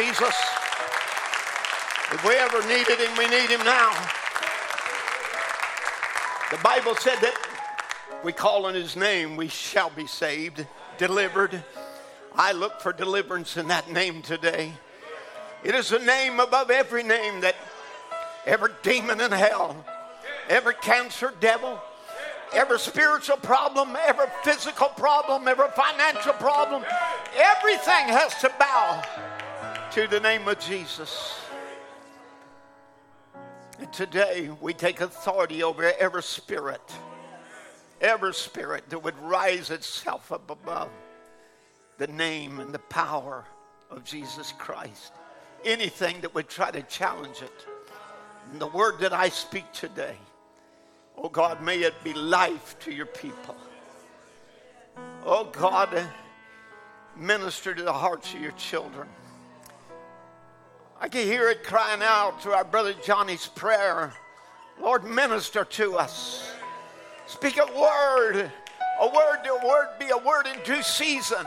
Jesus. 0.00 0.34
If 2.10 2.24
we 2.26 2.34
ever 2.36 2.66
needed 2.66 2.98
him, 2.98 3.14
we 3.18 3.28
need 3.28 3.50
him 3.50 3.62
now. 3.64 3.92
The 6.50 6.56
Bible 6.64 6.94
said 6.94 7.18
that 7.20 7.36
we 8.24 8.32
call 8.32 8.64
on 8.64 8.74
his 8.74 8.96
name, 8.96 9.36
we 9.36 9.48
shall 9.48 9.90
be 9.90 10.06
saved, 10.06 10.66
delivered. 10.96 11.62
I 12.34 12.52
look 12.52 12.80
for 12.80 12.94
deliverance 12.94 13.58
in 13.58 13.68
that 13.68 13.90
name 13.92 14.22
today. 14.22 14.72
It 15.64 15.74
is 15.74 15.92
a 15.92 15.98
name 15.98 16.40
above 16.40 16.70
every 16.70 17.02
name 17.02 17.42
that 17.42 17.56
every 18.46 18.70
demon 18.82 19.20
in 19.20 19.32
hell, 19.32 19.84
every 20.48 20.74
cancer 20.76 21.34
devil, 21.40 21.78
every 22.54 22.78
spiritual 22.78 23.36
problem, 23.36 23.94
every 24.06 24.28
physical 24.44 24.88
problem, 24.88 25.46
every 25.46 25.68
financial 25.76 26.32
problem, 26.34 26.84
everything 27.36 28.08
has 28.08 28.34
to 28.40 28.50
bow 28.58 29.02
to 29.92 30.06
the 30.06 30.20
name 30.20 30.46
of 30.46 30.56
Jesus. 30.60 31.40
And 33.80 33.92
today 33.92 34.48
we 34.60 34.72
take 34.72 35.00
authority 35.00 35.64
over 35.64 35.92
every 35.98 36.22
spirit, 36.22 36.80
every 38.00 38.32
spirit 38.32 38.88
that 38.90 39.00
would 39.00 39.18
rise 39.18 39.70
itself 39.70 40.30
up 40.30 40.48
above 40.48 40.90
the 41.98 42.06
name 42.06 42.60
and 42.60 42.72
the 42.72 42.78
power 42.78 43.44
of 43.90 44.04
Jesus 44.04 44.52
Christ. 44.56 45.12
Anything 45.64 46.20
that 46.20 46.36
would 46.36 46.48
try 46.48 46.70
to 46.70 46.82
challenge 46.82 47.42
it. 47.42 47.66
And 48.52 48.60
the 48.60 48.68
word 48.68 49.00
that 49.00 49.12
I 49.12 49.28
speak 49.28 49.72
today, 49.72 50.14
oh 51.16 51.28
God, 51.28 51.62
may 51.62 51.78
it 51.80 51.94
be 52.04 52.12
life 52.12 52.76
to 52.80 52.92
your 52.92 53.06
people. 53.06 53.56
Oh 55.26 55.46
God, 55.50 56.06
minister 57.16 57.74
to 57.74 57.82
the 57.82 57.92
hearts 57.92 58.32
of 58.34 58.40
your 58.40 58.52
children. 58.52 59.08
I 61.02 61.08
can 61.08 61.26
hear 61.26 61.48
it 61.48 61.64
crying 61.64 62.02
out 62.02 62.42
through 62.42 62.52
our 62.52 62.64
brother 62.64 62.92
Johnny's 62.92 63.46
prayer. 63.46 64.12
Lord, 64.78 65.02
minister 65.02 65.64
to 65.64 65.96
us. 65.96 66.52
Speak 67.26 67.56
a 67.56 67.64
word, 67.64 68.52
a 69.00 69.06
word, 69.06 69.38
a 69.46 69.66
word 69.66 69.88
be 69.98 70.10
a 70.10 70.18
word 70.18 70.46
in 70.46 70.62
due 70.62 70.82
season. 70.82 71.46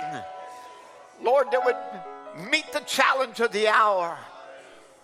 Lord, 1.22 1.52
that 1.52 1.64
would 1.64 2.50
meet 2.50 2.72
the 2.74 2.80
challenge 2.80 3.42
of 3.42 3.52
the 3.52 3.68
hour, 3.68 4.18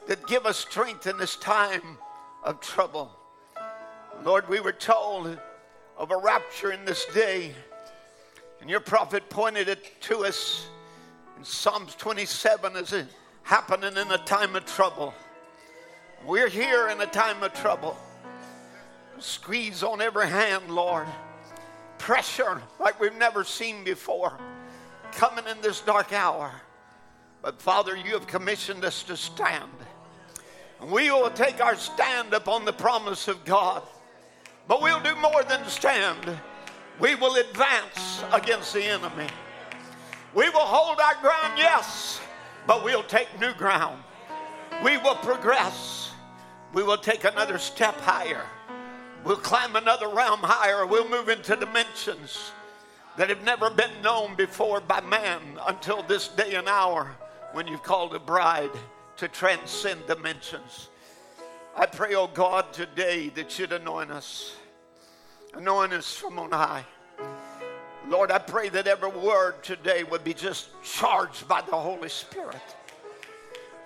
that 0.08 0.26
give 0.26 0.48
us 0.48 0.58
strength 0.58 1.06
in 1.06 1.20
this 1.20 1.36
time 1.36 2.00
of 2.44 2.60
trouble. 2.60 3.12
Lord, 4.24 4.50
we 4.50 4.62
were 4.62 4.74
told 4.74 5.38
of 5.96 6.10
a 6.10 6.18
rapture 6.18 6.72
in 6.72 6.86
this 6.86 7.06
day, 7.14 7.54
and 8.62 8.70
your 8.70 8.80
prophet 8.80 9.30
pointed 9.30 9.70
it 9.70 10.02
to 10.02 10.26
us 10.26 10.70
in 11.38 11.44
Psalms 11.44 11.94
27 11.94 12.76
as 12.76 12.94
it 12.94 13.06
happening 13.50 13.98
in 13.98 14.12
a 14.12 14.18
time 14.20 14.56
of 14.56 14.64
trouble. 14.64 15.12
We're 16.24 16.50
here 16.50 16.90
in 16.90 17.02
a 17.02 17.08
time 17.08 17.42
of 17.42 17.52
trouble. 17.52 17.98
Squeeze 19.18 19.82
on 19.82 20.02
every 20.02 20.28
hand, 20.28 20.70
Lord. 20.70 21.08
Pressure 21.98 22.62
like 22.80 23.00
we've 23.00 23.18
never 23.18 23.44
seen 23.44 23.84
before 23.84 24.38
coming 25.14 25.46
in 25.48 25.60
this 25.62 25.82
dark 25.82 26.14
hour. 26.14 26.52
But 27.42 27.60
Father, 27.60 27.98
you 27.98 28.12
have 28.12 28.28
commissioned 28.28 28.86
us 28.86 29.02
to 29.06 29.18
stand. 29.18 29.72
And 30.80 30.92
we 30.92 31.10
will 31.10 31.32
take 31.32 31.60
our 31.60 31.76
stand 31.76 32.36
upon 32.36 32.66
the 32.66 32.74
promise 32.74 33.28
of 33.28 33.44
God. 33.46 33.82
But 34.68 34.80
we'll 34.80 35.02
do 35.02 35.16
more 35.16 35.42
than 35.42 35.66
stand. 35.66 36.38
We 37.00 37.16
will 37.16 37.36
advance 37.38 38.24
against 38.32 38.76
the 38.76 38.84
enemy. 38.84 39.26
We 40.36 40.52
will 40.52 40.60
hold 40.60 41.00
our 41.00 41.20
ground, 41.20 41.58
yes, 41.58 42.22
but 42.68 42.84
we'll 42.84 43.04
take 43.04 43.28
new 43.40 43.54
ground. 43.54 44.02
We 44.84 44.98
will 44.98 45.16
progress. 45.16 46.12
We 46.74 46.84
will 46.84 46.98
take 46.98 47.24
another 47.24 47.58
step 47.58 47.96
higher. 47.96 48.46
We'll 49.24 49.38
climb 49.38 49.76
another 49.76 50.08
realm 50.08 50.40
higher. 50.42 50.86
We'll 50.86 51.10
move 51.10 51.30
into 51.30 51.56
dimensions 51.56 52.52
that 53.18 53.30
have 53.30 53.44
never 53.44 53.70
been 53.70 54.02
known 54.02 54.36
before 54.36 54.80
by 54.80 55.02
man 55.02 55.42
until 55.68 56.04
this 56.04 56.30
day 56.30 56.56
and 56.56 56.70
hour 56.70 57.16
when 57.52 57.68
you've 57.68 57.84
called 57.84 58.16
a 58.16 58.20
bride 58.20 58.72
to 59.18 59.28
transcend 59.28 60.06
dimensions. 60.08 60.90
I 61.76 61.86
pray, 61.86 62.16
oh 62.16 62.28
God, 62.28 62.72
today 62.72 63.30
that 63.30 63.60
you'd 63.60 63.74
anoint 63.74 64.12
us, 64.12 64.56
anoint 65.54 65.94
us 65.94 66.16
from 66.16 66.40
on 66.40 66.52
high. 66.52 66.86
Lord, 68.10 68.32
I 68.32 68.40
pray 68.40 68.70
that 68.70 68.88
every 68.88 69.10
word 69.10 69.62
today 69.62 70.04
would 70.04 70.24
be 70.24 70.34
just 70.34 70.70
charged 70.84 71.48
by 71.48 71.62
the 71.62 71.76
Holy 71.76 72.10
Spirit. 72.10 72.58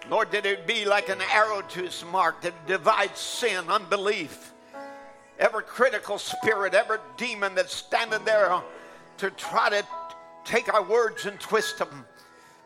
Lord, 0.09 0.31
that 0.31 0.45
it 0.45 0.65
be 0.65 0.85
like 0.85 1.09
an 1.09 1.19
arrow 1.29 1.61
to 1.61 1.83
its 1.83 2.05
mark 2.05 2.41
that 2.41 2.65
divides 2.65 3.19
sin, 3.19 3.69
unbelief, 3.69 4.53
every 5.39 5.63
critical 5.63 6.17
spirit, 6.17 6.73
every 6.73 6.99
demon 7.17 7.53
that's 7.53 7.75
standing 7.75 8.23
there 8.23 8.61
to 9.17 9.29
try 9.31 9.69
to 9.69 9.85
take 10.45 10.73
our 10.73 10.83
words 10.83 11.25
and 11.25 11.37
twist 11.41 11.77
them. 11.77 12.05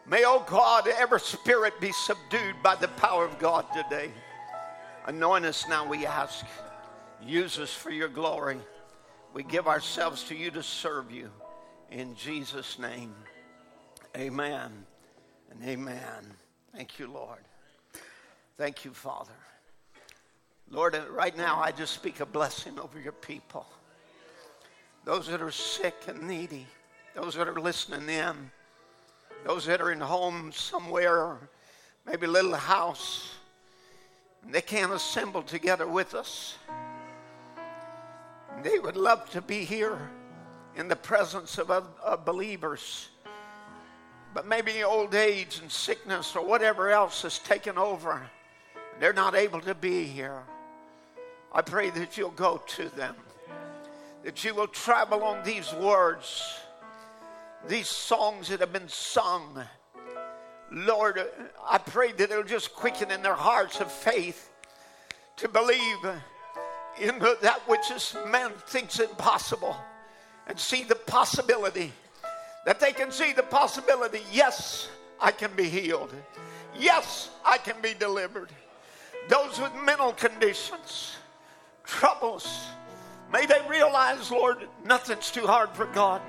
May, 0.06 0.26
oh 0.26 0.46
God, 0.48 0.88
every 0.88 1.20
spirit 1.20 1.82
be 1.82 1.92
subdued 1.92 2.56
by 2.62 2.76
the 2.76 2.88
power 2.88 3.26
of 3.26 3.40
God 3.40 3.66
today. 3.74 4.12
Anoint 5.08 5.46
us 5.46 5.68
now, 5.68 5.88
we 5.88 6.06
ask. 6.06 6.46
Use 7.26 7.58
us 7.58 7.74
for 7.74 7.90
your 7.90 8.10
glory. 8.10 8.60
We 9.34 9.42
give 9.42 9.68
ourselves 9.68 10.24
to 10.26 10.36
you 10.36 10.52
to 10.52 10.62
serve 10.62 11.12
you. 11.12 11.32
In 11.92 12.16
Jesus' 12.16 12.78
name, 12.80 13.16
amen 14.16 14.72
and 15.50 15.64
amen. 15.64 16.34
Thank 16.76 17.00
you, 17.00 17.08
Lord. 17.08 17.40
Thank 18.58 18.84
you, 18.84 18.92
Father. 18.92 19.32
Lord, 20.70 20.96
uh, 20.96 21.04
right 21.12 21.36
now 21.38 21.62
I 21.62 21.72
just 21.72 21.94
speak 21.94 22.20
a 22.20 22.26
blessing 22.26 22.78
over 22.78 23.00
your 23.00 23.14
people. 23.14 23.66
Those 25.06 25.28
that 25.28 25.42
are 25.42 25.52
sick 25.52 25.96
and 26.08 26.28
needy, 26.28 26.68
those 27.16 27.36
that 27.36 27.48
are 27.48 27.60
listening 27.60 28.10
in, 28.10 28.52
those 29.46 29.66
that 29.68 29.80
are 29.80 29.94
in 29.94 30.02
homes 30.02 30.58
somewhere, 30.58 31.38
maybe 32.06 32.26
a 32.26 32.30
little 32.30 32.56
house, 32.56 33.34
and 34.44 34.54
they 34.54 34.62
can't 34.62 34.92
assemble 34.92 35.42
together 35.42 35.88
with 35.88 36.14
us. 36.14 36.58
They 38.62 38.78
would 38.78 38.98
love 38.98 39.30
to 39.30 39.42
be 39.42 39.64
here 39.64 40.10
in 40.78 40.88
the 40.88 40.96
presence 40.96 41.58
of, 41.58 42.24
believers. 42.24 43.10
But 44.34 44.48
maybe 44.48 44.84
old 44.84 45.16
age 45.16 45.60
and 45.60 45.72
sickness 45.72 46.36
or 46.36 46.46
whatever 46.46 46.92
else 46.92 47.24
has 47.24 47.40
taken 47.40 47.78
over. 47.78 48.22
They're 49.00 49.12
not 49.12 49.36
able 49.36 49.60
to 49.62 49.74
be 49.74 50.04
here. 50.04 50.44
I 51.52 51.64
pray 51.64 51.90
that 51.90 52.18
you'll 52.18 52.30
go 52.30 52.62
to 52.68 52.90
them, 52.90 53.16
that 54.24 54.44
you 54.44 54.54
will 54.54 54.68
travel 54.68 55.24
on 55.24 55.44
these 55.44 55.74
words, 55.74 56.60
these 57.68 57.90
songs 57.90 58.50
that 58.50 58.60
have 58.60 58.72
been 58.72 58.90
sung. 58.90 59.64
Lord, 60.72 61.20
I 61.68 61.80
pray 61.80 62.12
that 62.12 62.30
it'll 62.30 62.44
just 62.44 62.76
quicken 62.76 63.10
in 63.10 63.24
their 63.24 63.34
hearts 63.34 63.80
of 63.80 63.92
faith 63.92 64.52
to 65.38 65.48
believe 65.48 65.98
in 67.02 67.18
that 67.42 67.62
which 67.66 67.90
this 67.90 68.16
man 68.28 68.52
thinks 68.68 69.00
impossible 69.00 69.76
and 70.48 70.60
see 70.60 70.84
the 70.84 70.96
possibility. 70.96 71.92
That 72.66 72.80
they 72.80 72.92
can 72.92 73.12
see 73.12 73.34
the 73.34 73.44
possibility 73.44 74.22
yes, 74.32 74.90
I 75.20 75.32
can 75.32 75.52
be 75.56 75.70
healed. 75.70 76.14
Yes, 76.78 77.30
I 77.46 77.58
can 77.58 77.76
be 77.82 77.94
delivered. 77.94 78.50
Those 79.30 79.60
with 79.60 79.72
mental 79.84 80.14
conditions, 80.14 81.16
troubles, 81.84 82.68
may 83.32 83.46
they 83.46 83.60
realize, 83.70 84.32
Lord, 84.32 84.68
nothing's 84.86 85.32
too 85.32 85.48
hard 85.48 85.70
for 85.72 85.86
God. 85.88 86.22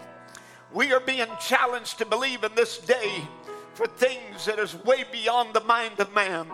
We 0.73 0.93
are 0.93 1.01
being 1.01 1.27
challenged 1.41 1.99
to 1.99 2.07
believe 2.07 2.45
in 2.45 2.55
this 2.55 2.79
day 2.79 3.23
for 3.75 3.87
things 3.87 4.45
that 4.47 4.59
is 4.59 4.75
way 4.85 5.05
beyond 5.11 5.55
the 5.55 5.61
mind 5.61 5.99
of 6.01 6.13
man. 6.13 6.47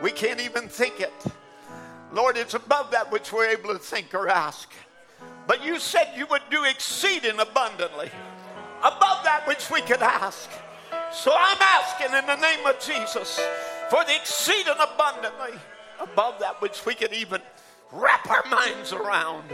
We 0.00 0.12
can't 0.12 0.40
even 0.40 0.68
think 0.68 1.00
it. 1.00 1.12
Lord, 2.12 2.36
it's 2.36 2.54
above 2.54 2.92
that 2.92 3.10
which 3.10 3.32
we're 3.32 3.48
able 3.48 3.72
to 3.72 3.78
think 3.78 4.14
or 4.14 4.28
ask. 4.28 4.70
But 5.48 5.64
you 5.64 5.80
said 5.80 6.12
you 6.14 6.26
would 6.26 6.42
do 6.50 6.64
exceeding 6.64 7.40
abundantly, 7.40 8.10
above 8.80 9.24
that 9.24 9.44
which 9.48 9.70
we 9.70 9.80
could 9.80 10.02
ask. 10.02 10.50
So 11.10 11.32
I'm 11.34 11.56
asking 11.58 12.14
in 12.14 12.26
the 12.26 12.36
name 12.36 12.66
of 12.66 12.78
Jesus 12.78 13.40
for 13.88 14.04
the 14.04 14.14
exceeding 14.14 14.74
abundantly, 14.78 15.58
above 15.98 16.38
that 16.40 16.60
which 16.60 16.84
we 16.84 16.94
could 16.94 17.14
even 17.14 17.40
wrap 17.90 18.28
our 18.30 18.44
minds 18.50 18.92
around, 18.92 19.48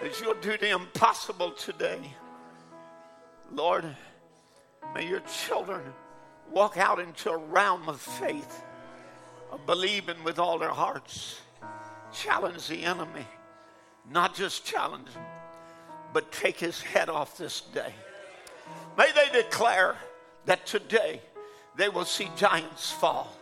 that 0.00 0.18
you'll 0.22 0.40
do 0.40 0.56
the 0.56 0.70
impossible 0.70 1.50
today. 1.50 2.00
Lord, 3.52 3.84
may 4.94 5.06
your 5.06 5.20
children 5.20 5.82
walk 6.50 6.78
out 6.78 6.98
into 6.98 7.30
a 7.30 7.36
realm 7.36 7.90
of 7.90 8.00
faith, 8.00 8.64
of 9.52 9.66
believing 9.66 10.24
with 10.24 10.38
all 10.38 10.58
their 10.58 10.70
hearts. 10.70 11.40
Challenge 12.10 12.66
the 12.68 12.84
enemy, 12.84 13.26
not 14.10 14.34
just 14.34 14.64
challenge 14.64 15.08
him, 15.08 15.22
but 16.12 16.30
take 16.32 16.58
his 16.58 16.80
head 16.80 17.08
off 17.08 17.36
this 17.36 17.60
day. 17.60 17.92
May 18.96 19.10
they 19.12 19.42
declare 19.42 19.96
that 20.46 20.66
today 20.66 21.20
they 21.76 21.88
will 21.88 22.04
see 22.04 22.30
giants 22.36 22.90
fall, 22.90 23.36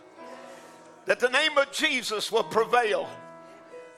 that 1.05 1.19
the 1.19 1.29
name 1.29 1.57
of 1.57 1.71
Jesus 1.71 2.31
will 2.31 2.43
prevail, 2.43 3.07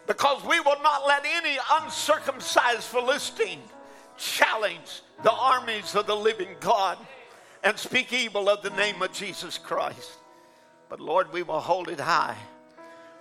because 0.06 0.44
we 0.44 0.60
will 0.60 0.82
not 0.84 1.08
let 1.08 1.26
any 1.26 1.58
uncircumcised 1.82 2.84
Philistine 2.84 3.62
challenge 4.18 5.02
the 5.24 5.32
armies 5.32 5.96
of 5.96 6.08
the 6.08 6.16
living 6.16 6.56
God 6.60 6.98
and 7.64 7.78
speak 7.78 8.14
evil 8.14 8.50
of 8.50 8.62
the 8.62 8.70
name 8.72 9.02
of 9.02 9.12
Jesus 9.12 9.58
Christ. 9.58 10.12
But 10.90 11.00
Lord, 11.00 11.34
we 11.34 11.44
will 11.44 11.60
hold 11.60 11.90
it 11.90 12.00
high. 12.00 12.38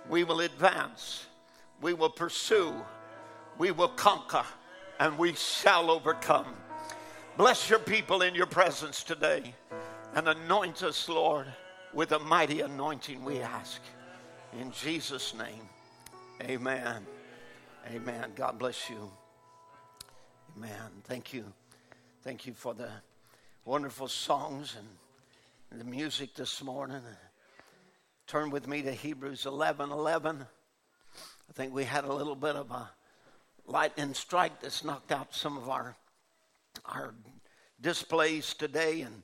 We 0.09 0.23
will 0.23 0.41
advance. 0.41 1.25
We 1.81 1.93
will 1.93 2.09
pursue. 2.09 2.73
We 3.57 3.71
will 3.71 3.89
conquer. 3.89 4.43
And 4.99 5.17
we 5.17 5.33
shall 5.33 5.91
overcome. 5.91 6.47
Bless 7.37 7.69
your 7.69 7.77
people 7.77 8.23
in 8.23 8.33
your 8.33 8.47
presence 8.47 9.03
today 9.03 9.53
and 10.15 10.27
anoint 10.27 10.81
us, 10.81 11.07
Lord, 11.07 11.45
with 11.93 12.11
a 12.11 12.19
mighty 12.19 12.61
anointing, 12.61 13.23
we 13.23 13.39
ask. 13.39 13.79
In 14.59 14.71
Jesus' 14.71 15.35
name, 15.35 15.69
amen. 16.41 17.05
Amen. 17.93 18.31
God 18.35 18.57
bless 18.57 18.89
you. 18.89 19.11
Amen. 20.55 20.71
Thank 21.03 21.31
you. 21.31 21.45
Thank 22.23 22.47
you 22.47 22.53
for 22.53 22.73
the 22.73 22.89
wonderful 23.63 24.07
songs 24.07 24.75
and 25.69 25.79
the 25.79 25.85
music 25.85 26.33
this 26.33 26.63
morning. 26.63 27.01
Turn 28.25 28.49
with 28.49 28.67
me 28.67 28.81
to 28.81 28.91
Hebrews 28.91 29.45
11 29.45 29.91
11. 29.91 30.45
I 31.49 31.53
think 31.53 31.73
we 31.73 31.83
had 31.83 32.03
a 32.03 32.13
little 32.13 32.35
bit 32.35 32.55
of 32.55 32.71
a 32.71 32.89
lightning 33.67 34.13
strike 34.13 34.61
that's 34.61 34.83
knocked 34.83 35.11
out 35.11 35.35
some 35.35 35.57
of 35.57 35.69
our, 35.69 35.95
our 36.85 37.13
displays 37.81 38.53
today 38.53 39.01
and 39.01 39.23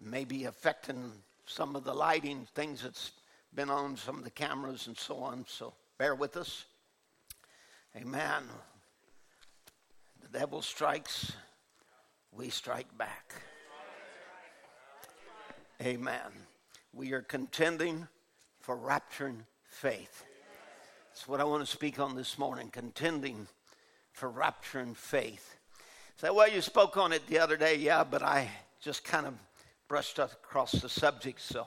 maybe 0.00 0.44
affecting 0.44 1.12
some 1.46 1.76
of 1.76 1.84
the 1.84 1.94
lighting, 1.94 2.46
things 2.54 2.82
that's 2.82 3.12
been 3.54 3.70
on 3.70 3.96
some 3.96 4.18
of 4.18 4.24
the 4.24 4.30
cameras 4.30 4.88
and 4.88 4.98
so 4.98 5.18
on. 5.18 5.44
So 5.48 5.72
bear 5.98 6.14
with 6.14 6.36
us. 6.36 6.64
Amen. 7.96 8.42
The 10.20 10.38
devil 10.38 10.60
strikes, 10.60 11.32
we 12.32 12.50
strike 12.50 12.98
back. 12.98 13.34
Amen. 15.80 16.32
We 16.92 17.12
are 17.12 17.22
contending 17.22 18.08
for 18.60 18.76
rapturing 18.76 19.44
faith. 19.68 20.24
That's 21.08 21.28
what 21.28 21.40
I 21.40 21.44
want 21.44 21.64
to 21.64 21.70
speak 21.70 21.98
on 22.00 22.16
this 22.16 22.38
morning 22.38 22.70
contending 22.70 23.46
for 24.16 24.30
rapturing 24.30 24.96
faith. 24.96 25.56
Say, 26.16 26.30
well, 26.30 26.48
you 26.48 26.62
spoke 26.62 26.96
on 26.96 27.12
it 27.12 27.26
the 27.26 27.38
other 27.38 27.58
day. 27.58 27.76
Yeah, 27.76 28.02
but 28.02 28.22
I 28.22 28.48
just 28.80 29.04
kind 29.04 29.26
of 29.26 29.34
brushed 29.88 30.18
across 30.18 30.72
the 30.72 30.88
subject, 30.88 31.38
so 31.38 31.66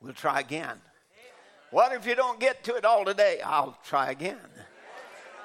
we'll 0.00 0.14
try 0.14 0.40
again. 0.40 0.80
What 1.70 1.92
if 1.92 2.06
you 2.06 2.14
don't 2.14 2.40
get 2.40 2.64
to 2.64 2.76
it 2.76 2.86
all 2.86 3.04
today? 3.04 3.40
I'll 3.44 3.76
try 3.84 4.10
again. 4.10 4.38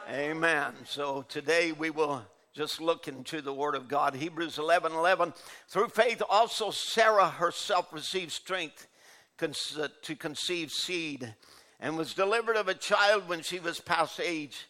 Amen. 0.10 0.72
So 0.86 1.26
today 1.28 1.74
we 1.74 1.90
will 1.90 2.24
just 2.54 2.80
look 2.80 3.10
into 3.10 3.42
the 3.42 3.54
Word 3.54 3.76
of 3.76 3.90
God. 3.90 4.16
Hebrews 4.16 4.58
11 4.58 4.94
11. 4.94 5.34
Through 5.68 5.90
faith, 5.90 6.22
also 6.30 6.72
Sarah 6.72 7.28
herself 7.28 7.92
received 7.92 8.32
strength 8.32 8.88
to 9.38 10.16
conceive 10.16 10.72
seed 10.72 11.36
and 11.82 11.98
was 11.98 12.14
delivered 12.14 12.56
of 12.56 12.70
a 12.70 12.74
child 12.74 13.28
when 13.28 13.42
she 13.42 13.60
was 13.60 13.82
past 13.82 14.22
age 14.22 14.68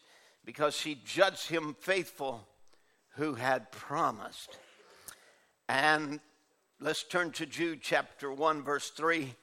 because 0.48 0.74
she 0.74 0.98
judged 1.04 1.50
him 1.50 1.76
faithful 1.78 2.48
who 3.16 3.34
had 3.34 3.70
promised. 3.70 4.56
And 5.68 6.20
let's 6.80 7.02
turn 7.02 7.32
to 7.32 7.44
Jude 7.44 7.80
chapter 7.82 8.32
1, 8.32 8.62
verse 8.62 8.88
3. 8.88 9.34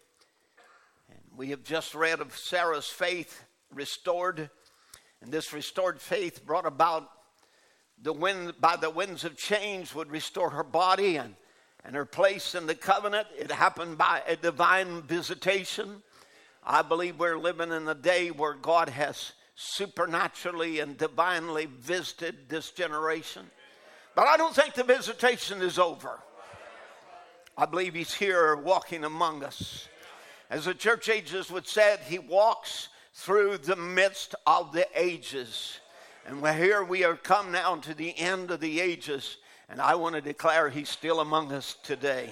And 1.10 1.20
we 1.38 1.52
have 1.52 1.64
just 1.64 1.94
read 1.94 2.22
of 2.22 2.36
Sarah's 2.36 2.88
faith 2.88 3.44
restored. 3.72 4.50
And 5.22 5.32
this 5.32 5.54
restored 5.54 6.02
faith 6.02 6.44
brought 6.44 6.66
about 6.66 7.08
the 8.02 8.12
wind 8.12 8.56
by 8.60 8.76
the 8.76 8.90
winds 8.90 9.24
of 9.24 9.38
change 9.38 9.94
would 9.94 10.10
restore 10.10 10.50
her 10.50 10.64
body 10.64 11.18
and, 11.18 11.36
and 11.84 11.96
her 11.96 12.06
place 12.06 12.56
in 12.56 12.66
the 12.66 12.74
covenant. 12.74 13.28
It 13.38 13.52
happened 13.52 14.00
by 14.00 14.24
a 14.28 14.36
divine 14.36 15.04
visitation. 15.04 16.02
I 16.64 16.82
believe 16.82 17.20
we're 17.20 17.38
living 17.38 17.72
in 17.72 17.88
a 17.88 17.94
day 17.94 18.32
where 18.32 18.56
God 18.56 18.90
has 18.90 19.34
supernaturally 19.56 20.80
and 20.80 20.98
divinely 20.98 21.66
visited 21.66 22.50
this 22.50 22.72
generation. 22.72 23.50
But 24.16 24.28
I 24.28 24.38
don't 24.38 24.56
think 24.56 24.74
the 24.74 24.84
visitation 24.84 25.62
is 25.62 25.80
over. 25.80 26.20
I 27.58 27.66
believe 27.66 27.94
he's 27.94 28.14
here 28.14 28.56
walking 28.56 29.06
among 29.06 29.44
us. 29.44 29.88
As 30.50 30.66
the 30.66 30.74
church 30.74 31.10
ages 31.10 31.50
would 31.50 31.68
said, 31.68 32.00
he 32.02 32.20
walks 32.20 32.90
through 33.14 33.58
the 33.58 33.78
midst 33.78 34.36
of 34.46 34.74
the 34.74 34.88
ages. 34.94 35.80
And 36.28 36.42
we're 36.42 36.54
here 36.54 36.84
we 36.84 37.04
are 37.04 37.16
come 37.16 37.52
now 37.52 37.76
to 37.76 37.94
the 37.94 38.18
end 38.18 38.52
of 38.52 38.60
the 38.60 38.82
ages, 38.82 39.38
and 39.70 39.82
I 39.82 39.96
want 39.96 40.16
to 40.16 40.22
declare 40.22 40.70
he's 40.70 40.90
still 40.90 41.22
among 41.22 41.52
us 41.52 41.78
today. 41.82 42.30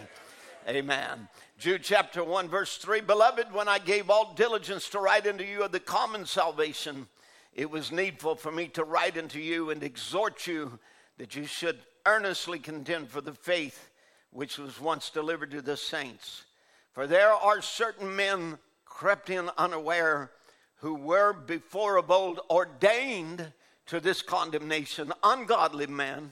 Amen. 0.67 1.27
Jude 1.57 1.83
chapter 1.83 2.23
1, 2.23 2.49
verse 2.49 2.77
3 2.77 3.01
Beloved, 3.01 3.53
when 3.53 3.67
I 3.67 3.79
gave 3.79 4.09
all 4.09 4.33
diligence 4.33 4.89
to 4.89 4.99
write 4.99 5.27
unto 5.27 5.43
you 5.43 5.63
of 5.63 5.71
the 5.71 5.79
common 5.79 6.25
salvation, 6.25 7.07
it 7.53 7.69
was 7.69 7.91
needful 7.91 8.35
for 8.35 8.51
me 8.51 8.67
to 8.69 8.83
write 8.83 9.17
unto 9.17 9.39
you 9.39 9.69
and 9.69 9.83
exhort 9.83 10.47
you 10.47 10.79
that 11.17 11.35
you 11.35 11.45
should 11.45 11.79
earnestly 12.05 12.59
contend 12.59 13.09
for 13.09 13.21
the 13.21 13.33
faith 13.33 13.91
which 14.31 14.57
was 14.57 14.81
once 14.81 15.09
delivered 15.09 15.51
to 15.51 15.61
the 15.61 15.77
saints. 15.77 16.45
For 16.91 17.05
there 17.05 17.31
are 17.31 17.61
certain 17.61 18.15
men 18.15 18.57
crept 18.85 19.29
in 19.29 19.49
unaware 19.57 20.31
who 20.77 20.95
were 20.95 21.33
before 21.33 21.97
of 21.97 22.09
old 22.11 22.39
ordained 22.49 23.53
to 23.85 23.99
this 23.99 24.21
condemnation, 24.21 25.13
ungodly 25.23 25.87
men, 25.87 26.31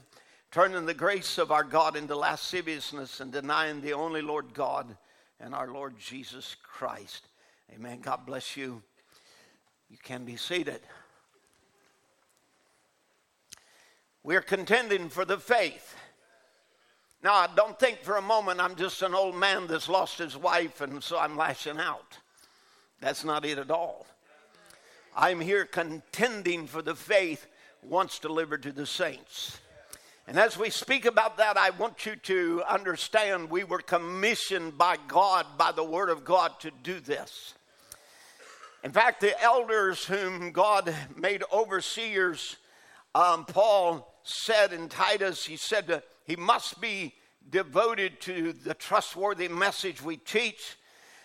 turning 0.50 0.86
the 0.86 0.94
grace 0.94 1.38
of 1.38 1.50
our 1.50 1.64
God 1.64 1.96
into 1.96 2.16
lasciviousness 2.16 3.20
and 3.20 3.32
denying 3.32 3.80
the 3.80 3.92
only 3.92 4.22
Lord 4.22 4.52
God 4.54 4.96
and 5.40 5.54
our 5.54 5.68
Lord 5.68 5.98
Jesus 5.98 6.56
Christ. 6.62 7.28
Amen. 7.72 8.00
God 8.00 8.26
bless 8.26 8.56
you. 8.56 8.82
You 9.88 9.96
can 10.02 10.24
be 10.24 10.36
seated. 10.36 10.80
We're 14.24 14.40
contending 14.40 15.08
for 15.08 15.24
the 15.24 15.38
faith. 15.38 15.96
Now, 17.24 17.46
don't 17.46 17.78
think 17.78 18.02
for 18.02 18.16
a 18.16 18.22
moment 18.22 18.60
I'm 18.60 18.76
just 18.76 19.02
an 19.02 19.14
old 19.14 19.34
man 19.34 19.66
that's 19.66 19.88
lost 19.88 20.18
his 20.18 20.36
wife 20.36 20.80
and 20.80 21.02
so 21.02 21.18
I'm 21.18 21.36
lashing 21.36 21.78
out. 21.78 22.18
That's 23.00 23.24
not 23.24 23.44
it 23.44 23.58
at 23.58 23.70
all. 23.70 24.06
I'm 25.16 25.40
here 25.40 25.64
contending 25.64 26.66
for 26.66 26.82
the 26.82 26.94
faith 26.94 27.46
once 27.82 28.18
delivered 28.18 28.62
to 28.62 28.72
the 28.72 28.86
saints. 28.86 29.58
And 30.28 30.38
as 30.38 30.56
we 30.56 30.70
speak 30.70 31.04
about 31.04 31.36
that, 31.38 31.56
I 31.56 31.70
want 31.70 32.06
you 32.06 32.14
to 32.14 32.62
understand 32.68 33.50
we 33.50 33.64
were 33.64 33.80
commissioned 33.80 34.78
by 34.78 34.96
God, 35.08 35.46
by 35.58 35.72
the 35.72 35.82
Word 35.82 36.10
of 36.10 36.24
God, 36.24 36.60
to 36.60 36.70
do 36.84 37.00
this. 37.00 37.54
In 38.84 38.92
fact, 38.92 39.20
the 39.20 39.40
elders 39.42 40.04
whom 40.04 40.52
God 40.52 40.94
made 41.16 41.42
overseers, 41.52 42.56
um, 43.16 43.44
Paul 43.44 44.11
said 44.24 44.72
in 44.72 44.88
Titus, 44.88 45.44
he 45.44 45.56
said 45.56 45.86
that 45.88 46.04
he 46.24 46.36
must 46.36 46.80
be 46.80 47.14
devoted 47.50 48.20
to 48.20 48.52
the 48.52 48.74
trustworthy 48.74 49.48
message 49.48 50.02
we 50.02 50.16
teach 50.16 50.76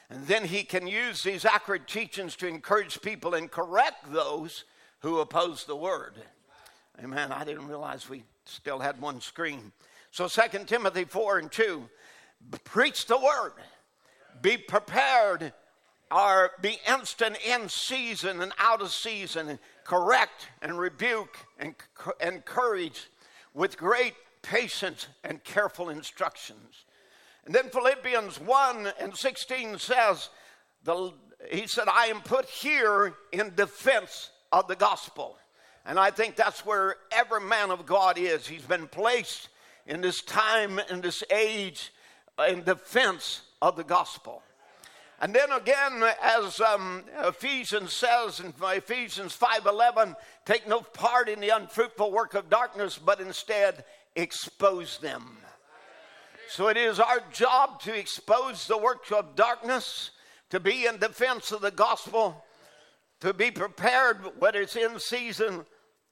and 0.09 0.25
then 0.25 0.45
he 0.45 0.63
can 0.63 0.87
use 0.87 1.21
these 1.21 1.43
accurate 1.43 1.87
teachings 1.87 2.35
to 2.37 2.47
encourage 2.47 3.01
people 3.01 3.33
and 3.33 3.51
correct 3.51 4.11
those 4.11 4.63
who 4.99 5.19
oppose 5.19 5.65
the 5.65 5.75
word. 5.75 6.13
Amen. 7.03 7.31
I 7.31 7.43
didn't 7.43 7.67
realize 7.67 8.09
we 8.09 8.23
still 8.45 8.79
had 8.79 9.01
one 9.01 9.19
screen. 9.19 9.71
So 10.11 10.27
2 10.27 10.63
Timothy 10.65 11.03
4 11.03 11.39
and 11.39 11.51
2 11.51 11.89
preach 12.63 13.05
the 13.07 13.17
word, 13.17 13.53
be 14.41 14.57
prepared 14.57 15.53
are 16.09 16.51
be 16.61 16.79
instant 16.89 17.37
in 17.45 17.67
season 17.67 18.39
and 18.41 18.53
out 18.57 18.81
of 18.81 18.91
season, 18.91 19.59
correct 19.83 20.47
and 20.61 20.79
rebuke 20.79 21.37
and 21.59 22.45
courage, 22.45 23.07
with 23.53 23.77
great 23.77 24.13
patience 24.41 25.07
and 25.23 25.43
careful 25.43 25.89
instructions. 25.89 26.85
And 27.45 27.55
then 27.55 27.69
Philippians 27.69 28.39
1 28.39 28.91
and 28.99 29.15
16 29.15 29.79
says, 29.79 30.29
the, 30.83 31.13
He 31.49 31.67
said, 31.67 31.87
I 31.87 32.07
am 32.07 32.21
put 32.21 32.45
here 32.45 33.15
in 33.31 33.55
defense 33.55 34.31
of 34.51 34.67
the 34.67 34.75
gospel. 34.75 35.37
And 35.85 35.97
I 35.97 36.11
think 36.11 36.35
that's 36.35 36.65
where 36.65 36.97
every 37.11 37.41
man 37.41 37.71
of 37.71 37.85
God 37.85 38.17
is. 38.17 38.45
He's 38.45 38.63
been 38.63 38.87
placed 38.87 39.49
in 39.85 40.01
this 40.01 40.21
time, 40.21 40.79
in 40.89 40.99
this 40.99 41.23
age, 41.31 41.93
in 42.49 42.63
defense 42.63 43.41
of 43.61 43.77
the 43.77 43.85
gospel. 43.85 44.43
And 45.19 45.33
then 45.33 45.51
again, 45.51 46.03
as 46.21 46.61
um, 46.61 47.03
Ephesians 47.23 47.93
says 47.93 48.39
in 48.39 48.53
Ephesians 48.61 49.35
5:11, 49.35 50.15
take 50.45 50.67
no 50.67 50.81
part 50.81 51.27
in 51.27 51.39
the 51.39 51.49
unfruitful 51.49 52.11
work 52.11 52.35
of 52.35 52.49
darkness, 52.49 52.99
but 52.99 53.19
instead 53.19 53.83
expose 54.15 54.99
them. 54.99 55.37
So 56.49 56.67
it 56.67 56.77
is 56.77 56.99
our 56.99 57.21
job 57.33 57.81
to 57.81 57.97
expose 57.97 58.67
the 58.67 58.77
work 58.77 59.11
of 59.11 59.35
darkness, 59.35 60.11
to 60.51 60.59
be 60.59 60.85
in 60.85 60.97
defense 60.97 61.51
of 61.51 61.61
the 61.61 61.71
gospel, 61.71 62.45
to 63.19 63.33
be 63.33 63.49
prepared, 63.49 64.17
whether 64.39 64.61
it's 64.61 64.75
in 64.75 64.99
season 64.99 65.65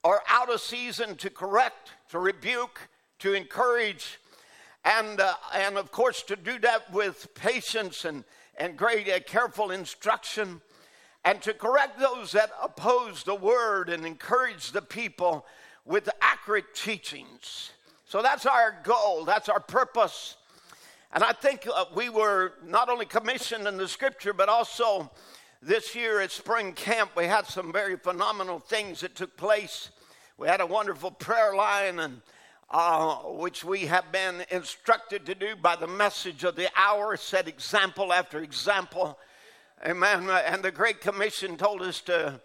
or 0.03 0.21
out 0.27 0.51
of 0.51 0.61
season, 0.61 1.15
to 1.17 1.29
correct, 1.29 1.93
to 2.09 2.19
rebuke, 2.19 2.79
to 3.19 3.33
encourage, 3.33 4.19
and, 4.83 5.19
uh, 5.19 5.33
and 5.53 5.77
of 5.77 5.91
course, 5.91 6.21
to 6.23 6.35
do 6.35 6.59
that 6.59 6.91
with 6.91 7.33
patience 7.33 8.03
and, 8.03 8.23
and 8.57 8.77
great 8.77 9.09
uh, 9.09 9.19
careful 9.19 9.71
instruction, 9.71 10.61
and 11.23 11.41
to 11.41 11.53
correct 11.53 11.99
those 11.99 12.31
that 12.33 12.51
oppose 12.61 13.23
the 13.23 13.35
word 13.35 13.89
and 13.89 14.05
encourage 14.05 14.71
the 14.71 14.81
people 14.81 15.45
with 15.85 16.09
accurate 16.21 16.73
teachings. 16.73 17.71
So 18.05 18.21
that's 18.21 18.45
our 18.45 18.77
goal, 18.83 19.25
that's 19.25 19.49
our 19.49 19.59
purpose. 19.59 20.37
And 21.11 21.23
I 21.23 21.31
think 21.31 21.67
uh, 21.73 21.85
we 21.95 22.09
were 22.09 22.53
not 22.65 22.89
only 22.89 23.05
commissioned 23.05 23.67
in 23.67 23.77
the 23.77 23.87
scripture, 23.87 24.33
but 24.33 24.49
also 24.49 25.11
this 25.61 25.95
year 25.95 26.21
at 26.21 26.31
spring 26.31 26.73
camp, 26.73 27.11
we 27.15 27.25
had 27.25 27.47
some 27.47 27.71
very 27.71 27.95
phenomenal 27.95 28.59
things 28.59 29.01
that 29.01 29.15
took 29.15 29.35
place. 29.37 29.89
We 30.37 30.47
had 30.47 30.61
a 30.61 30.65
wonderful 30.65 31.11
prayer 31.11 31.55
line, 31.55 31.99
and 31.99 32.21
uh, 32.69 33.15
which 33.25 33.63
we 33.63 33.81
have 33.85 34.11
been 34.11 34.43
instructed 34.49 35.25
to 35.25 35.35
do 35.35 35.55
by 35.55 35.75
the 35.75 35.87
message 35.87 36.43
of 36.43 36.55
the 36.55 36.69
hour, 36.75 37.15
set 37.15 37.47
example 37.47 38.11
after 38.11 38.39
example. 38.39 39.17
Amen. 39.85 40.29
And 40.29 40.63
the 40.63 40.71
Great 40.71 41.01
Commission 41.01 41.57
told 41.57 41.81
us 41.81 42.01
to, 42.01 42.39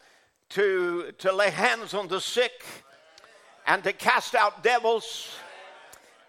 to, 0.50 1.12
to 1.18 1.32
lay 1.32 1.50
hands 1.50 1.94
on 1.94 2.08
the 2.08 2.20
sick 2.20 2.64
and 3.66 3.82
to 3.84 3.92
cast 3.92 4.34
out 4.34 4.62
devils. 4.62 5.28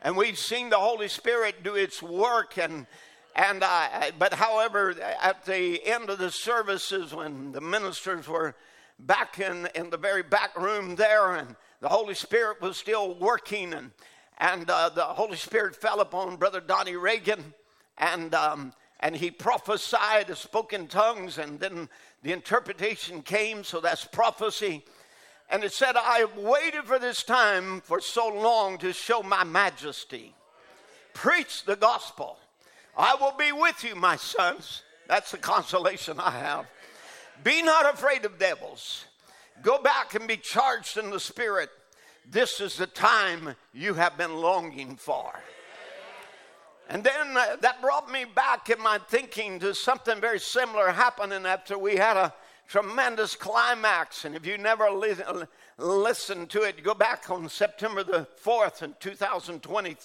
And 0.02 0.16
we've 0.16 0.38
seen 0.38 0.70
the 0.70 0.78
Holy 0.78 1.08
Spirit 1.08 1.64
do 1.64 1.76
its 1.76 2.02
work 2.02 2.58
and 2.58 2.88
and 3.36 3.64
uh, 3.64 4.12
but 4.20 4.34
however, 4.34 4.94
at 5.22 5.46
the 5.46 5.82
end 5.86 6.10
of 6.10 6.18
the 6.20 6.32
services, 6.32 7.14
when 7.14 7.54
the 7.54 7.62
ministers 7.62 8.28
were 8.28 8.56
back 9.00 9.40
in, 9.40 9.70
in 9.74 9.90
the 9.90 9.98
very 9.98 10.22
back 10.22 10.60
room 10.60 10.96
there, 10.96 11.36
and 11.36 11.56
the 11.82 11.90
Holy 11.90 12.14
Spirit 12.14 12.62
was 12.62 12.78
still 12.78 13.16
working, 13.16 13.74
and 13.74 13.92
and 14.38 14.70
uh, 14.70 14.90
the 14.90 15.04
Holy 15.04 15.38
Spirit 15.38 15.76
fell 15.76 16.00
upon 16.00 16.38
Brother 16.38 16.62
Donnie 16.62 16.96
Reagan, 16.96 17.54
and 17.98 18.34
um, 18.34 18.74
and 19.00 19.16
he 19.16 19.32
prophesied, 19.32 20.36
spoke 20.38 20.74
in 20.74 20.88
tongues, 20.88 21.38
and 21.38 21.60
then 21.60 21.90
the 22.24 22.32
interpretation 22.32 23.22
came. 23.22 23.64
So 23.64 23.82
that's 23.82 24.06
prophecy. 24.06 24.84
And 25.50 25.64
it 25.64 25.74
said, 25.74 25.98
I 25.98 26.20
have 26.20 26.38
waited 26.38 26.86
for 26.86 26.98
this 26.98 27.24
time 27.24 27.82
for 27.82 28.00
so 28.00 28.30
long 28.30 28.78
to 28.78 28.94
show 28.94 29.22
my 29.22 29.44
majesty. 29.44 30.34
Preach 31.14 31.66
the 31.66 31.76
gospel. 31.76 32.38
I 32.98 33.16
will 33.20 33.34
be 33.38 33.52
with 33.52 33.84
you, 33.84 33.96
my 33.96 34.16
sons. 34.16 34.84
That's 35.08 35.32
the 35.32 35.38
consolation 35.38 36.20
I 36.20 36.32
have. 36.32 36.68
Be 37.44 37.62
not 37.62 37.94
afraid 37.94 38.24
of 38.24 38.40
devils. 38.40 39.06
Go 39.62 39.80
back 39.82 40.16
and 40.16 40.28
be 40.28 40.38
charged 40.38 40.98
in 40.98 41.12
the 41.12 41.20
Spirit. 41.20 41.70
This 42.30 42.60
is 42.60 42.78
the 42.78 42.88
time 42.88 43.56
you 43.74 43.94
have 43.94 44.18
been 44.18 44.38
longing 44.38 44.96
for. 44.96 45.32
And 46.90 47.04
then 47.04 47.38
uh, 47.38 47.58
that 47.62 47.82
brought 47.82 48.12
me 48.12 48.26
back 48.26 48.70
in 48.70 48.82
my 48.82 48.98
thinking 48.98 49.60
to 49.60 49.74
something 49.76 50.20
very 50.20 50.40
similar 50.40 50.90
happening 50.92 51.46
after 51.46 51.78
we 51.78 51.96
had 51.96 52.18
a 52.18 52.34
tremendous 52.68 53.36
climax. 53.36 54.26
And 54.26 54.36
if 54.36 54.46
you 54.46 54.58
never 54.58 54.90
li- 54.90 55.16
listened 55.78 56.50
to 56.52 56.64
it, 56.64 56.84
go 56.84 56.94
back 56.94 57.30
on 57.30 57.48
September 57.48 58.04
the 58.04 58.28
4th 58.44 58.82
in 58.82 58.96
2020, 59.00 59.96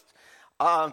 uh, 0.60 0.90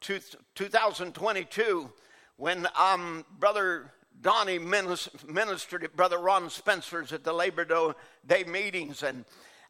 2022 0.00 1.92
when 2.36 2.66
um, 2.78 3.24
Brother 3.38 3.92
Donnie 4.20 4.58
ministered 4.58 5.84
at 5.84 5.96
Brother 5.96 6.18
Ron 6.18 6.50
Spencer's 6.50 7.12
at 7.12 7.24
the 7.24 7.32
Labor 7.32 7.94
Day 8.26 8.44
meetings. 8.44 9.02
And, 9.02 9.24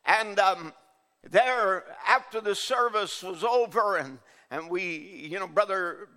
and 0.05 0.39
um, 0.39 0.73
there, 1.31 1.85
after 2.07 2.41
the 2.41 2.55
service 2.55 3.23
was 3.23 3.45
over, 3.45 3.97
and, 3.97 4.19
and 4.51 4.71
we, 4.71 5.29
you 5.31 5.39
know, 5.39 5.49
Brother, 5.49 6.09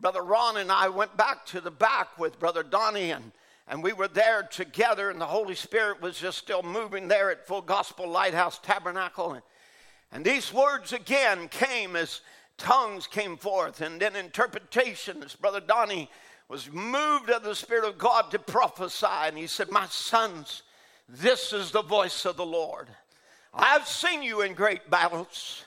Brother 0.00 0.22
Ron 0.22 0.56
and 0.56 0.72
I 0.72 0.88
went 0.88 1.16
back 1.16 1.46
to 1.46 1.60
the 1.60 1.70
back 1.70 2.18
with 2.18 2.38
Brother 2.38 2.62
Donnie, 2.62 3.10
and, 3.10 3.32
and 3.68 3.82
we 3.82 3.92
were 3.92 4.08
there 4.08 4.42
together, 4.42 5.10
and 5.10 5.20
the 5.20 5.26
Holy 5.26 5.54
Spirit 5.54 6.02
was 6.02 6.18
just 6.18 6.38
still 6.38 6.62
moving 6.62 7.08
there 7.08 7.30
at 7.30 7.46
Full 7.46 7.62
Gospel 7.62 8.08
Lighthouse 8.08 8.58
Tabernacle. 8.58 9.32
And, 9.32 9.42
and 10.10 10.24
these 10.24 10.52
words 10.52 10.92
again 10.92 11.48
came 11.48 11.96
as 11.96 12.20
tongues 12.58 13.06
came 13.06 13.36
forth, 13.36 13.80
and 13.80 14.00
then 14.00 14.16
interpretations. 14.16 15.36
Brother 15.36 15.60
Donnie 15.60 16.10
was 16.52 16.70
moved 16.70 17.30
of 17.30 17.42
the 17.42 17.54
Spirit 17.54 17.88
of 17.88 17.96
God 17.96 18.30
to 18.30 18.38
prophesy, 18.38 19.06
and 19.08 19.38
he 19.38 19.46
said, 19.46 19.70
My 19.70 19.86
sons, 19.86 20.62
this 21.08 21.50
is 21.54 21.70
the 21.70 21.80
voice 21.80 22.26
of 22.26 22.36
the 22.36 22.44
Lord. 22.44 22.88
I've 23.54 23.88
seen 23.88 24.22
you 24.22 24.42
in 24.42 24.52
great 24.52 24.90
battles. 24.90 25.64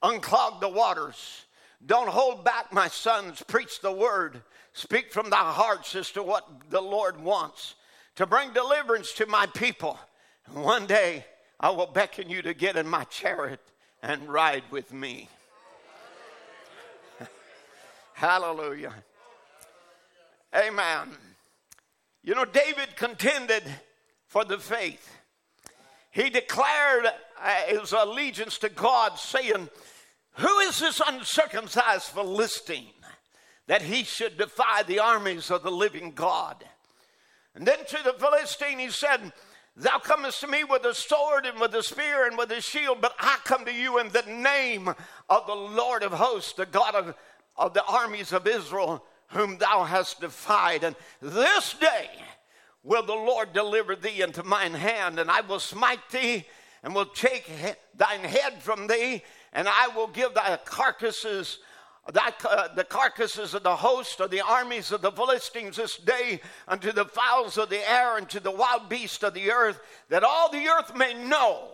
Unclog 0.00 0.60
the 0.60 0.68
waters. 0.68 1.44
Don't 1.84 2.08
hold 2.08 2.44
back, 2.44 2.72
my 2.72 2.86
sons. 2.86 3.42
Preach 3.48 3.80
the 3.80 3.90
word. 3.90 4.40
Speak 4.74 5.12
from 5.12 5.28
thy 5.28 5.50
hearts 5.50 5.96
as 5.96 6.12
to 6.12 6.22
what 6.22 6.46
the 6.70 6.80
Lord 6.80 7.20
wants 7.20 7.74
to 8.14 8.24
bring 8.24 8.52
deliverance 8.52 9.12
to 9.14 9.26
my 9.26 9.46
people. 9.46 9.98
And 10.46 10.62
one 10.62 10.86
day 10.86 11.26
I 11.58 11.70
will 11.70 11.88
beckon 11.88 12.30
you 12.30 12.42
to 12.42 12.54
get 12.54 12.76
in 12.76 12.86
my 12.86 13.02
chariot 13.04 13.60
and 14.04 14.28
ride 14.28 14.62
with 14.70 14.92
me. 14.92 15.28
Hallelujah. 18.12 18.94
Amen. 20.54 21.10
You 22.22 22.34
know, 22.34 22.44
David 22.44 22.96
contended 22.96 23.62
for 24.26 24.44
the 24.44 24.58
faith. 24.58 25.16
He 26.10 26.30
declared 26.30 27.06
uh, 27.40 27.50
his 27.68 27.92
allegiance 27.92 28.58
to 28.58 28.68
God, 28.68 29.18
saying, 29.18 29.68
Who 30.34 30.58
is 30.60 30.80
this 30.80 31.00
uncircumcised 31.06 32.04
Philistine 32.04 32.92
that 33.66 33.82
he 33.82 34.04
should 34.04 34.38
defy 34.38 34.82
the 34.82 34.98
armies 34.98 35.50
of 35.50 35.62
the 35.62 35.70
living 35.70 36.12
God? 36.12 36.64
And 37.54 37.66
then 37.66 37.78
to 37.78 37.98
the 38.02 38.14
Philistine, 38.14 38.78
he 38.78 38.90
said, 38.90 39.32
Thou 39.76 39.98
comest 39.98 40.40
to 40.40 40.48
me 40.48 40.64
with 40.64 40.84
a 40.84 40.94
sword 40.94 41.46
and 41.46 41.60
with 41.60 41.74
a 41.74 41.82
spear 41.82 42.26
and 42.26 42.36
with 42.36 42.50
a 42.50 42.60
shield, 42.60 43.00
but 43.00 43.14
I 43.18 43.38
come 43.44 43.64
to 43.64 43.72
you 43.72 43.98
in 44.00 44.08
the 44.08 44.24
name 44.26 44.88
of 45.28 45.46
the 45.46 45.54
Lord 45.54 46.02
of 46.02 46.12
hosts, 46.12 46.54
the 46.54 46.66
God 46.66 46.94
of, 46.94 47.14
of 47.56 47.74
the 47.74 47.84
armies 47.84 48.32
of 48.32 48.46
Israel, 48.46 49.04
whom 49.28 49.58
thou 49.58 49.84
hast 49.84 50.20
defied. 50.20 50.84
And 50.84 50.96
this 51.20 51.74
day 51.74 52.10
will 52.82 53.04
the 53.04 53.12
Lord 53.12 53.52
deliver 53.52 53.96
thee 53.96 54.22
into 54.22 54.42
mine 54.42 54.74
hand, 54.74 55.18
and 55.18 55.30
I 55.30 55.40
will 55.42 55.60
smite 55.60 56.08
thee 56.10 56.46
and 56.82 56.94
will 56.94 57.06
take 57.06 57.50
thine 57.94 58.24
head 58.24 58.62
from 58.62 58.86
thee, 58.86 59.22
and 59.52 59.68
I 59.68 59.88
will 59.88 60.06
give 60.06 60.34
thy 60.34 60.56
carcasses 60.64 61.58
uh, 62.14 62.68
the 62.74 62.84
carcasses 62.84 63.52
of 63.52 63.62
the 63.62 63.76
host 63.76 64.20
of 64.20 64.30
the 64.30 64.40
armies 64.40 64.92
of 64.92 65.02
the 65.02 65.12
Philistines 65.12 65.76
this 65.76 65.98
day 65.98 66.40
unto 66.66 66.90
the 66.90 67.04
fowls 67.04 67.58
of 67.58 67.68
the 67.68 67.90
air 67.90 68.16
and 68.16 68.26
to 68.30 68.40
the 68.40 68.50
wild 68.50 68.88
beasts 68.88 69.22
of 69.22 69.34
the 69.34 69.50
earth, 69.50 69.78
that 70.08 70.24
all 70.24 70.50
the 70.50 70.68
earth 70.68 70.96
may 70.96 71.12
know 71.12 71.68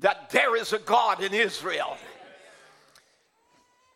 that 0.00 0.28
there 0.28 0.54
is 0.54 0.74
a 0.74 0.78
God 0.78 1.22
in 1.22 1.32
Israel. 1.32 1.96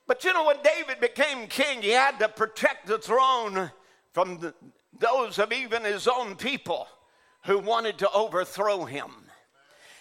But 0.09 0.25
you 0.25 0.33
know, 0.33 0.47
when 0.47 0.57
David 0.65 1.01
became 1.01 1.47
king, 1.47 1.83
he 1.83 1.91
had 1.91 2.19
to 2.19 2.29
protect 2.29 2.87
the 2.87 2.99
throne 2.99 3.71
from 4.13 4.41
the, 4.41 4.55
those 4.99 5.39
of 5.39 5.53
even 5.53 5.85
his 5.85 6.09
own 6.09 6.35
people 6.35 6.89
who 7.45 7.59
wanted 7.59 7.99
to 7.99 8.11
overthrow 8.11 8.85
him. 8.87 9.11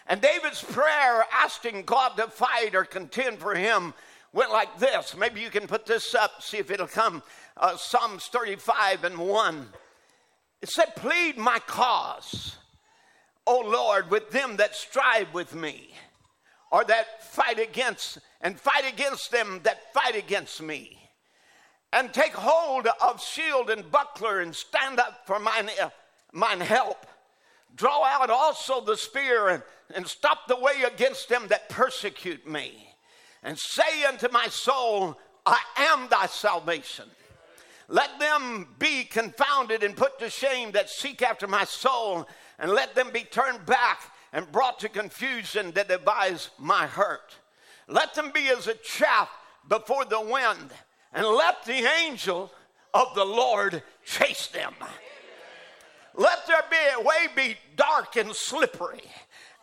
And 0.08 0.22
David's 0.22 0.64
prayer 0.64 1.26
asking 1.32 1.84
God 1.84 2.16
to 2.18 2.28
fight 2.28 2.74
or 2.74 2.86
contend 2.86 3.40
for 3.40 3.54
him 3.54 3.94
went 4.32 4.52
like 4.52 4.80
this. 4.80 5.16
Maybe 5.18 5.42
you 5.42 5.50
can 5.50 5.68
put 5.68 5.86
this 5.86 6.16
up, 6.16 6.42
see 6.42 6.58
if 6.58 6.72
it'll 6.72 6.88
come. 6.88 7.22
Uh, 7.58 7.76
Psalms 7.76 8.28
35 8.28 9.04
and 9.04 9.18
1. 9.18 9.68
It 10.62 10.70
said, 10.70 10.96
Plead 10.96 11.38
my 11.38 11.60
cause, 11.60 12.56
O 13.46 13.60
Lord, 13.60 14.10
with 14.10 14.32
them 14.32 14.58
that 14.58 14.76
strive 14.76 15.34
with 15.34 15.54
me, 15.54 15.90
or 16.72 16.86
that 16.86 17.24
fight 17.24 17.60
against, 17.60 18.20
and 18.42 18.60
fight 18.60 18.88
against 18.88 19.32
them 19.32 19.62
that 19.64 19.94
fight 19.94 20.16
against 20.16 20.62
me. 20.62 21.00
And 21.94 22.14
take 22.14 22.34
hold 22.34 22.88
of 23.02 23.24
shield 23.24 23.70
and 23.70 23.90
buckler 23.90 24.42
and 24.42 24.56
stand 24.56 25.00
up 25.00 25.26
for 25.26 25.40
mine, 25.40 25.70
uh, 25.82 25.90
mine 26.34 26.60
help. 26.60 27.06
Draw 27.76 28.04
out 28.04 28.30
also 28.30 28.82
the 28.82 28.98
spear 28.98 29.50
and, 29.50 29.64
and 29.96 30.08
stop 30.08 30.48
the 30.48 30.60
way 30.60 30.84
against 30.86 31.30
them 31.30 31.48
that 31.48 31.70
persecute 31.70 32.48
me. 32.48 32.88
And 33.44 33.58
say 33.58 34.04
unto 34.06 34.30
my 34.32 34.48
soul, 34.48 35.18
I 35.46 35.60
am 35.78 36.10
thy 36.10 36.26
salvation. 36.26 37.06
Let 37.88 38.20
them 38.20 38.68
be 38.80 39.06
confounded 39.06 39.82
and 39.82 39.96
put 39.96 40.20
to 40.20 40.30
shame 40.30 40.72
that 40.72 40.90
seek 40.90 41.22
after 41.22 41.48
my 41.48 41.64
soul, 41.64 42.28
and 42.60 42.72
let 42.72 42.96
them 42.96 43.12
be 43.14 43.24
turned 43.24 43.66
back 43.66 44.12
and 44.34 44.52
brought 44.52 44.80
to 44.80 44.90
confusion 44.90 45.72
that 45.72 45.88
devise 45.88 46.50
my 46.58 46.86
hurt. 46.86 47.36
Let 47.88 48.14
them 48.14 48.32
be 48.34 48.50
as 48.50 48.68
a 48.68 48.74
chaff 48.76 49.30
before 49.68 50.06
the 50.06 50.22
wind, 50.22 50.72
and 51.14 51.26
let 51.26 51.64
the 51.66 51.88
angel 52.04 52.52
of 52.94 53.16
the 53.16 53.26
Lord 53.26 53.84
chase 54.06 54.48
them. 54.48 54.74
Let 56.16 56.48
their 56.48 56.64
be, 56.70 57.04
way 57.04 57.28
be 57.36 57.58
dark 57.76 58.16
and 58.16 58.34
slippery, 58.34 59.04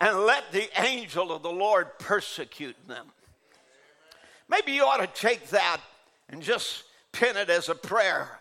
and 0.01 0.21
let 0.21 0.53
the 0.53 0.69
angel 0.81 1.33
of 1.33 1.43
the 1.43 1.51
Lord 1.51 1.99
persecute 1.99 2.77
them. 2.87 3.07
Maybe 4.49 4.73
you 4.73 4.85
ought 4.85 5.01
to 5.01 5.21
take 5.21 5.49
that 5.51 5.81
and 6.29 6.43
just 6.43 6.85
pin 7.13 7.37
it 7.37 7.51
as 7.51 7.69
a 7.69 7.75
prayer. 7.75 8.41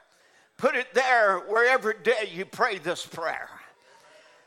Put 0.57 0.75
it 0.75 0.93
there 0.93 1.39
wherever 1.39 1.93
day 1.93 2.29
you 2.31 2.45
pray 2.45 2.77
this 2.77 3.05
prayer. 3.05 3.49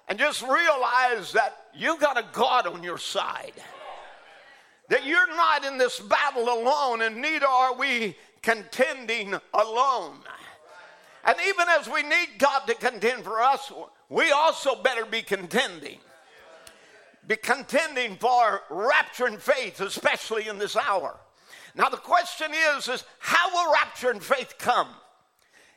And 0.08 0.18
just 0.18 0.42
realize 0.42 1.32
that 1.32 1.66
you've 1.74 2.00
got 2.00 2.18
a 2.18 2.24
God 2.32 2.66
on 2.66 2.82
your 2.82 2.98
side. 2.98 3.54
That 4.88 5.04
you're 5.04 5.26
not 5.28 5.64
in 5.64 5.78
this 5.78 5.98
battle 5.98 6.44
alone, 6.44 7.02
and 7.02 7.20
neither 7.20 7.46
are 7.46 7.74
we 7.74 8.16
contending 8.42 9.34
alone. 9.52 10.18
And 11.24 11.36
even 11.48 11.66
as 11.68 11.88
we 11.88 12.02
need 12.02 12.38
God 12.38 12.60
to 12.68 12.74
contend 12.74 13.24
for 13.24 13.40
us, 13.40 13.72
we 14.08 14.30
also 14.30 14.80
better 14.80 15.04
be 15.04 15.22
contending. 15.22 15.98
Be 17.26 17.36
contending 17.36 18.16
for 18.16 18.62
rapturing 18.70 19.40
faith, 19.40 19.80
especially 19.80 20.46
in 20.46 20.58
this 20.58 20.76
hour. 20.76 21.18
Now 21.74 21.88
the 21.88 21.96
question 21.96 22.52
is, 22.76 22.88
is 22.88 23.04
how 23.18 23.50
will 23.50 23.74
rapturing 23.74 24.22
faith 24.22 24.54
come? 24.58 24.88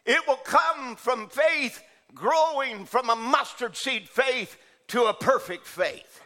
It 0.05 0.21
will 0.27 0.37
come 0.37 0.95
from 0.95 1.29
faith 1.29 1.81
growing 2.13 2.85
from 2.85 3.09
a 3.09 3.15
mustard 3.15 3.75
seed 3.75 4.07
faith 4.07 4.57
to 4.89 5.05
a 5.05 5.13
perfect 5.13 5.65
faith. 5.65 6.21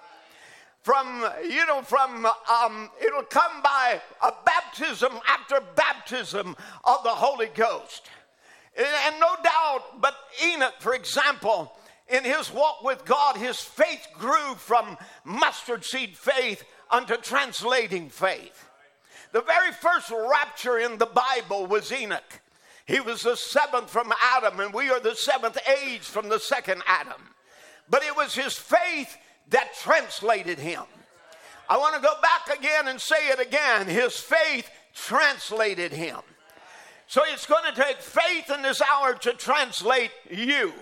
From, 0.83 1.25
you 1.49 1.65
know, 1.65 1.81
from, 1.81 2.25
um, 2.25 2.89
it'll 3.01 3.23
come 3.23 3.61
by 3.63 4.01
a 4.21 4.33
baptism 4.45 5.13
after 5.27 5.61
baptism 5.75 6.57
of 6.83 7.03
the 7.03 7.09
Holy 7.09 7.47
Ghost. 7.47 8.09
And 8.75 9.19
no 9.19 9.35
doubt, 9.41 10.01
but 10.01 10.15
Enoch, 10.43 10.73
for 10.79 10.93
example, 10.93 11.73
in 12.09 12.25
his 12.25 12.51
walk 12.51 12.83
with 12.83 13.05
God, 13.05 13.37
his 13.37 13.61
faith 13.61 14.07
grew 14.19 14.55
from 14.55 14.97
mustard 15.23 15.85
seed 15.85 16.17
faith 16.17 16.65
unto 16.91 17.15
translating 17.15 18.09
faith. 18.09 18.67
The 19.31 19.41
very 19.41 19.71
first 19.71 20.11
rapture 20.11 20.79
in 20.79 20.97
the 20.97 21.05
Bible 21.07 21.65
was 21.65 21.91
Enoch. 21.93 22.41
He 22.85 22.99
was 22.99 23.21
the 23.21 23.37
seventh 23.37 23.89
from 23.89 24.11
Adam, 24.35 24.59
and 24.59 24.73
we 24.73 24.89
are 24.89 24.99
the 24.99 25.15
seventh 25.15 25.57
age 25.85 26.01
from 26.01 26.27
the 26.27 26.39
second 26.39 26.83
Adam. 26.85 27.21
But 27.89 28.03
it 28.03 28.17
was 28.17 28.35
his 28.35 28.53
faith 28.53 29.17
that 29.49 29.73
translated 29.75 30.59
him. 30.59 30.83
I 31.69 31.77
want 31.77 31.95
to 31.95 32.01
go 32.01 32.13
back 32.21 32.57
again 32.57 32.87
and 32.87 32.99
say 32.99 33.29
it 33.29 33.39
again. 33.39 33.87
His 33.87 34.17
faith 34.17 34.69
translated 34.93 35.91
him. 35.91 36.19
So 37.07 37.21
it's 37.31 37.45
going 37.45 37.73
to 37.73 37.81
take 37.81 37.97
faith 37.97 38.49
in 38.49 38.61
this 38.61 38.81
hour 38.81 39.13
to 39.15 39.33
translate 39.33 40.11
you. 40.29 40.73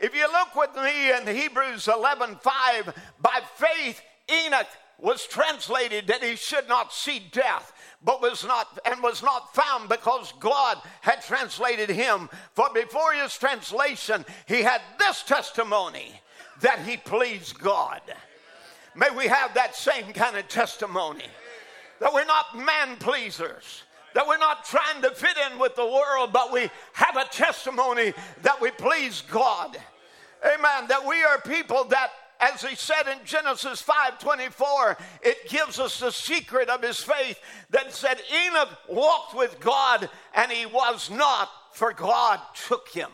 If 0.00 0.14
you 0.14 0.30
look 0.30 0.54
with 0.56 0.74
me 0.76 1.12
in 1.12 1.26
Hebrews 1.26 1.88
11 1.88 2.36
5, 2.36 2.94
by 3.20 3.40
faith, 3.56 4.00
Enoch 4.30 4.66
was 4.98 5.26
translated 5.26 6.06
that 6.06 6.22
he 6.22 6.36
should 6.36 6.68
not 6.68 6.92
see 6.92 7.22
death 7.32 7.72
but 8.02 8.20
was 8.20 8.44
not 8.44 8.78
and 8.84 9.02
was 9.02 9.22
not 9.22 9.54
found 9.54 9.88
because 9.88 10.32
God 10.38 10.78
had 11.00 11.22
translated 11.22 11.90
him 11.90 12.28
for 12.52 12.68
before 12.72 13.12
his 13.12 13.36
translation 13.36 14.24
he 14.46 14.62
had 14.62 14.80
this 14.98 15.22
testimony 15.22 16.20
that 16.64 16.80
he 16.80 16.96
pleased 16.96 17.58
God. 17.58 18.00
May 18.94 19.10
we 19.14 19.26
have 19.26 19.52
that 19.52 19.76
same 19.76 20.14
kind 20.14 20.34
of 20.34 20.48
testimony. 20.48 21.26
That 22.00 22.14
we're 22.14 22.24
not 22.24 22.58
man 22.58 22.96
pleasers. 22.96 23.82
That 24.14 24.26
we're 24.26 24.38
not 24.38 24.64
trying 24.64 25.02
to 25.02 25.10
fit 25.10 25.36
in 25.50 25.58
with 25.58 25.76
the 25.76 25.84
world 25.84 26.32
but 26.32 26.52
we 26.52 26.70
have 26.94 27.16
a 27.16 27.26
testimony 27.26 28.14
that 28.42 28.60
we 28.62 28.70
please 28.70 29.22
God. 29.30 29.76
Amen. 30.42 30.88
That 30.88 31.06
we 31.06 31.22
are 31.22 31.38
people 31.38 31.84
that 31.84 32.10
as 32.40 32.62
he 32.62 32.74
said 32.74 33.08
in 33.08 33.24
Genesis 33.26 33.82
5:24, 33.82 34.96
it 35.22 35.48
gives 35.50 35.78
us 35.78 36.00
the 36.00 36.10
secret 36.10 36.70
of 36.70 36.82
his 36.82 36.98
faith 36.98 37.38
that 37.70 37.92
said 37.92 38.22
Enoch 38.32 38.70
walked 38.88 39.34
with 39.34 39.60
God 39.60 40.08
and 40.34 40.50
he 40.50 40.64
was 40.64 41.10
not, 41.10 41.50
for 41.72 41.92
God 41.92 42.40
took 42.54 42.88
him. 42.88 43.10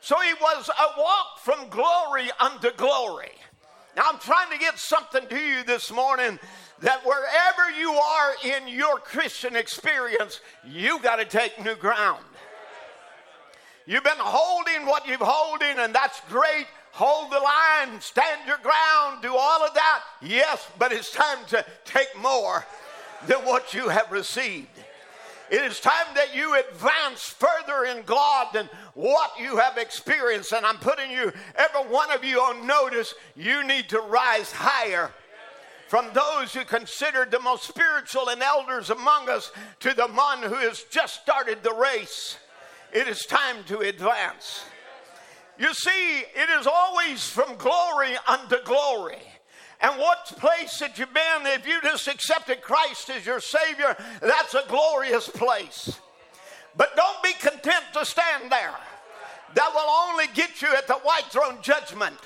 So 0.00 0.18
he 0.20 0.32
was 0.34 0.68
a 0.68 1.00
walk 1.00 1.38
from 1.40 1.68
glory 1.68 2.30
unto 2.38 2.70
glory. 2.76 3.32
Now 3.96 4.04
I'm 4.10 4.18
trying 4.18 4.50
to 4.50 4.58
get 4.58 4.78
something 4.78 5.26
to 5.28 5.38
you 5.38 5.64
this 5.64 5.92
morning 5.92 6.38
that 6.80 7.04
wherever 7.04 7.70
you 7.78 7.92
are 7.92 8.32
in 8.44 8.68
your 8.68 8.98
Christian 8.98 9.56
experience, 9.56 10.40
you 10.66 10.98
got 11.00 11.16
to 11.16 11.24
take 11.24 11.62
new 11.62 11.74
ground. 11.74 12.24
You've 13.86 14.04
been 14.04 14.12
holding 14.18 14.86
what 14.86 15.06
you've 15.06 15.20
holding, 15.20 15.78
and 15.78 15.94
that's 15.94 16.20
great 16.30 16.66
hold 16.92 17.30
the 17.30 17.38
line, 17.38 18.00
stand 18.00 18.46
your 18.46 18.58
ground, 18.58 19.22
do 19.22 19.34
all 19.36 19.64
of 19.64 19.74
that. 19.74 20.02
Yes, 20.22 20.66
but 20.78 20.92
it's 20.92 21.12
time 21.12 21.38
to 21.48 21.64
take 21.84 22.08
more 22.20 22.66
than 23.26 23.38
what 23.38 23.74
you 23.74 23.88
have 23.88 24.10
received. 24.10 24.68
It 25.50 25.62
is 25.62 25.80
time 25.80 26.14
that 26.14 26.34
you 26.34 26.56
advance 26.58 27.22
further 27.24 27.84
in 27.84 28.04
God 28.04 28.48
than 28.52 28.68
what 28.94 29.32
you 29.38 29.56
have 29.56 29.78
experienced. 29.78 30.52
And 30.52 30.64
I'm 30.64 30.76
putting 30.78 31.10
you, 31.10 31.32
every 31.56 31.90
one 31.90 32.12
of 32.12 32.24
you, 32.24 32.38
on 32.38 32.66
notice. 32.66 33.14
You 33.34 33.66
need 33.66 33.88
to 33.88 34.00
rise 34.00 34.52
higher 34.52 35.10
from 35.88 36.06
those 36.12 36.54
who 36.54 36.64
considered 36.64 37.32
the 37.32 37.40
most 37.40 37.64
spiritual 37.64 38.28
and 38.28 38.40
elders 38.40 38.90
among 38.90 39.28
us 39.28 39.50
to 39.80 39.92
the 39.92 40.06
one 40.06 40.40
who 40.40 40.54
has 40.54 40.84
just 40.84 41.20
started 41.20 41.64
the 41.64 41.74
race. 41.74 42.38
It 42.92 43.08
is 43.08 43.26
time 43.26 43.64
to 43.66 43.80
advance. 43.80 44.62
You 45.58 45.74
see, 45.74 46.18
it 46.20 46.48
is 46.60 46.68
always 46.68 47.28
from 47.28 47.56
glory 47.56 48.12
unto 48.28 48.62
glory. 48.64 49.18
And 49.82 49.98
what 49.98 50.26
place 50.26 50.78
that 50.80 50.98
you've 50.98 51.14
been, 51.14 51.46
if 51.46 51.66
you 51.66 51.80
just 51.82 52.06
accepted 52.06 52.60
Christ 52.60 53.08
as 53.10 53.24
your 53.24 53.40
Savior, 53.40 53.96
that's 54.20 54.54
a 54.54 54.64
glorious 54.68 55.28
place. 55.28 55.98
But 56.76 56.94
don't 56.96 57.22
be 57.22 57.32
content 57.32 57.84
to 57.94 58.04
stand 58.04 58.52
there. 58.52 58.74
That 59.54 59.70
will 59.74 60.10
only 60.10 60.26
get 60.34 60.62
you 60.62 60.68
at 60.76 60.86
the 60.86 60.94
white 60.94 61.24
throne 61.30 61.58
judgment. 61.62 62.16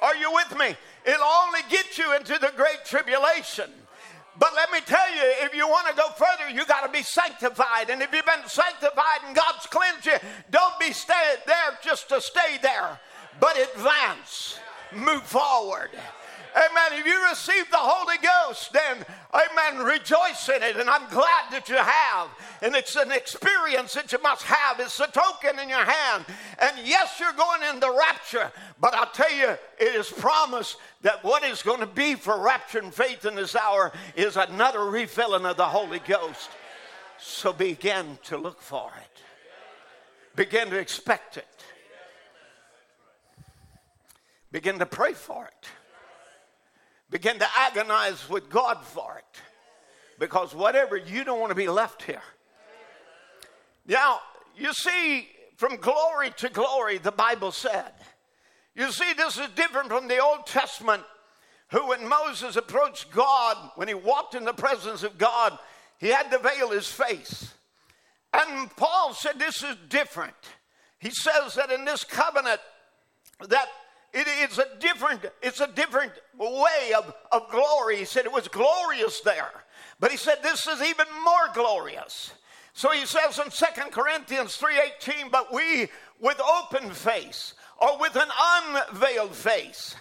Are 0.00 0.16
you 0.16 0.32
with 0.32 0.58
me? 0.58 0.74
It'll 1.04 1.24
only 1.46 1.60
get 1.68 1.98
you 1.98 2.14
into 2.16 2.38
the 2.38 2.52
great 2.56 2.84
tribulation. 2.86 3.70
But 4.36 4.52
let 4.56 4.72
me 4.72 4.80
tell 4.84 5.14
you, 5.14 5.22
if 5.42 5.54
you 5.54 5.68
want 5.68 5.86
to 5.88 5.94
go 5.94 6.08
further, 6.10 6.50
you 6.50 6.66
got 6.66 6.84
to 6.84 6.90
be 6.90 7.02
sanctified. 7.02 7.90
And 7.90 8.02
if 8.02 8.12
you've 8.12 8.26
been 8.26 8.48
sanctified 8.48 9.20
and 9.26 9.36
God's 9.36 9.66
cleansed 9.66 10.06
you, 10.06 10.16
don't 10.50 10.78
be 10.80 10.92
stay 10.92 11.34
there 11.46 11.78
just 11.82 12.08
to 12.08 12.20
stay 12.20 12.58
there, 12.60 12.98
but 13.38 13.56
advance, 13.56 14.58
move 14.92 15.22
forward. 15.22 15.90
Amen. 16.56 17.00
If 17.00 17.06
you 17.06 17.28
receive 17.28 17.68
the 17.68 17.76
Holy 17.76 18.16
Ghost, 18.18 18.72
then, 18.72 19.04
amen, 19.32 19.84
rejoice 19.84 20.48
in 20.48 20.62
it. 20.62 20.76
And 20.76 20.88
I'm 20.88 21.08
glad 21.10 21.50
that 21.50 21.68
you 21.68 21.74
have. 21.74 22.28
And 22.62 22.76
it's 22.76 22.94
an 22.94 23.10
experience 23.10 23.94
that 23.94 24.12
you 24.12 24.18
must 24.22 24.44
have. 24.44 24.78
It's 24.78 25.00
a 25.00 25.08
token 25.08 25.58
in 25.58 25.68
your 25.68 25.84
hand. 25.84 26.24
And 26.60 26.76
yes, 26.84 27.18
you're 27.18 27.32
going 27.32 27.62
in 27.74 27.80
the 27.80 27.90
rapture, 27.90 28.52
but 28.80 28.94
I'll 28.94 29.10
tell 29.10 29.32
you, 29.32 29.48
it 29.80 29.94
is 29.96 30.08
promised 30.10 30.76
that 31.02 31.24
what 31.24 31.42
is 31.42 31.60
going 31.60 31.80
to 31.80 31.86
be 31.86 32.14
for 32.14 32.34
rapturing 32.34 32.92
faith 32.92 33.24
in 33.24 33.34
this 33.34 33.56
hour 33.56 33.92
is 34.14 34.36
another 34.36 34.84
refilling 34.84 35.46
of 35.46 35.56
the 35.56 35.66
Holy 35.66 35.98
Ghost. 36.06 36.50
So 37.18 37.52
begin 37.52 38.18
to 38.24 38.36
look 38.36 38.60
for 38.60 38.92
it, 39.00 39.22
begin 40.36 40.70
to 40.70 40.78
expect 40.78 41.36
it, 41.36 41.46
begin 44.52 44.78
to 44.78 44.86
pray 44.86 45.14
for 45.14 45.46
it 45.46 45.68
begin 47.14 47.38
to 47.38 47.46
agonize 47.56 48.28
with 48.28 48.50
God 48.50 48.84
for 48.84 49.16
it. 49.16 49.40
Because 50.18 50.52
whatever, 50.52 50.96
you 50.96 51.22
don't 51.22 51.38
want 51.38 51.50
to 51.50 51.54
be 51.54 51.68
left 51.68 52.02
here. 52.02 52.22
Now, 53.86 54.18
you 54.56 54.72
see, 54.72 55.28
from 55.54 55.76
glory 55.76 56.30
to 56.38 56.48
glory, 56.48 56.98
the 56.98 57.12
Bible 57.12 57.52
said. 57.52 57.92
You 58.74 58.90
see, 58.90 59.12
this 59.12 59.38
is 59.38 59.48
different 59.54 59.90
from 59.90 60.08
the 60.08 60.18
Old 60.18 60.44
Testament, 60.44 61.04
who, 61.68 61.86
when 61.86 62.08
Moses 62.08 62.56
approached 62.56 63.12
God, 63.12 63.70
when 63.76 63.86
he 63.86 63.94
walked 63.94 64.34
in 64.34 64.44
the 64.44 64.52
presence 64.52 65.04
of 65.04 65.16
God, 65.16 65.56
he 65.98 66.08
had 66.08 66.32
to 66.32 66.38
veil 66.38 66.70
his 66.70 66.88
face. 66.88 67.54
And 68.32 68.68
Paul 68.76 69.14
said 69.14 69.38
this 69.38 69.62
is 69.62 69.76
different. 69.88 70.34
He 70.98 71.10
says 71.10 71.54
that 71.54 71.70
in 71.70 71.84
this 71.84 72.02
covenant, 72.02 72.60
that 73.48 73.68
it 74.14 74.50
is 74.50 74.58
a 74.58 74.66
different, 74.78 75.26
it's 75.42 75.60
a 75.60 75.66
different 75.66 76.12
way 76.38 76.92
of, 76.96 77.12
of 77.32 77.50
glory. 77.50 77.96
He 77.96 78.04
said 78.04 78.24
it 78.24 78.32
was 78.32 78.48
glorious 78.48 79.20
there. 79.20 79.50
But 79.98 80.12
he 80.12 80.16
said 80.16 80.38
this 80.42 80.66
is 80.66 80.80
even 80.82 81.06
more 81.24 81.48
glorious. 81.52 82.32
So 82.72 82.90
he 82.90 83.06
says 83.06 83.38
in 83.38 83.50
Second 83.50 83.92
Corinthians 83.92 84.56
3:18, 84.56 85.30
but 85.30 85.52
we 85.52 85.88
with 86.20 86.40
open 86.40 86.90
face 86.90 87.54
or 87.78 87.98
with 87.98 88.16
an 88.16 88.28
unveiled 88.38 89.34
face, 89.34 89.96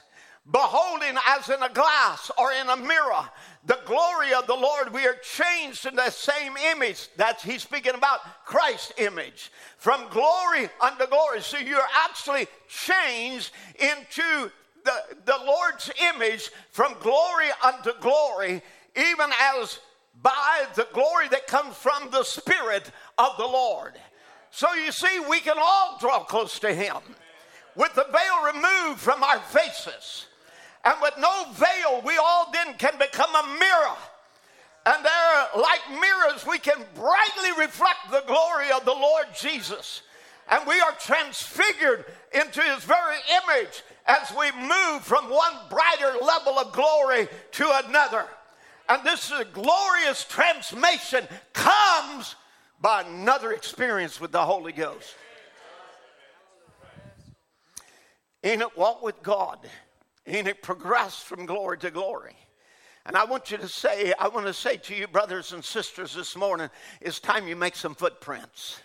beholding 0.52 1.18
as 1.28 1.50
in 1.50 1.62
a 1.64 1.70
glass 1.70 2.30
or 2.38 2.52
in 2.52 2.70
a 2.70 2.78
mirror 2.78 3.30
the 3.66 3.80
glory 3.86 4.34
of 4.34 4.46
the 4.46 4.56
Lord, 4.56 4.94
we 4.94 5.08
are 5.08 5.16
changed 5.16 5.86
in 5.86 5.96
the 5.96 6.10
same 6.10 6.58
image. 6.58 7.08
That's 7.16 7.42
he's 7.42 7.64
speaking 7.64 7.94
about 7.94 8.20
Christ's 8.46 8.92
image. 8.98 9.52
From 9.78 10.10
glory 10.10 10.70
unto 10.82 11.08
glory. 11.08 11.42
So 11.42 11.58
you're 11.58 11.80
actually 12.06 12.48
changed 12.68 13.52
into 13.80 14.52
the, 14.84 14.94
the 15.26 15.38
Lord's 15.46 15.90
image 16.14 16.52
from 16.72 16.96
glory 17.02 17.48
unto 17.64 17.92
glory, 18.02 18.62
even 18.98 19.30
as 19.58 19.80
by 20.22 20.66
the 20.76 20.88
glory 20.92 21.30
that 21.30 21.48
comes 21.48 21.76
from 21.76 22.12
the 22.12 22.24
Spirit 22.24 22.92
of 23.18 23.38
the 23.38 23.48
Lord. 23.48 23.94
So 24.52 24.74
you 24.74 24.92
see, 24.92 25.22
we 25.30 25.40
can 25.40 25.56
all 25.58 25.98
draw 26.02 26.26
close 26.26 26.60
to 26.60 26.74
Him 26.74 26.98
with 27.76 27.94
the 27.96 28.06
veil 28.12 28.54
removed 28.54 29.00
from 29.00 29.24
our 29.24 29.40
faces. 29.40 30.28
And 30.84 30.96
with 31.02 31.14
no 31.18 31.46
veil, 31.54 32.02
we 32.06 32.18
all 32.18 32.52
then 32.52 32.76
can 32.78 32.98
become 32.98 33.34
a 33.34 33.60
mirror. 33.60 33.96
And 34.86 35.06
there, 35.06 35.48
like 35.56 36.02
mirrors, 36.02 36.46
we 36.46 36.60
can 36.60 36.86
brightly 36.94 37.52
reflect 37.58 38.12
the 38.12 38.24
glory 38.28 38.70
of 38.76 38.84
the 38.84 38.92
Lord 38.92 39.28
Jesus. 39.40 40.02
And 40.50 40.68
we 40.68 40.80
are 40.82 40.92
transfigured 41.00 42.06
into 42.34 42.62
his 42.62 42.84
very 42.84 43.16
image 43.46 43.82
as 44.06 44.30
we 44.38 44.52
move 44.62 45.04
from 45.04 45.30
one 45.30 45.54
brighter 45.70 46.18
level 46.22 46.60
of 46.60 46.74
glory 46.74 47.30
to 47.52 47.82
another. 47.86 48.26
And 48.90 49.06
this 49.06 49.32
glorious 49.54 50.26
transformation 50.26 51.26
comes 51.54 52.36
by 52.82 53.04
another 53.04 53.54
experience 53.54 54.20
with 54.20 54.34
the 54.34 54.44
Holy 54.44 54.74
Ghost. 54.74 55.16
Enoch 58.46 58.76
walked 58.76 59.04
with 59.04 59.24
God 59.24 59.60
and 60.26 60.48
it 60.48 60.62
progressed 60.62 61.24
from 61.24 61.46
glory 61.46 61.78
to 61.80 61.92
glory. 61.92 62.36
And 63.06 63.18
I 63.18 63.26
want 63.26 63.52
you 63.52 63.58
to 63.58 63.68
say, 63.68 64.14
I 64.18 64.30
want 64.30 64.46
to 64.46 64.54
say 64.54 64.78
to 64.78 64.96
you, 64.96 65.08
brothers 65.08 65.52
and 65.52 65.64
sisters, 65.64 66.16
this 66.16 66.38
morning, 66.38 66.70
it's 67.02 67.20
time 67.20 67.48
you 67.48 67.56
make 67.56 67.76
some 67.76 67.96
footprints. 67.96 68.80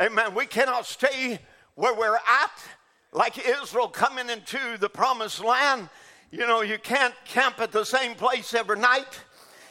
Amen. 0.00 0.34
We 0.34 0.46
cannot 0.46 0.86
stay 0.86 1.38
where 1.74 1.94
we're 1.94 2.16
at 2.16 2.52
like 3.12 3.46
Israel 3.46 3.88
coming 3.88 4.30
into 4.30 4.58
the 4.78 4.88
promised 4.88 5.44
land. 5.44 5.90
You 6.30 6.46
know, 6.46 6.62
you 6.62 6.78
can't 6.78 7.14
camp 7.24 7.60
at 7.60 7.70
the 7.70 7.84
same 7.84 8.14
place 8.14 8.54
every 8.54 8.78
night. 8.78 9.20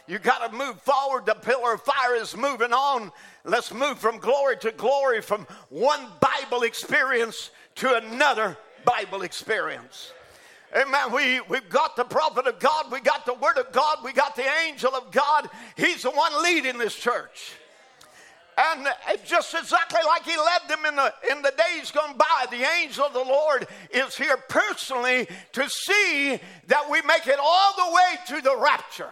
You 0.08 0.20
got 0.20 0.50
to 0.50 0.56
move 0.56 0.80
forward. 0.82 1.26
The 1.26 1.34
pillar 1.34 1.74
of 1.74 1.82
fire 1.82 2.16
is 2.16 2.38
moving 2.38 2.74
on. 2.74 3.12
Let's 3.44 3.74
move 3.74 3.98
from 3.98 4.20
glory 4.20 4.58
to 4.58 4.72
glory, 4.72 5.22
from 5.22 5.48
one 5.70 6.08
Bible 6.20 6.62
experience 6.62 7.50
to 7.76 7.96
another 7.96 8.56
Bible 8.86 9.24
experience. 9.24 10.12
Amen. 10.76 11.14
We, 11.14 11.40
we've 11.42 11.70
got 11.70 11.96
the 11.96 12.04
prophet 12.04 12.48
of 12.48 12.60
God, 12.60 12.92
we 12.92 13.00
got 13.00 13.26
the 13.26 13.34
word 13.34 13.58
of 13.58 13.72
God, 13.72 14.00
we 14.04 14.12
got 14.12 14.36
the 14.36 14.46
angel 14.68 14.94
of 14.94 15.10
God. 15.12 15.50
He's 15.78 16.02
the 16.02 16.12
one 16.12 16.44
leading 16.44 16.78
this 16.78 16.96
church. 16.96 17.54
And 18.58 18.88
just 19.26 19.54
exactly 19.54 20.00
like 20.06 20.24
he 20.24 20.36
led 20.38 20.70
them 20.70 20.86
in 20.86 20.96
the, 20.96 21.14
in 21.32 21.42
the 21.42 21.54
days 21.58 21.92
gone 21.92 22.18
by, 22.18 22.46
the 22.50 22.66
angel 22.82 23.06
of 23.06 23.14
the 23.14 23.20
Lord 23.20 23.68
is 23.94 24.16
here 24.16 24.38
personally 24.50 25.28
to 25.54 25.70
see 25.70 26.40
that 26.68 26.90
we 26.90 27.02
make 27.02 27.28
it 27.28 27.40
all 27.42 27.74
the 27.78 27.94
way 27.94 28.38
to 28.38 28.42
the 28.42 28.58
rapture. 28.58 29.10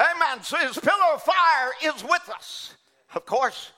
Amen. 0.00 0.42
So 0.42 0.58
his 0.58 0.78
pillar 0.78 1.14
of 1.14 1.22
fire 1.22 1.72
is 1.82 2.02
with 2.02 2.30
us. 2.34 2.74
Of 3.14 3.24
course, 3.26 3.72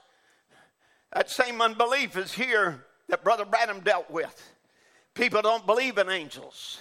that 1.13 1.31
same 1.31 1.61
unbelief 1.61 2.17
is 2.17 2.33
here 2.33 2.85
that 3.09 3.23
Brother 3.23 3.45
Branham 3.45 3.81
dealt 3.81 4.11
with. 4.11 4.54
People 5.15 5.43
don't 5.43 5.65
believe 5.65 5.99
in 5.99 6.11
angels. 6.11 6.81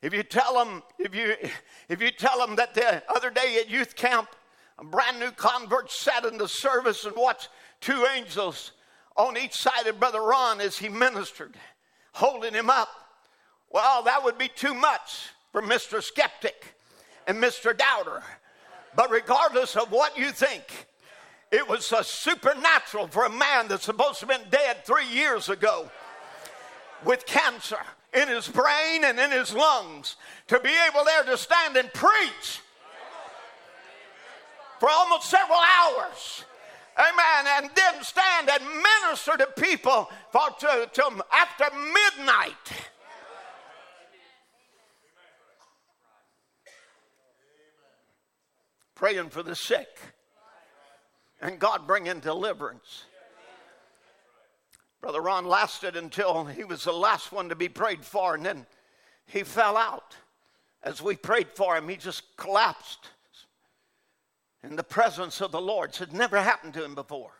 If 0.00 0.14
you 0.14 0.22
tell 0.22 0.54
them, 0.54 0.82
if 0.98 1.14
you 1.14 1.34
if 1.88 2.00
you 2.00 2.10
tell 2.10 2.38
them 2.38 2.56
that 2.56 2.74
the 2.74 3.02
other 3.14 3.30
day 3.30 3.58
at 3.60 3.70
youth 3.70 3.96
camp, 3.96 4.28
a 4.78 4.84
brand 4.84 5.20
new 5.20 5.30
convert 5.30 5.90
sat 5.90 6.24
in 6.24 6.38
the 6.38 6.48
service 6.48 7.04
and 7.04 7.14
watched 7.16 7.50
two 7.80 8.06
angels 8.14 8.72
on 9.16 9.36
each 9.36 9.54
side 9.54 9.86
of 9.86 10.00
Brother 10.00 10.22
Ron 10.22 10.60
as 10.60 10.78
he 10.78 10.88
ministered, 10.88 11.54
holding 12.12 12.54
him 12.54 12.70
up. 12.70 12.88
Well, 13.70 14.02
that 14.04 14.24
would 14.24 14.38
be 14.38 14.48
too 14.48 14.74
much 14.74 15.28
for 15.52 15.62
Mr. 15.62 16.02
Skeptic 16.02 16.74
and 17.26 17.42
Mr. 17.42 17.76
Doubter. 17.76 18.22
But 18.96 19.10
regardless 19.10 19.76
of 19.76 19.90
what 19.90 20.16
you 20.16 20.30
think, 20.30 20.86
it 21.50 21.68
was 21.68 21.92
a 21.92 22.02
supernatural 22.04 23.08
for 23.08 23.24
a 23.24 23.30
man 23.30 23.68
that's 23.68 23.84
supposed 23.84 24.20
to 24.20 24.26
have 24.26 24.40
been 24.40 24.50
dead 24.50 24.84
three 24.84 25.08
years 25.08 25.48
ago 25.48 25.90
with 27.04 27.26
cancer 27.26 27.78
in 28.12 28.28
his 28.28 28.48
brain 28.48 29.04
and 29.04 29.18
in 29.18 29.30
his 29.30 29.52
lungs 29.52 30.16
to 30.48 30.60
be 30.60 30.70
able 30.88 31.04
there 31.04 31.24
to 31.24 31.36
stand 31.36 31.76
and 31.76 31.92
preach 31.92 32.60
for 34.78 34.88
almost 34.90 35.30
several 35.30 35.58
hours. 35.58 36.44
Amen. 36.96 37.46
And 37.58 37.70
then 37.74 38.02
stand 38.02 38.50
and 38.50 38.62
minister 38.64 39.36
to 39.38 39.46
people 39.60 40.08
for 40.30 40.48
to, 40.60 40.90
to 40.92 41.24
after 41.32 41.64
midnight. 41.74 42.86
Praying 48.94 49.30
for 49.30 49.42
the 49.42 49.56
sick 49.56 49.88
and 51.40 51.58
God 51.58 51.86
bringing 51.86 52.20
deliverance. 52.20 53.04
Brother 55.04 55.20
Ron 55.20 55.44
lasted 55.44 55.96
until 55.96 56.46
he 56.46 56.64
was 56.64 56.84
the 56.84 56.92
last 56.92 57.30
one 57.30 57.50
to 57.50 57.54
be 57.54 57.68
prayed 57.68 58.02
for, 58.02 58.34
and 58.34 58.46
then 58.46 58.64
he 59.26 59.42
fell 59.42 59.76
out. 59.76 60.16
As 60.82 61.02
we 61.02 61.14
prayed 61.14 61.48
for 61.50 61.76
him, 61.76 61.90
he 61.90 61.96
just 61.96 62.34
collapsed 62.38 63.10
in 64.62 64.76
the 64.76 64.82
presence 64.82 65.42
of 65.42 65.52
the 65.52 65.60
Lord. 65.60 65.90
It 65.90 65.96
had 65.96 66.14
never 66.14 66.40
happened 66.40 66.72
to 66.72 66.82
him 66.82 66.94
before. 66.94 67.32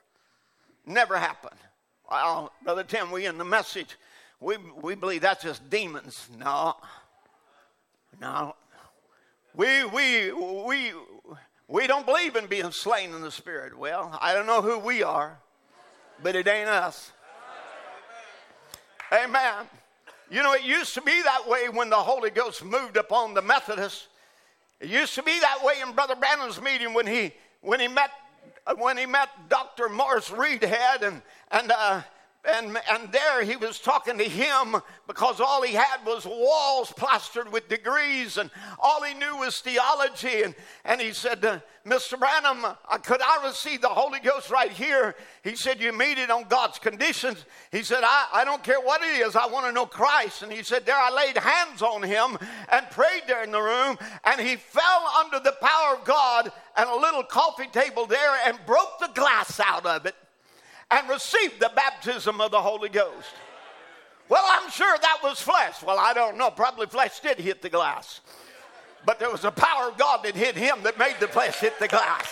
Never 0.85 1.17
happened. 1.17 1.59
Well, 2.11 2.53
Brother 2.63 2.85
Tim, 2.85 3.11
we 3.11 3.25
in 3.25 3.39
the 3.39 3.47
message, 3.47 3.97
we, 4.41 4.59
we 4.83 4.95
believe 4.95 5.23
that's 5.23 5.43
just 5.43 5.71
demons. 5.71 6.29
No. 6.39 6.75
No. 8.21 8.57
We, 9.55 9.85
we, 9.87 10.33
we, 10.33 10.93
we 11.67 11.87
don't 11.87 12.05
believe 12.05 12.37
in 12.37 12.45
being 12.45 12.73
slain 12.73 13.15
in 13.15 13.23
the 13.23 13.31
spirit. 13.31 13.75
Well, 13.75 14.19
I 14.21 14.35
don't 14.35 14.47
know 14.47 14.61
who 14.61 14.79
we 14.79 15.03
are, 15.03 15.39
but 16.23 16.37
it 16.37 16.47
ain't 16.47 16.69
us. 16.69 17.11
Amen. 19.13 19.67
You 20.31 20.43
know, 20.43 20.53
it 20.53 20.63
used 20.63 20.95
to 20.95 21.03
be 21.03 21.23
that 21.23 21.49
way 21.49 21.69
when 21.69 21.91
the 21.91 21.97
Holy 21.97 22.31
Ghost 22.31 22.65
moved 22.65 22.97
upon 22.97 23.35
the 23.35 23.43
Methodists. 23.43 24.09
It 24.81 24.89
used 24.89 25.15
to 25.15 25.23
be 25.23 25.39
that 25.39 25.59
way 25.63 25.75
in 25.87 25.95
Brother 25.95 26.17
Branham's 26.17 26.61
meeting 26.61 26.95
when 26.95 27.07
he 27.07 27.33
when 27.61 27.81
he 27.81 27.89
met 27.89 28.11
when 28.79 28.97
he 28.97 29.07
met 29.07 29.29
Dr. 29.49 29.89
Morris 29.89 30.31
Reedhead 30.31 31.03
and 31.03 31.23
and 31.51 31.71
uh, 31.71 32.03
and, 32.45 32.77
and 32.91 33.11
there 33.11 33.43
he 33.43 33.57
was 33.57 33.79
talking 33.79 34.19
to 34.19 34.25
him 34.25 34.77
because 35.07 35.41
all 35.41 35.63
he 35.63 35.73
had 35.73 36.05
was 36.05 36.27
walls 36.27 36.93
plastered 36.93 37.51
with 37.51 37.69
degrees 37.69 38.37
and 38.37 38.51
all 38.79 39.03
he 39.03 39.15
knew 39.15 39.37
was 39.39 39.61
theology. 39.61 40.43
And, 40.43 40.55
and 40.85 41.01
he 41.01 41.13
said, 41.13 41.43
uh, 41.45 41.61
Mr. 41.87 42.19
Branham, 42.19 42.65
uh, 42.65 42.99
could 42.99 43.21
I 43.23 43.47
receive 43.47 43.81
the 43.81 43.89
Holy 43.89 44.21
Ghost 44.21 44.51
right 44.51 44.71
here? 44.71 45.15
He 45.43 45.57
said, 45.57 45.81
You 45.81 45.93
meet 45.93 46.19
it 46.19 46.31
on 46.31 46.45
God's 46.45 46.79
conditions. 46.79 47.45
He 47.73 47.83
said, 47.83 48.01
I, 48.03 48.29
I 48.33 48.45
don't 48.45 48.63
care 48.63 48.81
what 48.81 49.03
it 49.03 49.21
is, 49.21 49.37
I 49.37 49.47
want 49.47 49.67
to 49.67 49.73
know 49.73 49.87
Christ. 49.87 50.43
And 50.43 50.53
he 50.53 50.63
said, 50.63 50.85
There 50.85 50.97
I 50.97 51.11
laid 51.11 51.39
hands 51.39 51.83
on 51.83 52.03
him 52.03 52.39
and 52.71 52.91
prayed 52.91 53.23
there 53.27 53.43
in 53.43 53.53
the 53.53 53.61
room, 53.61 53.99
and 54.25 54.41
he 54.41 54.57
fell 54.57 55.11
under 55.19 55.41
the 55.41 55.57
power 55.61 55.97
of 55.97 56.05
God 56.05 56.53
and 56.77 56.89
a 56.89 56.97
little 56.97 57.23
coffee 57.23 57.69
table 57.69 58.07
there 58.07 58.37
and 58.47 58.59
broke 58.67 58.99
the 59.01 59.11
glass 59.15 59.61
out 59.61 59.87
of 59.87 60.07
it 60.07 60.15
and 60.91 61.09
received 61.09 61.61
the 61.61 61.71
baptism 61.75 62.41
of 62.41 62.51
the 62.51 62.61
Holy 62.61 62.89
Ghost. 62.89 63.35
Well, 64.29 64.45
I'm 64.47 64.71
sure 64.71 64.97
that 65.01 65.19
was 65.23 65.41
flesh. 65.41 65.83
Well, 65.83 65.99
I 65.99 66.15
don't 66.15 66.39
know. 66.39 66.51
Probably 66.51 66.87
flesh 66.87 67.21
did 67.21 67.39
hit 67.39 67.63
the 67.63 67.69
glass. 67.69 68.21
But 69.05 69.19
there 69.19 69.31
was 69.31 69.45
a 69.45 69.51
power 69.51 69.91
of 69.91 69.99
God 69.99 70.25
that 70.25 70.35
hit 70.35 70.57
him 70.57 70.79
that 70.83 70.99
made 70.99 71.17
the 71.21 71.29
flesh 71.29 71.57
hit 71.57 71.79
the 71.79 71.89
glass. 71.89 72.27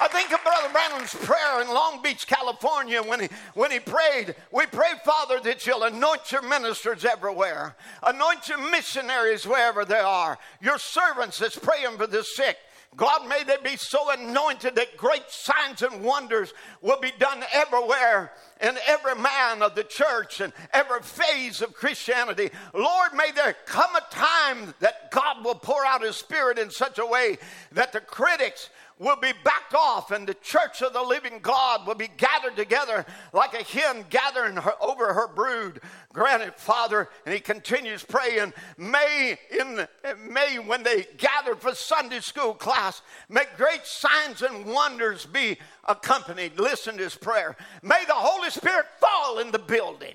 I 0.00 0.08
think 0.08 0.32
of 0.32 0.42
Brother 0.42 0.68
Branham's 0.70 1.14
prayer 1.14 1.62
in 1.62 1.68
Long 1.68 2.02
Beach, 2.02 2.26
California, 2.26 3.02
when 3.02 3.20
he, 3.20 3.28
when 3.54 3.70
he 3.70 3.80
prayed. 3.80 4.34
We 4.50 4.66
pray, 4.66 4.92
Father, 5.04 5.40
that 5.40 5.66
you'll 5.66 5.84
anoint 5.84 6.30
your 6.30 6.42
ministers 6.42 7.04
everywhere, 7.04 7.74
anoint 8.02 8.48
your 8.48 8.58
missionaries 8.70 9.46
wherever 9.46 9.84
they 9.84 10.00
are, 10.00 10.38
your 10.60 10.78
servants 10.78 11.38
that's 11.38 11.58
praying 11.58 11.96
for 11.96 12.06
the 12.06 12.22
sick. 12.22 12.58
God, 12.96 13.28
may 13.28 13.42
they 13.42 13.56
be 13.62 13.76
so 13.76 14.10
anointed 14.10 14.76
that 14.76 14.96
great 14.96 15.24
signs 15.28 15.82
and 15.82 16.04
wonders 16.04 16.54
will 16.80 17.00
be 17.00 17.12
done 17.18 17.42
everywhere 17.52 18.32
in 18.60 18.76
every 18.86 19.16
man 19.16 19.62
of 19.62 19.74
the 19.74 19.82
church 19.82 20.40
and 20.40 20.52
every 20.72 21.02
phase 21.02 21.60
of 21.60 21.74
Christianity. 21.74 22.50
Lord, 22.72 23.14
may 23.14 23.32
there 23.32 23.56
come 23.66 23.96
a 23.96 24.14
time 24.14 24.74
that 24.78 25.10
God 25.10 25.44
will 25.44 25.56
pour 25.56 25.84
out 25.84 26.02
His 26.02 26.16
Spirit 26.16 26.58
in 26.58 26.70
such 26.70 26.98
a 26.98 27.06
way 27.06 27.38
that 27.72 27.92
the 27.92 28.00
critics 28.00 28.70
will 28.98 29.16
be 29.16 29.32
backed 29.42 29.74
off 29.74 30.10
and 30.10 30.26
the 30.26 30.34
church 30.34 30.80
of 30.82 30.92
the 30.92 31.02
living 31.02 31.40
God 31.42 31.86
will 31.86 31.96
be 31.96 32.08
gathered 32.16 32.56
together 32.56 33.04
like 33.32 33.54
a 33.54 33.64
hen 33.64 34.04
gathering 34.08 34.56
her, 34.56 34.74
over 34.80 35.12
her 35.12 35.28
brood. 35.28 35.80
Granted, 36.12 36.54
Father, 36.54 37.08
and 37.26 37.34
he 37.34 37.40
continues 37.40 38.04
praying, 38.04 38.52
may 38.78 39.36
in 39.50 39.86
may 40.30 40.58
when 40.58 40.82
they 40.84 41.06
gather 41.16 41.56
for 41.56 41.74
Sunday 41.74 42.20
school 42.20 42.54
class, 42.54 43.02
may 43.28 43.44
great 43.56 43.84
signs 43.84 44.42
and 44.42 44.66
wonders 44.66 45.26
be 45.26 45.58
accompanied. 45.88 46.58
Listen 46.58 46.96
to 46.96 47.02
his 47.04 47.16
prayer. 47.16 47.56
May 47.82 48.04
the 48.06 48.14
Holy 48.14 48.50
Spirit 48.50 48.86
fall 49.00 49.38
in 49.40 49.50
the 49.50 49.58
building. 49.58 50.14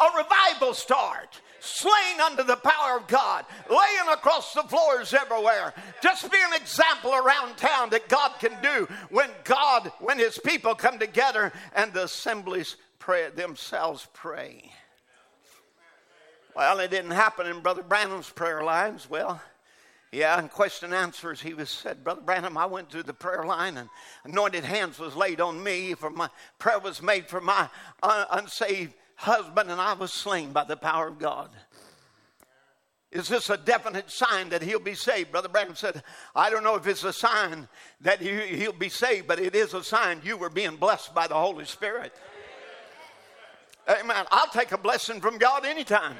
A 0.00 0.16
revival 0.16 0.74
start 0.74 1.40
slain 1.64 2.20
under 2.22 2.42
the 2.42 2.56
power 2.56 2.96
of 2.96 3.06
God, 3.08 3.44
laying 3.68 4.12
across 4.12 4.54
the 4.54 4.62
floors 4.62 5.14
everywhere. 5.14 5.72
Just 6.02 6.30
be 6.30 6.38
an 6.38 6.60
example 6.60 7.14
around 7.14 7.56
town 7.56 7.90
that 7.90 8.08
God 8.08 8.32
can 8.38 8.56
do 8.62 8.86
when 9.10 9.30
God, 9.44 9.90
when 10.00 10.18
His 10.18 10.38
people 10.38 10.74
come 10.74 10.98
together 10.98 11.52
and 11.74 11.92
the 11.92 12.04
assemblies 12.04 12.76
pray 12.98 13.30
themselves 13.30 14.06
pray. 14.12 14.70
Well, 16.54 16.78
it 16.78 16.90
didn't 16.90 17.10
happen 17.10 17.46
in 17.46 17.60
Brother 17.60 17.82
Branham's 17.82 18.30
prayer 18.30 18.62
lines. 18.62 19.10
Well, 19.10 19.42
yeah, 20.12 20.38
in 20.38 20.48
question 20.48 20.92
and 20.92 20.94
answers, 20.94 21.40
he 21.40 21.54
was 21.54 21.68
said, 21.68 22.04
Brother 22.04 22.20
Branham, 22.20 22.56
I 22.56 22.66
went 22.66 22.90
through 22.90 23.02
the 23.02 23.12
prayer 23.12 23.44
line 23.44 23.76
and 23.76 23.88
anointed 24.24 24.62
hands 24.62 25.00
was 25.00 25.16
laid 25.16 25.40
on 25.40 25.60
me 25.60 25.94
for 25.94 26.10
my 26.10 26.28
prayer 26.60 26.78
was 26.78 27.02
made 27.02 27.26
for 27.28 27.40
my 27.40 27.68
unsaved 28.02 28.94
husband, 29.24 29.70
and 29.70 29.80
I 29.80 29.94
was 29.94 30.12
slain 30.12 30.52
by 30.52 30.64
the 30.64 30.76
power 30.76 31.08
of 31.08 31.18
God. 31.18 31.50
Is 33.10 33.28
this 33.28 33.48
a 33.48 33.56
definite 33.56 34.10
sign 34.10 34.48
that 34.48 34.62
he'll 34.62 34.80
be 34.80 34.94
saved? 34.94 35.30
Brother 35.30 35.48
Branham 35.48 35.76
said, 35.76 36.02
I 36.34 36.50
don't 36.50 36.64
know 36.64 36.74
if 36.74 36.86
it's 36.86 37.04
a 37.04 37.12
sign 37.12 37.68
that 38.00 38.20
he'll 38.20 38.72
be 38.72 38.88
saved, 38.88 39.28
but 39.28 39.38
it 39.38 39.54
is 39.54 39.72
a 39.72 39.84
sign 39.84 40.20
you 40.24 40.36
were 40.36 40.50
being 40.50 40.76
blessed 40.76 41.14
by 41.14 41.28
the 41.28 41.34
Holy 41.34 41.64
Spirit. 41.64 42.12
Amen. 43.88 44.26
I'll 44.30 44.48
take 44.48 44.72
a 44.72 44.78
blessing 44.78 45.20
from 45.20 45.38
God 45.38 45.64
anytime. 45.64 46.16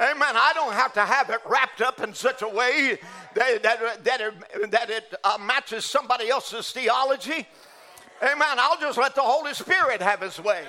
Amen. 0.00 0.34
I 0.36 0.52
don't 0.54 0.72
have 0.72 0.92
to 0.94 1.02
have 1.02 1.30
it 1.30 1.40
wrapped 1.46 1.80
up 1.80 2.00
in 2.00 2.14
such 2.14 2.42
a 2.42 2.48
way 2.48 2.98
that, 3.34 3.62
that, 3.62 4.04
that 4.04 4.20
it, 4.20 4.70
that 4.70 4.90
it 4.90 5.14
uh, 5.22 5.38
matches 5.38 5.84
somebody 5.84 6.28
else's 6.28 6.70
theology. 6.72 7.46
Amen. 8.22 8.56
I'll 8.58 8.80
just 8.80 8.96
let 8.96 9.14
the 9.14 9.22
Holy 9.22 9.52
Spirit 9.52 10.00
have 10.00 10.22
his 10.22 10.40
way. 10.40 10.64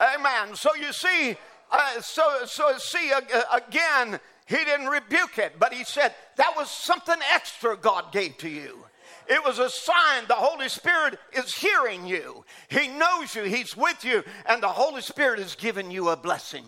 Amen. 0.00 0.54
So 0.54 0.74
you 0.74 0.92
see, 0.92 1.36
uh, 1.70 2.00
so 2.00 2.44
so 2.46 2.76
see 2.78 3.12
uh, 3.12 3.20
again, 3.54 4.20
he 4.46 4.56
didn't 4.56 4.86
rebuke 4.86 5.38
it, 5.38 5.58
but 5.58 5.72
he 5.72 5.84
said 5.84 6.14
that 6.36 6.54
was 6.56 6.70
something 6.70 7.16
extra 7.32 7.76
God 7.76 8.12
gave 8.12 8.36
to 8.38 8.48
you. 8.48 8.84
It 9.28 9.44
was 9.44 9.58
a 9.58 9.68
sign 9.68 10.24
the 10.28 10.34
Holy 10.34 10.68
Spirit 10.68 11.18
is 11.32 11.52
hearing 11.54 12.06
you. 12.06 12.44
He 12.68 12.88
knows 12.88 13.34
you, 13.34 13.42
He's 13.42 13.76
with 13.76 14.04
you, 14.04 14.22
and 14.46 14.62
the 14.62 14.68
Holy 14.68 15.02
Spirit 15.02 15.40
is 15.40 15.54
giving 15.54 15.90
you 15.90 16.10
a 16.10 16.16
blessing. 16.16 16.64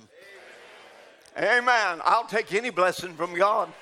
Amen. 1.36 2.00
I'll 2.04 2.26
take 2.26 2.52
any 2.52 2.70
blessing 2.70 3.14
from 3.14 3.34
God. 3.34 3.72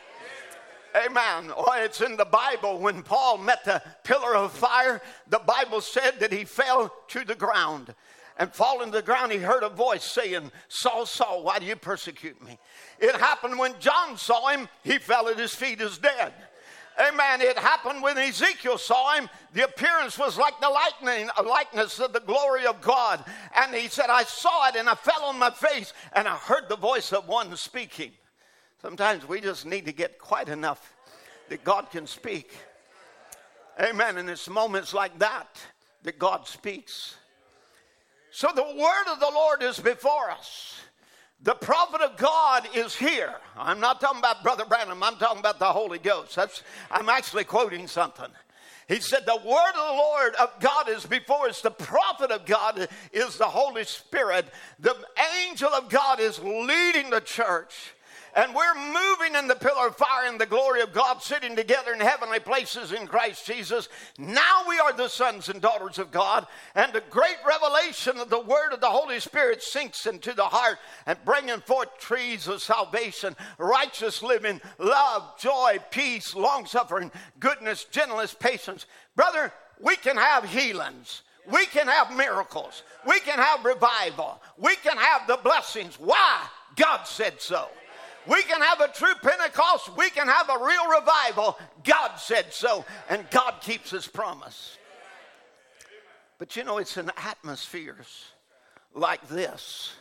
Amen. 0.94 1.52
Oh, 1.56 1.72
it's 1.76 2.00
in 2.00 2.16
the 2.16 2.24
Bible 2.24 2.78
when 2.78 3.02
Paul 3.02 3.38
met 3.38 3.64
the 3.64 3.82
pillar 4.02 4.34
of 4.34 4.52
fire, 4.52 5.02
the 5.28 5.38
Bible 5.38 5.80
said 5.80 6.20
that 6.20 6.32
he 6.32 6.44
fell 6.44 6.92
to 7.08 7.24
the 7.24 7.34
ground 7.34 7.94
and 8.38 8.52
falling 8.52 8.90
to 8.90 8.98
the 8.98 9.02
ground, 9.02 9.32
he 9.32 9.38
heard 9.38 9.62
a 9.62 9.68
voice 9.68 10.04
saying, 10.04 10.50
Saul, 10.68 11.06
Saul, 11.06 11.42
why 11.42 11.58
do 11.58 11.66
you 11.66 11.76
persecute 11.76 12.42
me? 12.44 12.58
It 12.98 13.14
happened 13.16 13.58
when 13.58 13.78
John 13.78 14.16
saw 14.16 14.48
him, 14.48 14.68
he 14.82 14.98
fell 14.98 15.28
at 15.28 15.38
his 15.38 15.54
feet 15.54 15.80
as 15.80 15.98
dead. 15.98 16.32
Amen. 16.98 17.42
It 17.42 17.58
happened 17.58 18.02
when 18.02 18.16
Ezekiel 18.16 18.78
saw 18.78 19.16
him. 19.16 19.28
The 19.52 19.64
appearance 19.64 20.18
was 20.18 20.38
like 20.38 20.58
the 20.60 20.70
lightning, 20.70 21.28
a 21.36 21.42
likeness 21.42 21.98
of 21.98 22.14
the 22.14 22.20
glory 22.20 22.64
of 22.64 22.80
God. 22.80 23.22
And 23.54 23.74
he 23.74 23.88
said, 23.88 24.06
I 24.08 24.24
saw 24.24 24.68
it 24.68 24.76
and 24.76 24.88
I 24.88 24.94
fell 24.94 25.24
on 25.24 25.38
my 25.38 25.50
face 25.50 25.92
and 26.14 26.26
I 26.26 26.36
heard 26.36 26.68
the 26.68 26.76
voice 26.76 27.12
of 27.12 27.28
one 27.28 27.54
speaking. 27.56 28.12
Sometimes 28.80 29.28
we 29.28 29.40
just 29.40 29.66
need 29.66 29.84
to 29.86 29.92
get 29.92 30.18
quiet 30.18 30.48
enough 30.48 30.94
that 31.50 31.64
God 31.64 31.90
can 31.90 32.06
speak. 32.06 32.52
Amen. 33.78 34.16
And 34.16 34.30
it's 34.30 34.48
moments 34.48 34.94
like 34.94 35.18
that 35.18 35.48
that 36.02 36.18
God 36.18 36.46
speaks. 36.46 37.16
So 38.36 38.50
the 38.54 38.62
word 38.62 39.10
of 39.10 39.18
the 39.18 39.30
Lord 39.32 39.62
is 39.62 39.78
before 39.78 40.30
us. 40.30 40.74
The 41.42 41.54
prophet 41.54 42.02
of 42.02 42.18
God 42.18 42.68
is 42.74 42.94
here. 42.94 43.32
I'm 43.56 43.80
not 43.80 43.98
talking 43.98 44.18
about 44.18 44.42
Brother 44.42 44.66
Branham, 44.66 45.02
I'm 45.02 45.16
talking 45.16 45.38
about 45.38 45.58
the 45.58 45.72
Holy 45.72 45.98
Ghost. 45.98 46.36
That's, 46.36 46.62
I'm 46.90 47.08
actually 47.08 47.44
quoting 47.44 47.88
something. 47.88 48.28
He 48.88 49.00
said, 49.00 49.24
The 49.24 49.36
word 49.36 49.70
of 49.70 49.86
the 49.86 49.94
Lord 49.94 50.34
of 50.34 50.50
God 50.60 50.90
is 50.90 51.06
before 51.06 51.48
us. 51.48 51.62
The 51.62 51.70
prophet 51.70 52.30
of 52.30 52.44
God 52.44 52.88
is 53.10 53.38
the 53.38 53.46
Holy 53.46 53.84
Spirit. 53.84 54.44
The 54.80 54.94
angel 55.40 55.70
of 55.70 55.88
God 55.88 56.20
is 56.20 56.38
leading 56.38 57.08
the 57.08 57.22
church 57.22 57.94
and 58.36 58.54
we're 58.54 58.74
moving 58.74 59.34
in 59.34 59.48
the 59.48 59.54
pillar 59.54 59.88
of 59.88 59.96
fire 59.96 60.28
in 60.28 60.36
the 60.36 60.44
glory 60.44 60.82
of 60.82 60.92
God, 60.92 61.22
sitting 61.22 61.56
together 61.56 61.94
in 61.94 62.00
heavenly 62.00 62.38
places 62.38 62.92
in 62.92 63.06
Christ 63.06 63.46
Jesus. 63.46 63.88
Now 64.18 64.62
we 64.68 64.78
are 64.78 64.92
the 64.92 65.08
sons 65.08 65.48
and 65.48 65.60
daughters 65.62 65.98
of 65.98 66.12
God, 66.12 66.46
and 66.74 66.92
the 66.92 67.02
great 67.08 67.38
revelation 67.46 68.18
of 68.18 68.28
the 68.28 68.38
word 68.38 68.74
of 68.74 68.82
the 68.82 68.90
Holy 68.90 69.20
Spirit 69.20 69.62
sinks 69.62 70.04
into 70.04 70.34
the 70.34 70.44
heart 70.44 70.78
and 71.06 71.18
bringing 71.24 71.60
forth 71.60 71.98
trees 71.98 72.46
of 72.46 72.60
salvation, 72.60 73.34
righteous 73.56 74.22
living, 74.22 74.60
love, 74.78 75.38
joy, 75.38 75.78
peace, 75.90 76.34
long 76.34 76.66
suffering, 76.66 77.10
goodness, 77.40 77.84
gentleness, 77.84 78.34
patience. 78.34 78.84
Brother, 79.16 79.50
we 79.80 79.96
can 79.96 80.18
have 80.18 80.44
healings. 80.44 81.22
We 81.50 81.64
can 81.66 81.86
have 81.86 82.14
miracles. 82.14 82.82
We 83.06 83.18
can 83.20 83.38
have 83.38 83.64
revival. 83.64 84.42
We 84.58 84.76
can 84.76 84.98
have 84.98 85.26
the 85.26 85.38
blessings. 85.42 85.98
Why? 85.98 86.42
God 86.76 87.04
said 87.04 87.40
so. 87.40 87.68
We 88.28 88.42
can 88.42 88.60
have 88.60 88.80
a 88.80 88.88
true 88.88 89.14
Pentecost. 89.22 89.96
We 89.96 90.10
can 90.10 90.26
have 90.26 90.48
a 90.48 90.64
real 90.64 90.88
revival. 91.00 91.58
God 91.84 92.16
said 92.16 92.52
so, 92.52 92.84
and 93.08 93.28
God 93.30 93.60
keeps 93.60 93.90
his 93.90 94.06
promise. 94.08 94.78
But 96.38 96.56
you 96.56 96.64
know, 96.64 96.78
it's 96.78 96.96
in 96.96 97.10
atmospheres 97.16 98.26
like 98.94 99.26
this 99.28 99.92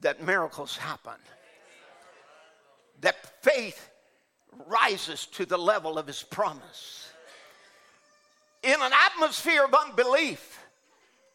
that 0.00 0.24
miracles 0.24 0.76
happen, 0.76 1.20
that 3.00 3.42
faith 3.42 3.90
rises 4.66 5.26
to 5.26 5.44
the 5.44 5.58
level 5.58 5.98
of 5.98 6.06
his 6.06 6.22
promise. 6.22 7.12
In 8.62 8.76
an 8.80 8.92
atmosphere 9.12 9.64
of 9.64 9.74
unbelief 9.74 10.58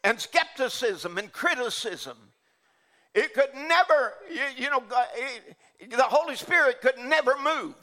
and 0.04 0.20
skepticism 0.20 1.18
and 1.18 1.32
criticism, 1.32 2.16
it 3.14 3.34
could 3.34 3.54
never, 3.54 4.14
you, 4.30 4.64
you 4.64 4.70
know, 4.70 4.82
it, 5.16 5.56
the 5.80 6.02
Holy 6.02 6.36
Spirit 6.36 6.80
could 6.80 6.98
never 6.98 7.36
move. 7.42 7.74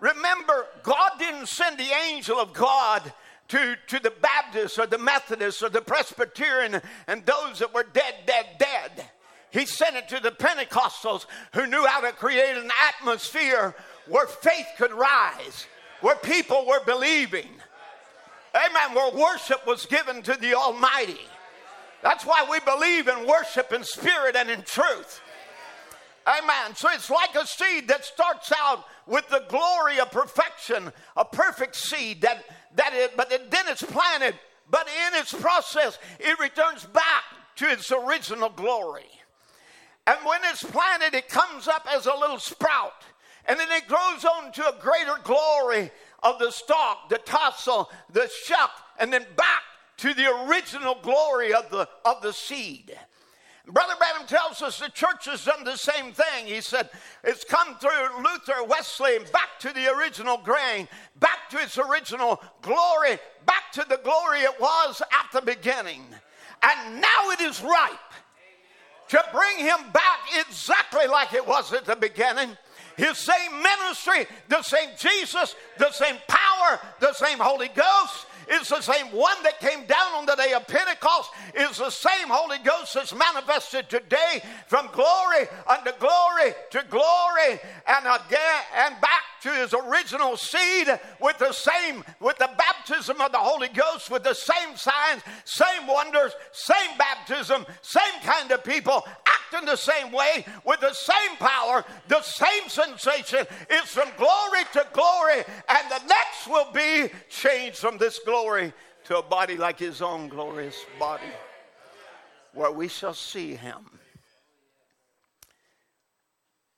Remember, 0.00 0.66
God 0.82 1.12
didn't 1.18 1.48
send 1.48 1.78
the 1.78 1.90
angel 2.08 2.38
of 2.38 2.52
God 2.52 3.12
to, 3.48 3.76
to 3.86 3.98
the 4.00 4.12
Baptists 4.20 4.78
or 4.78 4.86
the 4.86 4.98
Methodists 4.98 5.62
or 5.62 5.68
the 5.68 5.80
Presbyterian 5.80 6.80
and 7.06 7.24
those 7.24 7.60
that 7.60 7.72
were 7.72 7.86
dead, 7.92 8.14
dead, 8.26 8.46
dead. 8.58 9.06
He 9.50 9.64
sent 9.64 9.96
it 9.96 10.08
to 10.08 10.20
the 10.20 10.32
Pentecostals 10.32 11.26
who 11.54 11.66
knew 11.66 11.86
how 11.86 12.00
to 12.00 12.12
create 12.12 12.56
an 12.56 12.70
atmosphere 12.88 13.74
where 14.06 14.26
faith 14.26 14.66
could 14.76 14.92
rise, 14.92 15.66
where 16.00 16.16
people 16.16 16.66
were 16.66 16.84
believing. 16.84 17.48
Amen. 18.54 18.94
Where 18.94 19.12
worship 19.12 19.66
was 19.66 19.86
given 19.86 20.22
to 20.22 20.34
the 20.34 20.54
Almighty. 20.54 21.20
That's 22.02 22.24
why 22.24 22.46
we 22.50 22.60
believe 22.60 23.08
in 23.08 23.26
worship 23.26 23.72
in 23.72 23.82
spirit 23.82 24.36
and 24.36 24.50
in 24.50 24.62
truth. 24.62 25.20
Amen. 26.26 26.74
So 26.74 26.88
it's 26.92 27.08
like 27.08 27.36
a 27.36 27.46
seed 27.46 27.86
that 27.88 28.04
starts 28.04 28.52
out 28.58 28.84
with 29.06 29.28
the 29.28 29.44
glory 29.48 30.00
of 30.00 30.10
perfection, 30.10 30.92
a 31.16 31.24
perfect 31.24 31.76
seed 31.76 32.22
that 32.22 32.44
that 32.74 32.92
it, 32.94 33.16
but 33.16 33.30
it, 33.30 33.50
then 33.50 33.64
it's 33.68 33.82
planted, 33.82 34.34
but 34.68 34.88
in 34.88 35.20
its 35.20 35.32
process 35.32 35.98
it 36.18 36.38
returns 36.40 36.84
back 36.84 37.22
to 37.56 37.70
its 37.70 37.92
original 37.92 38.50
glory. 38.50 39.06
And 40.06 40.18
when 40.24 40.40
it's 40.44 40.62
planted, 40.62 41.14
it 41.14 41.28
comes 41.28 41.68
up 41.68 41.86
as 41.92 42.06
a 42.06 42.14
little 42.14 42.38
sprout, 42.38 43.04
and 43.46 43.58
then 43.58 43.68
it 43.72 43.88
grows 43.88 44.24
on 44.24 44.52
to 44.52 44.68
a 44.68 44.80
greater 44.80 45.16
glory 45.24 45.90
of 46.22 46.38
the 46.38 46.50
stalk, 46.50 47.08
the 47.08 47.18
tassel, 47.18 47.90
the 48.12 48.30
shuck, 48.44 48.70
and 48.98 49.12
then 49.12 49.26
back 49.36 49.62
to 49.98 50.14
the 50.14 50.46
original 50.46 50.96
glory 51.02 51.52
of 51.52 51.70
the, 51.70 51.88
of 52.04 52.22
the 52.22 52.32
seed. 52.32 52.96
Brother 53.68 53.94
Branham 53.98 54.28
tells 54.28 54.62
us 54.62 54.78
the 54.78 54.88
church 54.90 55.24
has 55.24 55.44
done 55.44 55.64
the 55.64 55.76
same 55.76 56.12
thing. 56.12 56.46
He 56.46 56.60
said 56.60 56.88
it's 57.24 57.44
come 57.44 57.76
through 57.78 58.22
Luther, 58.22 58.64
Wesley, 58.64 59.18
back 59.32 59.58
to 59.60 59.72
the 59.72 59.92
original 59.92 60.38
grain, 60.38 60.86
back 61.18 61.50
to 61.50 61.58
its 61.58 61.76
original 61.76 62.40
glory, 62.62 63.18
back 63.44 63.72
to 63.72 63.84
the 63.88 64.00
glory 64.04 64.40
it 64.40 64.60
was 64.60 65.02
at 65.02 65.32
the 65.32 65.44
beginning. 65.44 66.04
And 66.62 67.00
now 67.00 67.30
it 67.30 67.40
is 67.40 67.60
ripe 67.60 67.90
to 69.08 69.24
bring 69.32 69.58
him 69.58 69.90
back 69.92 70.20
exactly 70.46 71.06
like 71.08 71.34
it 71.34 71.46
was 71.46 71.72
at 71.72 71.86
the 71.86 71.96
beginning. 71.96 72.56
His 72.96 73.18
same 73.18 73.62
ministry, 73.62 74.26
the 74.48 74.62
same 74.62 74.90
Jesus, 74.96 75.54
the 75.78 75.90
same 75.90 76.16
power, 76.28 76.80
the 77.00 77.12
same 77.12 77.38
Holy 77.38 77.68
Ghost, 77.68 78.25
is 78.48 78.68
the 78.68 78.80
same 78.80 79.06
one 79.12 79.36
that 79.42 79.60
came 79.60 79.86
down 79.86 80.14
on 80.14 80.26
the 80.26 80.36
day 80.36 80.52
of 80.52 80.66
Pentecost, 80.66 81.30
is 81.54 81.78
the 81.78 81.90
same 81.90 82.28
Holy 82.28 82.58
Ghost 82.58 82.94
that's 82.94 83.14
manifested 83.14 83.88
today 83.88 84.42
from 84.66 84.88
glory 84.92 85.48
unto 85.66 85.92
glory 85.98 86.52
to 86.70 86.84
glory 86.90 87.60
and 87.86 88.06
again 88.06 88.62
and 88.76 89.00
back 89.00 89.35
to 89.42 89.50
his 89.50 89.74
original 89.74 90.36
seed 90.36 90.88
with 91.20 91.38
the 91.38 91.52
same, 91.52 92.04
with 92.20 92.38
the 92.38 92.50
baptism 92.56 93.20
of 93.20 93.32
the 93.32 93.38
Holy 93.38 93.68
Ghost, 93.68 94.10
with 94.10 94.24
the 94.24 94.34
same 94.34 94.76
signs, 94.76 95.22
same 95.44 95.86
wonders, 95.86 96.32
same 96.52 96.96
baptism, 96.98 97.66
same 97.82 98.20
kind 98.22 98.50
of 98.50 98.64
people, 98.64 99.06
acting 99.26 99.66
the 99.66 99.76
same 99.76 100.12
way, 100.12 100.44
with 100.64 100.80
the 100.80 100.92
same 100.92 101.36
power, 101.38 101.84
the 102.08 102.22
same 102.22 102.68
sensation. 102.68 103.46
It's 103.70 103.92
from 103.92 104.08
glory 104.16 104.64
to 104.72 104.86
glory, 104.92 105.44
and 105.68 105.90
the 105.90 106.06
next 106.06 106.46
will 106.48 106.70
be 106.72 107.10
changed 107.28 107.78
from 107.78 107.98
this 107.98 108.18
glory 108.24 108.72
to 109.04 109.18
a 109.18 109.22
body 109.22 109.56
like 109.56 109.78
his 109.78 110.02
own 110.02 110.28
glorious 110.28 110.84
body, 110.98 111.32
where 112.54 112.72
we 112.72 112.88
shall 112.88 113.14
see 113.14 113.54
him. 113.54 113.86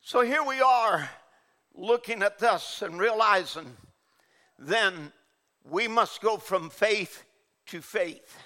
So 0.02 0.22
here 0.22 0.42
we 0.42 0.60
are 0.62 1.10
looking 1.78 2.22
at 2.22 2.38
this 2.38 2.82
and 2.82 2.98
realizing 2.98 3.76
then 4.58 5.12
we 5.70 5.86
must 5.86 6.20
go 6.20 6.36
from 6.36 6.68
faith 6.68 7.24
to 7.66 7.80
faith. 7.80 8.36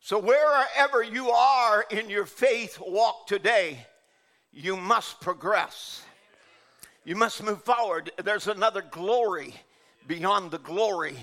So, 0.00 0.20
wherever 0.20 1.02
you 1.02 1.30
are 1.30 1.84
in 1.90 2.08
your 2.08 2.26
faith 2.26 2.78
walk 2.80 3.26
today, 3.26 3.84
you 4.52 4.76
must 4.76 5.20
progress. 5.20 6.02
You 7.04 7.16
must 7.16 7.42
move 7.42 7.62
forward. 7.62 8.12
There's 8.22 8.46
another 8.46 8.82
glory 8.82 9.54
beyond 10.06 10.52
the 10.52 10.58
glory 10.58 11.16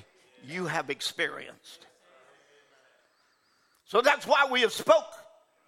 you 0.46 0.66
have 0.68 0.90
experienced. 0.90 1.88
So 3.86 4.02
that's 4.02 4.26
why 4.26 4.48
we 4.50 4.62
have 4.62 4.74
spoke 4.74 5.14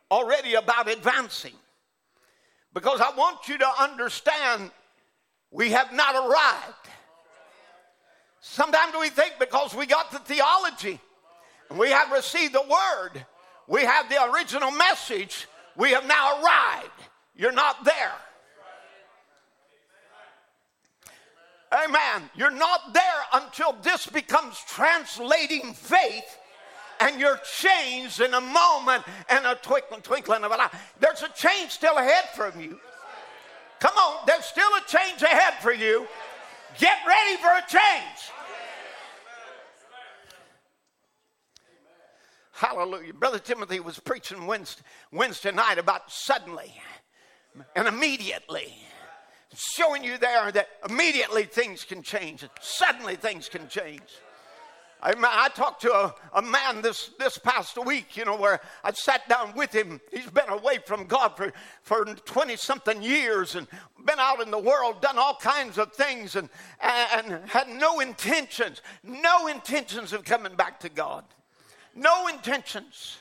already 0.10 0.56
about 0.56 0.90
advancing. 0.90 1.54
Because 2.74 3.00
I 3.00 3.16
want 3.16 3.48
you 3.48 3.58
to 3.58 3.68
understand 3.80 4.72
we 5.56 5.72
have 5.72 5.94
not 5.94 6.16
arrived. 6.16 6.90
Sometimes 8.42 8.94
we 9.00 9.10
think 9.10 9.36
because 9.40 9.74
we 9.74 9.86
got 9.86 10.12
the 10.12 10.20
theology 10.20 11.00
and 11.70 11.80
we 11.80 11.90
have 11.90 12.12
received 12.12 12.54
the 12.54 12.62
word, 12.62 13.26
we 13.66 13.82
have 13.84 14.10
the 14.10 14.22
original 14.32 14.70
message, 14.72 15.48
we 15.78 15.92
have 15.92 16.06
now 16.06 16.42
arrived. 16.42 17.02
You're 17.38 17.54
not 17.54 17.86
there. 17.86 18.12
Amen. 21.72 22.30
You're 22.36 22.52
not 22.52 22.94
there 22.94 23.02
until 23.34 23.74
this 23.82 24.08
becomes 24.08 24.62
translating 24.68 25.74
faith 25.74 26.38
and 27.00 27.20
you're 27.20 27.40
changed 27.60 28.20
in 28.20 28.34
a 28.34 28.42
moment 28.42 29.04
and 29.30 29.46
a 29.46 29.56
twinkling, 29.56 30.02
twinkling 30.02 30.44
of 30.44 30.52
an 30.52 30.60
eye. 30.60 30.70
There's 31.00 31.24
a 31.24 31.30
change 31.30 31.72
still 31.72 31.98
ahead 31.98 32.26
from 32.36 32.60
you. 32.60 32.80
Come 33.80 33.96
on, 33.96 34.26
there's 34.26 34.46
still 34.46 34.70
a 34.78 34.82
change 34.88 35.22
ahead 35.22 35.56
for 35.62 35.74
you. 35.74 36.08
Get 36.80 36.98
ready 37.08 37.38
for 37.38 37.48
a 37.48 37.62
change. 37.68 38.32
Hallelujah. 42.52 43.14
Brother 43.14 43.40
Timothy 43.40 43.82
was 43.82 44.00
preaching 44.00 44.48
Wednesday, 44.48 45.52
night 45.52 45.78
about 45.78 46.10
suddenly 46.10 46.74
and 47.76 47.88
immediately. 47.88 48.74
Showing 49.78 50.04
you 50.04 50.18
there 50.18 50.52
that 50.52 50.68
immediately 50.90 51.44
things 51.44 51.84
can 51.84 52.02
change, 52.02 52.46
suddenly 52.60 53.16
things 53.16 53.48
can 53.48 53.68
change. 53.70 54.02
I, 55.06 55.14
I 55.46 55.50
talked 55.50 55.84
to 55.84 55.94
a, 55.94 56.16
a, 56.34 56.42
man 56.42 56.82
this, 56.82 57.12
this 57.20 57.38
past 57.38 57.78
week, 57.86 58.18
you 58.18 58.26
know, 58.26 58.36
where 58.36 58.60
I 58.84 58.92
sat 58.92 59.30
down 59.30 59.54
with 59.56 59.72
him. 59.72 60.02
He's 60.12 60.32
been 60.32 60.50
away 60.50 60.80
from 60.84 61.06
God 61.06 61.38
for, 61.38 61.54
for 61.84 62.06
20 62.06 62.56
something 62.56 63.04
years 63.04 63.54
and 63.54 63.68
been 64.04 64.18
out 64.18 64.42
in 64.42 64.50
the 64.50 64.58
world, 64.58 65.02
done 65.02 65.20
all 65.20 65.36
kinds 65.36 65.78
of 65.78 65.94
things, 65.94 66.36
and, 66.36 66.50
and 66.82 67.48
had 67.48 67.70
no 67.70 68.00
intentions, 68.00 68.82
no 69.04 69.46
intentions 69.46 70.12
of 70.12 70.24
coming 70.24 70.56
back 70.56 70.80
to 70.80 70.90
God. 70.90 71.24
No 71.94 72.28
intentions. 72.28 73.20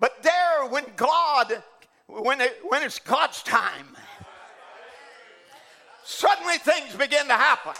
But 0.00 0.20
there, 0.24 0.66
when 0.68 0.84
God, 0.96 1.62
when, 2.08 2.40
it, 2.40 2.58
when 2.66 2.82
it's 2.82 2.98
God's 2.98 3.40
time, 3.44 3.96
suddenly 6.02 6.58
things 6.58 6.96
begin 6.96 7.28
to 7.28 7.34
happen. 7.34 7.74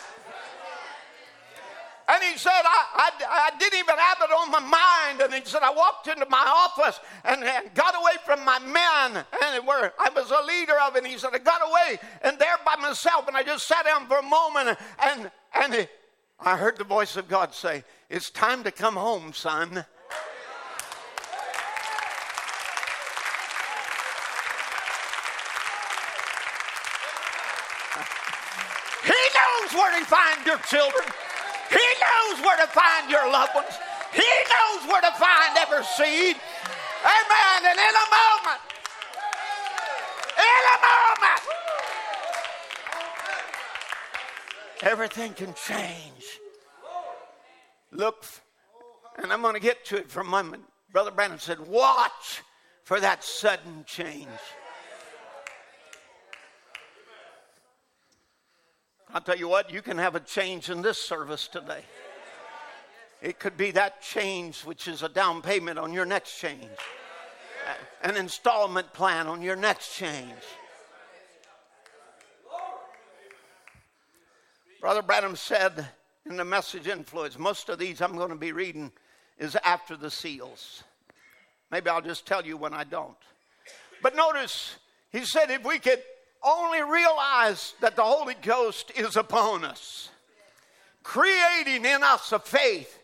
And 2.07 2.23
he 2.23 2.37
said, 2.37 2.51
I, 2.53 2.85
I, 2.95 3.51
I, 3.55 3.59
didn't 3.59 3.79
even 3.79 3.97
have 3.97 4.19
it 4.21 4.31
on 4.31 4.51
my 4.51 4.61
mind. 4.61 5.23
And 5.23 5.33
he 5.33 5.41
said, 5.49 5.63
I 5.63 5.71
walked 5.71 6.07
into 6.07 6.27
my 6.29 6.45
office 6.47 7.01
and, 7.25 7.43
and 7.43 7.73
got 7.75 7.95
away 7.97 8.13
from 8.27 8.45
my 8.45 8.59
men 8.59 9.25
and 9.43 9.67
where 9.67 9.93
I 9.99 10.11
was 10.15 10.31
a 10.31 10.47
leader 10.47 10.75
of 10.87 10.97
it. 10.97 11.05
And 11.05 11.07
he 11.07 11.17
said, 11.17 11.31
I 11.33 11.39
got 11.39 11.63
away 11.67 11.99
and 12.21 12.39
there 12.39 12.57
by 12.65 12.77
myself. 12.77 13.27
And 13.27 13.37
I 13.37 13.43
just 13.43 13.67
sat 13.67 13.87
down 13.87 14.07
for 14.07 14.19
a 14.19 14.23
moment 14.23 14.79
and, 15.03 15.31
and 15.55 15.75
he, 15.75 15.87
I 16.39 16.59
heard 16.59 16.77
the 16.77 16.85
voice 16.85 17.17
of 17.17 17.27
God 17.27 17.55
say, 17.55 17.85
It's 18.11 18.29
time 18.31 18.65
to 18.65 18.71
come 18.71 18.97
home, 18.97 19.33
son. 19.33 19.87
He 29.05 29.11
knows 29.11 29.75
where 29.75 30.01
to 30.01 30.07
find 30.07 30.47
your 30.47 30.57
children. 30.61 31.05
He 31.75 31.87
knows 31.99 32.41
where 32.45 32.57
to 32.59 32.69
find 32.71 33.11
your 33.11 33.31
loved 33.31 33.55
ones. 33.55 33.75
He 34.13 34.23
knows 34.23 34.89
where 34.89 35.01
to 35.01 35.11
find 35.19 35.59
every 35.59 35.85
seed. 35.85 36.37
Amen. 37.03 37.61
And 37.67 37.79
in 37.79 37.95
a 38.05 38.09
moment, 38.15 38.63
in 40.39 40.63
a 40.71 40.79
moment, 40.87 41.43
everything 44.83 45.35
can 45.35 45.53
change. 45.55 46.41
Look, 47.91 48.25
and 49.19 49.33
I'm 49.33 49.43
going 49.43 49.55
to 49.55 49.61
get 49.61 49.85
to 49.87 49.97
it 49.97 50.09
for 50.09 50.21
a 50.21 50.25
moment. 50.25 50.63
Brother 50.93 51.11
Branham 51.11 51.41
said, 51.41 51.59
Watch 51.59 52.43
for 52.85 53.01
that 53.01 53.25
sudden 53.25 53.85
change. 53.85 54.29
I'll 59.15 59.21
tell 59.21 59.39
you 59.39 59.47
what, 59.47 59.71
you 59.71 59.81
can 59.81 59.97
have 59.99 60.17
a 60.17 60.21
change 60.21 60.71
in 60.71 60.83
this 60.83 61.01
service 61.01 61.47
today. 61.47 61.83
It 63.23 63.39
could 63.39 63.57
be 63.57 63.71
that 63.71 64.03
change, 64.03 64.63
which 64.63 64.89
is 64.89 65.05
a 65.05 65.09
down 65.09 65.41
payment 65.41 65.79
on 65.79 65.93
your 65.93 66.05
next 66.05 66.37
change, 66.41 66.67
an 68.03 68.17
installment 68.17 68.93
plan 68.93 69.29
on 69.29 69.41
your 69.41 69.55
next 69.55 69.95
change. 69.95 70.33
Brother 74.81 75.01
Branham 75.01 75.37
said 75.37 75.87
in 76.27 76.37
the 76.37 76.45
message 76.45 76.89
influence, 76.89 77.39
most 77.39 77.69
of 77.69 77.79
these 77.79 78.03
I'm 78.03 78.17
going 78.17 78.31
to 78.31 78.35
be 78.35 78.51
reading 78.51 78.91
is 79.39 79.57
after 79.65 79.97
the 79.97 80.11
seals. 80.11 80.83
Maybe 81.71 81.89
I'll 81.89 82.03
just 82.03 82.27
tell 82.27 82.45
you 82.45 82.57
when 82.57 82.75
I 82.75 82.83
don't. 82.83 83.15
But 84.03 84.17
notice, 84.17 84.75
he 85.13 85.25
said 85.25 85.53
if 85.53 85.65
we 85.65 85.79
could 85.79 86.03
only 86.45 86.83
realize 86.83 87.75
that 87.81 87.97
the 87.97 88.03
Holy 88.03 88.35
Ghost 88.43 88.93
is 88.97 89.17
upon 89.17 89.65
us, 89.65 90.11
creating 91.03 91.85
in 91.85 92.03
us 92.03 92.33
a 92.33 92.39
faith, 92.39 92.99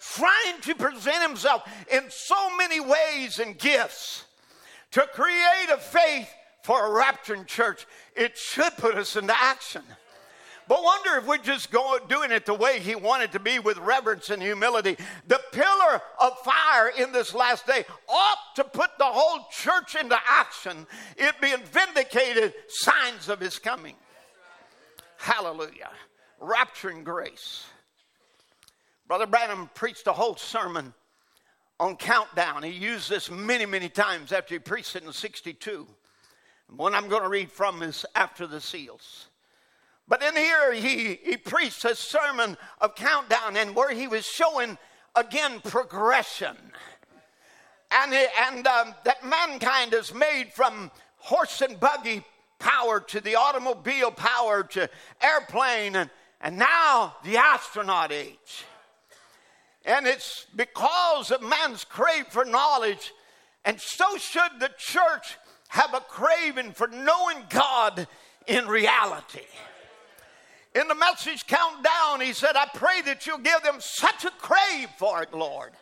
trying 0.00 0.60
to 0.62 0.74
present 0.74 1.22
Himself 1.22 1.62
in 1.90 2.04
so 2.08 2.56
many 2.56 2.80
ways 2.80 3.38
and 3.38 3.58
gifts 3.58 4.24
to 4.92 5.06
create 5.12 5.68
a 5.72 5.78
faith 5.78 6.28
for 6.62 6.86
a 6.86 7.04
rapturing 7.04 7.46
church. 7.46 7.86
It 8.14 8.36
should 8.36 8.76
put 8.76 8.96
us 8.96 9.16
into 9.16 9.34
action. 9.36 9.82
But 10.68 10.82
wonder 10.82 11.16
if 11.16 11.26
we're 11.26 11.38
just 11.38 11.70
going, 11.70 12.00
doing 12.08 12.32
it 12.32 12.44
the 12.44 12.54
way 12.54 12.80
he 12.80 12.96
wanted 12.96 13.32
to 13.32 13.38
be 13.38 13.58
with 13.58 13.78
reverence 13.78 14.30
and 14.30 14.42
humility. 14.42 14.96
The 15.28 15.40
pillar 15.52 16.02
of 16.20 16.38
fire 16.40 16.88
in 16.98 17.12
this 17.12 17.34
last 17.34 17.66
day 17.66 17.84
ought 18.08 18.56
to 18.56 18.64
put 18.64 18.90
the 18.98 19.04
whole 19.04 19.46
church 19.52 19.94
into 19.94 20.18
action, 20.28 20.86
it 21.16 21.40
being 21.40 21.62
vindicated 21.70 22.52
signs 22.68 23.28
of 23.28 23.38
his 23.38 23.58
coming. 23.58 23.94
Hallelujah. 25.18 25.90
Rapture 26.40 26.88
and 26.88 27.04
grace. 27.04 27.66
Brother 29.06 29.26
Branham 29.26 29.70
preached 29.74 30.06
a 30.08 30.12
whole 30.12 30.36
sermon 30.36 30.92
on 31.78 31.96
countdown. 31.96 32.64
He 32.64 32.72
used 32.72 33.08
this 33.08 33.30
many, 33.30 33.66
many 33.66 33.88
times 33.88 34.32
after 34.32 34.54
he 34.54 34.58
preached 34.58 34.96
it 34.96 35.04
in 35.04 35.12
62. 35.12 35.86
One 36.74 36.94
I'm 36.94 37.08
going 37.08 37.22
to 37.22 37.28
read 37.28 37.52
from 37.52 37.82
is 37.82 38.04
After 38.16 38.48
the 38.48 38.60
Seals. 38.60 39.28
But 40.08 40.22
in 40.22 40.36
here, 40.36 40.72
he, 40.72 41.18
he 41.22 41.36
preached 41.36 41.84
a 41.84 41.96
sermon 41.96 42.56
of 42.80 42.94
countdown 42.94 43.56
and 43.56 43.74
where 43.74 43.92
he 43.92 44.06
was 44.06 44.24
showing 44.24 44.78
again 45.14 45.60
progression. 45.60 46.56
And, 47.90 48.12
and 48.12 48.66
um, 48.66 48.94
that 49.04 49.24
mankind 49.24 49.94
is 49.94 50.14
made 50.14 50.52
from 50.52 50.90
horse 51.16 51.60
and 51.60 51.78
buggy 51.80 52.24
power 52.58 53.00
to 53.00 53.20
the 53.20 53.36
automobile 53.36 54.10
power 54.10 54.62
to 54.62 54.88
airplane 55.20 55.96
and, 55.96 56.10
and 56.40 56.58
now 56.58 57.16
the 57.24 57.36
astronaut 57.36 58.12
age. 58.12 58.64
And 59.84 60.06
it's 60.06 60.46
because 60.54 61.30
of 61.30 61.42
man's 61.42 61.84
crave 61.84 62.26
for 62.28 62.44
knowledge, 62.44 63.12
and 63.64 63.80
so 63.80 64.16
should 64.16 64.58
the 64.58 64.70
church 64.76 65.38
have 65.68 65.94
a 65.94 66.00
craving 66.00 66.72
for 66.72 66.88
knowing 66.88 67.44
God 67.48 68.08
in 68.46 68.66
reality. 68.66 69.46
In 70.76 70.88
the 70.88 70.94
message 70.94 71.46
countdown, 71.46 72.20
he 72.20 72.34
said, 72.34 72.54
I 72.54 72.66
pray 72.74 73.00
that 73.06 73.26
you'll 73.26 73.38
give 73.38 73.62
them 73.62 73.76
such 73.78 74.26
a 74.26 74.30
crave 74.30 74.90
for 74.98 75.22
it, 75.22 75.32
Lord, 75.32 75.72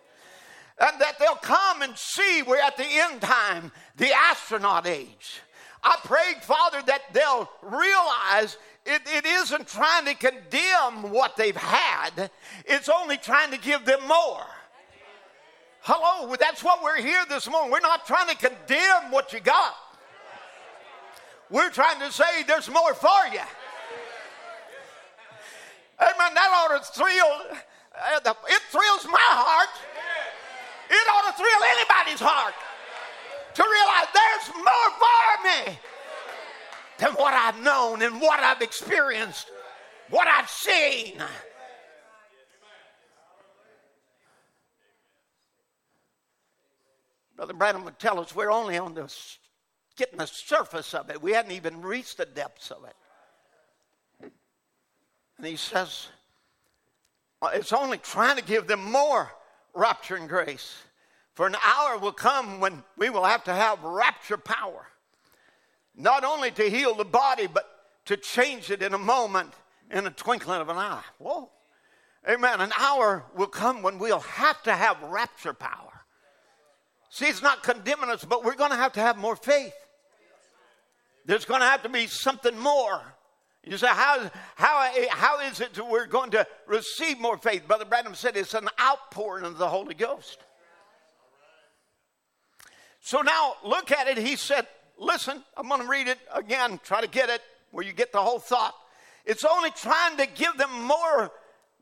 and 0.79 1.01
that 1.01 1.19
they'll 1.19 1.35
come 1.35 1.83
and 1.83 1.99
see 1.99 2.43
we're 2.43 2.61
at 2.61 2.77
the 2.77 2.87
end 2.87 3.21
time, 3.21 3.73
the 3.97 4.13
astronaut 4.13 4.87
age. 4.87 5.41
I 5.83 5.99
pray, 6.05 6.35
Father, 6.43 6.81
that 6.87 7.13
they'll 7.13 7.51
realize 7.63 8.57
it, 8.87 9.03
it 9.07 9.27
isn't 9.27 9.67
trying 9.67 10.05
to 10.05 10.15
condemn 10.15 11.11
what 11.11 11.37
they've 11.37 11.57
had, 11.57 12.31
it's 12.65 12.89
only 12.89 13.17
trying 13.17 13.51
to 13.51 13.59
give 13.59 13.85
them 13.85 14.07
more. 14.07 14.47
Hello, 15.81 16.37
that's 16.39 16.63
what 16.63 16.85
we're 16.85 17.03
here 17.03 17.25
this 17.29 17.51
morning. 17.51 17.73
We're 17.73 17.81
not 17.81 18.07
trying 18.07 18.29
to 18.29 18.37
condemn 18.37 19.11
what 19.11 19.33
you 19.33 19.41
got. 19.41 19.75
We're 21.51 21.71
trying 21.71 21.99
to 21.99 22.13
say 22.13 22.45
there's 22.47 22.71
more 22.71 22.95
for 22.95 23.27
you. 23.33 23.41
Amen. 26.01 26.35
That 26.35 26.51
ought 26.53 26.77
to 26.77 26.93
thrill, 26.93 27.59
uh, 27.95 28.35
it 28.49 28.63
thrills 28.71 29.07
my 29.07 29.19
heart. 29.21 29.69
It 30.91 31.09
ought 31.09 31.31
to 31.31 31.37
thrill 31.37 31.63
anybody's 31.77 32.21
heart 32.21 32.55
to 33.55 33.63
realize 33.63 34.09
there's 34.13 34.65
more 34.65 34.91
for 34.99 35.71
me 35.71 35.79
than 36.99 37.13
what 37.13 37.35
I've 37.35 37.61
known 37.63 38.03
and 38.03 38.21
what 38.21 38.41
I've 38.41 38.61
experienced, 38.61 39.51
what 40.11 40.29
I've 40.29 40.51
seen. 40.51 41.23
Brother 47.37 47.55
Branham 47.55 47.85
would 47.85 47.99
tell 47.99 48.21
us 48.21 48.35
we're 48.35 48.51
only 48.51 48.79
on 48.79 48.95
the 48.95 49.13
getting 49.97 50.19
the 50.19 50.27
surface 50.27 50.95
of 50.95 51.11
it. 51.11 51.21
We 51.23 51.33
hadn't 51.33 51.53
even 51.53 51.81
reached 51.81 52.19
the 52.19 52.27
depths 52.27 52.71
of 52.71 52.85
it. 52.85 52.95
And 55.39 55.47
he 55.47 55.57
says, 55.57 56.09
uh, 57.43 57.51
it's 57.53 57.73
only 57.73 57.99
trying 57.99 58.37
to 58.37 58.45
give 58.45 58.67
them 58.67 58.91
more 58.91 59.31
rapture 59.75 60.17
and 60.17 60.29
grace. 60.29 60.77
For 61.35 61.47
an 61.47 61.57
hour 61.65 61.99
will 61.99 62.13
come 62.13 62.61
when 62.61 62.85
we 62.97 63.11
will 63.11 63.25
have 63.25 63.45
to 63.45 63.53
have 63.53 63.83
rapture 63.83 64.37
power. 64.37 64.87
Not 65.97 66.25
only 66.25 66.51
to 66.53 66.71
heal 66.71 66.95
the 66.95 67.05
body, 67.05 67.47
but 67.47 67.69
to 68.07 68.17
change 68.17 68.71
it 68.71 68.83
in 68.83 68.95
a 68.95 68.99
moment, 68.99 69.53
in 69.91 70.07
a 70.07 70.11
twinkling 70.11 70.61
of 70.61 70.69
an 70.69 70.77
eye. 70.77 71.03
Whoa. 71.19 71.51
Amen. 72.29 72.61
An 72.61 72.73
hour 72.79 73.25
will 73.37 73.49
come 73.49 73.83
when 73.83 73.99
we'll 73.99 74.21
have 74.21 74.63
to 74.63 74.73
have 74.73 75.03
rapture 75.03 75.53
power. 75.53 75.93
See, 77.11 77.27
it's 77.27 77.43
not 77.43 77.63
condemning 77.63 78.11
us, 78.11 78.25
but 78.25 78.45
we're 78.45 78.55
going 78.55 78.71
to 78.71 78.77
have 78.77 78.93
to 78.95 79.01
have 79.01 79.17
more 79.17 79.37
faith. 79.37 79.75
There's 81.27 81.45
going 81.45 81.61
to 81.61 81.67
have 81.67 81.83
to 81.83 81.89
be 81.89 82.07
something 82.07 82.59
more. 82.59 83.01
You 83.67 83.79
say, 83.79 83.87
how, 83.87 84.31
how, 84.57 84.93
how 85.11 85.41
is 85.41 85.61
it 85.61 85.73
that 85.75 85.89
we're 85.89 86.07
going 86.07 86.31
to 86.33 86.47
receive 86.67 87.19
more 87.19 87.39
faith? 87.39 87.67
Brother 87.67 87.87
Branham 87.87 88.15
said 88.15 88.37
it's 88.37 88.55
an 88.55 88.69
outpouring 88.81 89.45
of 89.45 89.57
the 89.57 89.69
Holy 89.69 89.95
Ghost. 89.95 90.39
So 93.01 93.21
now 93.21 93.55
look 93.65 93.91
at 93.91 94.07
it. 94.07 94.19
He 94.19 94.37
said, 94.37 94.67
Listen, 94.99 95.43
I'm 95.57 95.69
going 95.69 95.81
to 95.81 95.89
read 95.89 96.09
it 96.09 96.19
again, 96.33 96.79
try 96.85 97.01
to 97.01 97.09
get 97.09 97.29
it 97.29 97.43
where 97.71 97.85
you 97.85 97.93
get 97.93 98.13
the 98.13 98.23
whole 98.23 98.39
thought. 98.39 98.75
It's 99.25 99.45
only 99.45 99.71
trying 99.71 100.17
to 100.19 100.27
give 100.27 100.57
them 100.57 100.71
more 100.85 101.33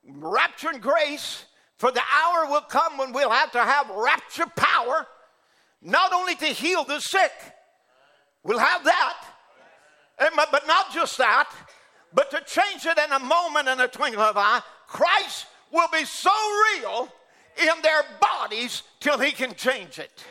rapture 0.09 0.71
and 0.71 0.81
grace, 0.81 1.45
for 1.77 1.93
the 1.93 2.01
hour 2.01 2.47
will 2.49 2.63
come 2.63 2.97
when 2.97 3.13
we'll 3.13 3.31
have 3.31 3.53
to 3.53 3.59
have 3.59 3.91
rapture 3.91 4.47
power, 4.57 5.07
not 5.83 6.13
only 6.13 6.35
to 6.37 6.47
heal 6.47 6.85
the 6.85 7.01
sick, 7.01 7.33
we'll 8.43 8.59
have 8.59 8.85
that, 8.85 9.17
but 10.51 10.67
not 10.67 10.93
just 10.93 11.19
that, 11.19 11.51
but 12.15 12.31
to 12.31 12.41
change 12.47 12.87
it 12.87 12.99
in 12.99 13.13
a 13.13 13.19
moment 13.19 13.69
in 13.69 13.81
a 13.81 13.89
twinkle 13.89 14.23
of 14.23 14.37
an 14.37 14.43
eye. 14.43 14.61
Christ 14.87 15.47
will 15.71 15.89
be 15.93 16.05
so 16.05 16.31
real 16.77 17.13
in 17.61 17.83
their 17.83 18.03
bodies 18.21 18.83
till 19.01 19.19
he 19.19 19.33
can 19.33 19.55
change 19.55 19.99
it 19.99 20.25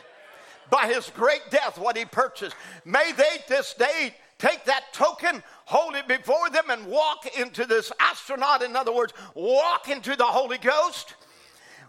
by 0.70 0.86
his 0.86 1.10
great 1.10 1.42
death 1.50 1.78
what 1.78 1.96
he 1.96 2.04
purchased. 2.04 2.56
May 2.84 3.12
they 3.16 3.38
this 3.48 3.74
day 3.74 4.14
take 4.38 4.64
that 4.64 4.92
token, 4.92 5.42
hold 5.66 5.94
it 5.94 6.08
before 6.08 6.50
them, 6.50 6.70
and 6.70 6.86
walk 6.86 7.26
into 7.38 7.66
this 7.66 7.92
astronaut. 8.00 8.62
In 8.62 8.74
other 8.74 8.92
words, 8.92 9.12
walk 9.34 9.88
into 9.88 10.16
the 10.16 10.24
Holy 10.24 10.58
Ghost. 10.58 11.14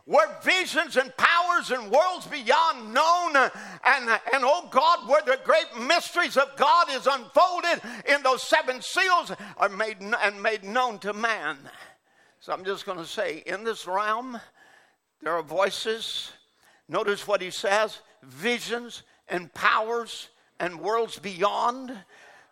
Where 0.06 0.28
visions 0.44 0.98
and 0.98 1.16
powers 1.16 1.72
and 1.72 1.90
worlds 1.90 2.28
beyond 2.28 2.94
known, 2.94 3.38
uh, 3.38 3.50
and, 3.86 4.10
uh, 4.10 4.20
and 4.34 4.44
oh 4.46 4.68
God, 4.70 5.08
where 5.08 5.22
the 5.22 5.40
great 5.46 5.88
mysteries 5.88 6.36
of 6.36 6.54
God 6.58 6.88
is 6.92 7.08
unfolded 7.08 7.82
in 8.10 8.22
those 8.22 8.44
seven 8.44 8.82
seals 8.82 9.32
are 9.56 9.70
made 9.70 10.02
and 10.02 10.44
made 10.44 10.66
known 10.66 11.00
to 11.00 11.14
man. 11.14 11.58
So 12.42 12.52
I'm 12.52 12.66
just 12.66 12.86
going 12.86 12.98
to 12.98 13.06
say, 13.06 13.44
in 13.46 13.64
this 13.64 13.88
realm, 13.88 14.38
there 15.22 15.32
are 15.34 15.44
voices. 15.44 16.34
Notice 16.90 17.26
what 17.26 17.42
he 17.42 17.50
says 17.50 18.00
visions 18.24 19.04
and 19.30 19.54
powers 19.54 20.28
and 20.60 20.82
worlds 20.82 21.18
beyond, 21.18 21.94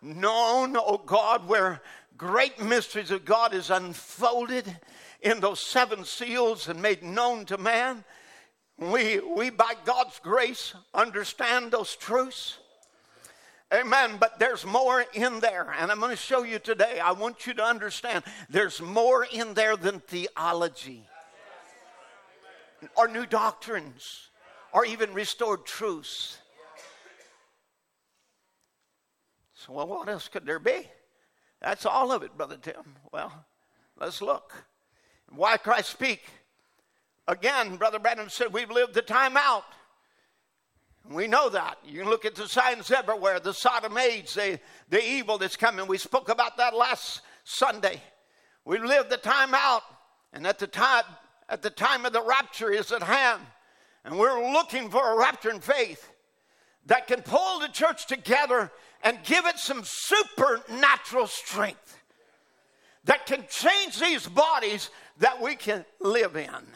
known, 0.00 0.74
oh 0.78 1.02
God, 1.04 1.46
where 1.46 1.82
great 2.16 2.62
mysteries 2.62 3.10
of 3.10 3.26
God 3.26 3.52
is 3.52 3.68
unfolded 3.68 4.80
in 5.22 5.40
those 5.40 5.60
seven 5.60 6.04
seals 6.04 6.68
and 6.68 6.82
made 6.82 7.02
known 7.02 7.44
to 7.46 7.58
man. 7.58 8.04
We, 8.78 9.20
we 9.20 9.50
by 9.50 9.74
God's 9.84 10.18
grace, 10.18 10.74
understand 10.92 11.70
those 11.70 11.94
truths. 11.94 12.58
Amen. 13.72 14.16
But 14.18 14.38
there's 14.38 14.66
more 14.66 15.04
in 15.14 15.40
there. 15.40 15.74
And 15.78 15.90
I'm 15.90 16.00
going 16.00 16.10
to 16.10 16.16
show 16.16 16.42
you 16.42 16.58
today. 16.58 17.00
I 17.00 17.12
want 17.12 17.46
you 17.46 17.54
to 17.54 17.64
understand 17.64 18.24
there's 18.50 18.82
more 18.82 19.24
in 19.32 19.54
there 19.54 19.76
than 19.76 20.00
theology 20.00 21.08
or 22.96 23.08
new 23.08 23.24
doctrines 23.24 24.28
or 24.72 24.84
even 24.84 25.14
restored 25.14 25.64
truths. 25.64 26.38
So, 29.54 29.74
well, 29.74 29.86
what 29.86 30.08
else 30.08 30.28
could 30.28 30.44
there 30.44 30.58
be? 30.58 30.88
That's 31.60 31.86
all 31.86 32.10
of 32.10 32.24
it, 32.24 32.36
Brother 32.36 32.56
Tim. 32.60 32.96
Well, 33.12 33.32
let's 33.98 34.20
look. 34.20 34.52
Why 35.34 35.56
Christ 35.56 35.90
speak? 35.90 36.22
Again, 37.26 37.76
Brother 37.76 37.98
Branham 37.98 38.28
said, 38.28 38.52
We've 38.52 38.70
lived 38.70 38.94
the 38.94 39.02
time 39.02 39.36
out. 39.36 39.64
We 41.10 41.26
know 41.26 41.48
that. 41.48 41.78
You 41.84 42.00
can 42.00 42.10
look 42.10 42.24
at 42.24 42.34
the 42.34 42.46
signs 42.46 42.90
everywhere, 42.90 43.40
the 43.40 43.54
Sodom 43.54 43.96
age, 43.98 44.34
the, 44.34 44.60
the 44.88 45.02
evil 45.04 45.38
that's 45.38 45.56
coming. 45.56 45.86
We 45.86 45.98
spoke 45.98 46.28
about 46.28 46.56
that 46.58 46.76
last 46.76 47.22
Sunday. 47.44 48.00
We 48.64 48.78
lived 48.78 49.10
the 49.10 49.16
time 49.16 49.54
out, 49.54 49.82
and 50.32 50.46
at 50.46 50.58
the 50.58 50.68
time, 50.68 51.04
at 51.48 51.62
the 51.62 51.70
time 51.70 52.06
of 52.06 52.12
the 52.12 52.22
rapture 52.22 52.70
is 52.70 52.92
at 52.92 53.02
hand. 53.02 53.42
And 54.04 54.18
we're 54.18 54.52
looking 54.52 54.90
for 54.90 55.12
a 55.12 55.24
rapturing 55.24 55.62
faith 55.62 56.08
that 56.86 57.06
can 57.06 57.22
pull 57.22 57.60
the 57.60 57.68
church 57.68 58.06
together 58.06 58.70
and 59.02 59.18
give 59.24 59.46
it 59.46 59.58
some 59.58 59.82
supernatural 59.84 61.26
strength 61.26 62.01
that 63.04 63.26
can 63.26 63.44
change 63.48 63.98
these 63.98 64.26
bodies 64.26 64.90
that 65.18 65.40
we 65.40 65.54
can 65.54 65.84
live 66.00 66.36
in. 66.36 66.66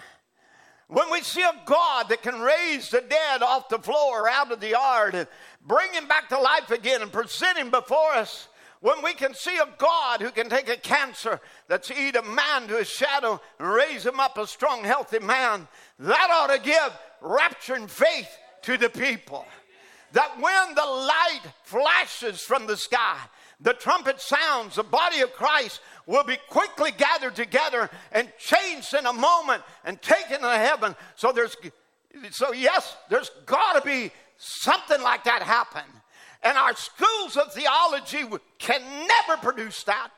When 0.88 1.10
we 1.10 1.20
see 1.22 1.42
a 1.42 1.62
God 1.64 2.08
that 2.10 2.22
can 2.22 2.40
raise 2.40 2.90
the 2.90 3.00
dead 3.00 3.42
off 3.42 3.68
the 3.68 3.78
floor 3.78 4.28
out 4.28 4.52
of 4.52 4.60
the 4.60 4.70
yard 4.70 5.16
and 5.16 5.26
bring 5.66 5.92
him 5.92 6.06
back 6.06 6.28
to 6.28 6.38
life 6.38 6.70
again 6.70 7.02
and 7.02 7.12
present 7.12 7.58
him 7.58 7.70
before 7.70 8.12
us, 8.12 8.48
when 8.80 9.02
we 9.02 9.14
can 9.14 9.34
see 9.34 9.56
a 9.56 9.68
God 9.78 10.20
who 10.20 10.30
can 10.30 10.48
take 10.48 10.68
a 10.68 10.76
cancer 10.76 11.40
that's 11.66 11.90
eat 11.90 12.14
a 12.14 12.22
man 12.22 12.68
to 12.68 12.76
his 12.76 12.88
shadow 12.88 13.40
and 13.58 13.68
raise 13.68 14.06
him 14.06 14.20
up 14.20 14.38
a 14.38 14.46
strong, 14.46 14.84
healthy 14.84 15.18
man, 15.18 15.66
that 15.98 16.28
ought 16.30 16.54
to 16.54 16.60
give 16.60 16.92
rapturing 17.20 17.88
faith 17.88 18.28
to 18.62 18.76
the 18.76 18.90
people. 18.90 19.44
That 20.12 20.40
when 20.40 20.74
the 20.74 20.84
light 20.84 21.42
flashes 21.64 22.42
from 22.42 22.66
the 22.66 22.76
sky, 22.76 23.18
the 23.60 23.72
trumpet 23.72 24.20
sounds, 24.20 24.76
the 24.76 24.82
body 24.82 25.20
of 25.20 25.32
Christ 25.32 25.80
will 26.06 26.24
be 26.24 26.36
quickly 26.48 26.90
gathered 26.96 27.34
together 27.34 27.88
and 28.12 28.30
changed 28.38 28.92
in 28.94 29.06
a 29.06 29.12
moment 29.12 29.62
and 29.84 30.00
taken 30.02 30.40
to 30.42 30.50
heaven. 30.50 30.94
So 31.16 31.32
there's 31.32 31.56
so 32.30 32.52
yes, 32.52 32.96
there's 33.08 33.30
got 33.46 33.74
to 33.74 33.86
be 33.86 34.10
something 34.36 35.00
like 35.02 35.24
that 35.24 35.42
happen. 35.42 35.84
And 36.42 36.56
our 36.56 36.74
schools 36.76 37.36
of 37.36 37.52
theology 37.52 38.24
can 38.58 38.82
never 39.06 39.40
produce 39.40 39.82
that. 39.84 40.10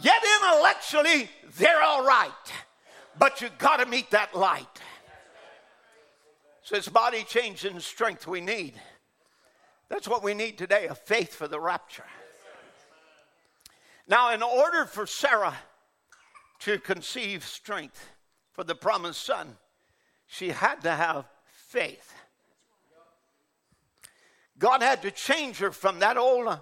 Yet 0.00 0.22
intellectually, 0.42 1.28
they're 1.58 1.82
all 1.82 2.04
right. 2.04 2.30
But 3.18 3.40
you've 3.40 3.58
got 3.58 3.78
to 3.78 3.86
meet 3.86 4.10
that 4.10 4.34
light. 4.34 4.66
So 6.62 6.76
it's 6.76 6.88
body 6.88 7.24
change 7.24 7.64
and 7.64 7.82
strength 7.82 8.26
we 8.26 8.40
need. 8.40 8.74
That's 9.88 10.08
what 10.08 10.22
we 10.22 10.34
need 10.34 10.56
today 10.56 10.86
a 10.86 10.94
faith 10.94 11.34
for 11.34 11.48
the 11.48 11.60
rapture. 11.60 12.04
Now, 14.10 14.34
in 14.34 14.42
order 14.42 14.86
for 14.86 15.06
Sarah 15.06 15.56
to 16.58 16.80
conceive 16.80 17.44
strength 17.44 18.10
for 18.50 18.64
the 18.64 18.74
promised 18.74 19.22
son, 19.22 19.56
she 20.26 20.48
had 20.48 20.80
to 20.82 20.90
have 20.90 21.26
faith. 21.44 22.12
God 24.58 24.82
had 24.82 25.02
to 25.02 25.12
change 25.12 25.58
her 25.58 25.70
from 25.70 26.00
that 26.00 26.16
old 26.16 26.58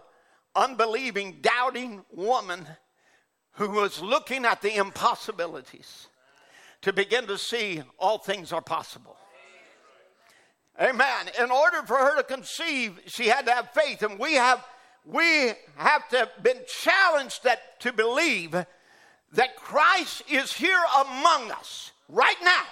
unbelieving, 0.55 1.39
doubting 1.41 2.05
woman 2.13 2.67
who 3.53 3.71
was 3.71 4.03
looking 4.03 4.45
at 4.45 4.61
the 4.61 4.77
impossibilities 4.77 6.09
to 6.83 6.93
begin 6.93 7.27
to 7.29 7.39
see 7.39 7.83
all 7.99 8.19
things 8.19 8.53
are 8.53 8.61
possible. 8.61 9.17
Amen. 10.79 11.31
In 11.41 11.51
order 11.51 11.83
for 11.87 11.97
her 11.97 12.17
to 12.17 12.23
conceive, 12.25 13.01
she 13.07 13.29
had 13.29 13.47
to 13.47 13.53
have 13.53 13.71
faith, 13.71 14.03
and 14.03 14.19
we 14.19 14.35
have 14.35 14.63
we 15.09 15.53
have 15.77 16.07
to 16.11 16.29
been 16.43 16.61
challenged 16.67 17.45
that 17.45 17.81
to 17.81 17.93
believe 17.93 18.53
that 19.33 19.57
Christ 19.57 20.23
is 20.31 20.53
here 20.53 20.81
among 21.01 21.51
us 21.51 21.93
right 22.09 22.37
now, 22.43 22.63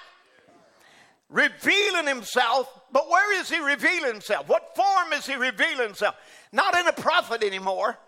revealing 1.30 2.06
himself. 2.06 2.68
But 2.92 3.08
where 3.08 3.38
is 3.40 3.50
he 3.50 3.58
revealing 3.58 4.12
himself? 4.12 4.48
What 4.48 4.76
form 4.76 5.12
is 5.12 5.26
he 5.26 5.34
revealing 5.34 5.86
himself? 5.86 6.14
Not 6.52 6.76
in 6.76 6.86
a 6.86 6.92
prophet 6.92 7.42
anymore. 7.42 7.98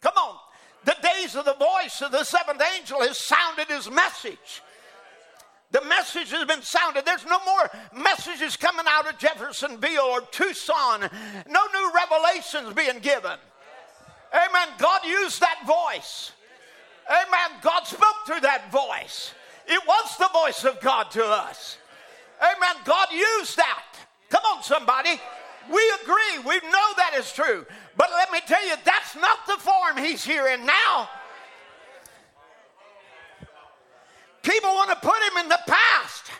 Come 0.00 0.14
on. 0.16 0.36
The 0.84 0.96
days 1.02 1.34
of 1.34 1.44
the 1.44 1.54
voice 1.54 2.02
of 2.02 2.12
the 2.12 2.24
seventh 2.24 2.62
angel 2.78 3.00
has 3.00 3.18
sounded 3.18 3.68
his 3.68 3.90
message. 3.90 4.62
The 5.74 5.84
message 5.86 6.30
has 6.30 6.46
been 6.46 6.62
sounded. 6.62 7.04
There's 7.04 7.26
no 7.26 7.40
more 7.44 7.68
messages 8.04 8.56
coming 8.56 8.84
out 8.88 9.12
of 9.12 9.18
Jeffersonville 9.18 10.04
or 10.04 10.20
Tucson. 10.20 11.00
No 11.50 11.60
new 11.74 11.90
revelations 11.92 12.72
being 12.74 13.00
given. 13.00 13.36
Amen. 14.32 14.68
God 14.78 15.00
used 15.04 15.40
that 15.40 15.66
voice. 15.66 16.30
Amen. 17.10 17.58
God 17.60 17.88
spoke 17.88 18.24
through 18.24 18.42
that 18.42 18.70
voice. 18.70 19.32
It 19.66 19.82
was 19.84 20.16
the 20.16 20.30
voice 20.32 20.64
of 20.64 20.80
God 20.80 21.10
to 21.10 21.24
us. 21.24 21.76
Amen. 22.40 22.76
God 22.84 23.08
used 23.10 23.56
that. 23.56 23.82
Come 24.30 24.42
on, 24.54 24.62
somebody. 24.62 25.20
We 25.68 25.92
agree. 26.04 26.38
We 26.46 26.60
know 26.70 26.88
that 26.98 27.16
is 27.18 27.32
true. 27.32 27.66
But 27.96 28.10
let 28.12 28.30
me 28.30 28.38
tell 28.46 28.64
you, 28.64 28.76
that's 28.84 29.16
not 29.16 29.38
the 29.48 29.56
form 29.56 29.96
He's 29.96 30.24
here 30.24 30.46
in 30.46 30.64
now. 30.64 31.08
People 34.44 34.70
want 34.74 34.90
to 34.90 34.96
put 34.96 35.16
him 35.22 35.38
in 35.42 35.48
the 35.48 35.58
past 35.66 36.30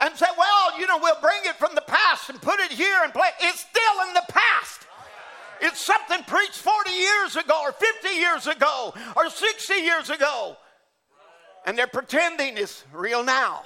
and 0.00 0.16
say, 0.16 0.26
well, 0.38 0.78
you 0.78 0.86
know, 0.86 0.98
we'll 0.98 1.20
bring 1.20 1.40
it 1.44 1.56
from 1.56 1.74
the 1.74 1.82
past 1.82 2.30
and 2.30 2.40
put 2.40 2.60
it 2.60 2.70
here 2.70 3.00
and 3.02 3.12
play. 3.12 3.28
It's 3.40 3.60
still 3.60 4.08
in 4.08 4.14
the 4.14 4.24
past. 4.28 4.86
It's 5.60 5.84
something 5.84 6.22
preached 6.24 6.56
40 6.56 6.90
years 6.90 7.36
ago 7.36 7.60
or 7.62 7.72
50 7.72 8.08
years 8.08 8.46
ago 8.46 8.94
or 9.16 9.28
60 9.28 9.74
years 9.74 10.10
ago. 10.10 10.56
And 11.66 11.76
they're 11.76 11.86
pretending 11.88 12.56
it's 12.56 12.84
real 12.92 13.24
now, 13.24 13.62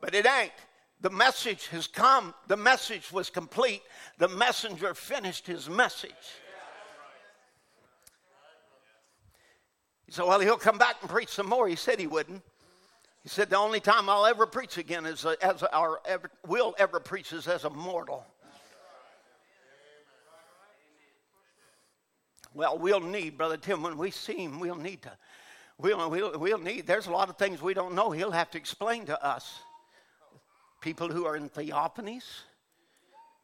but 0.00 0.14
it 0.14 0.26
ain't. 0.26 0.52
The 1.00 1.10
message 1.10 1.68
has 1.68 1.86
come, 1.86 2.34
the 2.48 2.56
message 2.56 3.12
was 3.12 3.30
complete, 3.30 3.82
the 4.18 4.26
messenger 4.28 4.94
finished 4.94 5.46
his 5.46 5.68
message. 5.68 6.10
He 10.06 10.12
said, 10.12 10.24
Well, 10.24 10.40
he'll 10.40 10.56
come 10.56 10.78
back 10.78 10.96
and 11.02 11.10
preach 11.10 11.28
some 11.28 11.48
more. 11.48 11.68
He 11.68 11.76
said 11.76 12.00
he 12.00 12.08
wouldn't. 12.08 12.42
He 13.28 13.30
said, 13.30 13.50
The 13.50 13.58
only 13.58 13.80
time 13.80 14.08
I'll 14.08 14.24
ever 14.24 14.46
preach 14.46 14.78
again 14.78 15.04
is 15.04 15.26
a, 15.26 15.36
as 15.44 15.62
our 15.62 16.00
ever, 16.06 16.30
will 16.46 16.74
ever 16.78 16.98
preach 16.98 17.34
is 17.34 17.46
as 17.46 17.64
a 17.64 17.68
mortal. 17.68 18.24
Well, 22.54 22.78
we'll 22.78 23.00
need, 23.00 23.36
Brother 23.36 23.58
Tim, 23.58 23.82
when 23.82 23.98
we 23.98 24.12
see 24.12 24.44
him, 24.44 24.60
we'll 24.60 24.76
need 24.76 25.02
to. 25.02 25.12
We'll, 25.76 26.08
we'll, 26.08 26.38
we'll 26.38 26.58
need, 26.58 26.86
there's 26.86 27.06
a 27.06 27.10
lot 27.10 27.28
of 27.28 27.36
things 27.36 27.60
we 27.60 27.74
don't 27.74 27.94
know. 27.94 28.12
He'll 28.12 28.30
have 28.30 28.50
to 28.52 28.58
explain 28.58 29.04
to 29.04 29.22
us. 29.22 29.60
People 30.80 31.10
who 31.10 31.26
are 31.26 31.36
in 31.36 31.50
theophanies, 31.50 32.24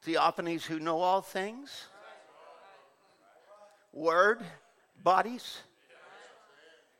theophanies 0.06 0.62
who 0.62 0.80
know 0.80 1.02
all 1.02 1.20
things, 1.20 1.88
word 3.92 4.40
bodies 5.02 5.58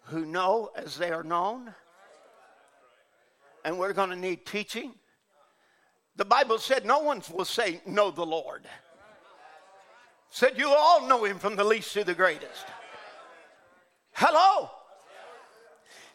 who 0.08 0.26
know 0.26 0.70
as 0.76 0.98
they 0.98 1.10
are 1.10 1.24
known 1.24 1.72
and 3.64 3.78
we're 3.78 3.92
going 3.92 4.10
to 4.10 4.16
need 4.16 4.44
teaching. 4.46 4.92
The 6.16 6.24
Bible 6.24 6.58
said 6.58 6.84
no 6.84 7.00
one 7.00 7.22
will 7.32 7.44
say, 7.44 7.80
Know 7.86 8.10
the 8.10 8.24
Lord. 8.24 8.64
Said 10.30 10.58
you 10.58 10.68
all 10.68 11.06
know 11.06 11.24
him 11.24 11.38
from 11.38 11.56
the 11.56 11.64
least 11.64 11.92
to 11.94 12.04
the 12.04 12.14
greatest. 12.14 12.64
Hello? 14.12 14.70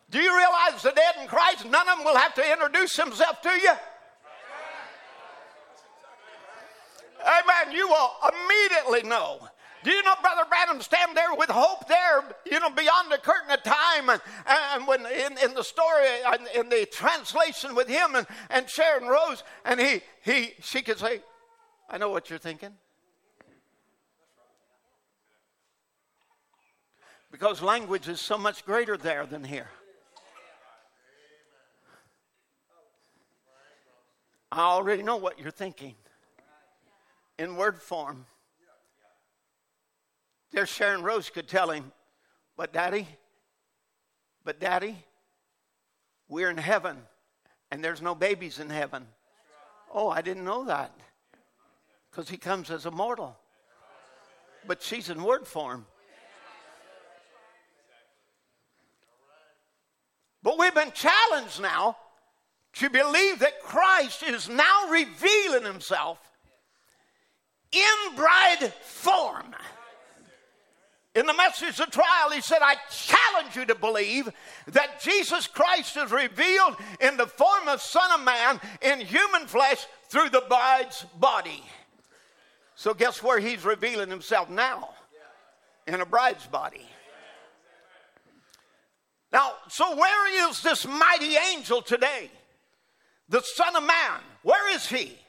Do 0.09 0.19
you 0.19 0.35
realize 0.35 0.81
the 0.81 0.91
dead 0.91 1.15
in 1.21 1.27
Christ, 1.27 1.65
none 1.65 1.87
of 1.87 1.97
them 1.97 2.05
will 2.05 2.17
have 2.17 2.33
to 2.35 2.51
introduce 2.51 2.95
himself 2.95 3.41
to 3.41 3.49
you? 3.49 3.73
Amen. 7.21 7.75
You 7.75 7.87
will 7.87 8.11
immediately 8.33 9.07
know 9.07 9.47
you 9.91 10.03
know 10.03 10.15
Brother 10.21 10.43
Branham 10.49 10.81
stand 10.81 11.15
there 11.15 11.33
with 11.35 11.49
hope 11.49 11.87
there, 11.87 12.23
you 12.45 12.59
know, 12.59 12.69
beyond 12.69 13.11
the 13.11 13.17
curtain 13.17 13.51
of 13.51 13.63
time? 13.63 14.09
And, 14.09 14.21
and 14.47 14.87
when 14.87 15.05
in, 15.05 15.37
in 15.43 15.53
the 15.53 15.63
story, 15.63 16.05
in, 16.33 16.61
in 16.61 16.69
the 16.69 16.87
translation 16.91 17.75
with 17.75 17.87
him 17.87 18.15
and, 18.15 18.27
and 18.49 18.69
Sharon 18.69 19.07
Rose, 19.07 19.43
and 19.65 19.79
he, 19.79 20.01
he, 20.23 20.53
she 20.61 20.81
could 20.81 20.97
say, 20.97 21.21
I 21.89 21.97
know 21.97 22.09
what 22.09 22.29
you're 22.29 22.39
thinking. 22.39 22.71
Because 27.31 27.61
language 27.61 28.07
is 28.07 28.19
so 28.19 28.37
much 28.37 28.65
greater 28.65 28.97
there 28.97 29.25
than 29.25 29.43
here. 29.43 29.69
I 34.51 34.61
already 34.61 35.03
know 35.03 35.17
what 35.17 35.39
you're 35.39 35.51
thinking 35.51 35.95
in 37.37 37.55
word 37.55 37.79
form. 37.79 38.25
There, 40.51 40.65
Sharon 40.65 41.03
Rose 41.03 41.29
could 41.29 41.47
tell 41.47 41.69
him, 41.69 41.91
but 42.57 42.73
daddy, 42.73 43.07
but 44.43 44.59
daddy, 44.59 44.97
we're 46.27 46.49
in 46.49 46.57
heaven 46.57 46.97
and 47.71 47.83
there's 47.83 48.01
no 48.01 48.15
babies 48.15 48.59
in 48.59 48.69
heaven. 48.69 49.05
Oh, 49.93 50.09
I 50.09 50.21
didn't 50.21 50.43
know 50.43 50.65
that 50.65 50.91
because 52.09 52.29
he 52.29 52.37
comes 52.37 52.69
as 52.71 52.85
a 52.85 52.91
mortal. 52.91 53.37
But 54.67 54.81
she's 54.81 55.09
in 55.09 55.23
word 55.23 55.47
form. 55.47 55.85
But 60.41 60.57
we've 60.57 60.73
been 60.73 60.91
challenged 60.91 61.61
now 61.61 61.97
to 62.73 62.89
believe 62.89 63.39
that 63.39 63.61
Christ 63.61 64.23
is 64.23 64.47
now 64.47 64.89
revealing 64.89 65.65
himself 65.65 66.17
in 67.71 68.15
bride 68.15 68.73
form. 68.81 69.55
In 71.20 71.26
the 71.26 71.34
message 71.34 71.82
of 71.82 71.91
trial, 71.91 72.30
he 72.32 72.39
said, 72.39 72.59
I 72.61 72.76
challenge 72.89 73.53
you 73.53 73.65
to 73.65 73.76
believe 73.76 74.30
that 74.67 75.01
Jesus 75.01 75.47
Christ 75.47 75.97
is 75.97 76.13
revealed 76.13 76.78
in 77.01 77.17
the 77.17 77.28
form 77.28 77.67
of 77.67 77.82
Son 77.82 78.09
of 78.17 78.24
Man 78.24 78.61
in 78.82 79.05
human 79.05 79.45
flesh 79.45 79.86
through 80.07 80.30
the 80.30 80.45
bride's 80.47 81.05
body. 81.20 81.61
So, 82.76 82.93
guess 82.93 83.22
where 83.22 83.38
he's 83.38 83.65
revealing 83.65 84.09
himself 84.09 84.49
now? 84.49 84.91
In 85.88 85.99
a 85.99 86.05
bride's 86.05 86.47
body. 86.47 86.88
Now, 89.34 89.55
so 89.67 89.97
where 89.97 90.49
is 90.49 90.63
this 90.63 90.88
mighty 90.88 91.36
angel 91.53 91.82
today? 91.82 92.32
The 93.28 93.41
Son 93.41 93.76
of 93.76 93.84
Man. 93.84 94.22
Where 94.43 94.74
is 94.74 94.88
he? 94.88 95.20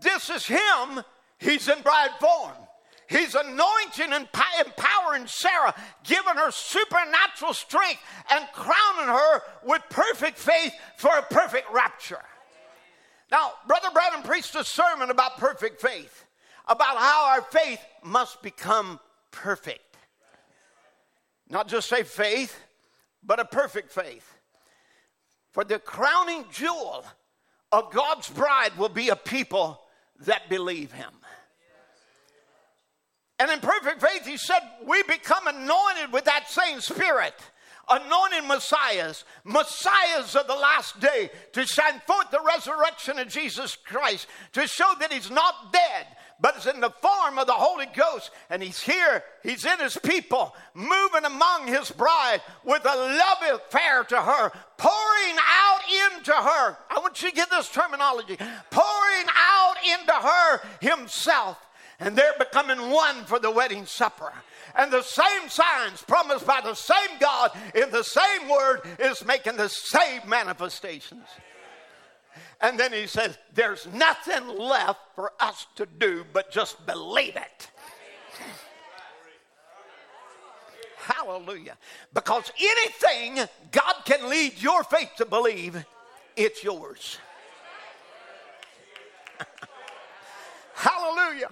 This 0.00 0.30
is 0.30 0.46
him. 0.46 1.04
He's 1.38 1.68
in 1.68 1.82
bride 1.82 2.12
form. 2.18 2.63
He's 3.08 3.34
anointing 3.34 4.12
and 4.12 4.28
empowering 4.60 5.26
Sarah, 5.26 5.74
giving 6.04 6.36
her 6.36 6.50
supernatural 6.50 7.52
strength 7.52 8.00
and 8.30 8.46
crowning 8.52 9.14
her 9.14 9.42
with 9.64 9.82
perfect 9.90 10.38
faith 10.38 10.72
for 10.96 11.10
a 11.16 11.22
perfect 11.22 11.72
rapture. 11.72 12.22
Now, 13.30 13.52
Brother 13.66 13.88
Branham 13.92 14.22
preached 14.22 14.54
a 14.54 14.64
sermon 14.64 15.10
about 15.10 15.38
perfect 15.38 15.80
faith, 15.80 16.24
about 16.66 16.96
how 16.96 17.34
our 17.34 17.42
faith 17.42 17.80
must 18.02 18.42
become 18.42 19.00
perfect. 19.30 19.80
Not 21.50 21.68
just 21.68 21.92
a 21.92 22.04
faith, 22.04 22.58
but 23.22 23.40
a 23.40 23.44
perfect 23.44 23.92
faith. 23.92 24.34
For 25.52 25.64
the 25.64 25.78
crowning 25.78 26.44
jewel 26.52 27.04
of 27.70 27.92
God's 27.92 28.28
bride 28.28 28.76
will 28.78 28.88
be 28.88 29.08
a 29.08 29.16
people 29.16 29.80
that 30.20 30.48
believe 30.48 30.92
him. 30.92 31.10
And 33.38 33.50
in 33.50 33.58
perfect 33.60 34.00
faith, 34.00 34.26
he 34.26 34.36
said, 34.36 34.60
we 34.86 35.02
become 35.04 35.46
anointed 35.46 36.12
with 36.12 36.24
that 36.24 36.48
same 36.50 36.80
spirit 36.80 37.34
anointed 37.88 38.44
messiahs, 38.46 39.24
messiahs 39.44 40.36
of 40.36 40.46
the 40.46 40.54
last 40.54 40.98
day, 41.00 41.30
to 41.52 41.66
shine 41.66 42.00
forth 42.06 42.30
the 42.30 42.40
resurrection 42.40 43.18
of 43.18 43.28
Jesus 43.28 43.76
Christ, 43.76 44.26
to 44.52 44.66
show 44.66 44.92
that 45.00 45.12
he's 45.12 45.30
not 45.30 45.72
dead, 45.72 46.06
but 46.40 46.56
is 46.56 46.66
in 46.66 46.80
the 46.80 46.90
form 46.90 47.38
of 47.38 47.46
the 47.46 47.52
Holy 47.52 47.86
Ghost. 47.94 48.30
And 48.50 48.62
he's 48.62 48.80
here, 48.80 49.22
he's 49.42 49.64
in 49.64 49.78
his 49.78 49.96
people, 49.96 50.54
moving 50.74 51.24
among 51.24 51.66
his 51.66 51.90
bride 51.90 52.40
with 52.64 52.84
a 52.84 52.96
love 52.96 53.60
affair 53.60 54.04
to 54.04 54.20
her, 54.20 54.52
pouring 54.76 55.36
out 55.38 55.80
into 56.12 56.32
her. 56.32 56.76
I 56.90 56.98
want 57.00 57.22
you 57.22 57.30
to 57.30 57.36
get 57.36 57.50
this 57.50 57.68
terminology 57.68 58.36
pouring 58.70 59.26
out 59.36 59.74
into 59.84 60.12
her 60.12 60.60
himself. 60.80 61.58
And 62.00 62.16
they're 62.16 62.34
becoming 62.38 62.90
one 62.90 63.24
for 63.24 63.38
the 63.38 63.50
wedding 63.50 63.86
supper 63.86 64.32
and 64.76 64.92
the 64.92 65.02
same 65.02 65.48
signs 65.48 66.02
promised 66.02 66.46
by 66.46 66.60
the 66.62 66.74
same 66.74 67.18
God 67.20 67.52
in 67.74 67.90
the 67.90 68.02
same 68.02 68.48
word 68.48 68.80
is 68.98 69.24
making 69.24 69.56
the 69.56 69.68
same 69.68 70.22
manifestations. 70.28 71.26
And 72.60 72.78
then 72.78 72.92
he 72.92 73.06
says, 73.06 73.38
There's 73.52 73.86
nothing 73.92 74.48
left 74.48 75.00
for 75.14 75.32
us 75.38 75.66
to 75.76 75.86
do 75.86 76.24
but 76.32 76.50
just 76.50 76.84
believe 76.86 77.36
it. 77.36 77.70
Hallelujah. 80.96 81.76
Because 82.14 82.50
anything 82.58 83.46
God 83.70 83.94
can 84.04 84.28
lead 84.28 84.60
your 84.60 84.82
faith 84.84 85.10
to 85.18 85.26
believe, 85.26 85.84
it's 86.34 86.64
yours. 86.64 87.18
Hallelujah. 90.74 91.50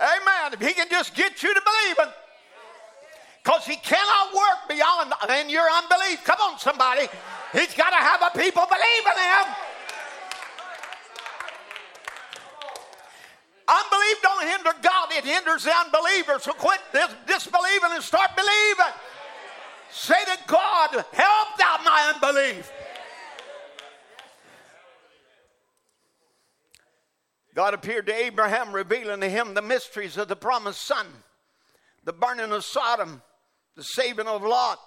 Amen. 0.00 0.52
If 0.52 0.60
He 0.60 0.74
can 0.74 0.88
just 0.90 1.14
get 1.14 1.42
you 1.42 1.52
to 1.52 1.60
believe 1.60 1.96
it, 1.98 2.14
because 3.48 3.64
he 3.64 3.76
cannot 3.76 4.34
work 4.34 4.68
beyond 4.68 5.10
in 5.40 5.48
your 5.48 5.66
unbelief. 5.70 6.22
Come 6.22 6.36
on, 6.42 6.58
somebody. 6.58 7.08
He's 7.54 7.72
got 7.72 7.90
to 7.90 7.96
have 7.96 8.20
a 8.20 8.38
people 8.38 8.66
believe 8.68 9.04
in 9.06 9.22
him. 9.22 9.54
Unbelief 13.66 14.22
don't 14.22 14.48
hinder 14.48 14.72
God, 14.82 15.08
it 15.12 15.24
hinders 15.24 15.64
the 15.64 15.72
unbeliever. 15.74 16.38
So 16.40 16.52
quit 16.52 16.80
dis- 16.92 17.14
disbelieving 17.26 17.90
and 17.92 18.02
start 18.02 18.36
believing. 18.36 18.92
Say 19.90 20.22
to 20.26 20.38
God, 20.46 21.04
help 21.12 21.48
thou 21.58 21.78
my 21.84 22.12
unbelief. 22.14 22.70
God 27.58 27.74
appeared 27.74 28.06
to 28.06 28.14
Abraham, 28.14 28.72
revealing 28.72 29.20
to 29.20 29.28
him 29.28 29.52
the 29.52 29.62
mysteries 29.62 30.16
of 30.16 30.28
the 30.28 30.36
promised 30.36 30.80
son, 30.80 31.08
the 32.04 32.12
burning 32.12 32.52
of 32.52 32.64
Sodom, 32.64 33.20
the 33.74 33.82
saving 33.82 34.28
of 34.28 34.44
Lot. 34.44 34.78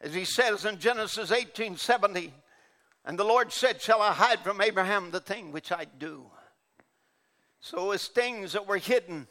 As 0.00 0.12
he 0.12 0.24
says 0.24 0.64
in 0.64 0.80
Genesis 0.80 1.30
18 1.30 1.76
70, 1.76 2.34
and 3.04 3.16
the 3.16 3.22
Lord 3.22 3.52
said, 3.52 3.80
Shall 3.80 4.02
I 4.02 4.10
hide 4.10 4.40
from 4.40 4.60
Abraham 4.60 5.12
the 5.12 5.20
thing 5.20 5.52
which 5.52 5.70
I 5.70 5.84
do? 5.84 6.26
So 7.60 7.92
it's 7.92 8.08
things 8.08 8.54
that 8.54 8.66
were 8.66 8.78
hidden. 8.78 9.28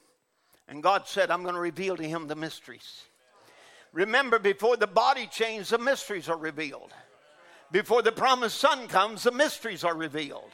And 0.70 0.82
God 0.82 1.10
said, 1.10 1.30
I'm 1.30 1.44
going 1.44 1.56
to 1.56 1.60
reveal 1.60 1.98
to 1.98 2.08
him 2.08 2.28
the 2.28 2.36
mysteries. 2.36 3.02
Remember, 3.92 4.40
before 4.40 4.78
the 4.78 4.88
body 4.88 5.28
changes, 5.28 5.68
the 5.68 5.80
mysteries 5.80 6.30
are 6.30 6.38
revealed. 6.38 6.94
Before 7.74 8.02
the 8.02 8.14
promised 8.14 8.58
son 8.58 8.88
comes, 8.88 9.24
the 9.24 9.34
mysteries 9.34 9.84
are 9.84 9.98
revealed. 9.98 10.52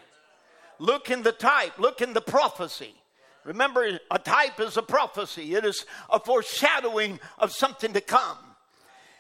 Look 0.81 1.11
in 1.11 1.21
the 1.21 1.31
type, 1.31 1.77
look 1.77 2.01
in 2.01 2.13
the 2.13 2.21
prophecy. 2.21 2.95
Remember, 3.43 3.99
a 4.09 4.17
type 4.17 4.59
is 4.59 4.77
a 4.77 4.81
prophecy, 4.81 5.53
it 5.53 5.63
is 5.63 5.85
a 6.09 6.19
foreshadowing 6.19 7.19
of 7.37 7.51
something 7.51 7.93
to 7.93 8.01
come. 8.01 8.39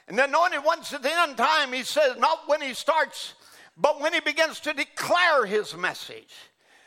And 0.07 0.17
then, 0.17 0.33
only 0.33 0.57
once 0.57 0.91
at 0.91 1.03
the 1.03 1.13
end 1.13 1.37
time, 1.37 1.71
he 1.71 1.83
says, 1.83 2.17
not 2.17 2.47
when 2.47 2.63
he 2.63 2.73
starts, 2.73 3.35
but 3.77 4.01
when 4.01 4.11
he 4.11 4.21
begins 4.21 4.59
to 4.61 4.73
declare 4.73 5.45
his 5.45 5.77
message. 5.77 6.33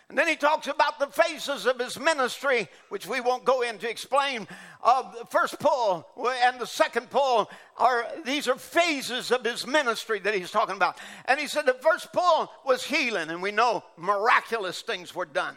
And 0.09 0.19
then 0.19 0.29
he 0.29 0.37
talks 0.37 0.67
about 0.67 0.99
the 0.99 1.07
phases 1.07 1.65
of 1.65 1.79
his 1.79 1.99
ministry, 1.99 2.69
which 2.91 3.07
we 3.07 3.21
won't 3.21 3.45
go 3.45 3.63
into 3.63 3.89
explain. 3.89 4.47
Of 4.83 5.17
the 5.19 5.25
first 5.27 5.59
pull 5.59 6.07
and 6.43 6.61
the 6.61 6.67
second 6.67 7.09
pull 7.09 7.51
are 7.79 8.07
these 8.25 8.47
are 8.47 8.57
phases 8.57 9.31
of 9.31 9.45
his 9.45 9.67
ministry 9.67 10.21
that 10.21 10.35
he's 10.35 10.51
talking 10.51 10.77
about. 10.77 10.99
And 11.25 11.41
he 11.41 11.47
said 11.47 11.65
the 11.65 11.75
first 11.75 12.13
pull 12.13 12.51
was 12.67 12.85
healing, 12.85 13.31
and 13.31 13.43
we 13.43 13.51
know 13.51 13.83
miraculous 13.97 14.83
things 14.83 15.15
were 15.15 15.25
done. 15.25 15.57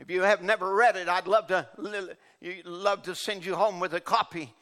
If 0.00 0.10
you 0.10 0.22
have 0.22 0.42
never 0.42 0.74
read 0.74 0.96
it, 0.96 1.08
I'd 1.08 1.28
love 1.28 1.46
to 1.46 1.68
love 2.64 3.02
to 3.04 3.14
send 3.14 3.44
you 3.44 3.54
home 3.54 3.78
with 3.78 3.94
a 3.94 4.00
copy 4.00 4.52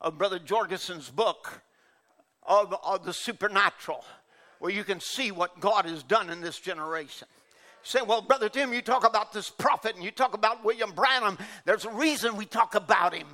of 0.00 0.16
Brother 0.16 0.38
Jorgensen's 0.38 1.10
book 1.10 1.62
of, 2.42 2.74
of 2.82 3.04
the 3.04 3.12
supernatural, 3.12 4.04
where 4.58 4.72
you 4.72 4.84
can 4.84 5.00
see 5.00 5.30
what 5.30 5.60
God 5.60 5.84
has 5.84 6.02
done 6.02 6.30
in 6.30 6.40
this 6.40 6.58
generation. 6.58 7.28
Say, 7.88 8.00
well, 8.02 8.20
Brother 8.20 8.48
Tim, 8.48 8.72
you 8.72 8.82
talk 8.82 9.06
about 9.06 9.32
this 9.32 9.48
prophet 9.50 9.94
and 9.96 10.04
you 10.04 10.10
talk 10.10 10.34
about 10.34 10.64
William 10.64 10.92
Branham. 10.92 11.38
There's 11.64 11.84
a 11.84 11.90
reason 11.90 12.36
we 12.36 12.44
talk 12.44 12.74
about 12.74 13.14
him. 13.14 13.26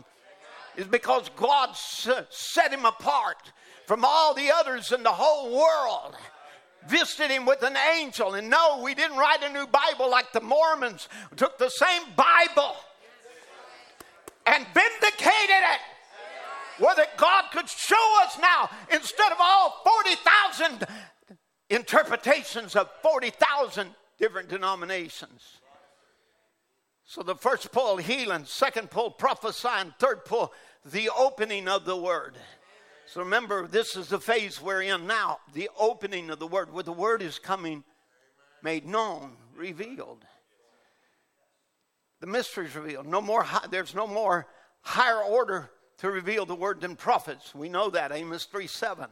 Is 0.76 0.86
because 0.86 1.28
God 1.36 1.70
set 1.76 2.72
him 2.72 2.84
apart 2.84 3.52
from 3.86 4.04
all 4.04 4.34
the 4.34 4.50
others 4.52 4.90
in 4.92 5.02
the 5.02 5.12
whole 5.12 5.56
world 5.56 6.16
visited 6.88 7.30
him 7.30 7.46
with 7.46 7.62
an 7.62 7.76
angel. 7.96 8.34
And 8.34 8.50
no, 8.50 8.80
we 8.82 8.94
didn't 8.94 9.16
write 9.16 9.42
a 9.42 9.52
new 9.52 9.66
Bible 9.66 10.10
like 10.10 10.32
the 10.32 10.40
Mormons. 10.40 11.08
We 11.30 11.36
took 11.36 11.58
the 11.58 11.68
same 11.68 12.02
Bible 12.16 12.76
and 14.46 14.66
vindicated 14.74 15.62
it. 15.72 15.80
Where 16.78 16.94
that 16.96 17.16
God 17.16 17.44
could 17.52 17.68
show 17.68 18.18
us 18.24 18.36
now, 18.40 18.68
instead 18.92 19.30
of 19.30 19.38
all 19.40 19.80
40,000 19.84 20.86
interpretations 21.70 22.74
of 22.74 22.90
40,000 23.00 23.90
different 24.24 24.48
denominations. 24.48 25.58
So 27.04 27.22
the 27.22 27.34
first 27.34 27.70
pull, 27.72 27.98
healing, 27.98 28.46
second 28.46 28.90
pull, 28.90 29.10
prophesying, 29.10 29.92
third 29.98 30.24
pull, 30.24 30.50
the 30.82 31.10
opening 31.14 31.68
of 31.68 31.84
the 31.84 31.94
word. 31.94 32.38
So 33.06 33.20
remember, 33.20 33.66
this 33.66 33.96
is 33.96 34.08
the 34.08 34.18
phase 34.18 34.62
we're 34.62 34.80
in 34.80 35.06
now 35.06 35.40
the 35.52 35.68
opening 35.78 36.30
of 36.30 36.38
the 36.38 36.46
word, 36.46 36.72
where 36.72 36.82
the 36.82 36.90
word 36.90 37.20
is 37.20 37.38
coming 37.38 37.84
made 38.62 38.86
known, 38.86 39.32
revealed. 39.54 40.24
The 42.20 42.26
mysteries 42.26 42.74
revealed. 42.74 43.06
No 43.06 43.20
more, 43.20 43.46
there's 43.70 43.94
no 43.94 44.06
more 44.06 44.46
higher 44.80 45.20
order 45.20 45.70
to 45.98 46.10
reveal 46.10 46.46
the 46.46 46.54
word 46.54 46.80
than 46.80 46.96
prophets. 46.96 47.54
We 47.54 47.68
know 47.68 47.90
that, 47.90 48.10
Amos 48.10 48.46
3 48.46 48.68
7. 48.68 49.06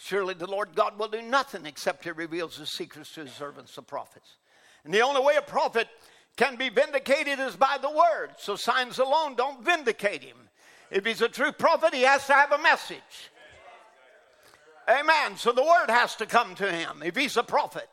Surely 0.00 0.32
the 0.32 0.46
Lord 0.46 0.76
God 0.76 0.96
will 0.96 1.08
do 1.08 1.20
nothing 1.20 1.66
except 1.66 2.04
he 2.04 2.12
reveals 2.12 2.56
his 2.56 2.70
secrets 2.70 3.12
to 3.14 3.22
his 3.22 3.32
servants, 3.32 3.74
the 3.74 3.82
prophets. 3.82 4.36
And 4.84 4.94
the 4.94 5.00
only 5.00 5.20
way 5.20 5.34
a 5.36 5.42
prophet 5.42 5.88
can 6.36 6.54
be 6.54 6.68
vindicated 6.68 7.40
is 7.40 7.56
by 7.56 7.78
the 7.82 7.90
word. 7.90 8.30
So 8.38 8.54
signs 8.54 9.00
alone 9.00 9.34
don't 9.34 9.64
vindicate 9.64 10.22
him. 10.22 10.36
If 10.92 11.04
he's 11.04 11.20
a 11.20 11.28
true 11.28 11.50
prophet, 11.50 11.92
he 11.92 12.02
has 12.02 12.24
to 12.28 12.32
have 12.32 12.52
a 12.52 12.62
message. 12.62 13.30
Amen. 14.88 15.36
So 15.36 15.50
the 15.50 15.64
word 15.64 15.90
has 15.90 16.14
to 16.16 16.26
come 16.26 16.54
to 16.54 16.70
him 16.70 17.02
if 17.04 17.16
he's 17.16 17.36
a 17.36 17.42
prophet. 17.42 17.88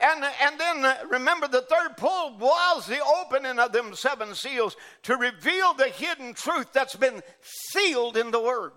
And, 0.00 0.24
and 0.42 0.58
then 0.58 0.96
remember, 1.08 1.46
the 1.46 1.62
third 1.62 1.96
pull 1.96 2.36
was 2.38 2.88
the 2.88 3.00
opening 3.20 3.60
of 3.60 3.70
them 3.70 3.94
seven 3.94 4.34
seals 4.34 4.76
to 5.04 5.16
reveal 5.16 5.74
the 5.74 5.88
hidden 5.88 6.34
truth 6.34 6.72
that's 6.72 6.96
been 6.96 7.22
sealed 7.40 8.16
in 8.16 8.32
the 8.32 8.40
word. 8.40 8.72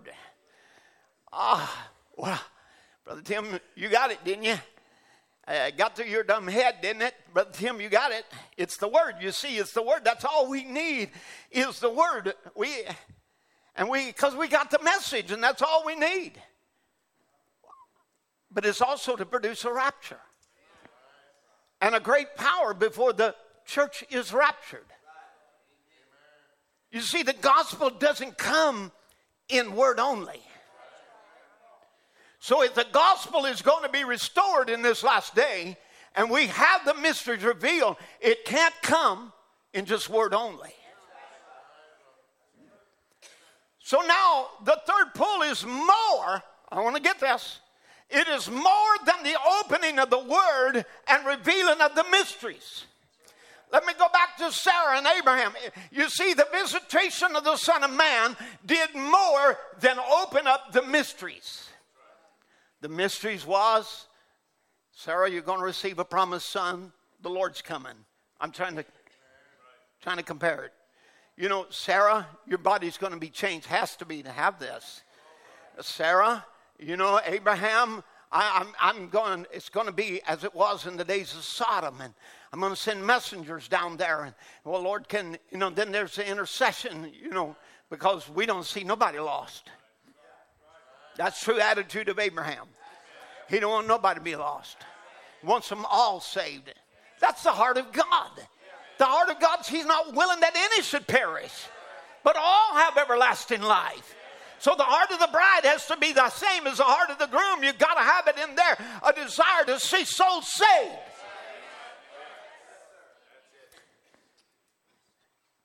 Ah, 1.33 1.89
well, 2.17 2.39
Brother 3.05 3.21
Tim, 3.21 3.59
you 3.75 3.87
got 3.89 4.11
it, 4.11 4.23
didn't 4.25 4.43
you? 4.43 4.55
Uh, 5.47 5.69
got 5.77 5.95
through 5.95 6.07
your 6.07 6.23
dumb 6.23 6.47
head, 6.47 6.79
didn't 6.81 7.03
it? 7.03 7.13
Brother 7.33 7.51
Tim, 7.53 7.79
you 7.79 7.87
got 7.87 8.11
it. 8.11 8.25
It's 8.57 8.75
the 8.75 8.87
word. 8.87 9.15
You 9.21 9.31
see, 9.31 9.57
it's 9.57 9.71
the 9.71 9.81
word. 9.81 10.01
That's 10.03 10.25
all 10.25 10.49
we 10.49 10.65
need 10.65 11.11
is 11.51 11.79
the 11.79 11.89
word. 11.89 12.33
We 12.55 12.83
and 13.77 13.87
we, 13.87 14.07
because 14.07 14.35
we 14.35 14.47
got 14.47 14.71
the 14.71 14.81
message 14.83 15.31
and 15.31 15.41
that's 15.41 15.61
all 15.61 15.83
we 15.85 15.95
need. 15.95 16.33
But 18.51 18.65
it's 18.65 18.81
also 18.81 19.15
to 19.15 19.25
produce 19.25 19.63
a 19.63 19.71
rapture 19.71 20.19
and 21.79 21.93
a 21.93 21.99
great 21.99 22.35
power 22.35 22.73
before 22.73 23.13
the 23.13 23.35
church 23.65 24.03
is 24.09 24.33
raptured. 24.33 24.85
You 26.91 27.01
see, 27.01 27.21
the 27.21 27.33
gospel 27.33 27.91
doesn't 27.91 28.37
come 28.37 28.91
in 29.47 29.75
word 29.75 29.99
only. 29.99 30.41
So, 32.39 32.63
if 32.63 32.75
the 32.75 32.85
gospel 32.91 33.45
is 33.45 33.61
going 33.61 33.83
to 33.83 33.89
be 33.89 34.03
restored 34.03 34.69
in 34.69 34.81
this 34.81 35.03
last 35.03 35.35
day, 35.35 35.77
and 36.15 36.29
we 36.29 36.47
have 36.47 36.85
the 36.85 36.95
mysteries 36.95 37.43
revealed, 37.43 37.97
it 38.21 38.45
can't 38.45 38.73
come 38.81 39.31
in 39.73 39.85
just 39.85 40.09
word 40.09 40.33
only. 40.33 40.73
So 43.87 44.01
now 44.05 44.47
the 44.65 44.77
third 44.85 45.13
pull 45.13 45.43
is 45.43 45.65
more. 45.65 46.43
I 46.69 46.81
want 46.81 46.97
to 46.97 47.01
get 47.01 47.21
this. 47.21 47.59
It 48.09 48.27
is 48.27 48.49
more 48.49 48.65
than 49.05 49.23
the 49.23 49.37
opening 49.61 49.97
of 49.97 50.09
the 50.09 50.19
word 50.19 50.85
and 51.07 51.25
revealing 51.25 51.79
of 51.79 51.95
the 51.95 52.03
mysteries. 52.11 52.83
Let 53.71 53.85
me 53.85 53.93
go 53.97 54.07
back 54.11 54.35
to 54.39 54.51
Sarah 54.51 54.97
and 54.97 55.07
Abraham. 55.17 55.53
You 55.91 56.09
see, 56.09 56.33
the 56.33 56.47
visitation 56.51 57.35
of 57.35 57.45
the 57.45 57.55
Son 57.55 57.83
of 57.83 57.91
Man 57.91 58.35
did 58.65 58.93
more 58.93 59.57
than 59.79 59.97
open 59.99 60.47
up 60.47 60.73
the 60.73 60.83
mysteries. 60.83 61.66
The 62.81 62.89
mysteries 62.89 63.45
was 63.45 64.07
Sarah, 64.99 65.29
you're 65.29 65.43
going 65.43 65.59
to 65.59 65.65
receive 65.65 65.99
a 65.99 66.05
promised 66.05 66.49
son. 66.49 66.91
The 67.21 67.29
Lord's 67.29 67.61
coming. 67.61 67.93
I'm 68.41 68.51
trying 68.51 68.75
to 68.77 68.85
trying 70.01 70.17
to 70.17 70.23
compare 70.23 70.65
it. 70.65 70.73
You 71.35 71.49
know, 71.49 71.67
Sarah, 71.69 72.25
your 72.47 72.57
body's 72.57 72.97
going 72.97 73.13
to 73.13 73.19
be 73.19 73.29
changed. 73.29 73.67
Has 73.67 73.95
to 73.97 74.05
be 74.05 74.23
to 74.23 74.31
have 74.31 74.57
this. 74.57 75.03
Sarah, 75.81 76.43
you 76.79 76.97
know, 76.97 77.21
Abraham, 77.25 78.03
I, 78.31 78.61
am 78.61 78.67
I'm, 78.81 78.97
I'm 78.97 79.09
going. 79.09 79.45
It's 79.53 79.69
going 79.69 79.85
to 79.85 79.91
be 79.91 80.19
as 80.27 80.43
it 80.43 80.55
was 80.55 80.87
in 80.87 80.97
the 80.97 81.05
days 81.05 81.35
of 81.35 81.43
Sodom, 81.43 82.01
and 82.01 82.15
I'm 82.51 82.59
going 82.59 82.73
to 82.73 82.75
send 82.75 83.05
messengers 83.05 83.67
down 83.67 83.97
there. 83.97 84.23
And 84.23 84.33
well, 84.63 84.81
Lord, 84.81 85.07
can 85.07 85.37
you 85.51 85.59
know? 85.59 85.69
Then 85.69 85.91
there's 85.91 86.15
the 86.15 86.27
intercession, 86.27 87.11
you 87.21 87.29
know, 87.29 87.55
because 87.91 88.27
we 88.29 88.47
don't 88.47 88.65
see 88.65 88.83
nobody 88.83 89.19
lost. 89.19 89.69
That's 91.17 91.41
true 91.41 91.59
attitude 91.59 92.09
of 92.09 92.19
Abraham. 92.19 92.67
He 93.49 93.59
don't 93.59 93.71
want 93.71 93.87
nobody 93.87 94.19
to 94.19 94.23
be 94.23 94.35
lost. 94.35 94.77
He 95.41 95.47
wants 95.47 95.69
them 95.69 95.85
all 95.89 96.19
saved. 96.19 96.73
That's 97.19 97.43
the 97.43 97.51
heart 97.51 97.77
of 97.77 97.91
God. 97.91 98.31
The 98.97 99.05
heart 99.05 99.29
of 99.29 99.39
God, 99.39 99.59
He's 99.65 99.85
not 99.85 100.13
willing 100.13 100.39
that 100.41 100.55
any 100.55 100.81
should 100.83 101.07
perish, 101.07 101.53
but 102.23 102.35
all 102.37 102.75
have 102.75 102.97
everlasting 102.97 103.61
life. 103.61 104.15
So 104.59 104.73
the 104.75 104.83
heart 104.83 105.11
of 105.11 105.19
the 105.19 105.29
bride 105.31 105.65
has 105.65 105.85
to 105.87 105.97
be 105.97 106.13
the 106.13 106.29
same 106.29 106.65
as 106.65 106.77
the 106.77 106.83
heart 106.83 107.11
of 107.11 107.19
the 107.19 107.27
groom. 107.27 107.63
You've 107.63 107.77
got 107.77 107.93
to 107.93 108.01
have 108.01 108.27
it 108.27 108.35
in 108.49 108.55
there, 108.55 108.77
a 109.03 109.13
desire 109.13 109.65
to 109.67 109.79
see 109.79 110.03
souls 110.03 110.47
saved. 110.47 110.95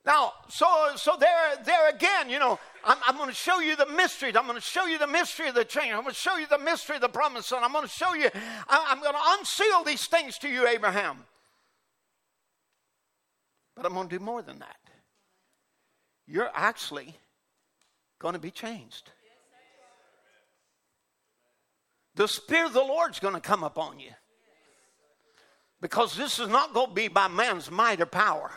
Now, 0.05 0.33
so 0.49 0.67
so 0.95 1.15
there, 1.17 1.55
there 1.63 1.89
again, 1.89 2.29
you 2.29 2.37
know, 2.37 2.59
I'm, 2.83 2.97
I'm 3.07 3.15
going 3.15 3.29
to 3.29 3.35
show 3.35 3.59
you 3.59 3.75
the 3.75 3.85
mysteries. 3.85 4.35
I'm 4.35 4.45
going 4.45 4.57
to 4.57 4.61
show 4.61 4.85
you 4.85 4.97
the 4.97 5.07
mystery 5.07 5.47
of 5.47 5.55
the 5.55 5.63
change. 5.63 5.93
I'm 5.93 6.01
going 6.01 6.13
to 6.13 6.19
show 6.19 6.37
you 6.37 6.47
the 6.47 6.59
mystery 6.59 6.95
of 6.95 7.01
the 7.01 7.09
promise. 7.09 7.47
son. 7.47 7.63
I'm 7.63 7.71
going 7.71 7.85
to 7.85 7.89
show 7.89 8.13
you, 8.13 8.29
I, 8.67 8.87
I'm 8.89 8.99
going 8.99 9.13
to 9.13 9.19
unseal 9.39 9.83
these 9.85 10.05
things 10.07 10.37
to 10.39 10.49
you, 10.49 10.67
Abraham. 10.67 11.19
But 13.75 13.85
I'm 13.85 13.93
going 13.93 14.09
to 14.09 14.19
do 14.19 14.23
more 14.23 14.41
than 14.41 14.59
that. 14.59 14.75
You're 16.27 16.51
actually 16.53 17.15
going 18.19 18.33
to 18.33 18.39
be 18.39 18.51
changed. 18.51 19.11
The 22.15 22.27
Spirit 22.27 22.67
of 22.67 22.73
the 22.73 22.81
Lord's 22.81 23.19
going 23.19 23.33
to 23.33 23.41
come 23.41 23.63
upon 23.63 23.99
you. 23.99 24.11
Because 25.81 26.15
this 26.15 26.39
is 26.39 26.47
not 26.47 26.73
going 26.73 26.89
to 26.89 26.93
be 26.93 27.07
by 27.07 27.27
man's 27.27 27.71
might 27.71 27.99
or 27.99 28.05
power. 28.05 28.51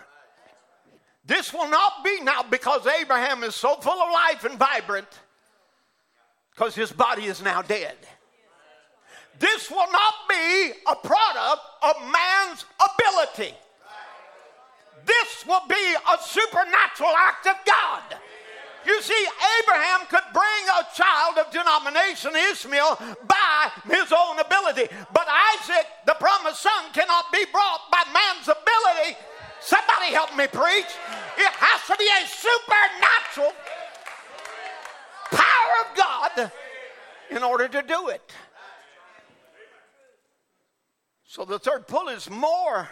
This 1.26 1.52
will 1.52 1.68
not 1.68 2.04
be 2.04 2.20
now 2.22 2.44
because 2.44 2.86
Abraham 2.86 3.42
is 3.42 3.56
so 3.56 3.74
full 3.76 4.00
of 4.00 4.12
life 4.12 4.44
and 4.44 4.58
vibrant, 4.58 5.08
because 6.54 6.74
his 6.74 6.92
body 6.92 7.24
is 7.24 7.42
now 7.42 7.62
dead. 7.62 7.96
This 9.38 9.70
will 9.70 9.90
not 9.90 10.14
be 10.28 10.72
a 10.86 10.96
product 10.96 11.62
of 11.82 11.96
man's 12.00 12.64
ability. 12.78 13.54
This 15.04 15.44
will 15.46 15.62
be 15.68 15.74
a 15.74 16.22
supernatural 16.22 17.12
act 17.16 17.46
of 17.46 17.56
God. 17.66 18.02
You 18.86 19.02
see, 19.02 19.26
Abraham 19.60 20.06
could 20.08 20.32
bring 20.32 20.62
a 20.78 20.86
child 20.94 21.38
of 21.38 21.50
denomination, 21.50 22.36
Ishmael, 22.36 22.98
by 23.26 23.70
his 23.90 24.12
own 24.12 24.38
ability. 24.38 24.88
But 25.12 25.26
Isaac, 25.58 25.86
the 26.06 26.14
promised 26.14 26.62
son, 26.62 26.92
cannot 26.92 27.32
be 27.32 27.44
brought 27.50 27.80
by 27.90 28.04
man's 28.12 28.48
ability 28.48 29.18
Somebody 29.60 30.12
help 30.12 30.36
me 30.36 30.46
preach. 30.46 30.86
It 31.38 31.52
has 31.52 31.86
to 31.86 31.96
be 31.98 32.06
a 32.06 32.26
supernatural 32.26 33.52
power 35.30 35.72
of 35.84 35.96
God 35.96 36.52
in 37.30 37.42
order 37.42 37.68
to 37.68 37.82
do 37.82 38.08
it. 38.08 38.32
So 41.24 41.44
the 41.44 41.58
third 41.58 41.86
pull 41.86 42.08
is 42.08 42.30
more 42.30 42.88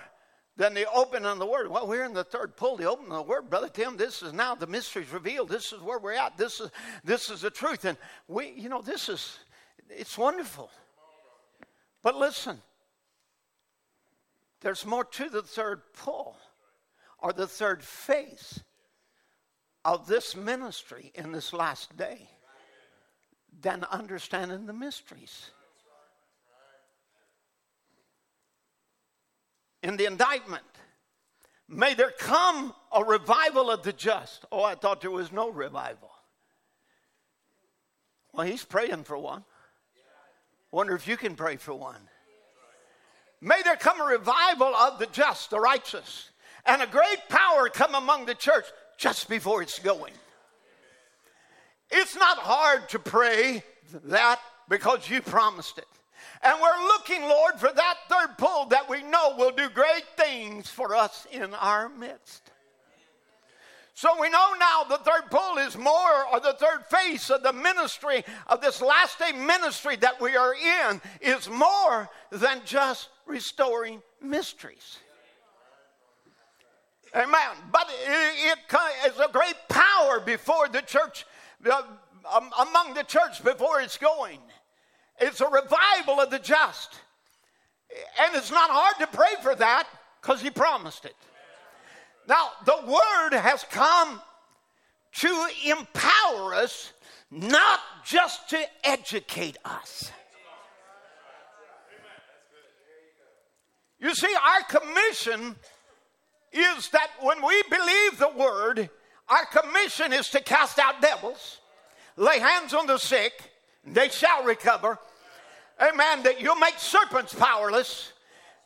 than 0.57 0.75
the 0.75 0.87
opening 0.93 1.27
of 1.27 1.39
the 1.39 1.47
word. 1.47 1.69
Well, 1.69 1.87
we're 1.87 2.05
in 2.05 2.15
the 2.15 2.25
third 2.25 2.57
pull, 2.57 2.77
the 2.77 2.89
opening 2.89 3.13
of 3.13 3.25
the 3.25 3.31
word, 3.31 3.51
brother 3.51 3.69
Tim. 3.69 3.97
This 3.97 4.23
is 4.23 4.33
now 4.33 4.55
the 4.55 4.67
mysteries 4.67 5.11
revealed. 5.13 5.49
This 5.49 5.73
is 5.73 5.81
where 5.81 5.99
we're 5.99 6.13
at. 6.13 6.37
This 6.37 6.61
is 6.61 6.71
this 7.03 7.31
is 7.31 7.41
the 7.41 7.51
truth, 7.51 7.85
and 7.85 7.97
we, 8.29 8.53
you 8.57 8.69
know, 8.69 8.83
this 8.83 9.09
is 9.09 9.39
it's 9.89 10.19
wonderful. 10.19 10.71
But 12.03 12.17
listen, 12.17 12.61
there's 14.61 14.85
more 14.85 15.05
to 15.05 15.29
the 15.29 15.43
third 15.43 15.83
pull 15.95 16.37
or 17.25 17.33
the 17.33 17.47
third 17.47 17.83
phase 17.83 18.61
of 19.83 20.07
this 20.07 20.37
ministry 20.37 21.11
in 21.15 21.33
this 21.33 21.55
last 21.55 21.97
day 21.97 22.29
than 23.63 23.83
understanding 23.85 24.67
the 24.67 24.75
mysteries. 24.75 25.51
In 29.83 29.97
the 29.97 30.05
indictment, 30.05 30.65
may 31.67 31.95
there 31.95 32.13
come 32.19 32.75
a 32.93 33.03
revival 33.03 33.71
of 33.71 33.83
the 33.85 33.95
just. 33.95 34.45
Oh, 34.53 34.63
I 34.63 34.75
thought 34.75 35.01
there 35.01 35.11
was 35.11 35.33
no 35.33 35.49
revival. 35.49 36.11
Well, 38.35 38.47
he's 38.47 38.65
praying 38.67 39.05
for 39.05 39.17
one. 39.17 39.45
Wonder 40.71 40.95
if 40.95 41.09
you 41.09 41.17
can 41.17 41.37
pray 41.37 41.57
for 41.57 41.73
one. 41.73 42.11
May 43.41 43.63
there 43.63 43.77
come 43.77 43.99
a 44.03 44.05
revival 44.05 44.75
of 44.75 44.99
the 44.99 45.07
just, 45.07 45.49
the 45.49 45.61
righteous 45.61 46.29
and 46.67 46.83
a 46.83 46.87
great 46.87 47.29
power 47.29 47.69
come 47.69 47.95
among 47.95 48.27
the 48.27 48.35
church 48.35 48.65
just 48.97 49.29
before 49.29 49.63
it's 49.63 49.79
going. 49.79 50.13
It's 51.91 52.17
not 52.17 52.39
hard 52.39 52.89
to 52.91 52.99
pray 52.99 53.63
that 54.05 54.41
because 54.69 55.09
you 55.09 55.21
promised 55.21 55.79
it. 55.79 55.87
And 56.43 56.59
we're 56.61 56.85
looking, 56.85 57.23
Lord, 57.23 57.55
for 57.59 57.71
that 57.75 57.95
third 58.09 58.37
pull 58.39 58.67
that 58.67 58.89
we 58.89 59.03
know 59.03 59.35
will 59.37 59.51
do 59.51 59.69
great 59.69 60.05
things 60.17 60.69
for 60.69 60.95
us 60.95 61.27
in 61.31 61.55
our 61.55 61.89
midst. 61.89 62.51
So 63.97 64.09
we 64.21 64.29
know 64.29 64.55
now 64.59 64.83
the 64.85 64.99
third 64.99 65.31
pull 65.31 65.59
is 65.59 65.79
more, 65.79 66.27
or 66.33 66.41
the 66.41 66.55
third 66.55 66.85
phase 66.91 67.31
of 67.31 67.45
the 67.45 67.53
ministry, 67.53 68.25
of 68.49 68.61
this 68.61 68.83
last 68.83 69.21
day 69.21 69.31
ministry 69.33 69.95
that 69.97 70.21
we 70.21 70.37
are 70.37 70.55
in, 70.55 71.01
is 71.21 71.49
more 71.49 72.11
than 72.31 72.61
just 72.65 73.09
restoring 73.25 74.03
mysteries. 74.21 74.99
Amen. 77.15 77.57
But 77.71 77.89
it, 78.07 78.59
it 78.73 79.13
is 79.13 79.21
a 79.21 79.31
great 79.31 79.55
power 79.69 80.21
before 80.21 80.69
the 80.69 80.83
church, 80.83 81.25
uh, 81.71 81.83
among 82.61 82.95
the 82.95 83.05
church 83.05 83.43
before 83.45 83.81
it's 83.81 83.97
going. 83.97 84.41
It's 85.21 85.41
a 85.41 85.47
revival 85.47 86.21
of 86.21 86.31
the 86.31 86.41
just. 86.41 86.95
And 88.21 88.35
it's 88.35 88.51
not 88.51 88.71
hard 88.71 88.97
to 88.99 89.17
pray 89.17 89.35
for 89.43 89.55
that 89.55 89.87
because 90.21 90.41
he 90.41 90.51
promised 90.51 91.05
it. 91.05 91.15
Now, 92.27 92.49
the 92.65 92.79
word 92.87 93.39
has 93.39 93.65
come 93.71 94.21
to 95.17 95.47
empower 95.67 96.55
us, 96.55 96.93
not 97.31 97.79
just 98.05 98.51
to 98.51 98.59
educate 98.83 99.57
us. 99.65 100.11
You 104.01 104.15
see, 104.15 104.35
our 104.35 104.81
commission 104.81 105.57
is 106.55 106.89
that 106.91 107.11
when 107.21 107.45
we 107.45 107.63
believe 107.65 108.19
the 108.19 108.33
word, 108.37 108.89
our 109.29 109.47
commission 109.47 110.13
is 110.13 110.29
to 110.31 110.41
cast 110.41 110.79
out 110.79 111.03
devils, 111.03 111.59
lay 112.17 112.39
hands 112.39 112.73
on 112.73 112.87
the 112.87 112.99
sick, 112.99 113.33
they 113.87 114.09
shall 114.09 114.45
recover. 114.45 114.99
Amen. 115.81 116.23
That 116.23 116.41
you'll 116.41 116.55
make 116.57 116.79
serpents 116.79 117.35
powerless, 117.35 118.13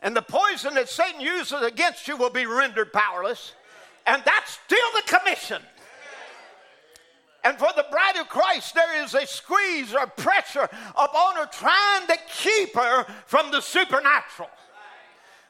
and 0.03 0.15
the 0.15 0.23
poison 0.23 0.75
that 0.75 0.89
Satan 0.89 1.21
uses 1.21 1.63
against 1.63 2.07
you 2.07 2.17
will 2.17 2.31
be 2.31 2.47
rendered 2.47 2.93
powerless. 2.93 3.53
And 4.07 4.23
that's 4.25 4.59
still 4.65 4.79
the 4.95 5.19
commission. 5.19 5.63
And 7.45 7.57
for 7.59 7.69
the 7.77 7.87
bride 7.91 8.17
of 8.21 8.29
Christ, 8.29 8.75
there 8.75 9.03
is 9.03 9.15
a 9.15 9.27
squeeze 9.27 9.95
or 9.95 10.07
pressure 10.07 10.69
upon 10.97 11.37
her 11.37 11.47
trying 11.47 12.07
to 12.09 12.19
keep 12.37 12.75
her 12.75 13.07
from 13.27 13.51
the 13.51 13.61
supernatural. 13.61 14.51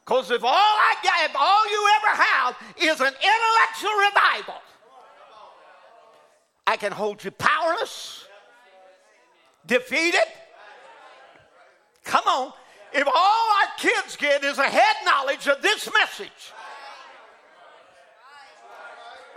Because 0.09 0.31
if 0.31 0.43
all 0.43 0.55
I 0.55 0.95
got, 1.05 1.29
if 1.29 1.37
all 1.37 1.71
you 1.71 1.87
ever 1.99 2.23
have 2.23 2.57
is 2.79 2.99
an 2.99 3.13
intellectual 3.13 3.93
revival, 4.07 4.63
I 6.67 6.79
can 6.79 6.93
hold 6.93 7.23
you 7.23 7.31
powerless, 7.31 8.25
defeated. 9.67 10.25
Come 12.05 12.25
on. 12.27 12.55
If 12.95 13.07
all 13.07 13.13
our 13.15 13.69
kids 13.77 14.17
get 14.17 14.45
is 14.45 14.57
a 14.57 14.63
head 14.63 14.97
knowledge 15.05 15.47
of 15.47 15.61
this 15.61 15.91
message, 15.93 16.55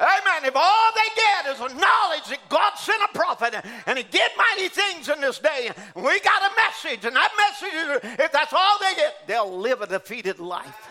Amen. 0.02 0.46
If 0.46 0.56
all 0.56 0.90
they 0.96 1.10
get 1.14 1.54
is 1.54 1.60
a 1.60 1.70
knowledge 1.78 2.26
that 2.34 2.42
God 2.50 2.74
sent 2.74 3.02
a 3.06 3.14
prophet 3.14 3.54
and 3.86 3.98
he 3.98 4.04
did 4.04 4.32
mighty 4.36 4.68
things 4.68 5.10
in 5.10 5.22
this 5.22 5.38
day. 5.38 5.70
We 5.96 6.20
got 6.22 6.42
a 6.42 6.52
message, 6.58 7.06
and 7.06 7.16
that 7.16 7.30
message 7.38 8.18
if 8.20 8.32
that's 8.32 8.52
all 8.52 8.80
they 8.80 8.96
get, 8.96 9.28
they'll 9.28 9.60
live 9.60 9.82
a 9.82 9.88
defeated 9.88 10.40
life. 10.40 10.90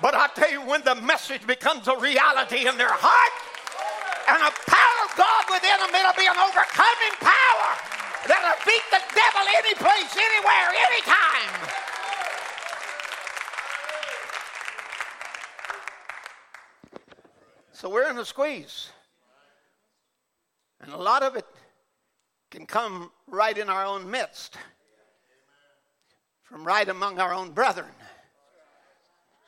But 0.00 0.14
I 0.14 0.28
tell 0.34 0.50
you, 0.50 0.64
when 0.64 0.80
the 0.82 0.96
message 0.96 1.46
becomes 1.46 1.86
a 1.86 1.96
reality 2.00 2.66
in 2.66 2.76
their 2.80 2.90
heart 2.90 3.34
and 4.32 4.40
a 4.40 4.52
power 4.64 4.98
of 5.04 5.12
God 5.12 5.44
within 5.52 5.76
them, 5.84 5.92
it'll 5.92 6.16
be 6.16 6.24
an 6.24 6.40
overcoming 6.40 7.14
power 7.20 7.68
that'll 8.24 8.64
beat 8.64 8.86
the 8.88 9.02
devil 9.12 9.44
any 9.60 9.76
place, 9.76 10.12
anywhere, 10.16 10.72
anytime. 10.72 11.93
So 17.74 17.90
we're 17.90 18.08
in 18.08 18.18
a 18.18 18.24
squeeze. 18.24 18.88
And 20.80 20.92
a 20.92 20.96
lot 20.96 21.22
of 21.22 21.36
it 21.36 21.46
can 22.50 22.66
come 22.66 23.10
right 23.26 23.56
in 23.56 23.68
our 23.68 23.84
own 23.84 24.10
midst, 24.10 24.56
from 26.44 26.64
right 26.64 26.88
among 26.88 27.18
our 27.18 27.34
own 27.34 27.50
brethren 27.50 27.90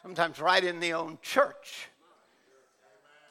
sometimes 0.06 0.38
right 0.38 0.62
in 0.62 0.78
the 0.78 0.92
own 0.92 1.18
church, 1.20 1.88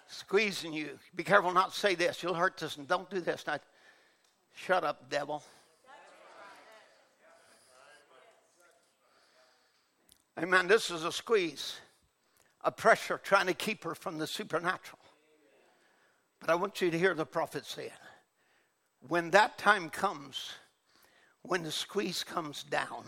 squeezing 0.07 0.73
you. 0.73 0.99
Be 1.15 1.23
careful 1.23 1.53
not 1.53 1.71
to 1.71 1.79
say 1.79 1.95
this. 1.95 2.21
You'll 2.21 2.33
hurt 2.33 2.57
this, 2.57 2.75
and 2.75 2.85
don't 2.85 3.09
do 3.09 3.21
this. 3.21 3.47
Not, 3.47 3.61
shut 4.53 4.83
up, 4.83 5.09
devil. 5.09 5.41
Amen. 10.37 10.67
This 10.67 10.91
is 10.91 11.05
a 11.05 11.13
squeeze, 11.13 11.77
a 12.65 12.71
pressure 12.71 13.19
trying 13.23 13.45
to 13.45 13.53
keep 13.53 13.83
her 13.83 13.95
from 13.95 14.17
the 14.17 14.27
supernatural. 14.27 14.99
But 16.41 16.49
I 16.49 16.55
want 16.55 16.81
you 16.81 16.91
to 16.91 16.97
hear 16.97 17.13
the 17.13 17.25
prophet 17.25 17.65
say 17.65 17.85
it. 17.85 17.91
When 19.07 19.29
that 19.31 19.57
time 19.57 19.89
comes, 19.89 20.51
when 21.43 21.61
the 21.61 21.71
squeeze 21.71 22.23
comes 22.23 22.63
down, 22.63 23.05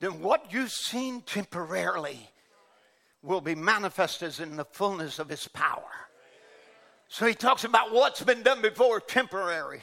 then 0.00 0.22
what 0.22 0.52
you've 0.52 0.70
seen 0.70 1.22
temporarily 1.22 2.30
will 3.22 3.40
be 3.40 3.56
manifested 3.56 4.38
in 4.38 4.56
the 4.56 4.64
fullness 4.64 5.18
of 5.18 5.28
his 5.28 5.48
power. 5.48 5.82
So 7.08 7.26
he 7.26 7.34
talks 7.34 7.64
about 7.64 7.92
what's 7.92 8.22
been 8.22 8.44
done 8.44 8.62
before, 8.62 9.00
temporary, 9.00 9.80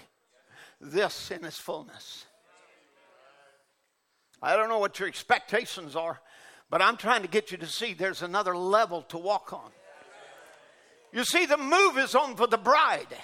this 0.80 1.32
in 1.32 1.44
its 1.44 1.58
fullness. 1.58 2.26
I 4.42 4.56
don't 4.56 4.70
know 4.70 4.80
what 4.80 5.00
your 5.00 5.10
expectations 5.10 5.96
are, 5.96 6.22
but 6.70 6.82
I'm 6.82 6.98
trying 6.98 7.22
to 7.22 7.28
get 7.28 7.52
you 7.52 7.58
to 7.60 7.68
see 7.68 7.94
there's 7.94 8.22
another 8.22 8.56
level 8.56 9.04
to 9.04 9.18
walk 9.18 9.54
on. 9.54 9.72
You 11.14 11.24
see, 11.24 11.46
the 11.46 11.58
move 11.58 11.98
is 11.98 12.14
on 12.16 12.36
for 12.36 12.48
the 12.48 12.58
bride. 12.58 13.16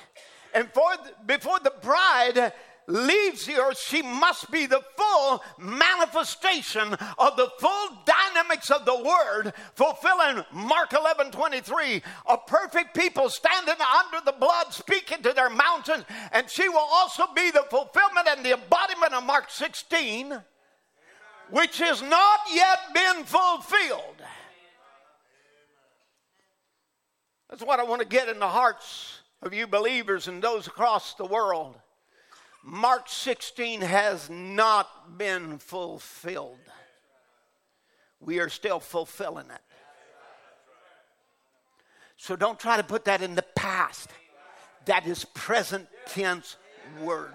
And 0.53 0.69
for 0.73 0.95
the, 0.97 1.13
before 1.25 1.59
the 1.59 1.73
bride 1.81 2.53
leaves 2.87 3.45
the 3.45 3.55
earth, 3.55 3.79
she 3.79 4.01
must 4.01 4.51
be 4.51 4.65
the 4.65 4.81
full 4.97 5.43
manifestation 5.57 6.93
of 7.17 7.35
the 7.37 7.49
full 7.59 7.89
dynamics 8.05 8.69
of 8.69 8.85
the 8.85 8.95
word, 8.95 9.53
fulfilling 9.75 10.43
Mark 10.53 10.93
11 10.93 11.31
23. 11.31 12.01
A 12.29 12.37
perfect 12.37 12.95
people 12.95 13.29
standing 13.29 13.75
under 13.75 14.25
the 14.25 14.37
blood, 14.37 14.73
speaking 14.73 15.21
to 15.23 15.33
their 15.33 15.49
mountains, 15.49 16.05
and 16.31 16.49
she 16.49 16.69
will 16.69 16.87
also 16.91 17.25
be 17.35 17.51
the 17.51 17.65
fulfillment 17.69 18.27
and 18.29 18.45
the 18.45 18.53
embodiment 18.53 19.13
of 19.13 19.23
Mark 19.25 19.49
16, 19.49 20.41
which 21.51 21.77
has 21.79 22.01
not 22.01 22.39
yet 22.51 22.79
been 22.93 23.23
fulfilled. 23.25 24.15
That's 27.49 27.63
what 27.63 27.79
I 27.79 27.83
want 27.83 28.01
to 28.01 28.07
get 28.07 28.29
in 28.29 28.39
the 28.39 28.47
hearts 28.47 29.19
of 29.41 29.53
you 29.53 29.67
believers 29.67 30.27
and 30.27 30.41
those 30.41 30.67
across 30.67 31.13
the 31.15 31.25
world. 31.25 31.77
Mark 32.63 33.09
16 33.09 33.81
has 33.81 34.29
not 34.29 35.17
been 35.17 35.57
fulfilled. 35.57 36.59
We 38.19 38.39
are 38.39 38.49
still 38.49 38.79
fulfilling 38.79 39.49
it. 39.49 39.61
So 42.17 42.35
don't 42.35 42.59
try 42.59 42.77
to 42.77 42.83
put 42.83 43.05
that 43.05 43.21
in 43.21 43.35
the 43.35 43.41
past. 43.41 44.09
That 44.85 45.05
is 45.07 45.25
present 45.25 45.87
tense 46.05 46.55
word. 47.01 47.33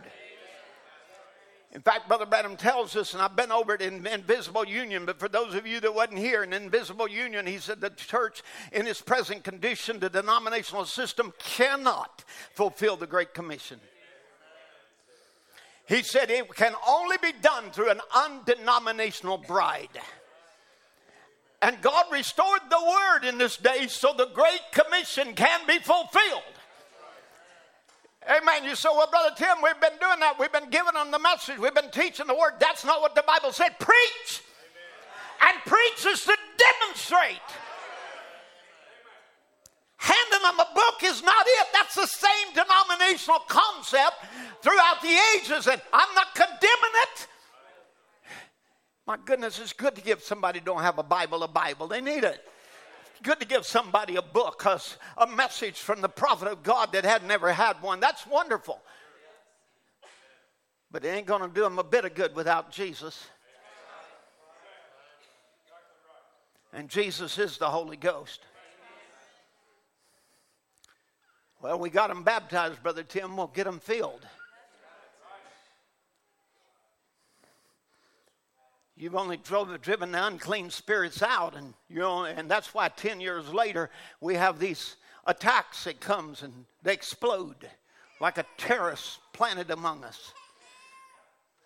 In 1.72 1.82
fact, 1.82 2.08
Brother 2.08 2.26
Branham 2.26 2.56
tells 2.56 2.96
us, 2.96 3.12
and 3.12 3.20
I've 3.20 3.36
been 3.36 3.52
over 3.52 3.74
it 3.74 3.82
in 3.82 4.06
Invisible 4.06 4.66
Union, 4.66 5.04
but 5.04 5.18
for 5.18 5.28
those 5.28 5.54
of 5.54 5.66
you 5.66 5.78
that 5.80 5.94
wasn't 5.94 6.18
here 6.18 6.42
in 6.42 6.52
Invisible 6.52 7.08
Union, 7.08 7.46
he 7.46 7.58
said 7.58 7.80
the 7.80 7.90
church 7.90 8.42
in 8.72 8.86
its 8.86 9.02
present 9.02 9.44
condition, 9.44 9.98
the 9.98 10.08
denominational 10.08 10.86
system 10.86 11.34
cannot 11.38 12.24
fulfill 12.54 12.96
the 12.96 13.06
Great 13.06 13.34
Commission. 13.34 13.78
He 15.86 16.02
said 16.02 16.30
it 16.30 16.48
can 16.54 16.74
only 16.88 17.16
be 17.22 17.32
done 17.42 17.70
through 17.70 17.90
an 17.90 18.00
undenominational 18.14 19.38
bride. 19.38 20.00
And 21.62 21.80
God 21.80 22.04
restored 22.12 22.60
the 22.68 22.80
word 22.80 23.28
in 23.28 23.38
this 23.38 23.56
day 23.56 23.86
so 23.88 24.12
the 24.12 24.28
Great 24.34 24.60
Commission 24.72 25.34
can 25.34 25.66
be 25.66 25.78
fulfilled. 25.78 26.42
Amen. 28.28 28.64
You 28.64 28.74
say, 28.74 28.88
well, 28.92 29.08
Brother 29.08 29.34
Tim, 29.36 29.56
we've 29.62 29.80
been 29.80 29.98
doing 30.00 30.18
that. 30.20 30.34
We've 30.38 30.52
been 30.52 30.70
giving 30.70 30.94
them 30.94 31.10
the 31.10 31.18
message. 31.18 31.58
We've 31.58 31.74
been 31.74 31.90
teaching 31.90 32.26
the 32.26 32.34
word. 32.34 32.54
That's 32.58 32.84
not 32.84 33.00
what 33.00 33.14
the 33.14 33.22
Bible 33.22 33.52
said. 33.52 33.78
Preach. 33.78 34.42
And 35.42 35.58
preach 35.64 36.06
is 36.06 36.24
to 36.24 36.36
demonstrate. 36.58 37.46
Handing 39.98 40.42
them 40.42 40.60
a 40.60 40.74
book 40.74 41.02
is 41.04 41.22
not 41.22 41.46
it. 41.46 41.66
That's 41.72 41.94
the 41.94 42.06
same 42.06 42.54
denominational 42.54 43.40
concept 43.48 44.16
throughout 44.62 45.00
the 45.02 45.16
ages, 45.34 45.66
and 45.66 45.80
I'm 45.92 46.14
not 46.14 46.34
condemning 46.34 46.96
it. 47.02 47.26
My 49.06 49.16
goodness, 49.24 49.58
it's 49.60 49.72
good 49.72 49.94
to 49.94 50.02
give 50.02 50.22
somebody 50.22 50.60
don't 50.60 50.82
have 50.82 50.98
a 50.98 51.02
Bible 51.02 51.42
a 51.44 51.48
Bible. 51.48 51.86
They 51.86 52.00
need 52.00 52.24
it. 52.24 52.44
Good 53.22 53.40
to 53.40 53.46
give 53.46 53.64
somebody 53.64 54.16
a 54.16 54.22
book, 54.22 54.64
a 55.16 55.26
message 55.26 55.78
from 55.78 56.00
the 56.00 56.08
prophet 56.08 56.48
of 56.48 56.62
God 56.62 56.92
that 56.92 57.04
had 57.04 57.26
never 57.26 57.52
had 57.52 57.80
one. 57.82 58.00
That's 58.00 58.26
wonderful. 58.26 58.80
But 60.90 61.04
it 61.04 61.08
ain't 61.08 61.26
going 61.26 61.42
to 61.42 61.48
do 61.48 61.62
them 61.62 61.78
a 61.78 61.84
bit 61.84 62.04
of 62.04 62.14
good 62.14 62.34
without 62.36 62.70
Jesus. 62.70 63.26
And 66.72 66.88
Jesus 66.88 67.38
is 67.38 67.58
the 67.58 67.70
Holy 67.70 67.96
Ghost. 67.96 68.40
Well, 71.62 71.78
we 71.78 71.88
got 71.88 72.08
them 72.08 72.22
baptized, 72.22 72.82
Brother 72.82 73.02
Tim. 73.02 73.36
We'll 73.36 73.46
get 73.46 73.64
them 73.64 73.80
filled. 73.80 74.26
You've 78.98 79.14
only 79.14 79.36
drove, 79.36 79.78
driven 79.82 80.12
the 80.12 80.26
unclean 80.26 80.70
spirits 80.70 81.22
out, 81.22 81.54
and 81.54 81.74
you 81.90 81.98
know, 81.98 82.24
and 82.24 82.50
that's 82.50 82.72
why 82.72 82.88
ten 82.88 83.20
years 83.20 83.52
later 83.52 83.90
we 84.22 84.36
have 84.36 84.58
these 84.58 84.96
attacks 85.26 85.84
that 85.84 86.00
comes 86.00 86.42
and 86.42 86.64
they 86.82 86.94
explode 86.94 87.68
like 88.20 88.38
a 88.38 88.46
terrorist 88.56 89.18
planted 89.34 89.70
among 89.70 90.02
us. 90.02 90.32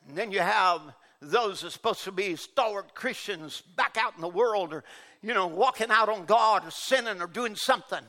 And 0.09 0.17
then 0.19 0.33
you 0.33 0.41
have 0.41 0.81
those 1.23 1.61
that 1.61 1.69
are 1.69 1.71
supposed 1.71 2.03
to 2.05 2.13
be 2.13 2.35
stalwart 2.35 2.97
Christians 2.97 3.63
back 3.77 3.97
out 3.97 4.15
in 4.17 4.23
the 4.23 4.29
world, 4.29 4.73
or 4.73 4.83
you 5.23 5.33
know, 5.33 5.47
walking 5.47 5.91
out 5.91 6.09
on 6.09 6.25
God, 6.25 6.67
or 6.67 6.73
sinning, 6.73 7.23
or 7.23 7.29
doing 7.29 7.55
something. 7.55 8.05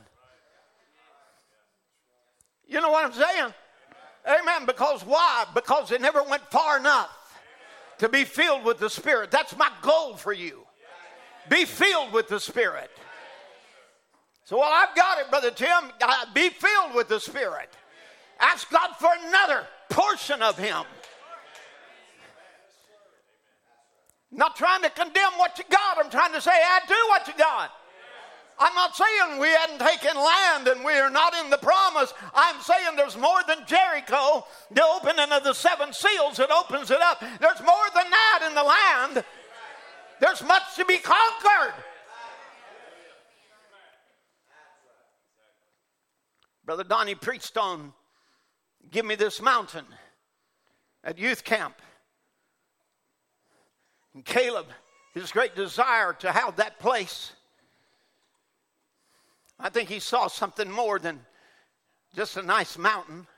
You 2.66 2.80
know 2.80 2.90
what 2.90 3.04
I'm 3.04 3.12
saying? 3.12 3.54
Amen. 4.26 4.66
Because 4.66 5.04
why? 5.04 5.44
Because 5.54 5.90
they 5.90 5.98
never 5.98 6.24
went 6.24 6.42
far 6.50 6.78
enough 6.78 7.10
to 8.02 8.08
be 8.08 8.24
filled 8.24 8.64
with 8.64 8.80
the 8.80 8.90
Spirit. 8.90 9.30
That's 9.30 9.56
my 9.56 9.70
goal 9.80 10.16
for 10.16 10.32
you. 10.32 10.66
Be 11.48 11.64
filled 11.64 12.12
with 12.12 12.26
the 12.26 12.40
Spirit. 12.40 12.90
So, 14.44 14.58
well, 14.58 14.72
I've 14.72 14.96
got 14.96 15.20
it, 15.20 15.30
Brother 15.30 15.52
Tim. 15.52 15.92
Be 16.34 16.48
filled 16.48 16.96
with 16.96 17.06
the 17.06 17.20
Spirit. 17.20 17.68
Ask 18.40 18.68
God 18.70 18.90
for 18.98 19.08
another 19.28 19.68
portion 19.88 20.42
of 20.42 20.58
Him. 20.58 20.82
Not 24.32 24.56
trying 24.56 24.82
to 24.82 24.90
condemn 24.90 25.34
what 25.36 25.56
you 25.58 25.64
got. 25.70 26.04
I'm 26.04 26.10
trying 26.10 26.32
to 26.32 26.40
say, 26.40 26.50
add 26.50 26.88
to 26.88 26.94
what 27.08 27.28
you 27.28 27.34
got. 27.38 27.70
I'm 28.58 28.74
not 28.74 28.94
saying 28.96 29.40
we 29.40 29.48
hadn't 29.48 29.78
taken 29.78 30.16
land 30.16 30.68
and 30.68 30.84
we 30.84 30.92
are 30.92 31.10
not 31.10 31.34
in 31.34 31.50
the 31.50 31.58
promise. 31.58 32.12
I'm 32.34 32.60
saying 32.60 32.96
there's 32.96 33.16
more 33.16 33.40
than 33.46 33.66
Jericho, 33.66 34.46
the 34.70 34.84
opening 34.84 35.32
of 35.32 35.42
the 35.42 35.54
seven 35.54 35.92
seals 35.92 36.36
that 36.36 36.50
opens 36.50 36.90
it 36.90 37.00
up. 37.00 37.20
There's 37.40 37.60
more 37.60 37.88
than 37.94 38.08
that 38.10 38.46
in 38.48 38.54
the 38.54 38.62
land. 38.62 39.24
There's 40.20 40.42
much 40.42 40.76
to 40.76 40.84
be 40.84 40.98
conquered. 40.98 41.74
Brother 46.64 46.84
Donnie 46.84 47.16
preached 47.16 47.56
on 47.56 47.92
Give 48.90 49.04
Me 49.04 49.16
This 49.16 49.42
Mountain 49.42 49.86
at 51.02 51.18
youth 51.18 51.42
camp. 51.42 51.82
And 54.14 54.24
Caleb, 54.24 54.66
his 55.14 55.32
great 55.32 55.56
desire 55.56 56.12
to 56.20 56.30
have 56.30 56.56
that 56.56 56.78
place 56.78 57.32
I 59.62 59.68
think 59.68 59.88
he 59.88 60.00
saw 60.00 60.26
something 60.26 60.68
more 60.68 60.98
than 60.98 61.20
just 62.16 62.36
a 62.36 62.42
nice 62.42 62.76
mountain 62.76 63.28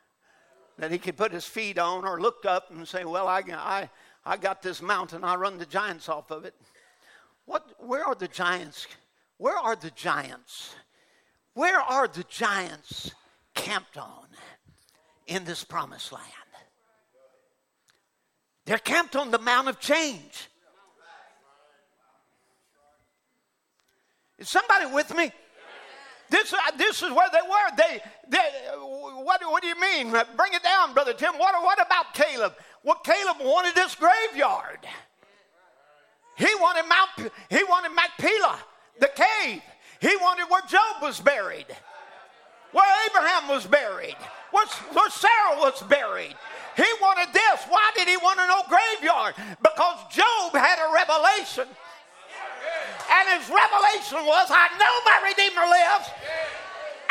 that 0.79 0.91
he 0.91 0.99
could 0.99 1.19
put 1.19 1.33
his 1.33 1.45
feet 1.45 1.79
on 1.79 2.07
or 2.07 2.19
look 2.19 2.47
up 2.47 2.71
and 2.71 2.89
say, 2.89 3.05
Well, 3.05 3.29
I, 3.29 3.43
I, 3.53 3.91
I 4.25 4.39
got 4.39 4.63
this 4.63 4.81
mountain, 4.81 5.23
I 5.23 5.35
run 5.37 5.59
the 5.59 5.67
giants 5.67 6.09
off 6.09 6.31
of 6.31 6.47
it. 6.47 6.55
What, 7.45 7.75
where 7.79 8.03
are 8.05 8.15
the 8.15 8.27
giants? 8.27 8.87
Where 9.37 9.57
are 9.57 9.77
the 9.77 9.91
giants? 9.91 10.75
Where 11.53 11.79
are 11.79 12.09
the 12.09 12.25
giants 12.25 13.13
camped 13.55 13.99
on 13.99 14.27
in 15.27 15.45
this 15.45 15.63
promised 15.63 16.11
land? 16.11 16.25
They're 18.65 18.79
camped 18.79 19.15
on 19.15 19.31
the 19.31 19.39
Mount 19.39 19.69
of 19.69 19.79
Change. 19.79 20.49
Is 24.39 24.49
somebody 24.49 24.87
with 24.87 25.15
me? 25.15 25.31
This, 26.35 26.53
uh, 26.53 26.57
this 26.77 27.01
is 27.01 27.13
where 27.13 27.29
they 27.31 27.47
were. 27.49 27.77
They, 27.77 28.01
they, 28.29 28.51
what, 29.23 29.41
what 29.43 29.63
do 29.63 29.69
you 29.69 29.81
mean? 29.81 30.11
Bring 30.11 30.53
it 30.53 30.65
down, 30.65 30.93
Brother 30.93 31.13
Tim. 31.13 31.35
What, 31.39 31.55
what 31.63 31.81
about 31.81 32.13
Caleb? 32.13 32.55
Well, 32.83 32.99
Caleb 33.05 33.37
wanted 33.41 33.77
this 33.77 33.95
graveyard. 33.95 34.81
He 36.37 36.49
wanted 36.57 36.89
Mount, 36.89 37.33
he 37.49 37.63
wanted 37.63 37.91
Machpelah, 37.95 38.59
the 38.99 39.11
cave. 39.15 39.63
He 40.01 40.17
wanted 40.17 40.51
where 40.51 40.63
Job 40.63 41.01
was 41.01 41.21
buried, 41.21 41.67
where 42.73 43.07
Abraham 43.09 43.49
was 43.49 43.65
buried, 43.65 44.17
where, 44.51 44.67
where 44.93 45.11
Sarah 45.11 45.59
was 45.59 45.81
buried. 45.83 46.35
He 46.77 46.87
wanted 47.01 47.33
this. 47.33 47.61
Why 47.69 47.93
did 47.95 48.09
he 48.09 48.17
want 48.17 48.41
to 48.41 48.47
know 48.49 48.63
graveyard? 48.69 49.35
Because 49.63 49.99
Job 50.13 50.53
had 50.53 50.81
a 50.81 50.93
revelation. 50.93 51.69
And 53.11 53.41
his 53.41 53.49
revelation 53.49 54.25
was, 54.27 54.49
I 54.51 54.69
know 54.81 54.95
my 55.05 55.19
Redeemer 55.29 55.67
lives, 55.67 56.09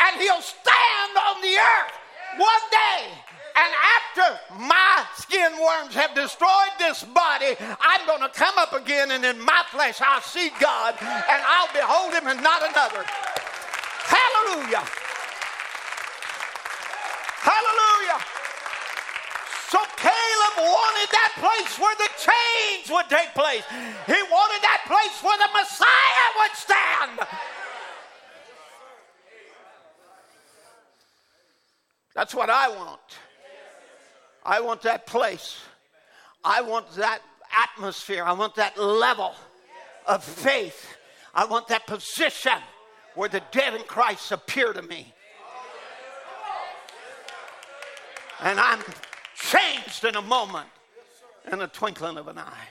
and 0.00 0.20
he'll 0.20 0.42
stand 0.42 1.12
on 1.16 1.40
the 1.40 1.56
earth 1.56 1.94
one 2.36 2.64
day. 2.70 3.00
And 3.56 3.70
after 3.70 4.26
my 4.58 5.04
skin 5.16 5.52
worms 5.62 5.94
have 5.94 6.14
destroyed 6.14 6.74
this 6.78 7.04
body, 7.04 7.54
I'm 7.80 8.04
going 8.06 8.20
to 8.20 8.28
come 8.28 8.58
up 8.58 8.72
again, 8.72 9.12
and 9.12 9.24
in 9.24 9.40
my 9.40 9.62
flesh 9.70 10.00
I'll 10.00 10.22
see 10.22 10.50
God, 10.60 10.96
and 11.00 11.40
I'll 11.46 11.72
behold 11.72 12.14
him 12.14 12.26
and 12.26 12.42
not 12.42 12.62
another. 12.62 13.04
Hallelujah. 14.04 14.82
Hallelujah. 17.46 18.33
So 19.68 19.78
Caleb 19.96 20.56
wanted 20.58 21.08
that 21.10 21.32
place 21.36 21.78
where 21.78 21.96
the 21.96 22.08
change 22.18 22.90
would 22.90 23.08
take 23.08 23.34
place. 23.34 23.64
He 24.06 24.12
wanted 24.30 24.62
that 24.62 24.82
place 24.86 25.22
where 25.22 25.38
the 25.38 25.48
Messiah 25.52 26.28
would 26.38 26.54
stand. 26.54 27.28
That's 32.14 32.34
what 32.34 32.50
I 32.50 32.68
want. 32.68 33.00
I 34.44 34.60
want 34.60 34.82
that 34.82 35.06
place. 35.06 35.58
I 36.44 36.60
want 36.60 36.90
that 36.96 37.20
atmosphere. 37.56 38.24
I 38.24 38.32
want 38.32 38.54
that 38.56 38.78
level 38.78 39.34
of 40.06 40.22
faith. 40.22 40.96
I 41.34 41.46
want 41.46 41.68
that 41.68 41.86
position 41.86 42.52
where 43.14 43.28
the 43.28 43.42
dead 43.50 43.74
in 43.74 43.82
Christ 43.82 44.30
appear 44.30 44.72
to 44.72 44.82
me. 44.82 45.12
And 48.40 48.60
I'm 48.60 48.80
changed 49.34 50.04
in 50.04 50.16
a 50.16 50.22
moment, 50.22 50.68
in 51.50 51.60
a 51.60 51.68
twinkling 51.68 52.16
of 52.16 52.28
an 52.28 52.38
eye. 52.38 52.68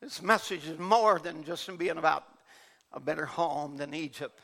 This 0.00 0.22
message 0.22 0.66
is 0.66 0.78
more 0.78 1.18
than 1.18 1.42
just 1.44 1.76
being 1.76 1.98
about 1.98 2.24
a 2.92 3.00
better 3.00 3.26
home 3.26 3.76
than 3.76 3.94
Egypt, 3.94 4.38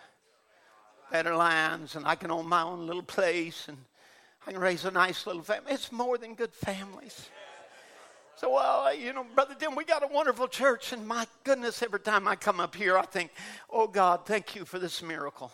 better 1.13 1.35
lands, 1.37 1.95
and 1.95 2.07
I 2.07 2.17
can 2.17 2.31
own 2.31 2.49
my 2.49 2.63
own 2.63 2.87
little 2.87 3.03
place 3.03 3.67
and 3.69 3.79
I 4.47 4.53
can 4.53 4.61
raise 4.61 4.85
a 4.85 4.91
nice 4.91 5.27
little 5.27 5.43
family. 5.43 5.73
It's 5.73 5.93
more 5.93 6.19
than 6.19 6.35
good 6.35 6.53
families. 6.53 7.29
So, 8.37 8.53
well, 8.53 8.93
you 8.95 9.13
know, 9.13 9.25
Brother 9.35 9.55
Tim, 9.59 9.77
we 9.77 9.85
got 9.85 10.03
a 10.03 10.13
wonderful 10.13 10.49
church, 10.49 10.93
and 10.93 11.07
my 11.07 11.25
goodness, 11.45 11.83
every 11.83 12.01
time 12.01 12.27
I 12.27 12.35
come 12.35 12.59
up 12.59 12.75
here, 12.75 12.99
I 12.99 13.07
think, 13.07 13.31
oh 13.71 13.87
God, 13.87 14.27
thank 14.27 14.57
you 14.57 14.65
for 14.65 14.81
this 14.81 15.03
miracle. 15.03 15.53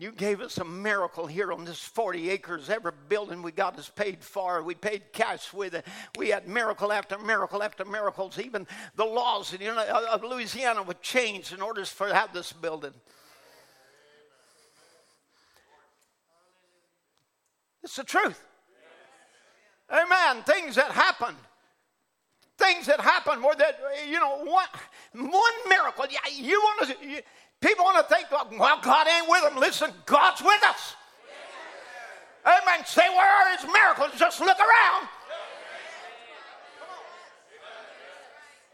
You 0.00 0.12
gave 0.12 0.40
us 0.40 0.56
a 0.56 0.64
miracle 0.64 1.26
here 1.26 1.52
on 1.52 1.66
this 1.66 1.78
40 1.78 2.30
acres. 2.30 2.70
Every 2.70 2.92
building 3.10 3.42
we 3.42 3.52
got 3.52 3.78
is 3.78 3.90
paid 3.90 4.24
for. 4.24 4.62
We 4.62 4.74
paid 4.74 5.12
cash 5.12 5.52
with 5.52 5.74
it. 5.74 5.86
We 6.16 6.30
had 6.30 6.48
miracle 6.48 6.90
after 6.90 7.18
miracle 7.18 7.62
after 7.62 7.84
miracles. 7.84 8.38
Even 8.38 8.66
the 8.96 9.04
laws 9.04 9.52
in, 9.52 9.60
you 9.60 9.78
of 9.78 10.24
Louisiana 10.24 10.82
were 10.82 10.94
changed 11.02 11.52
in 11.52 11.60
order 11.60 11.84
for 11.84 12.08
to 12.08 12.14
have 12.14 12.32
this 12.32 12.50
building. 12.50 12.94
It's 17.82 17.96
the 17.96 18.04
truth. 18.04 18.42
Amen. 19.92 20.42
Things 20.44 20.76
that 20.76 20.92
happen. 20.92 21.34
Things 22.56 22.86
that 22.86 23.00
happen 23.00 23.42
where 23.42 23.54
that, 23.54 23.78
you 24.06 24.18
know, 24.18 24.44
one, 24.44 25.30
one 25.30 25.52
miracle. 25.68 26.06
You 26.34 26.58
want 26.58 26.88
to, 26.88 27.06
you, 27.06 27.20
people 27.60 27.84
want 27.84 27.96
to 27.98 28.14
think, 28.14 28.30
well, 28.30 28.80
God 28.82 29.06
ain't 29.08 29.28
with 29.28 29.42
them. 29.42 29.56
Listen, 29.56 29.90
God's 30.06 30.42
with 30.42 30.62
us. 30.64 30.96
Amen. 32.44 32.84
Say, 32.86 33.08
where 33.08 33.28
are 33.28 33.56
his 33.56 33.66
miracles? 33.72 34.10
Just 34.18 34.40
look 34.40 34.58
around. 34.58 35.08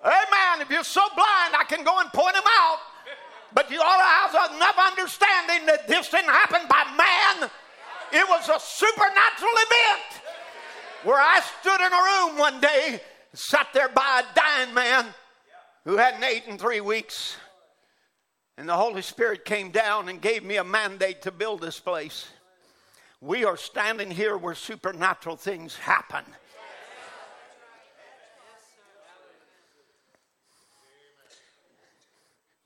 Amen. 0.04 0.60
If 0.60 0.70
you're 0.70 0.84
so 0.84 1.02
blind, 1.16 1.54
I 1.58 1.64
can 1.68 1.84
go 1.84 1.98
and 1.98 2.12
point 2.12 2.34
them 2.34 2.44
out. 2.60 2.78
But 3.52 3.70
you 3.70 3.80
ought 3.80 4.30
to 4.32 4.38
have 4.38 4.54
enough 4.54 4.76
understanding 4.78 5.66
that 5.66 5.88
this 5.88 6.10
didn't 6.10 6.30
happen 6.30 6.60
by 6.68 6.84
man. 6.96 7.50
It 8.12 8.28
was 8.28 8.48
a 8.48 8.60
supernatural 8.60 9.52
event 9.52 10.22
where 11.02 11.18
I 11.18 11.40
stood 11.60 11.80
in 11.80 11.92
a 11.92 12.30
room 12.30 12.38
one 12.38 12.60
day, 12.60 13.00
sat 13.32 13.68
there 13.72 13.88
by 13.88 14.22
a 14.22 14.34
dying 14.34 14.74
man 14.74 15.06
who 15.84 15.96
hadn't 15.96 16.22
eaten 16.24 16.52
in 16.52 16.58
three 16.58 16.80
weeks. 16.80 17.36
And 18.58 18.68
the 18.68 18.76
Holy 18.76 19.02
Spirit 19.02 19.44
came 19.44 19.70
down 19.70 20.08
and 20.08 20.20
gave 20.20 20.42
me 20.42 20.56
a 20.56 20.64
mandate 20.64 21.22
to 21.22 21.30
build 21.30 21.60
this 21.60 21.78
place. 21.78 22.26
We 23.20 23.44
are 23.44 23.56
standing 23.56 24.10
here 24.10 24.36
where 24.36 24.54
supernatural 24.54 25.36
things 25.36 25.76
happen. 25.76 26.24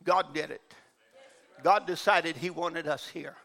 God 0.05 0.32
did 0.32 0.51
it. 0.51 0.62
God 1.62 1.86
decided 1.86 2.36
He 2.36 2.51
wanted 2.51 2.86
us 2.86 3.07
here. 3.07 3.36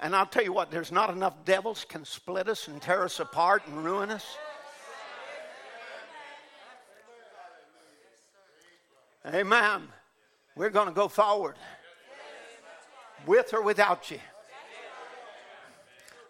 And 0.00 0.14
I'll 0.14 0.26
tell 0.26 0.44
you 0.44 0.52
what, 0.52 0.70
there's 0.70 0.92
not 0.92 1.10
enough 1.10 1.44
devils 1.44 1.86
can 1.88 2.04
split 2.04 2.48
us 2.48 2.68
and 2.68 2.82
tear 2.82 3.04
us 3.04 3.20
apart 3.20 3.62
and 3.66 3.84
ruin 3.84 4.10
us. 4.10 4.36
Amen. 9.26 9.88
We're 10.56 10.70
going 10.70 10.88
to 10.88 10.94
go 10.94 11.08
forward 11.08 11.56
with 13.26 13.52
or 13.52 13.62
without 13.62 14.10
you. 14.10 14.18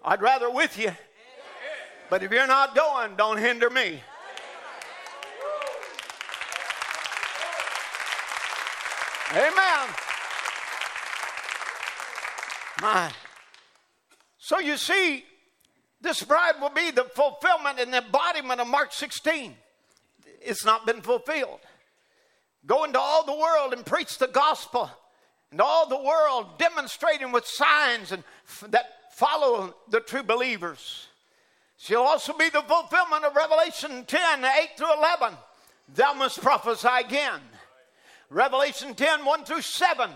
I'd 0.05 0.23
rather 0.23 0.51
with 0.51 0.79
you. 0.79 0.93
But 2.11 2.23
if 2.23 2.31
you're 2.31 2.47
not 2.47 2.75
going, 2.75 3.17
don't 3.17 3.39
hinder 3.39 3.71
me. 3.71 4.01
Amen. 9.33 9.89
My 12.81 13.11
so 14.45 14.59
you 14.59 14.77
see, 14.77 15.25
this 16.03 16.23
bride 16.23 16.61
will 16.61 16.69
be 16.69 16.91
the 16.91 17.05
fulfillment 17.05 17.81
and 17.81 17.95
embodiment 17.95 18.61
of 18.61 18.67
Mark 18.67 18.93
16. 18.93 19.57
It's 20.43 20.67
not 20.67 20.85
been 20.85 21.01
fulfilled. 21.01 21.61
Go 22.67 22.85
into 22.85 22.99
all 22.99 23.25
the 23.25 23.35
world 23.35 23.73
and 23.73 23.85
preach 23.85 24.19
the 24.19 24.29
gospel, 24.29 24.91
and 25.51 25.61
all 25.61 25.87
the 25.87 26.01
world 26.01 26.59
demonstrating 26.59 27.31
with 27.31 27.47
signs 27.47 28.13
and 28.13 28.25
f- 28.49 28.71
that 28.71 28.87
follow 29.13 29.75
the 29.91 30.01
true 30.01 30.23
believers. 30.23 31.09
She'll 31.77 32.01
also 32.01 32.33
be 32.33 32.49
the 32.49 32.63
fulfillment 32.63 33.25
of 33.25 33.37
Revelation 33.37 34.05
10 34.07 34.45
8 34.45 34.69
through 34.77 34.97
11. 34.99 35.37
Thou 35.95 36.15
must 36.15 36.41
prophesy 36.41 36.89
again. 37.01 37.41
Revelation 38.31 38.95
10 38.95 39.25
1 39.25 39.45
through 39.45 39.61
7 39.61 40.11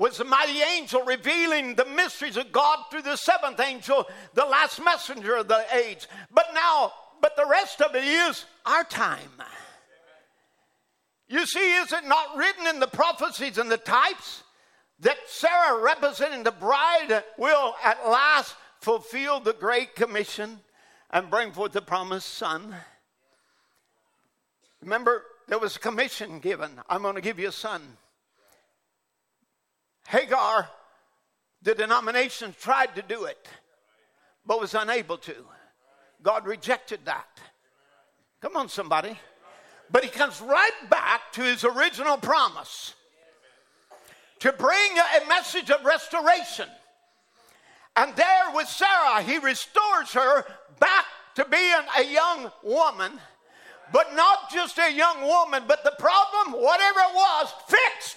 was 0.00 0.16
the 0.16 0.24
mighty 0.24 0.62
angel 0.62 1.02
revealing 1.02 1.74
the 1.74 1.84
mysteries 1.84 2.38
of 2.38 2.50
God 2.50 2.78
through 2.90 3.02
the 3.02 3.16
seventh 3.16 3.60
angel, 3.60 4.08
the 4.32 4.46
last 4.46 4.82
messenger 4.82 5.36
of 5.36 5.48
the 5.48 5.62
age. 5.74 6.08
But 6.32 6.46
now, 6.54 6.92
but 7.20 7.36
the 7.36 7.46
rest 7.46 7.82
of 7.82 7.94
it 7.94 8.04
is 8.04 8.46
our 8.64 8.84
time. 8.84 9.30
You 11.30 11.46
see, 11.46 11.76
is 11.76 11.92
it 11.92 12.04
not 12.06 12.36
written 12.36 12.66
in 12.66 12.80
the 12.80 12.88
prophecies 12.88 13.56
and 13.56 13.70
the 13.70 13.76
types 13.76 14.42
that 14.98 15.16
Sarah, 15.28 15.80
representing 15.80 16.42
the 16.42 16.50
bride, 16.50 17.22
will 17.38 17.76
at 17.84 18.04
last 18.08 18.56
fulfill 18.80 19.38
the 19.38 19.52
great 19.52 19.94
commission 19.94 20.58
and 21.08 21.30
bring 21.30 21.52
forth 21.52 21.70
the 21.70 21.82
promised 21.82 22.34
son? 22.34 22.74
Remember, 24.82 25.22
there 25.46 25.60
was 25.60 25.76
a 25.76 25.78
commission 25.78 26.40
given 26.40 26.72
I'm 26.88 27.02
going 27.02 27.14
to 27.14 27.20
give 27.20 27.38
you 27.38 27.48
a 27.48 27.52
son. 27.52 27.82
Hagar 30.08 30.68
The 31.62 31.76
denomination 31.76 32.56
tried 32.60 32.96
to 32.96 33.02
do 33.02 33.26
it, 33.26 33.46
but 34.44 34.60
was 34.60 34.74
unable 34.74 35.18
to. 35.18 35.36
God 36.24 36.44
rejected 36.44 37.00
that. 37.04 37.28
Come 38.40 38.56
on, 38.56 38.68
somebody. 38.68 39.16
But 39.92 40.04
he 40.04 40.10
comes 40.10 40.40
right 40.40 40.70
back 40.88 41.32
to 41.32 41.42
his 41.42 41.64
original 41.64 42.16
promise 42.16 42.94
to 44.40 44.52
bring 44.52 44.92
a 44.98 45.28
message 45.28 45.70
of 45.70 45.84
restoration. 45.84 46.68
And 47.96 48.14
there 48.16 48.54
with 48.54 48.68
Sarah, 48.68 49.22
he 49.22 49.38
restores 49.38 50.12
her 50.12 50.44
back 50.78 51.04
to 51.34 51.44
being 51.44 51.82
a 51.98 52.04
young 52.04 52.50
woman, 52.62 53.12
but 53.92 54.14
not 54.14 54.50
just 54.52 54.78
a 54.78 54.92
young 54.92 55.22
woman, 55.22 55.64
but 55.66 55.84
the 55.84 55.92
problem, 55.98 56.60
whatever 56.62 57.00
it 57.00 57.14
was, 57.14 57.52
fixed. 57.68 58.16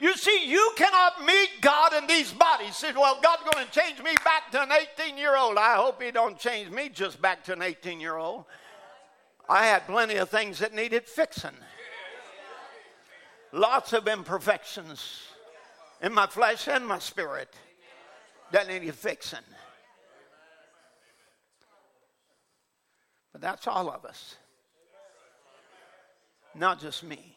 You 0.00 0.16
see, 0.16 0.46
you 0.46 0.72
cannot 0.76 1.24
meet 1.24 1.48
God 1.60 1.94
in 1.94 2.08
these 2.08 2.32
bodies. 2.32 2.76
Say, 2.76 2.92
well, 2.92 3.20
God's 3.22 3.44
going 3.52 3.64
to 3.64 3.72
change 3.72 4.02
me 4.02 4.10
back 4.24 4.50
to 4.50 4.60
an 4.60 4.70
18 4.98 5.16
year 5.16 5.36
old. 5.36 5.56
I 5.56 5.76
hope 5.76 6.02
He 6.02 6.10
don't 6.10 6.36
change 6.36 6.70
me 6.70 6.88
just 6.88 7.22
back 7.22 7.44
to 7.44 7.52
an 7.52 7.62
18 7.62 8.00
year 8.00 8.16
old. 8.16 8.44
I 9.48 9.66
had 9.66 9.86
plenty 9.86 10.16
of 10.16 10.30
things 10.30 10.60
that 10.60 10.74
needed 10.74 11.04
fixing. 11.04 11.50
Lots 13.52 13.92
of 13.92 14.08
imperfections 14.08 15.22
in 16.00 16.12
my 16.14 16.26
flesh 16.26 16.68
and 16.68 16.86
my 16.86 16.98
spirit 16.98 17.52
that 18.50 18.68
needed 18.68 18.94
fixing. 18.94 19.38
But 23.32 23.40
that's 23.40 23.66
all 23.66 23.90
of 23.90 24.04
us, 24.04 24.36
not 26.54 26.80
just 26.80 27.02
me. 27.02 27.36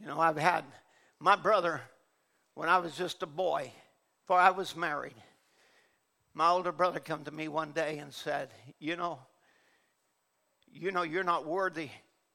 You 0.00 0.06
know, 0.06 0.20
I've 0.20 0.36
had 0.36 0.64
my 1.18 1.34
brother 1.34 1.80
when 2.54 2.68
I 2.68 2.78
was 2.78 2.96
just 2.96 3.22
a 3.22 3.26
boy, 3.26 3.72
before 4.22 4.38
I 4.38 4.50
was 4.50 4.76
married. 4.76 5.14
My 6.34 6.48
older 6.48 6.72
brother 6.72 6.98
come 6.98 7.24
to 7.24 7.30
me 7.30 7.46
one 7.46 7.72
day 7.72 7.98
and 7.98 8.12
said, 8.12 8.52
"You 8.80 8.96
know, 8.96 9.20
you 10.66 10.90
know 10.90 11.02
you're 11.02 11.22
not 11.22 11.46
worthy 11.46 11.90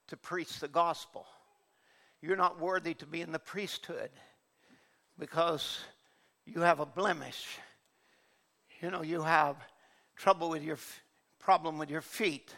to 0.08 0.16
preach 0.16 0.60
the 0.60 0.70
gospel. 0.70 1.28
You're 2.22 2.38
not 2.38 2.60
worthy 2.60 2.94
to 2.96 3.06
be 3.06 3.22
in 3.22 3.32
the 3.32 3.40
priesthood 3.40 4.10
because 5.18 5.80
you 6.46 6.62
have 6.62 6.80
a 6.80 6.86
blemish. 6.86 7.60
You 8.82 8.90
know, 8.90 9.04
you 9.04 9.22
have 9.22 9.58
trouble 10.16 10.50
with 10.50 10.64
your 10.64 10.78
problem 11.40 11.78
with 11.78 11.90
your 11.90 12.02
feet 12.02 12.54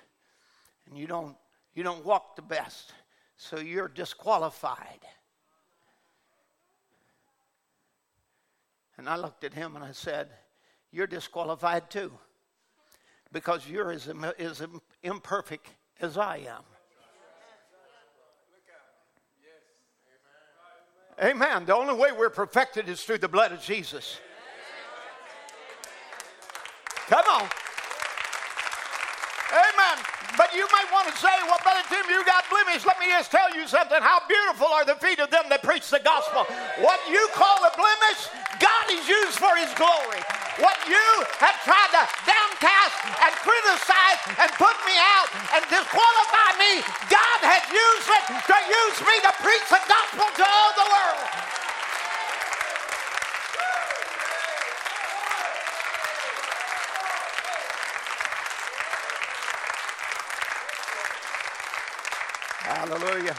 and 0.86 0.98
you 0.98 1.08
don't 1.08 1.36
you 1.74 1.84
don't 1.84 2.04
walk 2.06 2.36
the 2.36 2.42
best 2.42 2.94
so 3.38 3.60
you're 3.60 3.88
disqualified. 3.88 5.00
And 8.98 9.10
I 9.10 9.16
looked 9.16 9.44
at 9.44 9.54
him 9.54 9.76
and 9.76 9.84
I 9.84 9.94
said, 9.94 10.30
You're 10.92 11.08
disqualified 11.08 11.90
too, 11.90 12.12
because 13.32 13.68
you're 13.68 13.92
as, 13.92 14.10
as 14.38 14.62
imperfect 15.04 15.68
as 16.02 16.18
I 16.18 16.38
am. 16.38 16.64
Amen. 21.24 21.66
The 21.66 21.76
only 21.76 21.94
way 21.94 22.12
we're 22.12 22.32
perfected 22.32 22.90
is 22.90 23.04
through 23.04 23.20
the 23.20 23.28
blood 23.28 23.52
of 23.52 23.62
Jesus. 23.62 24.18
Come 27.08 27.26
on. 27.30 27.48
Amen. 29.52 29.98
But 30.38 30.56
you 30.56 30.66
might 30.72 30.88
want 30.92 31.08
to 31.12 31.16
say, 31.20 31.28
well, 31.46 31.60
Brother 31.62 31.84
Tim, 31.90 32.04
you 32.10 32.26
got 32.26 32.46
blemish. 32.50 32.86
Let 32.86 33.00
me 33.00 33.08
just 33.10 33.30
tell 33.30 33.54
you 33.54 33.68
something. 33.68 34.00
How 34.02 34.22
beautiful 34.28 34.68
are 34.68 34.86
the 34.86 34.96
feet 34.96 35.20
of 35.20 35.30
them 35.30 35.44
that 35.50 35.62
preach 35.62 35.90
the 35.92 36.00
gospel. 36.04 36.48
What 36.80 37.00
you 37.12 37.28
call 37.36 37.60
a 37.68 37.72
blemish, 37.76 38.32
God 38.60 38.86
is 38.90 39.08
used 39.08 39.38
for 39.38 39.54
his 39.60 39.70
glory. 39.76 40.24
What 40.62 40.78
you 40.86 41.26
have 41.42 41.58
tried 41.66 41.90
to 41.90 42.06
downcast 42.22 42.94
and 43.18 43.34
criticize 43.42 44.22
and 44.38 44.50
put 44.62 44.78
me 44.86 44.94
out 44.94 45.30
and 45.58 45.66
disqualify 45.66 46.50
me, 46.62 46.86
God 47.10 47.40
has 47.50 47.66
used 47.66 48.10
it 48.14 48.24
to 48.46 48.58
use 48.70 48.98
me 49.02 49.16
to 49.26 49.32
preach 49.42 49.66
the 49.74 49.82
gospel 49.90 50.30
to 50.38 50.46
all 50.46 50.72
the 50.78 50.86
world. 50.86 51.42
Hallelujah. 62.70 63.36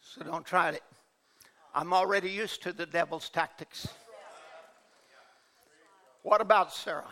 So 0.00 0.24
don't 0.24 0.46
try 0.46 0.70
it. 0.70 0.82
I'm 1.76 1.92
already 1.92 2.30
used 2.30 2.62
to 2.62 2.72
the 2.72 2.86
devil's 2.86 3.28
tactics. 3.28 3.86
What 6.22 6.40
about 6.40 6.72
Sarah? 6.72 7.04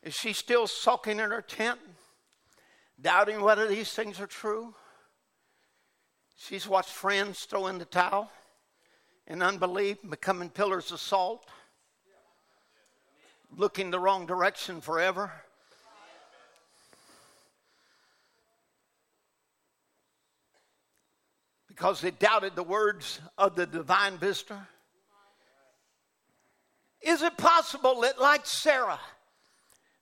Is 0.00 0.14
she 0.14 0.32
still 0.32 0.68
sulking 0.68 1.18
in 1.18 1.32
her 1.32 1.42
tent, 1.42 1.80
doubting 3.00 3.40
whether 3.40 3.66
these 3.66 3.90
things 3.92 4.20
are 4.20 4.28
true? 4.28 4.76
She's 6.36 6.68
watched 6.68 6.90
friends 6.90 7.40
throw 7.40 7.66
in 7.66 7.78
the 7.78 7.84
towel 7.84 8.30
in 9.26 9.42
unbelief, 9.42 9.98
becoming 10.08 10.50
pillars 10.50 10.92
of 10.92 11.00
salt, 11.00 11.44
looking 13.56 13.90
the 13.90 13.98
wrong 13.98 14.24
direction 14.24 14.80
forever. 14.80 15.32
Because 21.78 22.00
they 22.00 22.10
doubted 22.10 22.56
the 22.56 22.62
words 22.62 23.20
of 23.38 23.54
the 23.54 23.64
divine 23.64 24.18
visitor? 24.18 24.66
Is 27.00 27.22
it 27.22 27.36
possible 27.36 28.00
that, 28.00 28.20
like 28.20 28.44
Sarah, 28.44 28.98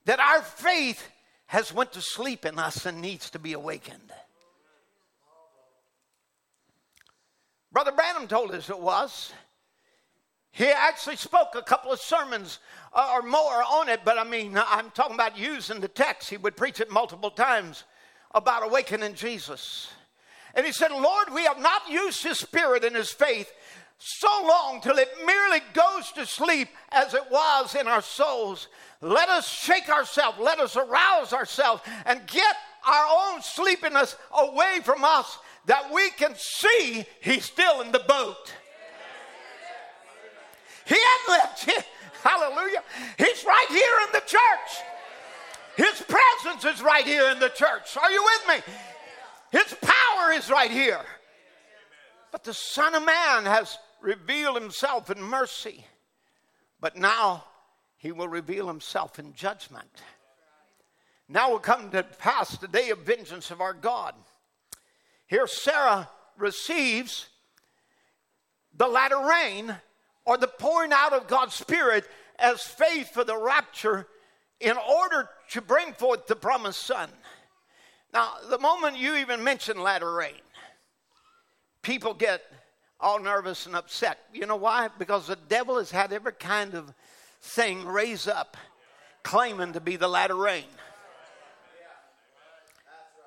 that 0.07 0.19
our 0.19 0.41
faith 0.41 1.07
has 1.45 1.75
went 1.75 1.93
to 1.93 2.01
sleep 2.01 2.47
in 2.47 2.59
us 2.59 2.87
and 2.87 3.03
needs 3.03 3.29
to 3.31 3.39
be 3.39 3.53
awakened? 3.53 4.11
Brother 7.71 7.93
Branham 7.93 8.27
told 8.27 8.53
us 8.53 8.71
it 8.71 8.79
was. 8.79 9.35
He 10.53 10.69
actually 10.69 11.17
spoke 11.17 11.49
a 11.55 11.61
couple 11.61 11.93
of 11.93 12.01
sermons 12.01 12.59
uh, 12.95 13.11
or 13.13 13.21
more 13.21 13.63
on 13.63 13.91
it, 13.91 14.01
but 14.03 14.17
I 14.17 14.25
mean, 14.25 14.57
I'm 14.57 14.91
talking 14.93 15.15
about 15.15 15.37
using 15.37 15.81
the 15.81 15.89
text. 15.89 16.31
He 16.31 16.39
would 16.39 16.57
preach 16.57 16.81
it 16.81 16.91
multiple 16.91 17.31
times 17.31 17.85
about 18.35 18.65
awakening 18.65 19.13
Jesus. 19.13 19.91
And 20.57 20.65
he 20.65 20.73
said, 20.73 20.91
Lord, 20.91 21.29
we 21.35 21.45
have 21.45 21.61
not 21.61 21.83
used 21.89 22.23
his 22.23 22.39
spirit 22.39 22.83
and 22.83 22.97
his 22.97 23.13
faith 23.13 23.53
so 23.99 24.29
long 24.47 24.81
till 24.81 24.97
it 24.97 25.09
merely 25.25 25.61
goes 25.75 26.11
to 26.13 26.27
sleep 26.27 26.69
as 26.91 27.13
it 27.15 27.31
was 27.31 27.75
in 27.75 27.87
our 27.87 28.03
souls. 28.03 28.69
Let 29.03 29.29
us 29.29 29.49
shake 29.49 29.91
ourselves, 29.91 30.39
let 30.41 30.59
us 30.59 30.77
arouse 30.77 31.35
ourselves, 31.35 31.83
and 32.07 32.27
get 32.27 32.57
our 32.87 33.07
own 33.33 33.43
sleepiness 33.43 34.17
away 34.33 34.81
from 34.83 35.05
us 35.05 35.39
that 35.67 35.93
we 35.93 36.11
can 36.11 36.35
see 36.37 37.05
he's 37.21 37.45
still 37.45 37.83
in 37.83 37.93
the 37.93 37.99
boat. 38.01 38.53
He 40.87 40.95
hadn't 40.95 41.29
left. 41.29 41.87
Hallelujah. 42.23 42.83
He's 43.19 43.45
right 43.45 43.67
here 43.69 43.99
in 44.07 44.13
the 44.13 44.23
church. 44.27 44.87
His 45.77 46.03
presence 46.03 46.65
is 46.65 46.83
right 46.83 47.05
here 47.05 47.29
in 47.31 47.41
the 47.41 47.51
church. 47.51 47.97
Are 48.01 48.11
you 48.11 48.25
with 48.25 48.49
me? 48.49 48.73
His 49.57 49.75
power 49.81 50.33
is 50.33 50.51
right 50.51 50.71
here. 50.71 51.01
But 52.31 52.45
the 52.45 52.53
Son 52.53 52.95
of 52.95 53.07
Man 53.07 53.47
has 53.47 53.79
revealed 54.03 54.61
himself 54.61 55.11
in 55.11 55.23
mercy. 55.23 55.83
But 56.79 56.99
now 56.99 57.45
he 57.97 58.13
will 58.13 58.29
reveal 58.29 58.67
himself 58.67 59.19
in 59.19 59.33
judgment. 59.33 59.89
Now 61.27 61.51
will 61.51 61.59
come 61.59 61.91
to 61.91 62.03
pass 62.03 62.59
the 62.59 62.69
day 62.69 62.91
of 62.91 62.99
vengeance 62.99 63.51
of 63.51 63.63
our 63.63 63.73
God. 63.73 64.15
Here, 65.27 65.47
Sarah 65.47 66.11
receives 66.37 67.27
the 68.77 68.89
latter 68.89 69.19
rain 69.19 69.75
or 70.27 70.37
the 70.37 70.49
pouring 70.49 70.93
out 70.93 71.15
of 71.15 71.29
God's 71.29 71.55
Spirit 71.55 72.07
as 72.39 72.61
faith 72.61 73.11
for 73.15 73.25
the 73.25 73.39
rapture 73.39 74.07
in 74.61 74.77
order 74.77 75.31
to 75.53 75.63
bring 75.63 75.95
forth 75.95 76.27
the 76.27 76.37
promised 76.37 76.83
Son. 76.83 77.09
Now, 78.17 78.33
the 78.49 78.59
moment 78.59 78.97
you 78.97 79.17
even 79.17 79.45
mention 79.45 79.79
latter 79.79 80.11
rain, 80.11 80.41
people 81.83 82.15
get 82.15 82.41
all 82.99 83.21
nervous 83.21 83.67
and 83.67 83.77
upset. 83.77 84.17
You 84.33 84.47
know 84.47 84.57
why? 84.57 84.89
Because 84.99 85.27
the 85.27 85.37
devil 85.37 85.77
has 85.77 85.91
had 85.91 86.15
every 86.15 86.33
kind 86.33 86.73
of 86.73 86.95
thing 87.43 87.85
raise 87.85 88.27
up 88.27 88.57
claiming 89.23 89.75
to 89.75 89.83
be 89.83 89.97
the 89.97 90.09
latter 90.09 90.35
rain. 90.35 90.65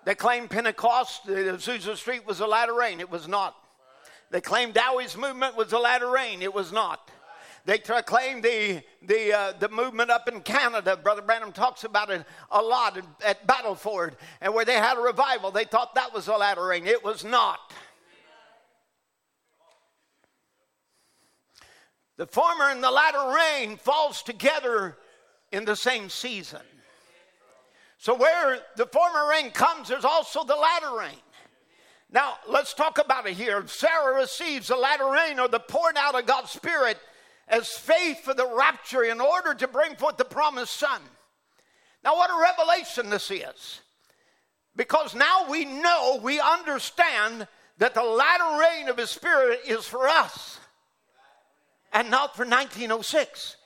They 0.05 0.15
claimed 0.15 0.49
Pentecost, 0.49 1.23
the 1.27 1.33
Azusa 1.33 1.95
Street 1.95 2.25
was 2.25 2.39
a 2.39 2.47
latter 2.47 2.73
rain. 2.73 2.99
It 2.99 3.11
was 3.11 3.27
not. 3.27 3.55
They 4.31 4.41
claimed 4.41 4.73
Dowie's 4.73 5.15
movement 5.15 5.55
was 5.55 5.71
a 5.71 5.77
latter 5.77 6.09
rain. 6.09 6.41
It 6.41 6.55
was 6.55 6.71
not. 6.71 7.11
They 7.65 7.77
claim 7.77 8.41
the, 8.41 8.81
the, 9.01 9.33
uh, 9.33 9.53
the 9.59 9.69
movement 9.69 10.09
up 10.09 10.27
in 10.27 10.41
Canada. 10.41 10.97
Brother 10.97 11.21
Branham 11.21 11.51
talks 11.51 11.83
about 11.83 12.09
it 12.09 12.25
a 12.51 12.61
lot 12.61 12.97
at 13.23 13.45
Battleford, 13.45 14.13
and 14.41 14.53
where 14.53 14.65
they 14.65 14.73
had 14.73 14.97
a 14.97 15.01
revival. 15.01 15.51
They 15.51 15.65
thought 15.65 15.95
that 15.95 16.13
was 16.13 16.25
the 16.25 16.37
latter 16.37 16.65
rain. 16.65 16.87
It 16.87 17.03
was 17.03 17.23
not. 17.23 17.59
The 22.17 22.27
former 22.27 22.65
and 22.65 22.83
the 22.83 22.91
latter 22.91 23.33
rain 23.33 23.77
falls 23.77 24.21
together 24.23 24.97
in 25.51 25.63
the 25.63 25.75
same 25.75 26.09
season. 26.09 26.59
So 27.97 28.15
where 28.15 28.59
the 28.75 28.85
former 28.87 29.29
rain 29.29 29.51
comes, 29.51 29.89
there's 29.89 30.05
also 30.05 30.43
the 30.43 30.55
latter 30.55 30.97
rain. 30.97 31.19
Now, 32.11 32.35
let's 32.47 32.73
talk 32.73 32.97
about 32.97 33.27
it 33.27 33.33
here. 33.33 33.65
Sarah 33.67 34.15
receives 34.15 34.67
the 34.67 34.75
latter 34.75 35.09
rain 35.09 35.39
or 35.39 35.47
the 35.47 35.59
pouring 35.59 35.95
out 35.97 36.17
of 36.19 36.25
God's 36.25 36.49
Spirit 36.49 36.97
as 37.49 37.69
faith 37.69 38.19
for 38.19 38.33
the 38.33 38.47
rapture 38.47 39.03
in 39.03 39.19
order 39.19 39.53
to 39.55 39.67
bring 39.67 39.95
forth 39.95 40.17
the 40.17 40.25
promised 40.25 40.75
Son. 40.75 41.01
Now, 42.03 42.15
what 42.15 42.29
a 42.29 42.41
revelation 42.41 43.09
this 43.09 43.31
is. 43.31 43.81
Because 44.75 45.15
now 45.15 45.49
we 45.49 45.65
know, 45.65 46.19
we 46.23 46.39
understand 46.39 47.47
that 47.79 47.93
the 47.93 48.03
latter 48.03 48.59
rain 48.59 48.87
of 48.87 48.97
His 48.97 49.09
Spirit 49.09 49.61
is 49.67 49.85
for 49.85 50.07
us 50.07 50.59
and 51.91 52.09
not 52.09 52.35
for 52.35 52.45
1906. 52.45 53.57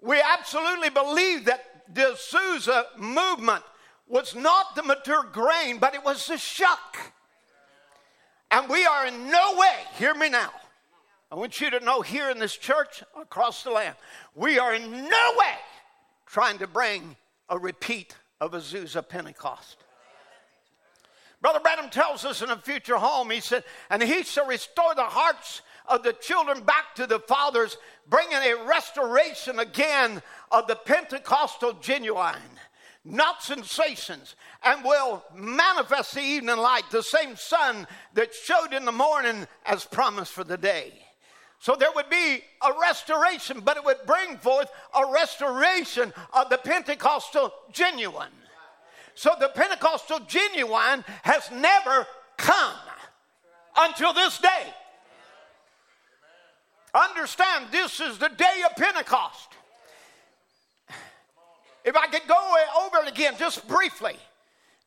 We 0.00 0.20
absolutely 0.20 0.90
believe 0.90 1.44
that 1.44 1.64
the 1.92 2.16
Azusa 2.16 2.84
movement 2.96 3.62
was 4.08 4.34
not 4.34 4.74
the 4.74 4.82
mature 4.82 5.24
grain, 5.30 5.78
but 5.78 5.94
it 5.94 6.04
was 6.04 6.26
the 6.26 6.38
shuck. 6.38 6.96
And 8.50 8.68
we 8.68 8.86
are 8.86 9.06
in 9.06 9.30
no 9.30 9.56
way, 9.58 9.74
hear 9.98 10.14
me 10.14 10.30
now. 10.30 10.50
I 11.30 11.34
want 11.34 11.60
you 11.60 11.70
to 11.70 11.80
know 11.80 12.00
here 12.00 12.30
in 12.30 12.38
this 12.38 12.56
church 12.56 13.02
across 13.20 13.62
the 13.62 13.70
land, 13.70 13.96
we 14.34 14.58
are 14.58 14.74
in 14.74 14.90
no 14.90 15.32
way 15.36 15.54
trying 16.26 16.58
to 16.58 16.66
bring 16.66 17.16
a 17.50 17.58
repeat 17.58 18.14
of 18.40 18.52
Azusa 18.52 19.06
Pentecost. 19.06 19.76
Brother 21.40 21.60
Branham 21.60 21.90
tells 21.90 22.24
us 22.24 22.42
in 22.42 22.50
a 22.50 22.56
future 22.56 22.96
home, 22.96 23.30
he 23.30 23.40
said, 23.40 23.62
and 23.90 24.02
he 24.02 24.22
shall 24.22 24.46
restore 24.46 24.94
the 24.94 25.04
hearts 25.04 25.60
of 25.86 26.02
the 26.02 26.14
children 26.14 26.62
back 26.62 26.94
to 26.96 27.06
the 27.06 27.20
fathers, 27.20 27.76
bringing 28.08 28.38
a 28.38 28.64
restoration 28.66 29.58
again 29.58 30.22
of 30.50 30.66
the 30.66 30.76
Pentecostal 30.76 31.74
genuine, 31.74 32.36
not 33.04 33.42
sensations, 33.42 34.34
and 34.64 34.82
will 34.82 35.22
manifest 35.34 36.14
the 36.14 36.22
evening 36.22 36.56
light, 36.56 36.90
the 36.90 37.02
same 37.02 37.36
sun 37.36 37.86
that 38.14 38.34
showed 38.34 38.72
in 38.72 38.84
the 38.84 38.92
morning 38.92 39.46
as 39.64 39.84
promised 39.84 40.32
for 40.32 40.44
the 40.44 40.58
day. 40.58 40.92
So 41.60 41.74
there 41.74 41.90
would 41.94 42.08
be 42.08 42.42
a 42.62 42.80
restoration, 42.80 43.60
but 43.60 43.76
it 43.76 43.84
would 43.84 43.98
bring 44.06 44.36
forth 44.36 44.70
a 44.94 45.12
restoration 45.12 46.12
of 46.32 46.50
the 46.50 46.58
Pentecostal 46.58 47.52
genuine. 47.72 48.30
So 49.14 49.30
the 49.40 49.48
Pentecostal 49.48 50.20
genuine 50.20 51.04
has 51.22 51.50
never 51.50 52.06
come 52.36 52.76
until 53.76 54.12
this 54.12 54.38
day. 54.38 54.72
Understand, 56.94 57.66
this 57.72 58.00
is 58.00 58.18
the 58.18 58.28
day 58.28 58.62
of 58.64 58.76
Pentecost. 58.76 59.48
If 61.84 61.96
I 61.96 62.06
could 62.06 62.26
go 62.28 62.54
over 62.84 62.98
it 63.06 63.12
again, 63.12 63.34
just 63.38 63.66
briefly, 63.66 64.16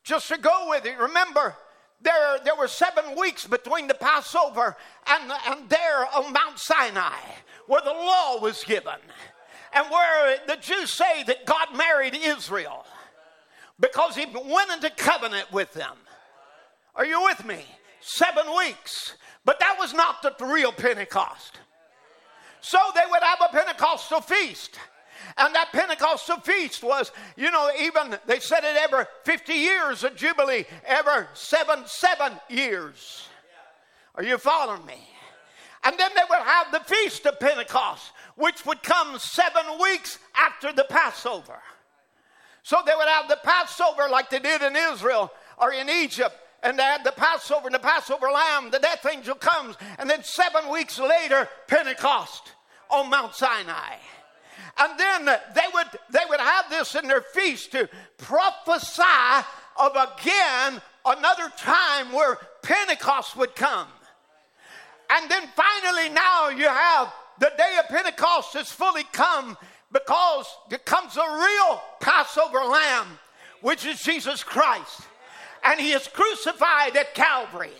just 0.04 0.28
to 0.28 0.38
go 0.38 0.68
with 0.70 0.86
it. 0.86 0.98
Remember, 0.98 1.54
there, 2.02 2.38
there 2.44 2.56
were 2.56 2.68
seven 2.68 3.16
weeks 3.16 3.46
between 3.46 3.86
the 3.86 3.94
Passover 3.94 4.76
and, 5.06 5.32
and 5.46 5.68
there 5.68 6.06
on 6.14 6.32
Mount 6.32 6.58
Sinai, 6.58 7.18
where 7.66 7.82
the 7.82 7.90
law 7.90 8.40
was 8.40 8.64
given, 8.64 8.98
and 9.72 9.90
where 9.90 10.38
the 10.46 10.56
Jews 10.56 10.92
say 10.92 11.22
that 11.24 11.46
God 11.46 11.76
married 11.76 12.14
Israel 12.14 12.84
because 13.80 14.16
he 14.16 14.26
went 14.26 14.70
into 14.70 14.90
covenant 14.90 15.52
with 15.52 15.72
them. 15.74 15.96
Are 16.94 17.06
you 17.06 17.22
with 17.22 17.44
me? 17.44 17.64
Seven 18.00 18.44
weeks. 18.56 19.16
But 19.44 19.58
that 19.60 19.76
was 19.78 19.92
not 19.92 20.22
the 20.22 20.34
real 20.44 20.72
Pentecost. 20.72 21.58
So 22.60 22.78
they 22.94 23.02
would 23.10 23.22
have 23.22 23.40
a 23.40 23.52
Pentecostal 23.52 24.20
feast. 24.20 24.78
And 25.36 25.54
that 25.54 25.72
Pentecostal 25.72 26.40
feast 26.40 26.82
was, 26.82 27.12
you 27.36 27.50
know, 27.50 27.70
even 27.80 28.16
they 28.26 28.40
said 28.40 28.64
it 28.64 28.76
every 28.76 29.04
50 29.24 29.52
years, 29.52 30.04
a 30.04 30.10
jubilee, 30.10 30.64
every 30.84 31.26
seven, 31.34 31.82
seven 31.86 32.32
years. 32.48 33.28
Are 34.14 34.22
you 34.22 34.38
following 34.38 34.84
me? 34.86 35.08
And 35.84 35.98
then 35.98 36.10
they 36.14 36.22
would 36.28 36.42
have 36.42 36.70
the 36.70 36.80
feast 36.80 37.26
of 37.26 37.40
Pentecost, 37.40 38.12
which 38.36 38.64
would 38.66 38.82
come 38.82 39.18
seven 39.18 39.64
weeks 39.80 40.18
after 40.36 40.72
the 40.72 40.84
Passover. 40.84 41.58
So 42.62 42.76
they 42.86 42.94
would 42.94 43.08
have 43.08 43.28
the 43.28 43.40
Passover 43.42 44.08
like 44.08 44.30
they 44.30 44.38
did 44.38 44.62
in 44.62 44.76
Israel 44.76 45.32
or 45.58 45.72
in 45.72 45.88
Egypt 45.88 46.36
and 46.62 46.78
they 46.78 46.82
had 46.82 47.04
the 47.04 47.12
Passover 47.12 47.66
and 47.66 47.74
the 47.74 47.80
Passover 47.80 48.30
lamb, 48.30 48.70
the 48.70 48.78
death 48.78 49.04
angel 49.10 49.34
comes, 49.34 49.76
and 49.98 50.08
then 50.08 50.22
seven 50.22 50.70
weeks 50.70 50.98
later, 50.98 51.48
Pentecost 51.66 52.52
on 52.88 53.10
Mount 53.10 53.34
Sinai. 53.34 53.96
And 54.78 54.98
then 54.98 55.24
they 55.26 55.66
would 55.74 55.86
they 56.10 56.24
would 56.28 56.40
have 56.40 56.70
this 56.70 56.94
in 56.94 57.06
their 57.08 57.20
feast 57.20 57.72
to 57.72 57.88
prophesy 58.18 59.46
of 59.78 59.92
again 59.92 60.80
another 61.04 61.50
time 61.56 62.12
where 62.12 62.38
Pentecost 62.62 63.36
would 63.36 63.54
come. 63.54 63.88
And 65.10 65.30
then 65.30 65.48
finally 65.54 66.08
now 66.14 66.48
you 66.48 66.68
have 66.68 67.12
the 67.38 67.52
day 67.56 67.76
of 67.78 67.88
Pentecost 67.88 68.54
has 68.54 68.70
fully 68.70 69.04
come 69.12 69.56
because 69.92 70.46
there 70.70 70.78
comes 70.78 71.16
a 71.16 71.20
real 71.20 71.82
Passover 72.00 72.64
lamb, 72.64 73.06
which 73.60 73.84
is 73.84 74.00
Jesus 74.00 74.42
Christ 74.42 75.02
and 75.64 75.80
he 75.80 75.92
is 75.92 76.08
crucified 76.08 76.96
at 76.96 77.14
Calvary. 77.14 77.70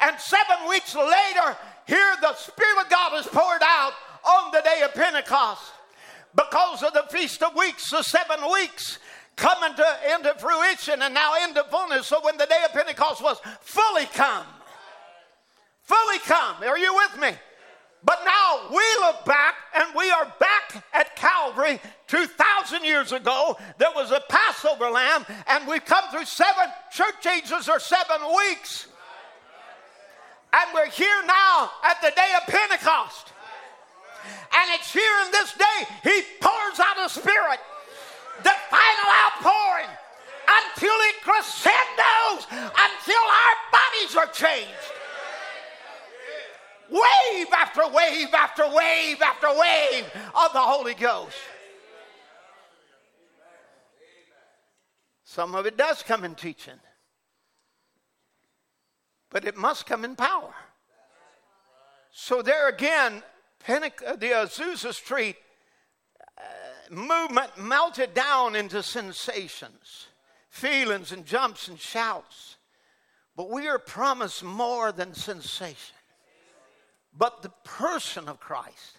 And 0.00 0.18
seven 0.18 0.68
weeks 0.68 0.94
later, 0.94 1.56
here 1.86 2.14
the 2.20 2.34
Spirit 2.34 2.84
of 2.84 2.90
God 2.90 3.18
is 3.18 3.26
poured 3.26 3.62
out 3.62 3.92
on 4.24 4.52
the 4.52 4.60
day 4.60 4.82
of 4.82 4.94
Pentecost. 4.94 5.72
Because 6.38 6.84
of 6.84 6.92
the 6.92 7.02
Feast 7.10 7.42
of 7.42 7.56
Weeks, 7.56 7.90
the 7.90 8.02
seven 8.02 8.38
weeks 8.52 9.00
coming 9.34 9.74
to, 9.74 9.84
into 10.14 10.32
fruition 10.38 11.02
and 11.02 11.12
now 11.12 11.32
into 11.44 11.64
fullness. 11.64 12.06
So 12.06 12.20
when 12.22 12.36
the 12.36 12.46
day 12.46 12.62
of 12.64 12.72
Pentecost 12.72 13.20
was 13.20 13.40
fully 13.60 14.06
come, 14.06 14.46
fully 15.82 16.18
come, 16.20 16.62
are 16.62 16.78
you 16.78 16.94
with 16.94 17.20
me? 17.20 17.30
But 18.04 18.20
now 18.24 18.68
we 18.70 18.84
look 19.00 19.24
back 19.24 19.54
and 19.74 19.92
we 19.96 20.08
are 20.12 20.32
back 20.38 20.84
at 20.92 21.16
Calvary 21.16 21.80
2,000 22.06 22.84
years 22.84 23.10
ago. 23.10 23.58
There 23.78 23.90
was 23.96 24.12
a 24.12 24.22
Passover 24.28 24.90
lamb, 24.90 25.26
and 25.48 25.66
we've 25.66 25.84
come 25.84 26.04
through 26.12 26.26
seven 26.26 26.66
church 26.92 27.26
ages 27.26 27.68
or 27.68 27.80
seven 27.80 28.20
weeks. 28.36 28.86
And 30.52 30.70
we're 30.72 30.90
here 30.90 31.22
now 31.26 31.70
at 31.84 32.00
the 32.00 32.12
day 32.14 32.32
of 32.36 32.46
Pentecost. 32.46 33.32
And 34.54 34.70
it's 34.74 34.92
here 34.92 35.18
in 35.26 35.30
this 35.32 35.52
day, 35.54 35.86
He 36.02 36.22
pours 36.40 36.80
out 36.80 37.04
a 37.04 37.08
Spirit, 37.08 37.60
the 38.42 38.54
final 38.70 39.08
outpouring, 39.24 39.90
until 40.48 40.94
it 40.94 41.16
crescendos, 41.22 42.46
until 42.50 43.24
our 43.24 43.56
bodies 43.72 44.16
are 44.16 44.26
changed. 44.26 44.72
Wave 46.90 47.48
after 47.54 47.86
wave 47.88 48.32
after 48.32 48.66
wave 48.68 49.20
after 49.20 49.48
wave 49.48 50.04
of 50.34 50.52
the 50.52 50.60
Holy 50.60 50.94
Ghost. 50.94 51.36
Some 55.24 55.54
of 55.54 55.66
it 55.66 55.76
does 55.76 56.02
come 56.02 56.24
in 56.24 56.34
teaching, 56.34 56.80
but 59.30 59.44
it 59.44 59.56
must 59.56 59.84
come 59.84 60.04
in 60.04 60.16
power. 60.16 60.54
So, 62.10 62.40
there 62.40 62.68
again, 62.68 63.22
Pentecost, 63.60 64.20
the 64.20 64.28
Azusa 64.28 64.92
Street 64.94 65.36
uh, 66.38 66.94
movement 66.94 67.56
melted 67.58 68.14
down 68.14 68.56
into 68.56 68.82
sensations, 68.82 70.06
feelings, 70.48 71.12
and 71.12 71.26
jumps 71.26 71.68
and 71.68 71.78
shouts. 71.78 72.56
But 73.36 73.50
we 73.50 73.68
are 73.68 73.78
promised 73.78 74.42
more 74.42 74.90
than 74.90 75.14
sensation 75.14 75.94
but 77.18 77.42
the 77.42 77.52
person 77.64 78.28
of 78.28 78.38
Christ, 78.38 78.98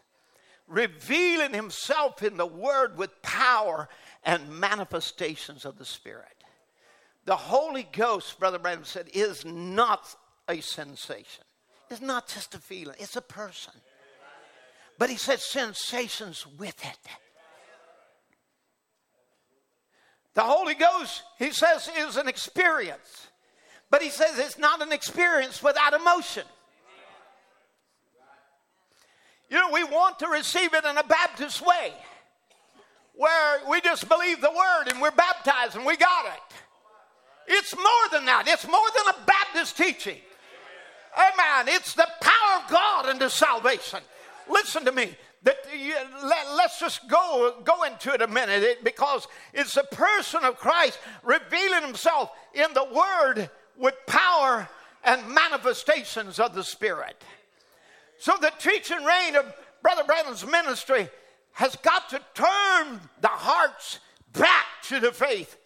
revealing 0.68 1.54
himself 1.54 2.22
in 2.22 2.38
the 2.38 2.46
Word 2.46 2.98
with 2.98 3.22
power 3.22 3.88
and 4.24 4.60
manifestations 4.60 5.66
of 5.66 5.78
the 5.78 5.86
Spirit. 5.86 6.26
The 7.26 7.38
Holy 7.38 7.88
Ghost, 7.92 8.40
Brother 8.40 8.60
Branham 8.60 8.84
said, 8.84 9.10
is 9.14 9.46
not 9.46 10.16
a 10.50 10.60
sensation. 10.60 11.46
It's 11.90 12.02
not 12.02 12.28
just 12.28 12.54
a 12.56 12.60
feeling, 12.60 12.96
it's 13.00 13.16
a 13.16 13.22
person. 13.22 13.74
But 15.00 15.10
he 15.10 15.16
said 15.16 15.40
sensations 15.40 16.46
with 16.58 16.86
it. 16.86 17.00
The 20.34 20.42
Holy 20.42 20.76
Ghost, 20.76 21.24
he 21.40 21.52
says, 21.52 21.90
is 21.98 22.18
an 22.18 22.28
experience. 22.28 23.28
But 23.90 24.02
he 24.02 24.10
says 24.10 24.38
it's 24.38 24.60
not 24.60 24.82
an 24.82 24.92
experience 24.92 25.64
without 25.64 25.94
emotion. 25.94 26.44
You 29.50 29.58
know, 29.58 29.72
we 29.72 29.86
want 29.86 30.20
to 30.20 30.28
receive 30.28 30.74
it 30.74 30.84
in 30.86 30.98
a 30.98 31.04
Baptist 31.04 31.66
way 31.66 31.94
where 33.16 33.62
we 33.70 33.82
just 33.82 34.08
believe 34.08 34.42
the 34.42 34.52
word 34.52 34.90
and 34.90 35.02
we're 35.02 35.12
baptized 35.12 35.76
and 35.76 35.86
we 35.86 35.98
got 35.98 36.26
it. 36.26 36.56
It's 37.48 37.76
more 37.76 37.86
than 38.12 38.26
that, 38.26 38.48
it's 38.48 38.68
more 38.68 38.88
than 38.96 39.16
a 39.16 39.26
Baptist 39.26 39.78
teaching. 39.78 40.18
Amen. 41.18 41.74
It's 41.74 41.96
the 41.96 42.08
power 42.22 42.64
of 42.64 42.70
God 42.70 43.10
into 43.10 43.30
salvation. 43.30 44.00
Listen 44.50 44.84
to 44.86 44.92
me. 44.92 45.16
That 45.44 45.58
you, 45.74 45.94
let, 46.24 46.48
us 46.66 46.82
just 46.82 47.08
go 47.08 47.56
go 47.64 47.84
into 47.84 48.12
it 48.14 48.22
a 48.22 48.28
minute 48.28 48.62
it, 48.62 48.84
because 48.84 49.26
it's 49.54 49.76
the 49.76 49.84
person 49.84 50.44
of 50.44 50.58
Christ 50.58 51.00
revealing 51.24 51.84
himself 51.84 52.32
in 52.54 52.74
the 52.74 52.84
word 52.84 53.50
with 53.78 53.96
power 54.06 54.68
and 55.06 55.34
manifestations 55.34 56.40
of 56.40 56.54
the 56.54 56.64
Spirit. 56.64 57.24
So 58.18 58.34
the 58.42 58.52
teaching 58.60 59.02
rain 59.06 59.38
of 59.38 59.54
Brother 59.82 60.04
Branham's 60.04 60.46
ministry 60.46 61.08
has 61.54 61.78
got 61.78 62.10
to 62.10 62.20
turn 62.34 63.00
the 63.22 63.30
hearts 63.30 64.00
back 64.34 64.66
to 64.84 65.00
the 65.00 65.14
faith. 65.14 65.58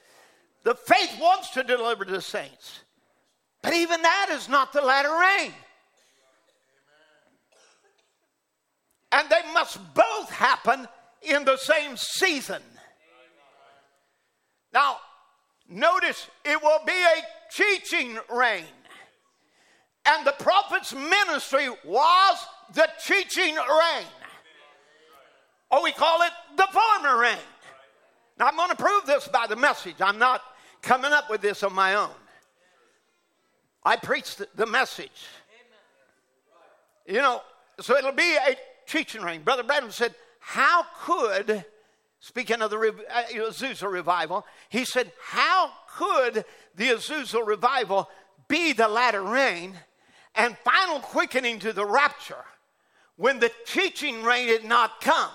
The 0.63 0.75
faith 0.75 1.17
wants 1.19 1.49
to 1.51 1.63
deliver 1.63 2.05
the 2.05 2.21
saints. 2.21 2.81
But 3.63 3.73
even 3.73 4.01
that 4.01 4.27
is 4.31 4.47
not 4.47 4.71
the 4.71 4.81
latter 4.81 5.11
rain. 5.11 5.51
And 9.13 9.29
they 9.29 9.53
must 9.53 9.79
both 9.93 10.29
happen 10.31 10.87
in 11.21 11.45
the 11.45 11.57
same 11.57 11.95
season. 11.95 12.61
Now, 14.73 14.97
notice 15.69 16.27
it 16.43 16.61
will 16.61 16.79
be 16.85 16.91
a 16.91 17.23
teaching 17.55 18.17
rain. 18.33 18.65
And 20.05 20.25
the 20.25 20.33
prophet's 20.39 20.93
ministry 20.93 21.69
was 21.85 22.47
the 22.73 22.89
teaching 23.05 23.55
rain. 23.55 24.07
Or 25.69 25.79
oh, 25.79 25.83
we 25.83 25.91
call 25.91 26.21
it 26.23 26.31
the 26.57 26.67
former 26.71 27.19
rain. 27.19 27.37
Now, 28.39 28.47
I'm 28.47 28.55
going 28.55 28.69
to 28.71 28.75
prove 28.75 29.05
this 29.05 29.27
by 29.27 29.45
the 29.47 29.55
message. 29.55 29.95
I'm 30.01 30.17
not 30.17 30.41
coming 30.81 31.11
up 31.11 31.29
with 31.29 31.41
this 31.41 31.61
on 31.61 31.73
my 31.73 31.95
own. 31.95 32.09
I 33.83 33.95
preached 33.95 34.41
the 34.55 34.65
message. 34.65 35.27
You 37.05 37.21
know, 37.21 37.41
so 37.79 37.95
it'll 37.95 38.11
be 38.11 38.35
a 38.35 38.55
teaching 38.87 39.21
rain. 39.21 39.41
Brother 39.41 39.63
Branham 39.63 39.91
said, 39.91 40.15
How 40.39 40.85
could, 41.01 41.65
speaking 42.19 42.61
of 42.61 42.71
the 42.71 42.77
uh, 42.79 43.23
Azusa 43.49 43.91
revival, 43.91 44.45
he 44.69 44.85
said, 44.85 45.11
How 45.21 45.71
could 45.97 46.45
the 46.75 46.89
Azusa 46.89 47.45
revival 47.45 48.09
be 48.47 48.73
the 48.73 48.87
latter 48.87 49.23
rain 49.23 49.73
and 50.35 50.57
final 50.59 50.99
quickening 50.99 51.59
to 51.59 51.73
the 51.73 51.85
rapture 51.85 52.45
when 53.15 53.39
the 53.39 53.51
teaching 53.65 54.23
rain 54.23 54.49
had 54.49 54.63
not 54.63 55.01
come? 55.01 55.31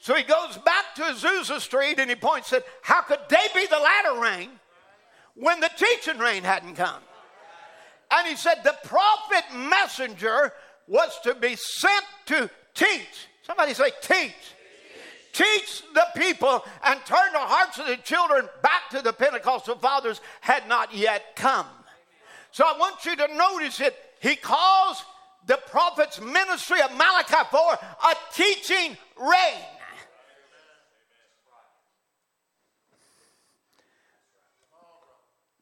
So 0.00 0.14
he 0.14 0.22
goes 0.22 0.56
back 0.58 0.94
to 0.96 1.02
Azusa 1.02 1.60
Street 1.60 1.98
and 1.98 2.08
he 2.08 2.16
points 2.16 2.52
at 2.52 2.64
how 2.82 3.02
could 3.02 3.18
they 3.28 3.46
be 3.54 3.66
the 3.66 3.78
latter 3.78 4.20
rain 4.20 4.50
when 5.34 5.60
the 5.60 5.70
teaching 5.76 6.18
rain 6.18 6.44
hadn't 6.44 6.76
come? 6.76 7.02
And 8.10 8.26
he 8.26 8.36
said 8.36 8.62
the 8.64 8.76
prophet 8.84 9.44
messenger 9.54 10.52
was 10.88 11.18
to 11.22 11.34
be 11.34 11.54
sent 11.56 12.04
to 12.26 12.50
teach. 12.74 13.28
Somebody 13.42 13.74
say, 13.74 13.90
teach. 14.00 14.34
Teach 15.32 15.82
the 15.94 16.06
people 16.16 16.64
and 16.84 16.98
turn 17.04 17.32
the 17.32 17.38
hearts 17.38 17.78
of 17.78 17.86
the 17.86 17.96
children 17.98 18.48
back 18.62 18.90
to 18.90 19.02
the 19.02 19.12
Pentecostal 19.12 19.76
fathers 19.76 20.20
had 20.40 20.66
not 20.68 20.94
yet 20.94 21.36
come. 21.36 21.66
So 22.50 22.64
I 22.66 22.76
want 22.78 23.04
you 23.04 23.14
to 23.14 23.28
notice 23.36 23.80
it. 23.80 23.94
He 24.20 24.34
calls 24.34 25.04
the 25.46 25.58
prophet's 25.70 26.20
ministry 26.20 26.80
of 26.80 26.90
Malachi 26.92 27.48
for 27.50 27.74
a 27.74 28.14
teaching 28.34 28.96
rain. 29.20 29.62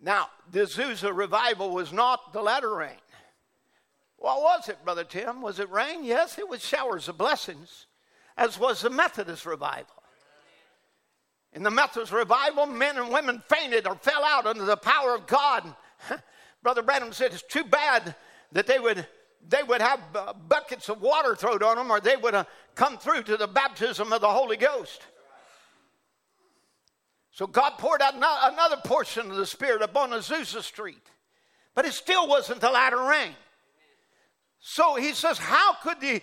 Now, 0.00 0.28
the 0.52 0.60
Azusa 0.60 1.14
revival 1.14 1.70
was 1.70 1.92
not 1.92 2.32
the 2.32 2.40
latter 2.40 2.74
rain. 2.74 2.96
What 4.18 4.40
was 4.40 4.68
it, 4.68 4.84
Brother 4.84 5.04
Tim? 5.04 5.42
Was 5.42 5.58
it 5.58 5.70
rain? 5.70 6.04
Yes, 6.04 6.38
it 6.38 6.48
was 6.48 6.64
showers 6.64 7.08
of 7.08 7.18
blessings, 7.18 7.86
as 8.36 8.58
was 8.58 8.80
the 8.80 8.90
Methodist 8.90 9.46
revival. 9.46 10.02
In 11.52 11.62
the 11.62 11.70
Methodist 11.70 12.12
revival, 12.12 12.66
men 12.66 12.98
and 12.98 13.10
women 13.10 13.42
fainted 13.48 13.86
or 13.86 13.94
fell 13.96 14.24
out 14.24 14.46
under 14.46 14.64
the 14.64 14.76
power 14.76 15.14
of 15.14 15.26
God. 15.26 15.74
Brother 16.62 16.82
Branham 16.82 17.12
said 17.12 17.32
it's 17.32 17.42
too 17.42 17.64
bad 17.64 18.14
that 18.52 18.66
they 18.66 18.78
would 18.78 19.06
they 19.48 19.62
would 19.62 19.80
have 19.80 20.00
uh, 20.14 20.32
buckets 20.32 20.88
of 20.88 21.00
water 21.00 21.36
thrown 21.36 21.62
on 21.62 21.76
them, 21.76 21.90
or 21.90 22.00
they 22.00 22.16
would 22.16 22.34
have 22.34 22.48
come 22.74 22.98
through 22.98 23.22
to 23.24 23.36
the 23.36 23.46
baptism 23.46 24.12
of 24.12 24.20
the 24.20 24.28
Holy 24.28 24.56
Ghost. 24.56 25.02
So 27.30 27.46
God 27.46 27.74
poured 27.78 28.02
out 28.02 28.14
another 28.14 28.78
portion 28.84 29.30
of 29.30 29.36
the 29.36 29.46
Spirit 29.46 29.82
upon 29.82 30.10
Azusa 30.10 30.62
Street, 30.62 31.06
but 31.74 31.84
it 31.84 31.92
still 31.92 32.26
wasn't 32.26 32.60
the 32.60 32.70
latter 32.70 33.02
rain. 33.02 33.34
So 34.68 34.96
he 34.96 35.12
says, 35.12 35.38
How 35.38 35.74
could 35.74 36.00
the, 36.00 36.20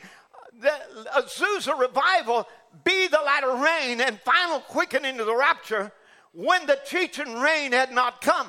the 0.59 0.73
uh, 0.73 1.21
Azusa 1.21 1.79
revival 1.79 2.45
be 2.83 3.07
the 3.07 3.21
latter 3.25 3.55
rain 3.55 4.01
and 4.01 4.19
final 4.19 4.59
quickening 4.59 5.17
of 5.21 5.27
the 5.27 5.35
rapture 5.35 5.93
when 6.33 6.65
the 6.65 6.77
teaching 6.85 7.39
rain 7.39 7.71
had 7.71 7.93
not 7.93 8.19
come? 8.19 8.47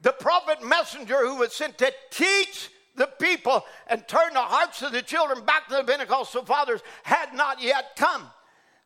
The 0.00 0.12
prophet 0.12 0.66
messenger 0.66 1.18
who 1.18 1.36
was 1.36 1.52
sent 1.52 1.76
to 1.78 1.92
teach 2.10 2.70
the 2.96 3.08
people 3.20 3.62
and 3.88 4.08
turn 4.08 4.32
the 4.32 4.40
hearts 4.40 4.80
of 4.80 4.92
the 4.92 5.02
children 5.02 5.44
back 5.44 5.68
to 5.68 5.76
the 5.76 5.84
Pentecostal 5.84 6.46
fathers 6.46 6.80
had 7.02 7.34
not 7.34 7.60
yet 7.60 7.96
come. 7.96 8.22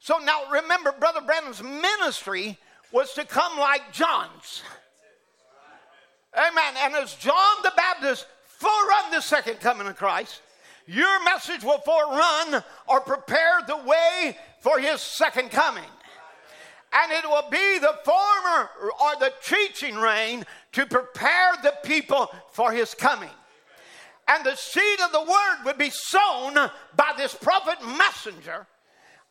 So 0.01 0.19
now 0.19 0.51
remember, 0.51 0.91
Brother 0.99 1.21
Branham's 1.21 1.63
ministry 1.63 2.59
was 2.91 3.15
to 3.15 3.25
come 3.25 3.57
like 3.57 3.93
John's. 3.93 4.65
Amen. 6.37 6.75
And 6.79 6.95
as 6.97 7.15
John 7.15 7.57
the 7.63 7.73
Baptist 7.77 8.27
forerun 8.61 9.11
the 9.11 9.21
second 9.21 9.61
coming 9.61 9.87
of 9.87 9.97
Christ. 9.97 10.41
Your 10.87 11.25
message 11.25 11.63
will 11.63 11.79
forerun 11.79 12.63
or 12.87 13.01
prepare 13.01 13.61
the 13.67 13.77
way 13.77 14.37
for 14.61 14.79
his 14.79 15.01
second 15.01 15.51
coming. 15.51 15.85
And 16.93 17.13
it 17.13 17.25
will 17.29 17.49
be 17.51 17.79
the 17.79 17.99
former 18.05 18.71
or 18.81 19.17
the 19.19 19.33
teaching 19.45 19.97
rain 19.97 20.45
to 20.73 20.87
prepare 20.87 21.53
the 21.63 21.75
people 21.83 22.31
for 22.53 22.71
his 22.71 22.95
coming. 22.95 23.31
And 24.29 24.45
the 24.45 24.55
seed 24.57 25.01
of 25.01 25.13
the 25.13 25.21
word 25.21 25.65
would 25.65 25.79
be 25.79 25.91
sown 25.91 26.55
by 26.55 27.13
this 27.17 27.35
prophet 27.35 27.79
messenger 27.99 28.67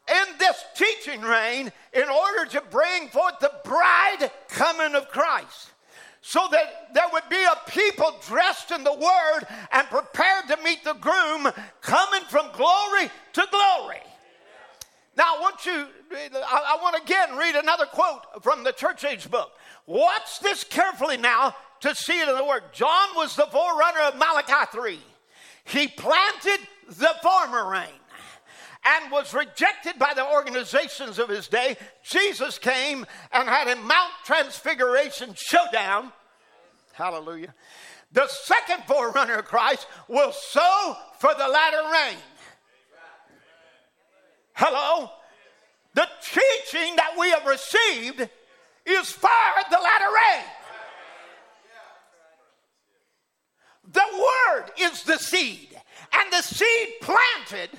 in 0.10 0.38
this 0.38 0.64
teaching 0.76 1.22
rain 1.22 1.72
in 1.94 2.10
order 2.10 2.45
to 2.52 2.62
bring 2.70 3.08
forth 3.08 3.40
the 3.40 3.52
bride 3.64 4.30
coming 4.50 4.95
of 4.95 5.08
Christ 5.10 5.73
so 6.26 6.48
that 6.52 6.94
there 6.94 7.04
would 7.12 7.28
be 7.30 7.44
a 7.44 7.70
people 7.70 8.16
dressed 8.26 8.72
in 8.72 8.86
the 8.86 8.94
word 8.94 9.41
and 9.74 9.86
prepared 9.88 10.48
to 10.48 10.58
meet 10.64 10.82
the 10.86 10.94
groom 10.94 11.50
coming 11.82 12.22
from 12.30 12.50
glory 12.54 13.12
to 13.34 13.45
glory. 13.52 14.00
Now, 15.18 15.36
I 15.36 15.41
want 15.41 15.66
you, 15.66 15.86
I, 16.14 16.78
want 16.82 16.95
again 17.04 17.36
read 17.36 17.56
another 17.56 17.86
quote 17.86 18.41
from 18.41 18.64
the 18.64 18.72
church 18.72 19.04
age 19.04 19.30
book. 19.30 19.52
Watch 19.86 20.40
this 20.40 20.64
carefully 20.64 21.18
now 21.18 21.58
to 21.82 21.94
see 21.94 22.18
it 22.22 22.30
in 22.30 22.38
the 22.38 22.45
word. 22.45 22.64
John 22.72 23.10
was 23.18 23.36
the 23.36 23.48
forerunner 23.52 24.00
of 24.00 24.16
Malachi 24.16 24.72
3. 24.72 25.00
He 25.66 25.90
planted 25.90 26.60
the 26.88 27.14
former 27.22 27.70
rain 27.70 28.00
and 28.85 29.11
was 29.11 29.34
rejected 29.34 29.97
by 29.97 30.14
the 30.14 30.26
organizations 30.26 31.19
of 31.19 31.30
his 31.30 31.47
day, 31.47 31.77
Jesus 32.03 32.57
came 32.57 33.05
and 33.31 33.47
had 33.47 33.68
a 33.68 33.76
Mount 33.76 34.11
Transfiguration 34.26 35.34
showdown. 35.35 36.11
Hallelujah. 36.93 37.53
The 38.11 38.27
second 38.27 38.84
forerunner 38.84 39.39
of 39.39 39.45
Christ 39.45 39.88
will 40.07 40.31
sow 40.31 40.97
for 41.18 41.34
the 41.34 41.47
latter 41.47 41.81
rain. 41.91 42.18
Hello? 44.53 45.10
The 45.95 46.07
teaching 46.22 46.95
that 46.95 47.15
we 47.19 47.30
have 47.30 47.45
received 47.45 48.30
is 48.85 49.11
for 49.11 49.30
the 49.72 49.77
latter 49.77 50.14
rain. 50.14 50.45
The 53.91 54.01
word 54.18 54.72
is 54.80 55.03
the 55.03 55.18
seed, 55.18 55.69
and 56.14 56.31
the 56.31 56.41
seed 56.41 56.88
planted 57.01 57.69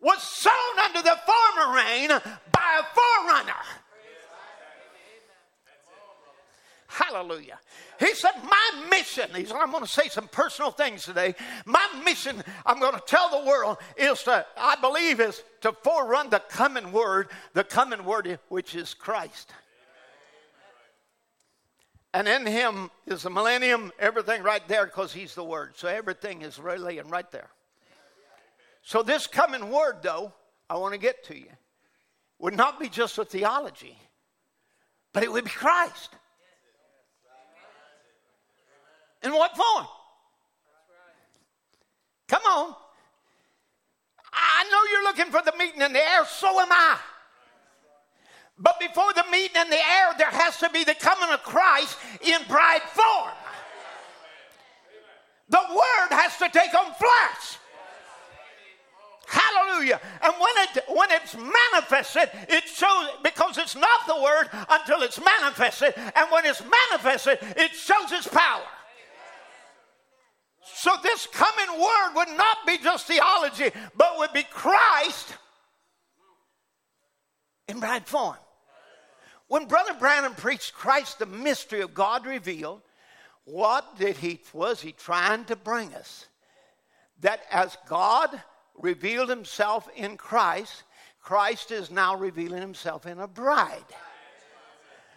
was 0.00 0.22
sown 0.22 0.52
under 0.84 1.02
the 1.02 1.18
former 1.26 1.74
rain 1.74 2.08
by 2.52 2.80
a 2.80 2.84
forerunner. 2.94 3.62
Hallelujah. 6.96 7.58
He 7.98 8.14
said, 8.14 8.32
My 8.42 8.86
mission, 8.90 9.28
he 9.34 9.44
said, 9.44 9.56
I'm 9.56 9.70
going 9.70 9.84
to 9.84 9.90
say 9.90 10.08
some 10.08 10.28
personal 10.28 10.70
things 10.70 11.04
today. 11.04 11.34
My 11.66 11.86
mission, 12.04 12.42
I'm 12.64 12.80
going 12.80 12.94
to 12.94 13.02
tell 13.06 13.28
the 13.28 13.46
world, 13.46 13.76
is 13.98 14.22
to, 14.22 14.46
I 14.56 14.76
believe, 14.76 15.20
is 15.20 15.42
to 15.60 15.72
forerun 15.72 16.30
the 16.30 16.40
coming 16.48 16.92
word, 16.92 17.28
the 17.52 17.64
coming 17.64 18.04
word 18.04 18.38
which 18.48 18.74
is 18.74 18.94
Christ. 18.94 19.52
And 22.14 22.26
in 22.26 22.46
him 22.46 22.90
is 23.06 23.24
the 23.24 23.30
millennium, 23.30 23.92
everything 23.98 24.42
right 24.42 24.66
there 24.66 24.86
because 24.86 25.12
he's 25.12 25.34
the 25.34 25.44
word. 25.44 25.76
So 25.76 25.86
everything 25.86 26.40
is 26.40 26.58
really 26.58 26.98
right 27.00 27.30
there. 27.30 27.50
So 28.86 29.02
this 29.02 29.26
coming 29.26 29.72
word, 29.72 29.96
though, 30.00 30.32
I 30.70 30.76
want 30.76 30.94
to 30.94 30.98
get 30.98 31.24
to 31.24 31.36
you, 31.36 31.50
would 32.38 32.54
not 32.54 32.78
be 32.78 32.88
just 32.88 33.18
a 33.18 33.24
theology, 33.24 33.98
but 35.12 35.24
it 35.24 35.32
would 35.32 35.42
be 35.42 35.50
Christ. 35.50 36.10
In 39.24 39.32
what 39.32 39.56
form? 39.56 39.88
Come 42.28 42.42
on. 42.48 42.76
I 44.32 44.64
know 44.70 44.78
you're 44.92 45.02
looking 45.02 45.32
for 45.32 45.42
the 45.44 45.58
meeting 45.58 45.80
in 45.80 45.92
the 45.92 45.98
air, 45.98 46.24
so 46.24 46.60
am 46.60 46.70
I. 46.70 46.96
But 48.56 48.78
before 48.78 49.12
the 49.14 49.24
meeting 49.32 49.62
in 49.62 49.68
the 49.68 49.84
air, 49.84 50.14
there 50.16 50.30
has 50.30 50.58
to 50.58 50.70
be 50.70 50.84
the 50.84 50.94
coming 50.94 51.30
of 51.34 51.42
Christ 51.42 51.98
in 52.20 52.40
bride 52.46 52.82
form. 52.82 53.34
The 55.48 55.74
word 55.74 56.16
has 56.16 56.36
to 56.36 56.48
take 56.56 56.72
on 56.72 56.94
flesh. 56.94 57.58
Hallelujah. 59.26 60.00
And 60.22 60.32
when 60.34 60.64
it 60.64 60.84
when 60.88 61.10
it's 61.10 61.36
manifested, 61.36 62.30
it 62.48 62.64
shows 62.64 63.08
because 63.22 63.58
it's 63.58 63.74
not 63.74 64.06
the 64.06 64.22
word 64.22 64.48
until 64.68 65.02
it's 65.02 65.20
manifested. 65.20 65.94
And 65.96 66.30
when 66.30 66.46
it's 66.46 66.62
manifested, 66.62 67.38
it 67.56 67.72
shows 67.72 68.12
its 68.12 68.28
power. 68.28 68.62
So 70.74 70.90
this 71.02 71.26
coming 71.32 71.80
word 71.80 72.12
would 72.14 72.36
not 72.36 72.58
be 72.66 72.78
just 72.78 73.06
theology, 73.06 73.70
but 73.96 74.18
would 74.18 74.32
be 74.32 74.44
Christ 74.44 75.34
in 77.68 77.80
bride 77.80 78.06
form. 78.06 78.36
When 79.48 79.66
Brother 79.66 79.94
Branham 79.94 80.34
preached 80.34 80.74
Christ, 80.74 81.18
the 81.18 81.26
mystery 81.26 81.80
of 81.80 81.94
God 81.94 82.26
revealed, 82.26 82.82
what 83.44 83.96
did 83.98 84.16
he 84.16 84.40
was 84.52 84.80
he 84.80 84.92
trying 84.92 85.44
to 85.46 85.56
bring 85.56 85.94
us? 85.94 86.26
That 87.20 87.40
as 87.50 87.76
God 87.88 88.40
revealed 88.80 89.28
himself 89.28 89.88
in 89.96 90.16
Christ, 90.16 90.84
Christ 91.22 91.70
is 91.70 91.90
now 91.90 92.16
revealing 92.16 92.60
himself 92.60 93.06
in 93.06 93.18
a 93.18 93.26
bride. 93.26 93.84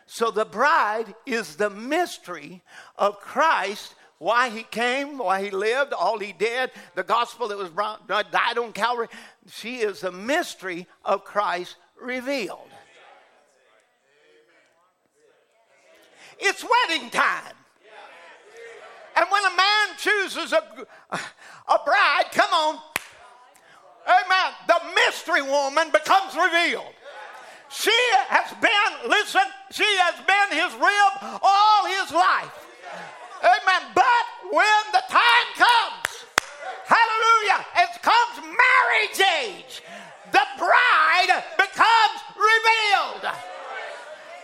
So 0.05 0.31
the 0.31 0.45
bride 0.45 1.13
is 1.27 1.55
the 1.55 1.69
mystery 1.69 2.63
of 2.97 3.19
Christ, 3.19 3.93
why 4.17 4.49
he 4.49 4.63
came, 4.63 5.19
why 5.19 5.43
he 5.43 5.51
lived, 5.51 5.93
all 5.93 6.17
he 6.17 6.33
did, 6.33 6.71
the 6.95 7.03
gospel 7.03 7.47
that 7.49 7.57
was 7.57 7.69
brought, 7.69 8.07
died 8.07 8.57
on 8.57 8.73
Calvary. 8.73 9.07
She 9.51 9.77
is 9.77 10.01
the 10.01 10.11
mystery 10.11 10.87
of 11.05 11.23
Christ 11.23 11.75
revealed. 12.01 12.69
It's 16.39 16.63
wedding 16.63 17.09
time. 17.11 17.53
And 19.15 19.25
when 19.29 19.45
a 19.45 19.55
man 19.55 19.87
chooses 19.97 20.53
a, 20.53 20.63
a 21.11 21.79
bride, 21.85 22.25
come 22.31 22.51
on, 22.51 22.79
amen, 24.07 24.49
the 24.67 24.79
mystery 24.95 25.41
woman 25.41 25.91
becomes 25.91 26.35
revealed. 26.35 26.93
She 27.69 27.99
has 28.33 28.49
been, 28.57 29.09
listen, 29.09 29.45
she 29.71 29.85
has 30.01 30.17
been 30.25 30.57
his 30.57 30.73
rib 30.73 31.39
all 31.41 31.85
his 31.85 32.11
life. 32.11 32.65
Amen. 33.39 33.81
But 33.93 34.25
when 34.49 34.83
the 34.91 35.03
time 35.05 35.47
comes, 35.53 36.09
hallelujah, 36.89 37.61
it 37.77 37.93
comes 38.01 38.41
marriage 38.41 39.21
age, 39.45 39.83
the 40.33 40.45
bride 40.57 41.43
becomes 41.61 42.19
revealed. 42.33 43.29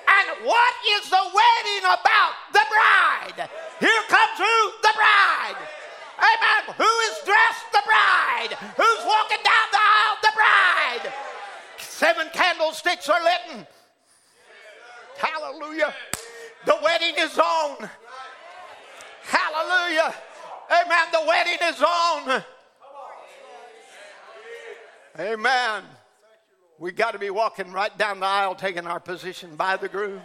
And 0.05 0.45
what 0.45 0.73
is 0.95 1.09
the 1.09 1.25
wedding 1.33 1.85
about? 1.89 2.33
The 2.53 2.65
bride. 2.69 3.49
Here 3.81 4.03
comes 4.07 4.37
who? 4.37 4.57
The 4.85 4.93
bride. 4.93 5.57
Amen. 6.17 6.75
Who 6.77 6.83
is 6.83 7.15
dressed? 7.25 7.65
The 7.71 7.81
bride. 7.85 8.57
Who's 8.77 9.05
walking 9.05 9.43
down 9.43 9.67
the 9.71 9.79
aisle? 9.79 10.17
The 10.21 10.31
bride. 10.35 11.13
Seven 11.77 12.27
candlesticks 12.33 13.09
are 13.09 13.23
lit. 13.23 13.67
Hallelujah. 15.17 15.93
The 16.65 16.77
wedding 16.83 17.15
is 17.19 17.37
on. 17.37 17.89
Hallelujah. 19.23 20.13
Amen. 20.71 21.07
The 21.11 21.23
wedding 21.27 21.57
is 21.63 21.81
on. 21.81 22.43
Amen. 25.19 25.83
We 26.77 26.91
got 26.91 27.11
to 27.11 27.19
be 27.19 27.29
walking 27.29 27.71
right 27.71 27.95
down 27.97 28.19
the 28.19 28.25
aisle, 28.25 28.55
taking 28.55 28.85
our 28.85 28.99
position 28.99 29.55
by 29.55 29.77
the 29.77 29.87
groom. 29.87 30.21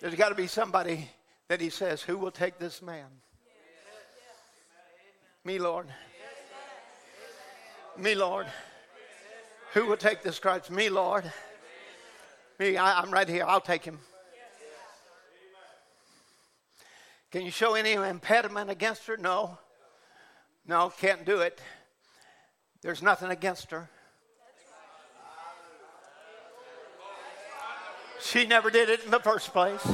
There's 0.00 0.14
got 0.14 0.28
to 0.28 0.34
be 0.34 0.46
somebody 0.46 1.10
that 1.48 1.60
he 1.60 1.70
says, 1.70 2.02
Who 2.02 2.16
will 2.16 2.30
take 2.30 2.58
this 2.58 2.80
man? 2.80 3.06
Me, 5.44 5.58
Lord. 5.58 5.88
Me, 7.98 8.14
Lord. 8.14 8.46
Who 9.74 9.86
will 9.86 9.96
take 9.96 10.22
this 10.22 10.38
Christ? 10.38 10.70
Me, 10.70 10.88
Lord. 10.88 11.30
Me, 12.58 12.76
I, 12.76 13.02
am 13.02 13.10
right 13.10 13.28
here. 13.28 13.44
I'll 13.46 13.60
take 13.60 13.84
him. 13.84 13.98
Can 17.32 17.42
you 17.42 17.50
show 17.50 17.74
any 17.74 17.94
impediment 17.94 18.70
against 18.70 19.06
her? 19.06 19.16
No. 19.16 19.58
No, 20.66 20.90
can't 20.90 21.24
do 21.24 21.40
it. 21.40 21.60
There's 22.82 23.02
nothing 23.02 23.30
against 23.30 23.70
her. 23.70 23.88
She 28.20 28.46
never 28.46 28.70
did 28.70 28.88
it 28.88 29.04
in 29.04 29.10
the 29.10 29.18
first 29.18 29.52
place. 29.52 29.84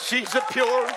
She's 0.00 0.32
a 0.34 0.42
pure, 0.52 0.88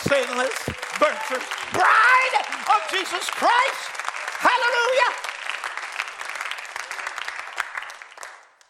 sinless, 0.00 0.68
bride 0.98 2.44
of 2.66 2.90
Jesus 2.90 3.28
Christ. 3.30 3.90
Hallelujah. 4.38 5.14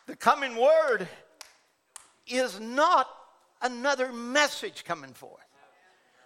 The 0.07 0.17
coming 0.17 0.57
word 0.57 1.09
is 2.27 2.61
not 2.61 3.09
another 3.63 4.13
message 4.13 4.85
coming 4.85 5.13
forth. 5.13 5.45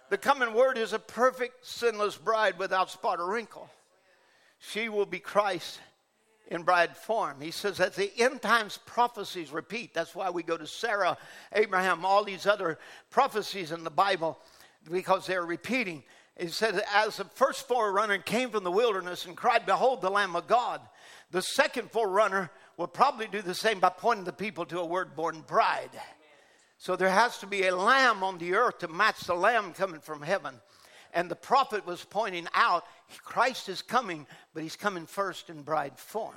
The 0.09 0.17
coming 0.17 0.53
word 0.53 0.77
is 0.77 0.93
a 0.93 0.99
perfect, 0.99 1.65
sinless 1.65 2.17
bride 2.17 2.59
without 2.59 2.91
spot 2.91 3.19
or 3.19 3.31
wrinkle. 3.31 3.69
She 4.59 4.87
will 4.89 5.05
be 5.05 5.19
Christ 5.19 5.79
in 6.47 6.63
bride 6.63 6.95
form. 6.95 7.41
He 7.41 7.51
says 7.51 7.77
that 7.77 7.95
the 7.95 8.11
end 8.19 8.41
times 8.41 8.77
prophecies 8.85 9.51
repeat. 9.51 9.93
That's 9.93 10.13
why 10.13 10.29
we 10.29 10.43
go 10.43 10.55
to 10.55 10.67
Sarah, 10.67 11.17
Abraham, 11.51 12.05
all 12.05 12.23
these 12.23 12.45
other 12.45 12.77
prophecies 13.09 13.71
in 13.71 13.83
the 13.83 13.89
Bible 13.89 14.39
because 14.91 15.25
they're 15.25 15.45
repeating. 15.45 16.03
He 16.39 16.47
says, 16.47 16.81
as 16.93 17.17
the 17.17 17.25
first 17.25 17.67
forerunner 17.67 18.17
came 18.17 18.49
from 18.49 18.63
the 18.63 18.71
wilderness 18.71 19.25
and 19.25 19.37
cried, 19.37 19.65
Behold, 19.65 20.01
the 20.01 20.09
Lamb 20.09 20.35
of 20.35 20.47
God. 20.47 20.81
The 21.31 21.41
second 21.41 21.91
forerunner 21.91 22.51
will 22.77 22.87
probably 22.87 23.27
do 23.27 23.41
the 23.41 23.55
same 23.55 23.79
by 23.79 23.89
pointing 23.89 24.25
the 24.25 24.33
people 24.33 24.65
to 24.65 24.79
a 24.79 24.85
word 24.85 25.15
born 25.15 25.43
bride. 25.45 25.91
So 26.77 26.95
there 26.95 27.09
has 27.09 27.37
to 27.39 27.47
be 27.47 27.67
a 27.67 27.75
lamb 27.75 28.23
on 28.23 28.37
the 28.37 28.55
earth 28.55 28.79
to 28.79 28.87
match 28.87 29.21
the 29.21 29.35
lamb 29.35 29.73
coming 29.73 30.01
from 30.01 30.21
heaven. 30.21 30.55
And 31.13 31.29
the 31.29 31.35
prophet 31.35 31.85
was 31.85 32.03
pointing 32.03 32.47
out 32.53 32.85
Christ 33.23 33.69
is 33.69 33.81
coming, 33.81 34.25
but 34.53 34.63
he's 34.63 34.75
coming 34.75 35.05
first 35.05 35.49
in 35.49 35.61
bride 35.61 35.97
form. 35.97 36.35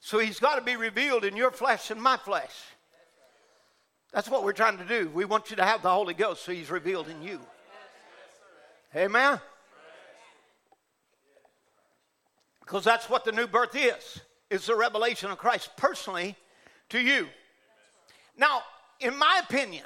So 0.00 0.18
he's 0.18 0.40
got 0.40 0.56
to 0.56 0.62
be 0.62 0.76
revealed 0.76 1.24
in 1.24 1.36
your 1.36 1.50
flesh 1.50 1.90
and 1.90 2.00
my 2.00 2.16
flesh. 2.16 2.54
That's 4.12 4.28
what 4.28 4.42
we're 4.42 4.52
trying 4.52 4.78
to 4.78 4.84
do. 4.84 5.10
We 5.10 5.24
want 5.24 5.50
you 5.50 5.56
to 5.56 5.64
have 5.64 5.82
the 5.82 5.90
Holy 5.90 6.14
Ghost 6.14 6.44
so 6.44 6.52
he's 6.52 6.70
revealed 6.70 7.08
in 7.08 7.22
you. 7.22 7.40
Amen? 8.96 9.38
Because 12.60 12.84
that's 12.84 13.08
what 13.08 13.24
the 13.24 13.32
new 13.32 13.46
birth 13.46 13.76
is. 13.76 14.20
It's 14.50 14.66
the 14.66 14.76
revelation 14.76 15.30
of 15.30 15.38
Christ 15.38 15.70
personally 15.76 16.36
to 16.88 16.98
you. 16.98 17.28
Now, 18.36 18.62
in 19.00 19.16
my 19.18 19.42
opinion, 19.44 19.84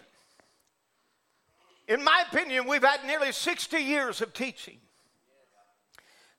in 1.88 2.04
my 2.04 2.24
opinion, 2.30 2.66
we've 2.68 2.84
had 2.84 3.04
nearly 3.04 3.32
60 3.32 3.78
years 3.78 4.20
of 4.20 4.32
teaching. 4.32 4.78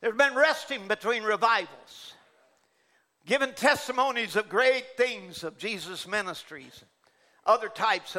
There's 0.02 0.16
been 0.16 0.36
resting 0.36 0.88
between 0.88 1.24
revivals, 1.24 2.14
given 3.26 3.54
testimonies 3.54 4.36
of 4.36 4.50
great 4.50 4.86
things 4.98 5.44
of 5.44 5.58
Jesus' 5.58 6.08
ministries, 6.08 6.84
other 7.46 7.70
types 7.70 8.16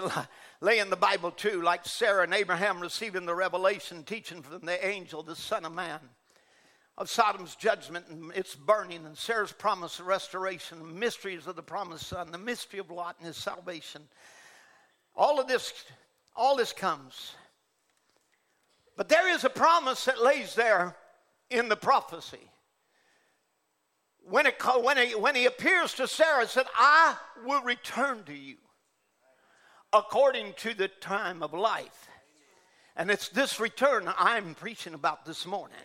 lay 0.60 0.78
in 0.78 0.90
the 0.90 0.96
Bible 0.96 1.30
too, 1.30 1.62
like 1.62 1.86
Sarah 1.86 2.24
and 2.24 2.34
Abraham 2.34 2.80
receiving 2.80 3.26
the 3.26 3.34
revelation, 3.34 4.02
teaching 4.02 4.42
from 4.42 4.66
the 4.66 4.86
angel, 4.86 5.22
the 5.22 5.36
Son 5.36 5.64
of 5.64 5.72
Man, 5.72 6.00
of 6.96 7.10
Sodom's 7.10 7.56
judgment 7.56 8.06
and 8.08 8.32
its 8.32 8.54
burning, 8.54 9.04
and 9.04 9.16
Sarah's 9.16 9.52
promise 9.52 9.98
of 9.98 10.06
restoration, 10.06 10.78
the 10.78 10.84
mysteries 10.84 11.46
of 11.46 11.56
the 11.56 11.62
promised 11.62 12.06
Son, 12.06 12.30
the 12.30 12.38
mystery 12.38 12.80
of 12.80 12.90
Lot 12.90 13.16
and 13.18 13.26
his 13.26 13.36
salvation. 13.36 14.02
All 15.16 15.40
of 15.40 15.46
this 15.46 15.72
all 16.36 16.56
this 16.56 16.72
comes. 16.72 17.34
But 18.96 19.08
there 19.08 19.28
is 19.28 19.44
a 19.44 19.50
promise 19.50 20.04
that 20.04 20.22
lays 20.22 20.54
there 20.54 20.96
in 21.50 21.68
the 21.68 21.76
prophecy. 21.76 22.50
When, 24.26 24.46
it, 24.46 24.54
when, 24.82 24.96
he, 24.96 25.14
when 25.14 25.34
he 25.34 25.46
appears 25.46 25.94
to 25.94 26.08
Sarah, 26.08 26.46
said, 26.46 26.66
I 26.76 27.16
will 27.44 27.62
return 27.62 28.24
to 28.24 28.34
you. 28.34 28.56
According 29.94 30.52
to 30.54 30.74
the 30.74 30.88
time 30.88 31.42
of 31.42 31.54
life. 31.54 32.08
And 32.96 33.10
it's 33.10 33.28
this 33.28 33.60
return 33.60 34.12
I'm 34.18 34.54
preaching 34.56 34.92
about 34.92 35.24
this 35.24 35.46
morning. 35.46 35.76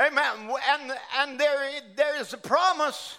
Amen. 0.00 0.50
And, 0.70 0.92
and 1.18 1.38
there, 1.38 1.70
there 1.96 2.20
is 2.20 2.32
a 2.32 2.38
promise 2.38 3.18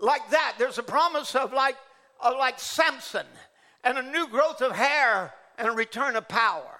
like 0.00 0.28
that. 0.30 0.56
There's 0.58 0.78
a 0.78 0.82
promise 0.82 1.36
of 1.36 1.52
like, 1.52 1.76
of 2.20 2.34
like 2.36 2.58
Samson 2.58 3.26
and 3.84 3.98
a 3.98 4.02
new 4.02 4.26
growth 4.26 4.60
of 4.60 4.72
hair 4.72 5.32
and 5.56 5.68
a 5.68 5.72
return 5.72 6.16
of 6.16 6.26
power. 6.26 6.74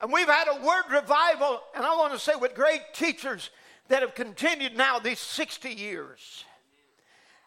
And 0.00 0.12
we've 0.12 0.28
had 0.28 0.46
a 0.48 0.64
word 0.64 0.84
revival, 0.90 1.60
and 1.74 1.84
I 1.84 1.94
want 1.96 2.12
to 2.12 2.18
say 2.18 2.32
with 2.40 2.54
great 2.54 2.80
teachers 2.94 3.50
that 3.88 4.02
have 4.02 4.14
continued 4.14 4.76
now 4.76 4.98
these 4.98 5.18
60 5.18 5.70
years. 5.70 6.44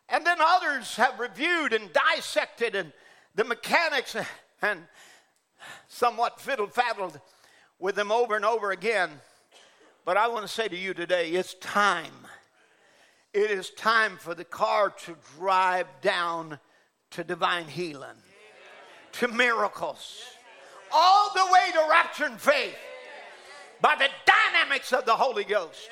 And 0.10 0.26
then 0.26 0.38
others 0.40 0.96
have 0.98 1.20
reviewed 1.20 1.74
and 1.74 1.90
dissected 1.94 2.76
and 2.76 2.92
the 3.36 3.44
mechanics 3.44 4.16
and 4.62 4.82
somewhat 5.88 6.40
fiddle 6.40 6.68
faddled 6.68 7.20
with 7.80 7.96
them 7.96 8.12
over 8.12 8.36
and 8.36 8.46
over 8.46 8.72
again. 8.72 9.10
But 10.06 10.18
I 10.18 10.28
want 10.28 10.46
to 10.46 10.52
say 10.52 10.68
to 10.68 10.78
you 10.78 10.94
today 10.94 11.32
it's 11.32 11.54
time. 11.56 12.14
It 13.34 13.50
is 13.50 13.72
time 13.72 14.18
for 14.18 14.36
the 14.36 14.44
car 14.44 14.92
to 15.06 15.16
drive 15.38 15.88
down 16.02 16.60
to 17.12 17.24
divine 17.24 17.68
healing, 17.68 18.18
to 19.14 19.28
miracles, 19.28 20.22
all 20.92 21.32
the 21.34 21.46
way 21.52 21.72
to 21.74 21.88
rapture 21.90 22.26
and 22.26 22.40
faith 22.40 22.76
by 23.82 23.96
the 23.96 24.08
dynamics 24.26 24.94
of 24.94 25.06
the 25.06 25.16
Holy 25.16 25.44
Ghost. 25.44 25.90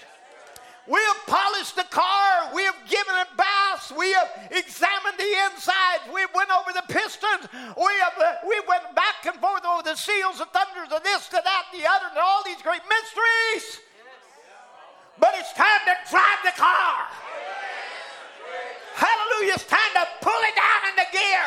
We 0.87 0.99
have 0.99 1.17
polished 1.27 1.75
the 1.75 1.83
car. 1.83 2.53
We 2.53 2.63
have 2.63 2.77
given 2.89 3.15
it 3.15 3.27
baths. 3.37 3.91
We 3.97 4.11
have 4.13 4.29
examined 4.51 5.17
the 5.17 5.35
insides. 5.51 6.13
We 6.13 6.21
have 6.21 6.33
went 6.33 6.49
over 6.49 6.73
the 6.73 6.83
We 7.77 7.91
have 8.03 8.17
uh, 8.17 8.43
we 8.47 8.57
went 8.67 8.95
back 8.95 9.25
and 9.25 9.35
forth 9.39 9.65
over 9.65 9.83
the 9.83 9.95
seals, 9.95 10.37
the 10.37 10.49
thunders, 10.49 10.91
of 10.91 11.03
this, 11.03 11.27
to 11.29 11.39
that, 11.43 11.63
the 11.73 11.85
other, 11.85 12.07
and 12.09 12.19
all 12.19 12.43
these 12.45 12.61
great 12.61 12.81
mysteries. 12.87 13.81
But 15.19 15.35
it's 15.37 15.53
time 15.53 15.81
to 15.85 15.95
drive 16.09 16.41
the 16.43 16.55
car. 16.57 17.07
Hallelujah. 18.95 19.53
It's 19.53 19.65
time 19.65 19.93
to 19.95 20.05
pull 20.21 20.41
it 20.45 20.55
down 20.55 20.81
into 20.93 21.05
gear 21.11 21.45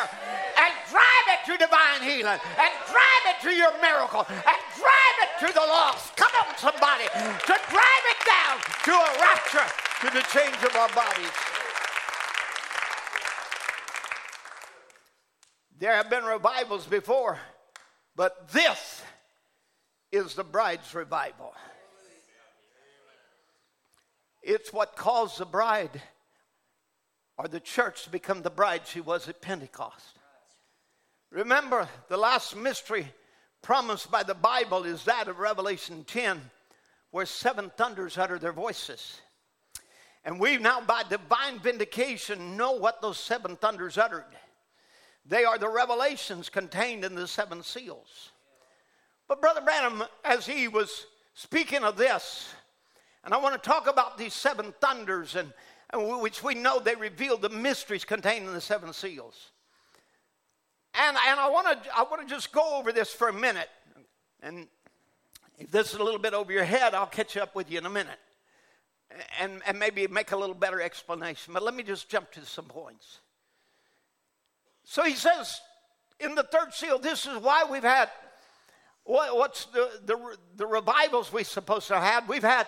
and 0.59 0.73
drive 0.91 1.27
it 1.35 1.41
to 1.47 1.53
divine 1.59 2.03
healing 2.03 2.39
and 2.39 2.73
drive 2.91 3.25
it 3.31 3.39
to 3.43 3.51
your 3.55 3.71
miracle 3.81 4.27
and 4.29 4.59
drive 4.75 5.17
it 5.23 5.31
to 5.47 5.49
the 5.53 5.63
lost. 5.63 6.17
Come 6.17 6.33
on, 6.43 6.57
somebody. 6.59 7.07
To 7.07 7.55
drive 7.71 8.05
it 8.11 8.21
down 8.27 8.55
to 8.91 8.93
a 8.95 9.11
rapture, 9.23 9.69
to 10.03 10.09
the 10.11 10.25
change 10.35 10.59
of 10.65 10.75
our 10.75 10.91
bodies. 10.95 11.54
There 15.79 15.95
have 15.95 16.09
been 16.09 16.25
revivals 16.25 16.87
before, 16.87 17.39
but 18.15 18.49
this 18.53 19.03
is 20.13 20.35
the 20.35 20.45
bride's 20.45 20.95
revival. 20.95 21.53
It's 24.43 24.73
what 24.73 24.95
caused 24.95 25.39
the 25.39 25.47
bride 25.47 26.01
or 27.37 27.49
the 27.49 27.61
church 27.61 28.05
to 28.05 28.11
become 28.11 28.43
the 28.43 28.51
bride 28.51 28.83
she 28.87 29.01
was 29.01 29.29
at 29.29 29.41
Pentecost. 29.41 30.19
Remember, 31.31 31.89
the 32.09 32.17
last 32.17 32.55
mystery 32.55 33.09
promised 33.61 34.11
by 34.11 34.23
the 34.23 34.35
Bible 34.35 34.85
is 34.85 35.05
that 35.05 35.27
of 35.27 35.41
Revelation 35.41 36.05
10, 36.05 36.41
where 37.11 37.27
seven 37.27 37.73
thunders 37.77 38.17
utter 38.17 38.39
their 38.39 38.53
voices. 38.53 39.21
And 40.25 40.39
we 40.39 40.59
now, 40.59 40.81
by 40.83 41.03
divine 41.03 41.59
vindication, 41.59 42.57
know 42.57 42.73
what 42.73 43.03
those 43.03 43.19
seven 43.19 43.57
thunders 43.57 43.99
uttered. 43.99 44.25
They 45.27 45.45
are 45.45 45.59
the 45.59 45.69
revelations 45.69 46.49
contained 46.49 47.05
in 47.05 47.15
the 47.15 47.27
seven 47.27 47.63
seals. 47.63 48.31
But 49.27 49.41
Brother 49.41 49.63
Branham, 49.63 50.05
as 50.25 50.47
he 50.47 50.69
was 50.69 51.07
speaking 51.35 51.83
of 51.83 51.97
this, 51.97 52.53
and 53.25 53.33
I 53.33 53.39
want 53.39 53.61
to 53.61 53.69
talk 53.69 53.89
about 53.89 54.19
these 54.19 54.35
seven 54.35 54.75
thunders 54.81 55.35
and 55.35 55.53
which 56.21 56.43
we 56.43 56.55
know 56.55 56.81
they 56.81 56.95
reveal 56.95 57.37
the 57.37 57.49
mysteries 57.49 58.05
contained 58.05 58.47
in 58.47 58.53
the 58.53 58.61
seven 58.61 58.93
seals. 58.93 59.51
And, 60.95 61.17
and 61.29 61.41
I 61.41 61.49
want 61.49 61.85
to 61.85 61.97
I 61.97 62.03
want 62.03 62.23
to 62.23 62.29
just 62.33 62.53
go 62.53 62.79
over 62.79 62.93
this 62.93 63.13
for 63.13 63.29
a 63.29 63.33
minute. 63.33 63.69
And 64.43 64.69
if 65.59 65.71
this 65.71 65.93
is 65.93 65.99
a 65.99 66.03
little 66.03 66.21
bit 66.21 66.35
over 66.35 66.53
your 66.53 66.65
head, 66.65 66.95
I'll 66.95 67.07
catch 67.07 67.37
up 67.37 67.55
with 67.55 67.71
you 67.71 67.79
in 67.79 67.87
a 67.87 67.91
minute. 67.91 68.19
And, 69.39 69.63
and 69.67 69.79
maybe 69.79 70.07
make 70.09 70.33
a 70.33 70.37
little 70.37 70.55
better 70.55 70.81
explanation. 70.81 71.55
But 71.55 71.63
let 71.63 71.75
me 71.75 71.83
just 71.83 72.09
jump 72.09 72.33
to 72.33 72.45
some 72.45 72.65
points. 72.65 73.21
So 74.85 75.05
he 75.05 75.15
says 75.15 75.61
in 76.21 76.35
the 76.35 76.43
third 76.45 76.73
seal, 76.73 76.99
this 76.99 77.27
is 77.27 77.37
why 77.39 77.65
we've 77.71 77.83
had 77.83 78.11
what, 79.05 79.37
what's 79.37 79.67
the, 79.67 79.91
the, 80.07 80.37
the 80.57 80.67
revivals 80.67 81.33
we're 81.33 81.45
supposed 81.45 81.89
to 81.89 81.99
have. 81.99 82.29
We've 82.29 82.43
had 82.43 82.67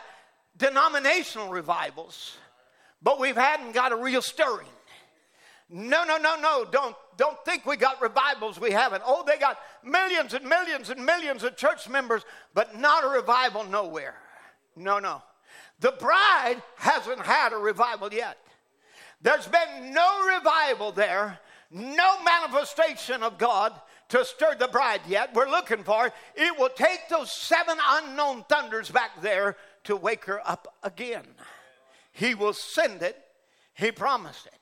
denominational 0.56 1.48
revivals 1.48 2.36
but 3.02 3.20
we've 3.20 3.36
hadn't 3.36 3.72
got 3.72 3.92
a 3.92 3.96
real 3.96 4.22
stirring. 4.22 4.66
No, 5.68 6.04
no, 6.04 6.16
no, 6.16 6.36
no. 6.40 6.64
Don't, 6.64 6.96
don't 7.16 7.44
think 7.44 7.66
we 7.66 7.76
got 7.76 8.00
revivals. 8.00 8.58
We 8.58 8.70
haven't. 8.70 9.02
Oh, 9.04 9.24
they 9.26 9.38
got 9.38 9.58
millions 9.84 10.34
and 10.34 10.44
millions 10.44 10.90
and 10.90 11.04
millions 11.04 11.42
of 11.42 11.56
church 11.56 11.88
members, 11.88 12.24
but 12.54 12.78
not 12.78 13.04
a 13.04 13.08
revival 13.08 13.64
nowhere. 13.64 14.14
No, 14.76 14.98
no. 14.98 15.22
The 15.80 15.92
bride 15.92 16.62
hasn't 16.76 17.20
had 17.20 17.52
a 17.52 17.56
revival 17.56 18.12
yet. 18.12 18.38
There's 19.20 19.46
been 19.46 19.92
no 19.92 20.26
revival 20.36 20.92
there, 20.92 21.38
no 21.70 22.22
manifestation 22.22 23.22
of 23.22 23.38
God 23.38 23.72
to 24.08 24.24
stir 24.24 24.54
the 24.58 24.68
bride 24.68 25.00
yet. 25.08 25.34
We're 25.34 25.48
looking 25.48 25.82
for 25.82 26.06
it. 26.06 26.12
It 26.34 26.58
will 26.58 26.68
take 26.68 27.08
those 27.08 27.32
seven 27.32 27.76
unknown 27.88 28.44
thunders 28.48 28.90
back 28.90 29.20
there 29.20 29.56
to 29.84 29.96
wake 29.96 30.24
her 30.26 30.40
up 30.48 30.74
again. 30.82 31.24
He 32.12 32.34
will 32.34 32.52
send 32.52 33.02
it. 33.02 33.16
He 33.74 33.92
promised 33.92 34.46
it. 34.46 34.54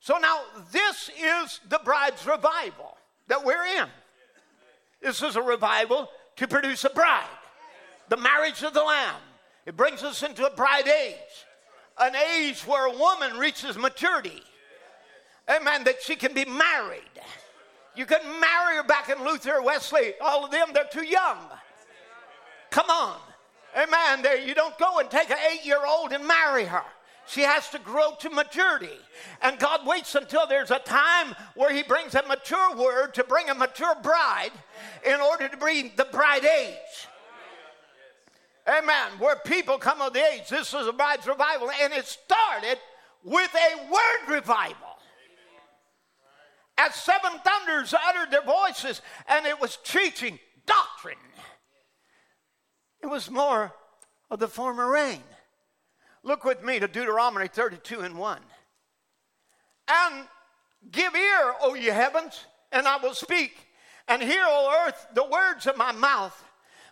So 0.00 0.18
now, 0.18 0.40
this 0.72 1.10
is 1.18 1.60
the 1.68 1.80
bride's 1.84 2.26
revival 2.26 2.96
that 3.28 3.44
we're 3.44 3.64
in. 3.64 3.88
This 5.02 5.22
is 5.22 5.36
a 5.36 5.42
revival 5.42 6.08
to 6.36 6.48
produce 6.48 6.84
a 6.84 6.90
bride, 6.90 7.24
the 8.08 8.16
marriage 8.16 8.62
of 8.62 8.74
the 8.74 8.82
Lamb. 8.82 9.20
It 9.66 9.76
brings 9.76 10.02
us 10.02 10.22
into 10.22 10.46
a 10.46 10.50
bride 10.50 10.88
age, 10.88 11.16
an 11.98 12.14
age 12.14 12.60
where 12.66 12.86
a 12.86 12.96
woman 12.96 13.36
reaches 13.36 13.76
maturity. 13.76 14.42
Amen, 15.48 15.84
that 15.84 16.02
she 16.02 16.16
can 16.16 16.34
be 16.34 16.44
married. 16.44 17.02
You 17.94 18.04
can 18.04 18.20
marry 18.40 18.76
her 18.76 18.84
back 18.84 19.08
in 19.08 19.24
Luther, 19.24 19.62
Wesley, 19.62 20.14
all 20.20 20.44
of 20.44 20.50
them, 20.50 20.68
they're 20.74 20.84
too 20.84 21.06
young. 21.06 21.38
Come 22.70 22.90
on. 22.90 23.18
Amen. 23.76 24.22
There, 24.22 24.38
you 24.38 24.54
don't 24.54 24.76
go 24.78 24.98
and 24.98 25.10
take 25.10 25.30
an 25.30 25.36
eight 25.52 25.64
year 25.64 25.80
old 25.86 26.12
and 26.12 26.26
marry 26.26 26.64
her. 26.64 26.84
She 27.26 27.42
has 27.42 27.68
to 27.70 27.78
grow 27.78 28.12
to 28.20 28.30
maturity. 28.30 28.96
And 29.42 29.58
God 29.58 29.86
waits 29.86 30.14
until 30.14 30.46
there's 30.46 30.70
a 30.70 30.78
time 30.78 31.34
where 31.54 31.72
He 31.72 31.82
brings 31.82 32.14
a 32.14 32.22
mature 32.26 32.76
word 32.76 33.14
to 33.14 33.24
bring 33.24 33.50
a 33.50 33.54
mature 33.54 33.96
bride 34.02 34.52
in 35.04 35.20
order 35.20 35.48
to 35.48 35.56
bring 35.56 35.90
the 35.96 36.04
bride 36.06 36.44
age. 36.44 37.08
Amen. 38.66 39.12
Where 39.18 39.36
people 39.36 39.78
come 39.78 40.00
of 40.00 40.12
the 40.12 40.24
age. 40.24 40.48
This 40.48 40.72
is 40.72 40.86
a 40.86 40.92
bride's 40.92 41.26
revival, 41.26 41.70
and 41.82 41.92
it 41.92 42.06
started 42.06 42.78
with 43.24 43.54
a 43.54 43.90
word 43.92 44.34
revival. 44.36 44.85
As 46.78 46.94
seven 46.94 47.32
thunders 47.44 47.94
uttered 47.94 48.30
their 48.30 48.42
voices, 48.42 49.00
and 49.28 49.46
it 49.46 49.60
was 49.60 49.78
teaching 49.82 50.38
doctrine. 50.66 51.16
It 53.02 53.06
was 53.06 53.30
more 53.30 53.72
of 54.30 54.40
the 54.40 54.48
former 54.48 54.90
rain. 54.90 55.22
Look 56.22 56.44
with 56.44 56.62
me 56.62 56.78
to 56.80 56.88
Deuteronomy 56.88 57.48
32 57.48 58.00
and 58.00 58.18
1. 58.18 58.40
And 59.88 60.26
give 60.90 61.14
ear, 61.14 61.54
O 61.60 61.74
ye 61.74 61.86
heavens, 61.86 62.44
and 62.72 62.86
I 62.86 62.96
will 62.96 63.14
speak, 63.14 63.56
and 64.08 64.22
hear, 64.22 64.44
O 64.44 64.86
earth, 64.86 65.06
the 65.14 65.24
words 65.24 65.66
of 65.66 65.76
my 65.76 65.92
mouth. 65.92 66.44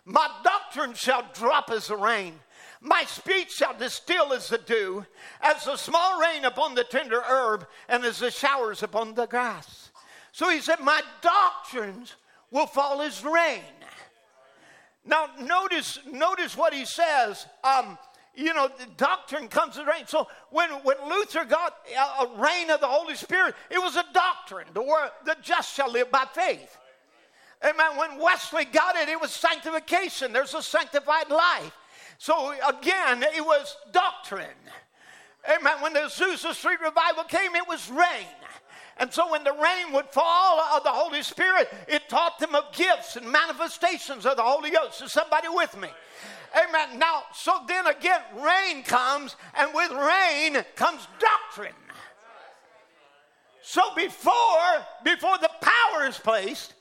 My 0.05 0.29
doctrine 0.43 0.93
shall 0.93 1.27
drop 1.33 1.69
as 1.69 1.87
the 1.87 1.97
rain. 1.97 2.39
My 2.85 3.03
speech 3.05 3.51
shall 3.51 3.75
distill 3.75 4.31
as 4.31 4.47
the 4.47 4.59
dew, 4.59 5.07
as 5.41 5.65
the 5.65 5.75
small 5.75 6.21
rain 6.21 6.45
upon 6.45 6.75
the 6.75 6.83
tender 6.83 7.19
herb, 7.19 7.65
and 7.89 8.05
as 8.05 8.19
the 8.19 8.29
showers 8.29 8.83
upon 8.83 9.15
the 9.15 9.25
grass. 9.25 9.89
So 10.31 10.49
he 10.49 10.61
said, 10.61 10.79
My 10.81 11.01
doctrines 11.21 12.13
will 12.51 12.67
fall 12.67 13.01
as 13.01 13.23
rain. 13.23 13.63
Now 15.03 15.31
notice, 15.41 15.97
notice 16.11 16.55
what 16.55 16.75
he 16.75 16.85
says. 16.85 17.47
Um, 17.63 17.97
you 18.35 18.53
know, 18.53 18.69
the 18.77 18.85
doctrine 18.97 19.47
comes 19.47 19.79
as 19.79 19.87
rain. 19.87 20.05
So 20.05 20.27
when, 20.51 20.69
when 20.83 20.97
Luther 21.09 21.43
got 21.43 21.77
a, 21.91 22.23
a 22.25 22.39
rain 22.39 22.69
of 22.69 22.81
the 22.81 22.87
Holy 22.87 23.15
Spirit, 23.15 23.55
it 23.71 23.79
was 23.79 23.95
a 23.95 24.05
doctrine. 24.13 24.67
The 24.75 24.83
word, 24.83 25.09
the 25.25 25.35
just 25.41 25.73
shall 25.73 25.91
live 25.91 26.11
by 26.11 26.25
faith. 26.33 26.77
Amen. 27.63 27.97
When 27.97 28.19
Wesley 28.19 28.65
got 28.65 28.95
it, 28.95 29.09
it 29.09 29.19
was 29.19 29.31
sanctification. 29.31 30.33
There's 30.33 30.53
a 30.53 30.61
sanctified 30.61 31.31
life. 31.31 31.75
So 32.17 32.51
again, 32.51 33.23
it 33.23 33.45
was 33.45 33.75
doctrine. 33.91 34.45
Amen. 35.49 35.81
When 35.81 35.93
the 35.93 36.01
Azusa 36.01 36.53
Street 36.53 36.79
revival 36.81 37.23
came, 37.23 37.55
it 37.55 37.67
was 37.67 37.89
rain. 37.89 38.27
And 38.97 39.11
so 39.11 39.29
when 39.31 39.43
the 39.43 39.51
rain 39.51 39.91
would 39.93 40.07
fall 40.07 40.61
of 40.61 40.83
the 40.83 40.89
Holy 40.89 41.21
Spirit, 41.21 41.67
it 41.87 42.07
taught 42.07 42.39
them 42.39 42.55
of 42.55 42.71
gifts 42.71 43.17
and 43.17 43.29
manifestations 43.29 44.25
of 44.25 44.37
the 44.37 44.43
Holy 44.43 44.71
Ghost. 44.71 45.01
Is 45.01 45.11
somebody 45.11 45.49
with 45.49 45.77
me? 45.79 45.89
Amen. 46.57 46.97
Now, 46.97 47.23
so 47.33 47.59
then 47.67 47.87
again, 47.87 48.21
rain 48.37 48.83
comes, 48.83 49.35
and 49.55 49.73
with 49.73 49.91
rain 49.91 50.63
comes 50.75 51.05
doctrine. 51.19 51.73
So 53.61 53.81
before, 53.95 54.33
before 55.03 55.37
the 55.39 55.49
power 55.59 56.05
is 56.07 56.17
placed, 56.17 56.73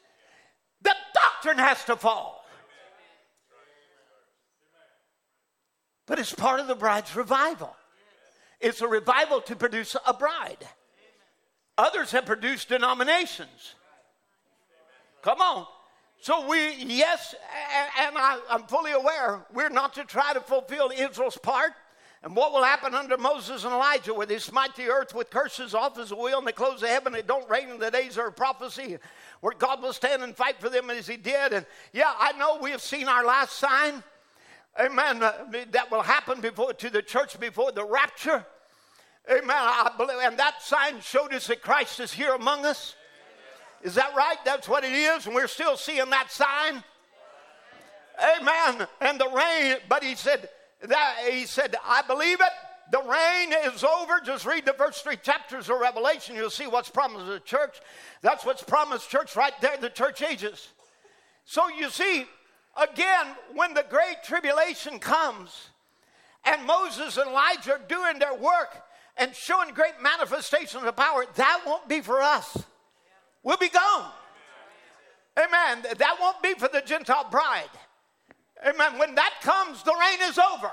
the 0.82 0.94
doctrine 1.14 1.58
has 1.58 1.84
to 1.86 1.96
fall. 1.96 2.43
But 6.06 6.18
it's 6.18 6.34
part 6.34 6.60
of 6.60 6.66
the 6.66 6.74
bride's 6.74 7.14
revival. 7.16 7.74
It's 8.60 8.80
a 8.80 8.88
revival 8.88 9.40
to 9.42 9.56
produce 9.56 9.96
a 10.06 10.14
bride. 10.14 10.66
Others 11.76 12.12
have 12.12 12.26
produced 12.26 12.68
denominations. 12.68 13.74
Come 15.22 15.40
on. 15.40 15.66
So 16.20 16.48
we, 16.48 16.74
yes, 16.84 17.34
and 18.00 18.16
I, 18.16 18.38
am 18.50 18.62
fully 18.62 18.92
aware, 18.92 19.44
we're 19.52 19.68
not 19.68 19.94
to 19.94 20.04
try 20.04 20.32
to 20.32 20.40
fulfill 20.40 20.90
Israel's 20.96 21.36
part. 21.36 21.72
And 22.22 22.34
what 22.34 22.54
will 22.54 22.62
happen 22.62 22.94
under 22.94 23.18
Moses 23.18 23.64
and 23.64 23.74
Elijah, 23.74 24.14
where 24.14 24.26
they 24.26 24.38
smite 24.38 24.74
the 24.76 24.86
earth 24.86 25.14
with 25.14 25.28
curses 25.28 25.74
off 25.74 25.98
as 25.98 26.10
a 26.10 26.16
will, 26.16 26.38
and 26.38 26.46
they 26.46 26.52
close 26.52 26.80
the 26.80 26.88
heaven, 26.88 27.14
it 27.14 27.26
don't 27.26 27.48
rain 27.50 27.68
in 27.68 27.78
the 27.78 27.90
days 27.90 28.16
of 28.16 28.34
prophecy, 28.34 28.96
where 29.40 29.52
God 29.58 29.82
will 29.82 29.92
stand 29.92 30.22
and 30.22 30.34
fight 30.34 30.58
for 30.58 30.70
them 30.70 30.88
as 30.88 31.06
he 31.06 31.18
did. 31.18 31.52
And 31.52 31.66
yeah, 31.92 32.14
I 32.18 32.32
know 32.38 32.58
we 32.62 32.70
have 32.70 32.80
seen 32.80 33.08
our 33.08 33.26
last 33.26 33.58
sign. 33.58 34.02
Amen. 34.78 35.22
Uh, 35.22 35.32
that 35.70 35.90
will 35.90 36.02
happen 36.02 36.40
before 36.40 36.72
to 36.72 36.90
the 36.90 37.02
church 37.02 37.38
before 37.38 37.70
the 37.72 37.84
rapture. 37.84 38.44
Amen. 39.30 39.50
I 39.50 39.90
believe, 39.96 40.18
and 40.22 40.38
that 40.38 40.62
sign 40.62 41.00
showed 41.00 41.32
us 41.32 41.46
that 41.46 41.62
Christ 41.62 42.00
is 42.00 42.12
here 42.12 42.34
among 42.34 42.66
us. 42.66 42.96
Is 43.82 43.94
that 43.94 44.14
right? 44.16 44.36
That's 44.44 44.68
what 44.68 44.84
it 44.84 44.92
is, 44.92 45.26
and 45.26 45.34
we're 45.34 45.46
still 45.46 45.76
seeing 45.76 46.10
that 46.10 46.30
sign. 46.30 46.82
Amen. 48.38 48.86
And 49.00 49.20
the 49.20 49.28
rain, 49.28 49.76
but 49.88 50.02
he 50.02 50.14
said 50.14 50.48
that 50.82 51.16
he 51.30 51.46
said, 51.46 51.76
I 51.84 52.02
believe 52.02 52.40
it. 52.40 52.52
The 52.92 53.00
rain 53.00 53.72
is 53.72 53.82
over. 53.82 54.20
Just 54.24 54.44
read 54.44 54.66
the 54.66 54.74
first 54.74 55.04
three 55.04 55.16
chapters 55.16 55.70
of 55.70 55.78
Revelation. 55.80 56.36
You'll 56.36 56.50
see 56.50 56.66
what's 56.66 56.90
promised 56.90 57.26
the 57.26 57.40
church. 57.40 57.80
That's 58.20 58.44
what's 58.44 58.62
promised 58.62 59.08
church 59.08 59.36
right 59.36 59.54
there, 59.60 59.74
in 59.74 59.80
the 59.80 59.88
church 59.88 60.22
ages. 60.22 60.68
So 61.46 61.68
you 61.68 61.88
see, 61.90 62.26
again, 62.76 63.26
when 63.54 63.74
the 63.74 63.84
great 63.88 64.22
tribulation 64.24 64.98
comes 64.98 65.68
and 66.44 66.64
Moses 66.66 67.16
and 67.16 67.30
Elijah 67.30 67.72
are 67.72 67.80
doing 67.88 68.18
their 68.18 68.34
work, 68.34 68.82
and 69.16 69.34
showing 69.34 69.72
great 69.74 69.94
manifestations 70.02 70.82
of 70.82 70.96
power, 70.96 71.24
that 71.36 71.62
won't 71.66 71.88
be 71.88 72.00
for 72.00 72.20
us. 72.20 72.64
We'll 73.42 73.56
be 73.56 73.68
gone. 73.68 74.10
Amen. 75.38 75.84
That 75.98 76.16
won't 76.20 76.42
be 76.42 76.54
for 76.54 76.68
the 76.68 76.82
Gentile 76.84 77.28
bride. 77.30 77.70
Amen. 78.66 78.98
When 78.98 79.14
that 79.14 79.34
comes, 79.42 79.82
the 79.82 79.94
rain 80.00 80.28
is 80.28 80.38
over. 80.38 80.70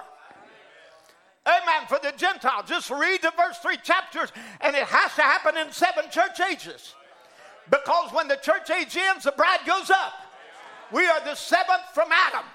Amen. 1.45 1.87
For 1.87 1.99
the 2.01 2.13
Gentile, 2.15 2.63
just 2.63 2.89
read 2.89 3.21
the 3.21 3.31
first 3.31 3.61
three 3.61 3.77
chapters, 3.77 4.31
and 4.61 4.75
it 4.75 4.83
has 4.83 5.13
to 5.15 5.21
happen 5.21 5.57
in 5.57 5.71
seven 5.71 6.05
church 6.11 6.39
ages. 6.39 6.93
Because 7.69 8.11
when 8.13 8.27
the 8.27 8.37
church 8.37 8.69
age 8.69 8.95
ends, 8.95 9.23
the 9.23 9.31
bride 9.31 9.59
goes 9.65 9.89
up. 9.89 10.13
We 10.91 11.07
are 11.07 11.23
the 11.23 11.35
seventh 11.35 11.83
from 11.93 12.09
Adam, 12.11 12.45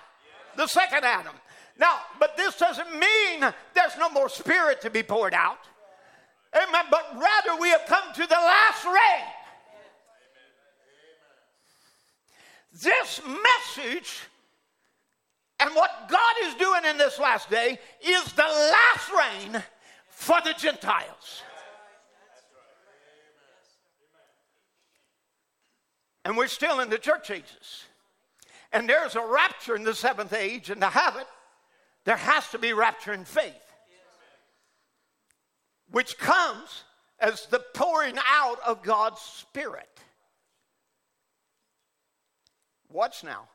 the 0.57 0.67
second 0.67 1.05
Adam. 1.05 1.35
Now, 1.79 2.01
but 2.19 2.37
this 2.37 2.57
doesn't 2.57 2.91
mean 2.93 3.41
there's 3.75 3.97
no 3.99 4.09
more 4.11 4.29
spirit 4.29 4.81
to 4.83 4.91
be 4.91 5.03
poured 5.03 5.35
out. 5.35 5.59
Amen. 6.55 6.85
But 6.91 7.05
rather, 7.15 7.61
we 7.61 7.69
have 7.71 7.85
come 7.87 8.13
to 8.15 8.27
the 8.27 8.35
last 8.35 8.85
rain. 8.85 9.25
This 12.73 13.21
message 13.25 14.21
and 15.59 15.75
what 15.75 16.09
God 16.09 16.35
is 16.45 16.55
doing 16.55 16.85
in 16.85 16.99
this 16.99 17.19
last 17.19 17.49
day 17.49 17.79
is 18.03 18.33
the 18.33 18.43
last 18.43 19.11
rain 19.11 19.63
for 20.11 20.39
the 20.45 20.53
Gentiles. 20.53 21.43
And 26.25 26.37
we're 26.37 26.49
still 26.49 26.81
in 26.81 26.91
the 26.91 26.99
church 26.99 27.31
ages. 27.31 27.86
And 28.77 28.87
there's 28.87 29.17
a 29.17 29.25
rapture 29.25 29.75
in 29.75 29.85
the 29.85 29.95
seventh 29.95 30.35
age, 30.35 30.69
and 30.69 30.83
to 30.83 30.89
have 30.89 31.17
it, 31.17 31.27
there 32.05 32.17
has 32.17 32.47
to 32.51 32.59
be 32.59 32.69
rapturing 32.69 33.27
faith 33.27 33.55
which 35.91 36.19
comes 36.19 36.85
as 37.19 37.47
the 37.47 37.61
pouring 37.73 38.17
out 38.29 38.59
of 38.67 38.83
God's 38.83 39.21
Spirit. 39.23 39.89
Watch 42.93 43.25
now. 43.25 43.49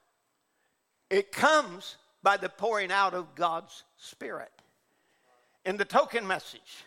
It 1.11 1.31
comes 1.31 1.97
by 2.23 2.37
the 2.37 2.49
pouring 2.49 2.91
out 2.91 3.13
of 3.13 3.35
God's 3.35 3.83
Spirit. 3.97 4.51
In 5.65 5.77
the 5.77 5.85
token 5.85 6.25
message, 6.25 6.85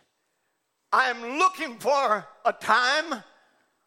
I 0.92 1.08
am 1.08 1.38
looking 1.38 1.78
for 1.78 2.26
a 2.44 2.52
time 2.52 3.22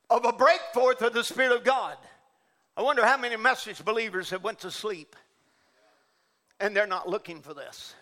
of 0.10 0.24
a 0.24 0.32
break 0.32 0.61
forth 0.74 1.02
of 1.02 1.11
the 1.11 1.26
Spirit 1.26 1.52
of 1.52 1.65
God. 1.65 1.98
I 2.78 2.84
wonder 2.84 3.04
how 3.04 3.18
many 3.18 3.36
message 3.38 3.84
believers 3.84 4.30
have 4.30 4.44
went 4.44 4.60
to 4.60 4.70
sleep 4.70 5.16
and 6.60 6.76
they're 6.76 6.86
not 6.86 7.10
looking 7.10 7.41
for 7.41 7.56
this. 7.56 7.95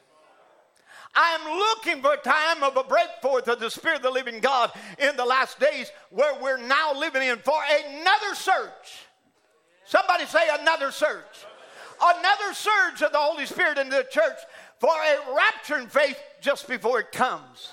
I'm 1.16 1.58
looking 1.58 2.02
for 2.02 2.14
a 2.14 2.18
time 2.18 2.62
of 2.62 2.76
a 2.76 2.84
breakforth 2.84 3.48
of 3.48 3.62
the 3.62 3.70
Spirit 3.70 3.98
of 3.98 4.04
the 4.04 4.12
living 4.12 4.42
God 4.42 4.74
in 5.00 5.16
the 5.16 5.24
last 5.24 5.62
days 5.62 5.90
where 6.10 6.38
we're 6.42 6.58
now 6.58 6.94
living 6.94 7.24
in 7.24 7.38
for 7.38 7.58
another 7.88 8.36
surge. 8.36 9.08
Somebody 9.86 10.26
say 10.26 10.46
another 10.60 10.92
surge. 10.92 11.24
Another 12.04 12.54
surge 12.54 13.02
of 13.02 13.14
the 13.14 13.18
Holy 13.18 13.46
Spirit 13.46 13.78
into 13.78 13.96
the 13.96 14.08
church 14.12 14.38
for 14.80 14.90
a 14.90 15.38
rapturing 15.38 15.90
faith 15.90 16.20
just 16.42 16.68
before 16.68 17.00
it 17.00 17.14
comes. 17.14 17.70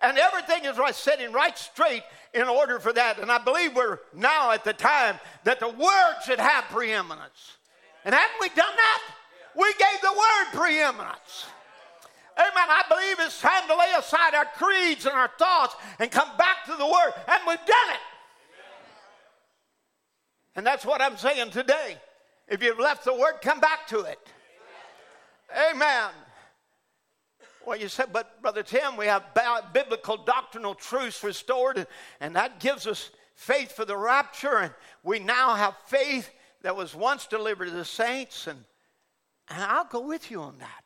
And 0.00 0.16
everything 0.16 0.64
is 0.64 0.78
right, 0.78 0.94
setting 0.94 1.32
right 1.32 1.56
straight 1.58 2.02
in 2.36 2.48
order 2.48 2.78
for 2.78 2.92
that. 2.92 3.18
And 3.18 3.32
I 3.32 3.38
believe 3.38 3.74
we're 3.74 3.98
now 4.14 4.50
at 4.50 4.62
the 4.62 4.74
time 4.74 5.18
that 5.44 5.58
the 5.58 5.68
Word 5.68 6.14
should 6.24 6.38
have 6.38 6.64
preeminence. 6.64 7.56
And 8.04 8.14
haven't 8.14 8.40
we 8.40 8.48
done 8.48 8.76
that? 8.76 9.02
We 9.56 9.72
gave 9.72 10.00
the 10.02 10.12
Word 10.12 10.60
preeminence. 10.60 11.46
Amen. 12.38 12.68
I 12.68 12.82
believe 12.90 13.16
it's 13.20 13.40
time 13.40 13.66
to 13.66 13.74
lay 13.74 13.92
aside 13.98 14.34
our 14.34 14.44
creeds 14.44 15.06
and 15.06 15.14
our 15.14 15.30
thoughts 15.38 15.74
and 15.98 16.10
come 16.10 16.28
back 16.36 16.66
to 16.66 16.76
the 16.76 16.86
Word. 16.86 17.14
And 17.26 17.40
we've 17.48 17.56
done 17.56 17.90
it. 17.90 18.00
And 20.56 20.66
that's 20.66 20.84
what 20.84 21.00
I'm 21.00 21.16
saying 21.16 21.50
today. 21.50 21.96
If 22.48 22.62
you've 22.62 22.78
left 22.78 23.06
the 23.06 23.14
Word, 23.14 23.40
come 23.40 23.60
back 23.60 23.86
to 23.88 24.00
it. 24.00 24.18
Amen. 25.72 26.10
Well, 27.66 27.76
you 27.76 27.88
said, 27.88 28.12
but 28.12 28.40
Brother 28.42 28.62
Tim, 28.62 28.96
we 28.96 29.06
have 29.06 29.24
biblical 29.72 30.16
doctrinal 30.18 30.76
truths 30.76 31.24
restored, 31.24 31.88
and 32.20 32.36
that 32.36 32.60
gives 32.60 32.86
us 32.86 33.10
faith 33.34 33.72
for 33.72 33.84
the 33.84 33.96
rapture, 33.96 34.58
and 34.58 34.72
we 35.02 35.18
now 35.18 35.56
have 35.56 35.74
faith 35.88 36.30
that 36.62 36.76
was 36.76 36.94
once 36.94 37.26
delivered 37.26 37.66
to 37.66 37.72
the 37.72 37.84
saints, 37.84 38.46
and, 38.46 38.64
and 39.48 39.64
I'll 39.64 39.84
go 39.84 40.00
with 40.00 40.30
you 40.30 40.42
on 40.42 40.58
that. 40.58 40.84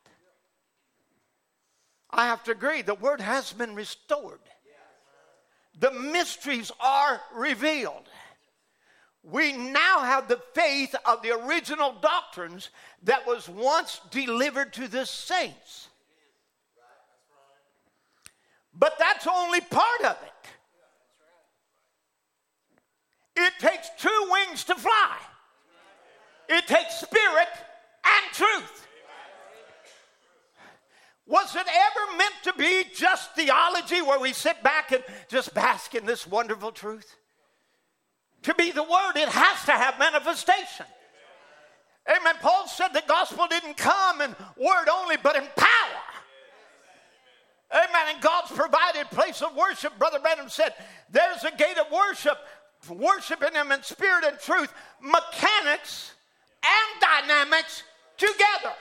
I 2.09 2.25
have 2.25 2.43
to 2.45 2.51
agree, 2.51 2.81
the 2.81 2.95
word 2.95 3.21
has 3.21 3.53
been 3.53 3.75
restored. 3.75 4.39
The 5.79 5.91
mysteries 5.91 6.71
are 6.79 7.21
revealed. 7.35 8.09
We 9.23 9.53
now 9.53 9.99
have 9.99 10.27
the 10.27 10.41
faith 10.55 10.95
of 11.05 11.21
the 11.21 11.31
original 11.45 11.93
doctrines 12.01 12.71
that 13.03 13.27
was 13.27 13.47
once 13.47 14.01
delivered 14.09 14.73
to 14.73 14.87
the 14.87 15.05
saints. 15.05 15.89
But 18.73 18.97
that's 18.97 19.27
only 19.27 19.61
part 19.61 20.01
of 20.05 20.17
it. 20.23 20.49
It 23.35 23.53
takes 23.59 23.89
two 23.97 24.29
wings 24.31 24.63
to 24.65 24.75
fly. 24.75 25.17
It 26.49 26.67
takes 26.67 26.99
spirit 26.99 27.47
and 28.03 28.33
truth. 28.33 28.87
Was 31.25 31.55
it 31.55 31.65
ever 31.67 32.17
meant 32.17 32.33
to 32.43 32.53
be 32.53 32.83
just 32.93 33.33
theology 33.35 34.01
where 34.01 34.19
we 34.19 34.33
sit 34.33 34.61
back 34.63 34.91
and 34.91 35.03
just 35.29 35.53
bask 35.53 35.95
in 35.95 36.05
this 36.05 36.27
wonderful 36.27 36.71
truth? 36.71 37.15
To 38.43 38.55
be 38.55 38.71
the 38.71 38.83
word, 38.83 39.13
it 39.15 39.29
has 39.29 39.65
to 39.65 39.71
have 39.71 39.97
manifestation. 39.97 40.85
Amen. 42.09 42.35
Paul 42.41 42.67
said 42.67 42.89
the 42.89 43.03
gospel 43.07 43.45
didn't 43.47 43.77
come 43.77 44.21
in 44.21 44.35
word 44.57 44.89
only, 44.91 45.17
but 45.21 45.35
in 45.35 45.47
power. 45.55 45.80
Amen. 47.73 48.13
And 48.13 48.21
God's 48.21 48.51
provided 48.51 49.09
place 49.11 49.41
of 49.41 49.55
worship. 49.55 49.97
Brother 49.97 50.19
Branham 50.19 50.49
said, 50.49 50.73
There's 51.09 51.43
a 51.43 51.55
gate 51.55 51.77
of 51.77 51.91
worship, 51.91 52.37
worshiping 52.89 53.53
Him 53.53 53.71
in 53.71 53.81
spirit 53.83 54.25
and 54.25 54.37
truth, 54.39 54.73
mechanics 55.01 56.11
and 56.63 57.01
dynamics 57.01 57.83
together. 58.17 58.75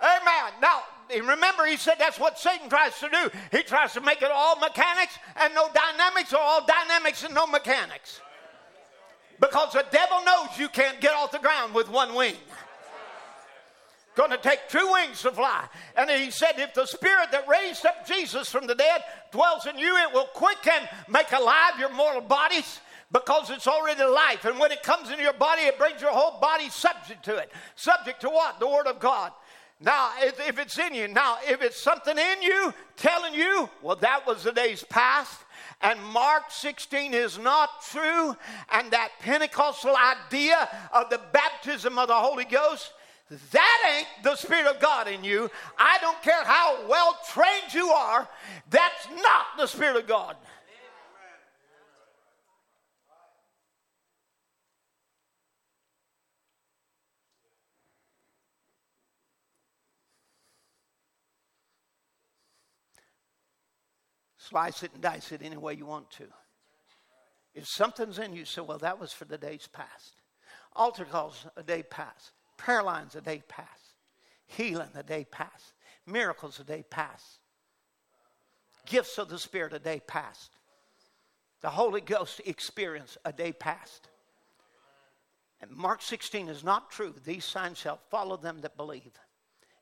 Amen. 0.00 0.52
Now, 0.62 0.82
remember, 1.10 1.66
he 1.66 1.76
said 1.76 1.94
that's 1.98 2.20
what 2.20 2.38
Satan 2.38 2.68
tries 2.68 2.98
to 3.00 3.08
do. 3.08 3.30
He 3.50 3.62
tries 3.64 3.92
to 3.94 4.00
make 4.00 4.22
it 4.22 4.30
all 4.32 4.56
mechanics 4.60 5.18
and 5.36 5.52
no 5.54 5.68
dynamics, 5.74 6.32
or 6.32 6.40
all 6.40 6.64
dynamics 6.64 7.24
and 7.24 7.34
no 7.34 7.46
mechanics. 7.46 8.20
Because 9.40 9.72
the 9.72 9.84
devil 9.90 10.18
knows 10.24 10.58
you 10.58 10.68
can't 10.68 11.00
get 11.00 11.14
off 11.14 11.32
the 11.32 11.38
ground 11.38 11.74
with 11.74 11.88
one 11.88 12.14
wing. 12.14 12.36
Going 14.18 14.32
to 14.32 14.36
take 14.36 14.68
two 14.68 14.90
wings 14.90 15.22
to 15.22 15.30
fly. 15.30 15.68
And 15.96 16.10
he 16.10 16.32
said, 16.32 16.54
if 16.56 16.74
the 16.74 16.86
spirit 16.86 17.30
that 17.30 17.46
raised 17.46 17.86
up 17.86 18.04
Jesus 18.04 18.48
from 18.48 18.66
the 18.66 18.74
dead 18.74 19.04
dwells 19.30 19.64
in 19.64 19.78
you, 19.78 19.96
it 19.96 20.12
will 20.12 20.26
quicken, 20.34 20.88
make 21.08 21.30
alive 21.30 21.78
your 21.78 21.94
mortal 21.94 22.22
bodies 22.22 22.80
because 23.12 23.48
it's 23.50 23.68
already 23.68 24.02
life. 24.02 24.44
And 24.44 24.58
when 24.58 24.72
it 24.72 24.82
comes 24.82 25.10
into 25.10 25.22
your 25.22 25.34
body, 25.34 25.62
it 25.62 25.78
brings 25.78 26.00
your 26.00 26.10
whole 26.10 26.40
body 26.40 26.68
subject 26.68 27.24
to 27.26 27.36
it. 27.36 27.52
Subject 27.76 28.20
to 28.22 28.28
what? 28.28 28.58
The 28.58 28.66
Word 28.66 28.88
of 28.88 28.98
God. 28.98 29.30
Now, 29.80 30.10
if, 30.18 30.40
if 30.40 30.58
it's 30.58 30.76
in 30.80 30.94
you, 30.94 31.06
now, 31.06 31.36
if 31.46 31.62
it's 31.62 31.80
something 31.80 32.18
in 32.18 32.42
you 32.42 32.74
telling 32.96 33.34
you, 33.34 33.70
well, 33.82 33.94
that 33.94 34.26
was 34.26 34.42
the 34.42 34.50
days 34.50 34.82
past, 34.90 35.38
and 35.80 36.02
Mark 36.06 36.50
16 36.50 37.14
is 37.14 37.38
not 37.38 37.70
true, 37.88 38.36
and 38.72 38.90
that 38.90 39.10
Pentecostal 39.20 39.94
idea 39.96 40.68
of 40.92 41.08
the 41.08 41.20
baptism 41.32 42.00
of 42.00 42.08
the 42.08 42.14
Holy 42.14 42.46
Ghost, 42.46 42.94
that 43.30 43.94
ain't 43.96 44.24
the 44.24 44.36
Spirit 44.36 44.66
of 44.66 44.80
God 44.80 45.08
in 45.08 45.22
you. 45.22 45.50
I 45.78 45.98
don't 46.00 46.20
care 46.22 46.44
how 46.44 46.88
well 46.88 47.18
trained 47.32 47.74
you 47.74 47.88
are, 47.90 48.28
that's 48.70 49.08
not 49.22 49.46
the 49.58 49.66
Spirit 49.66 49.96
of 49.96 50.06
God. 50.06 50.36
Slice 64.48 64.82
it 64.82 64.92
and 64.94 65.02
dice 65.02 65.30
it 65.32 65.42
any 65.44 65.58
way 65.58 65.74
you 65.74 65.84
want 65.84 66.10
to. 66.12 66.24
If 67.54 67.66
something's 67.66 68.18
in 68.18 68.32
you, 68.32 68.46
say, 68.46 68.62
well, 68.62 68.78
that 68.78 68.98
was 68.98 69.12
for 69.12 69.26
the 69.26 69.36
days 69.36 69.68
past. 69.70 70.14
Altar 70.74 71.04
calls 71.04 71.44
a 71.56 71.62
day 71.62 71.82
past. 71.82 72.32
Prayer 72.58 72.82
lines 72.82 73.14
a 73.14 73.22
day 73.22 73.42
past. 73.48 73.94
Healing 74.46 74.90
a 74.94 75.02
day 75.02 75.26
past. 75.30 75.72
Miracles 76.06 76.60
a 76.60 76.64
day 76.64 76.84
past. 76.90 77.38
Gifts 78.84 79.16
of 79.16 79.30
the 79.30 79.38
Spirit 79.38 79.72
a 79.72 79.78
day 79.78 80.00
past. 80.06 80.50
The 81.62 81.70
Holy 81.70 82.02
Ghost 82.02 82.42
experience 82.44 83.16
a 83.24 83.32
day 83.32 83.52
past. 83.52 84.08
And 85.62 85.70
Mark 85.70 86.02
16 86.02 86.50
is 86.50 86.62
not 86.62 86.90
true. 86.90 87.14
These 87.24 87.46
signs 87.46 87.78
shall 87.78 87.98
follow 88.10 88.36
them 88.36 88.60
that 88.60 88.76
believe. 88.76 89.12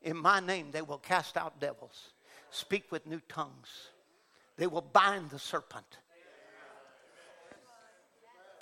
In 0.02 0.16
my 0.16 0.38
name 0.38 0.70
they 0.70 0.82
will 0.82 0.98
cast 0.98 1.36
out 1.36 1.60
devils, 1.60 2.12
speak 2.50 2.92
with 2.92 3.06
new 3.06 3.20
tongues 3.28 3.90
they 4.56 4.66
will 4.66 4.82
bind 4.82 5.30
the 5.30 5.38
serpent. 5.38 5.98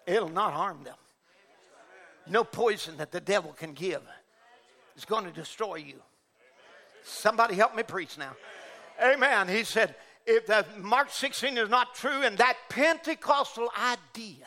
It'll 0.07 0.29
not 0.29 0.53
harm 0.53 0.83
them. 0.85 0.97
No 2.29 2.45
poison 2.45 2.97
that 2.97 3.13
the 3.13 3.21
devil 3.21 3.53
can 3.53 3.73
give 3.73 4.03
is 4.97 5.05
going 5.05 5.25
to 5.25 5.33
destroy 5.33 5.77
you. 5.77 6.01
Somebody 7.05 7.55
help 7.55 7.77
me 7.77 7.83
preach 7.83 8.17
now. 8.17 8.35
Amen. 9.03 9.49
He 9.49 9.65
said, 9.65 9.95
if 10.27 10.47
the 10.47 10.65
Mark 10.79 11.11
16 11.11 11.59
is 11.59 11.69
not 11.69 11.95
true, 11.95 12.23
and 12.23 12.39
that 12.39 12.57
Pentecostal 12.71 13.69
idea 13.79 14.47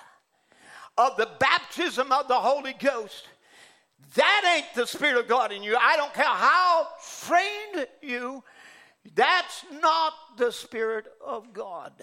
of 0.98 1.16
the 1.18 1.30
baptism 1.40 2.12
of 2.12 2.28
the 2.28 2.36
Holy 2.36 2.74
Ghost, 2.74 3.28
that 4.16 4.56
ain't 4.56 4.74
the 4.74 4.88
Spirit 4.88 5.20
of 5.20 5.28
God 5.28 5.52
in 5.52 5.62
you. 5.62 5.76
I 5.80 5.98
don't 5.98 6.14
care 6.14 6.26
how 6.26 6.88
trained 7.26 7.88
you 8.02 8.44
that's 9.16 9.66
not 9.82 10.14
the 10.38 10.52
Spirit 10.52 11.06
of 11.26 11.54
God. 11.54 11.94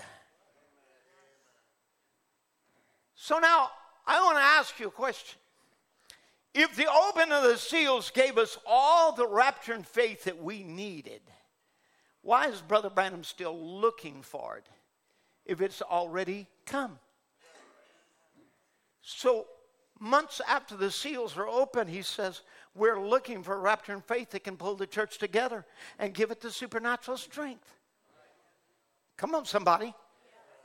So 3.15 3.39
now, 3.39 3.71
I 4.07 4.23
want 4.23 4.37
to 4.37 4.43
ask 4.43 4.79
you 4.79 4.89
a 4.89 4.91
question. 4.91 5.39
If 6.55 6.77
the 6.77 6.87
opening 6.91 7.33
of 7.33 7.43
the 7.43 7.59
seals 7.59 8.11
gave 8.11 8.39
us 8.39 8.57
all 8.65 9.13
the 9.13 9.27
rapturing 9.27 9.85
faith 9.85 10.25
that 10.25 10.41
we 10.41 10.63
needed, 10.63 11.21
why 12.23 12.47
is 12.47 12.61
Brother 12.61 12.91
Branham 12.91 13.25
still 13.25 13.59
looking 13.59 14.23
for 14.23 14.57
it 14.57 14.67
if 15.45 15.61
it's 15.61 15.83
already 15.83 16.47
come? 16.65 16.99
So, 19.03 19.47
months 19.99 20.41
after 20.49 20.77
the 20.77 20.91
seals 20.91 21.37
are 21.37 21.49
open, 21.49 21.89
he 21.89 22.03
says, 22.03 22.43
we're 22.75 23.01
looking 23.01 23.43
for 23.43 23.57
rapturing 23.57 24.03
faith 24.03 24.31
that 24.31 24.45
can 24.45 24.57
pull 24.57 24.77
the 24.77 24.87
church 24.87 25.19
together 25.19 25.67
and 25.99 26.15
give 26.15 26.31
it 26.31 26.41
the 26.41 26.51
supernatural 26.51 27.17
strength. 27.17 27.69
Come 29.17 29.35
on, 29.35 29.45
somebody. 29.45 29.95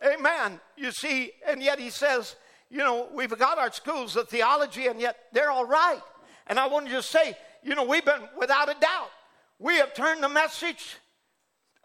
Amen. 0.06 0.60
You 0.78 0.92
see, 0.92 1.32
and 1.46 1.62
yet 1.62 1.80
he 1.80 1.90
says, 1.90 2.36
you 2.70 2.80
know, 2.80 3.10
we've 3.14 3.36
got 3.38 3.58
our 3.58 3.72
schools 3.72 4.16
of 4.16 4.30
theology, 4.30 4.88
and 4.88 5.00
yet 5.00 5.18
they're 5.34 5.52
all 5.52 5.66
right. 5.66 6.02
And 6.48 6.60
I 6.60 6.68
want 6.68 6.86
to 6.86 6.92
just 6.92 7.10
say, 7.10 7.36
you 7.64 7.76
know, 7.76 7.84
we've 7.84 8.06
been, 8.06 8.22
without 8.38 8.70
a 8.70 8.76
doubt, 8.80 9.10
we 9.58 9.76
have 9.78 9.94
turned 9.94 10.24
the 10.24 10.30
message, 10.30 10.98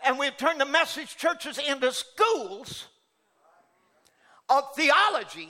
and 0.04 0.18
we've 0.18 0.36
turned 0.36 0.60
the 0.60 0.66
message 0.66 1.16
churches 1.16 1.58
into 1.58 1.90
schools 1.92 2.86
of 4.48 4.64
theology 4.76 5.48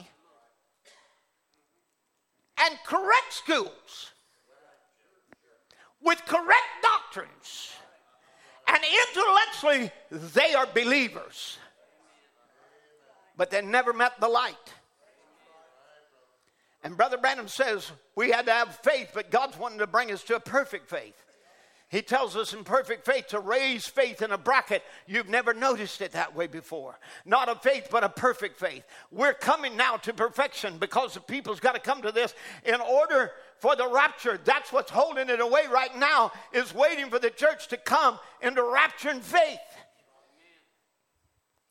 and 2.61 2.79
correct 2.87 3.33
schools 3.33 4.13
with 6.01 6.25
correct 6.27 6.83
doctrines. 6.83 7.73
And 8.69 8.79
intellectually, 9.15 9.91
they 10.11 10.55
are 10.55 10.67
believers. 10.67 11.59
But 13.37 13.51
they 13.51 13.63
never 13.63 13.93
met 13.93 14.21
the 14.21 14.29
light. 14.29 14.73
And 16.85 16.99
Brother 16.99 17.17
Branham 17.17 17.49
says 17.49 17.91
we 18.15 18.31
had 18.31 18.47
to 18.47 18.53
have 18.53 18.77
faith, 18.77 19.11
but 19.15 19.31
God's 19.31 19.59
wanting 19.59 19.79
to 19.79 19.87
bring 19.87 20.13
us 20.13 20.23
to 20.25 20.37
a 20.37 20.41
perfect 20.41 20.89
faith. 20.89 21.15
He 21.89 22.03
tells 22.03 22.37
us 22.37 22.53
in 22.53 22.65
perfect 22.65 23.07
faith 23.07 23.29
to 23.29 23.39
raise 23.39 23.87
faith 23.87 24.21
in 24.21 24.33
a 24.33 24.39
bracket. 24.39 24.83
You've 25.07 25.29
never 25.29 25.55
noticed 25.55 26.01
it 26.01 26.13
that 26.13 26.35
way 26.35 26.47
before. 26.47 26.99
Not 27.25 27.49
a 27.49 27.55
faith, 27.55 27.89
but 27.91 28.05
a 28.05 28.09
perfect 28.09 28.59
faith. 28.59 28.85
We're 29.13 29.33
coming 29.33 29.77
now 29.77 29.97
to 29.99 30.13
perfection 30.13 30.79
because 30.79 31.15
the 31.15 31.21
people's 31.21 31.61
got 31.61 31.75
to 31.75 31.81
come 31.81 32.03
to 32.03 32.11
this 32.11 32.35
in 32.65 32.81
order 32.81 33.31
for 33.59 33.77
the 33.77 33.89
rapture. 33.89 34.41
That's 34.45 34.73
what's 34.73 34.91
holding 34.91 35.29
it 35.29 35.41
away 35.41 35.63
right 35.73 35.97
now, 35.97 36.33
is 36.53 36.75
waiting 36.75 37.11
for 37.11 37.19
the 37.19 37.31
church 37.31 37.69
to 37.69 37.77
come 37.77 38.19
into 38.43 38.63
rapturing 38.63 39.21
faith. 39.21 39.59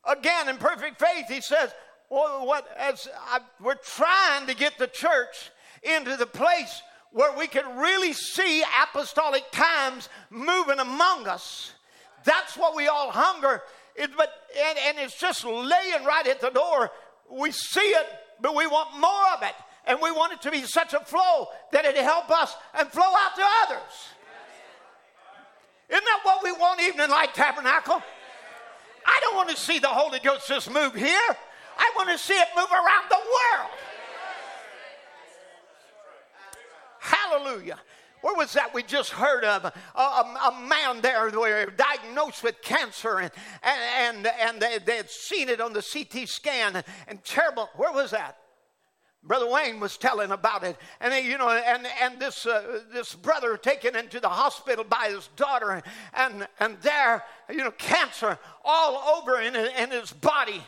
Again, 0.06 0.48
in 0.48 0.56
perfect 0.56 1.00
faith, 1.00 1.26
he 1.28 1.40
says, 1.40 1.70
well, 2.10 2.46
what, 2.46 2.66
as 2.78 3.08
I, 3.28 3.40
we're 3.60 3.74
trying 3.74 4.46
to 4.46 4.54
get 4.54 4.78
the 4.78 4.86
church 4.86 5.50
into 5.82 6.16
the 6.16 6.26
place 6.26 6.82
where 7.12 7.36
we 7.36 7.46
can 7.46 7.76
really 7.76 8.12
see 8.12 8.64
apostolic 8.82 9.44
times 9.52 10.08
moving 10.30 10.80
among 10.80 11.28
us. 11.28 11.72
That's 12.24 12.56
what 12.56 12.74
we 12.74 12.88
all 12.88 13.10
hunger. 13.10 13.62
It, 13.94 14.10
but, 14.16 14.32
and, 14.68 14.78
and 14.78 14.98
it's 14.98 15.18
just 15.18 15.44
laying 15.44 16.04
right 16.04 16.26
at 16.26 16.40
the 16.40 16.50
door. 16.50 16.90
We 17.30 17.52
see 17.52 17.80
it, 17.80 18.06
but 18.40 18.56
we 18.56 18.66
want 18.66 18.98
more 18.98 19.32
of 19.36 19.42
it. 19.42 19.54
And 19.86 20.00
we 20.00 20.10
want 20.10 20.32
it 20.32 20.42
to 20.42 20.50
be 20.50 20.62
such 20.62 20.94
a 20.94 21.00
flow 21.00 21.48
that 21.72 21.84
it 21.84 21.96
help 21.96 22.30
us 22.30 22.56
and 22.78 22.88
flow 22.88 23.02
out 23.02 23.36
to 23.36 23.42
others. 23.64 23.92
Isn't 25.90 26.04
that 26.04 26.20
what 26.22 26.42
we 26.42 26.52
want, 26.52 26.80
Evening 26.80 27.10
Light 27.10 27.34
Tabernacle? 27.34 28.02
I 29.06 29.18
don't 29.20 29.36
want 29.36 29.50
to 29.50 29.56
see 29.56 29.78
the 29.78 29.88
Holy 29.88 30.18
Ghost 30.18 30.48
just 30.48 30.70
move 30.70 30.94
here. 30.94 31.36
I 31.76 31.92
want 31.96 32.10
to 32.10 32.18
see 32.18 32.34
it 32.34 32.48
move 32.56 32.70
around 32.70 33.08
the 33.10 33.16
world. 33.16 33.70
Hallelujah. 37.00 37.78
Where 38.22 38.34
was 38.34 38.54
that 38.54 38.72
we 38.72 38.82
just 38.82 39.10
heard 39.10 39.44
of? 39.44 39.66
A, 39.66 39.72
a, 40.00 40.00
a 40.00 40.66
man 40.66 41.02
there 41.02 41.30
were 41.30 41.66
diagnosed 41.76 42.42
with 42.42 42.62
cancer 42.62 43.18
and, 43.18 43.30
and, 43.62 44.26
and, 44.26 44.26
and 44.40 44.60
they, 44.62 44.78
they, 44.78 44.96
had 44.96 45.10
seen 45.10 45.50
it 45.50 45.60
on 45.60 45.74
the 45.74 45.82
CT 45.82 46.26
scan 46.26 46.82
and 47.06 47.22
terrible. 47.22 47.68
Where 47.76 47.92
was 47.92 48.12
that? 48.12 48.38
Brother 49.22 49.50
Wayne 49.50 49.78
was 49.78 49.98
telling 49.98 50.30
about 50.30 50.64
it, 50.64 50.76
and 51.00 51.24
you 51.24 51.38
know, 51.38 51.48
and 51.48 51.86
and 52.02 52.20
this 52.20 52.44
uh, 52.44 52.80
this 52.92 53.14
brother 53.14 53.56
taken 53.56 53.96
into 53.96 54.20
the 54.20 54.28
hospital 54.28 54.84
by 54.84 55.08
his 55.08 55.28
daughter, 55.34 55.82
and 56.12 56.46
and 56.60 56.78
there, 56.82 57.24
you 57.48 57.56
know, 57.56 57.70
cancer 57.70 58.38
all 58.62 59.18
over 59.18 59.40
in 59.40 59.56
in 59.56 59.90
his 59.90 60.12
body, 60.12 60.62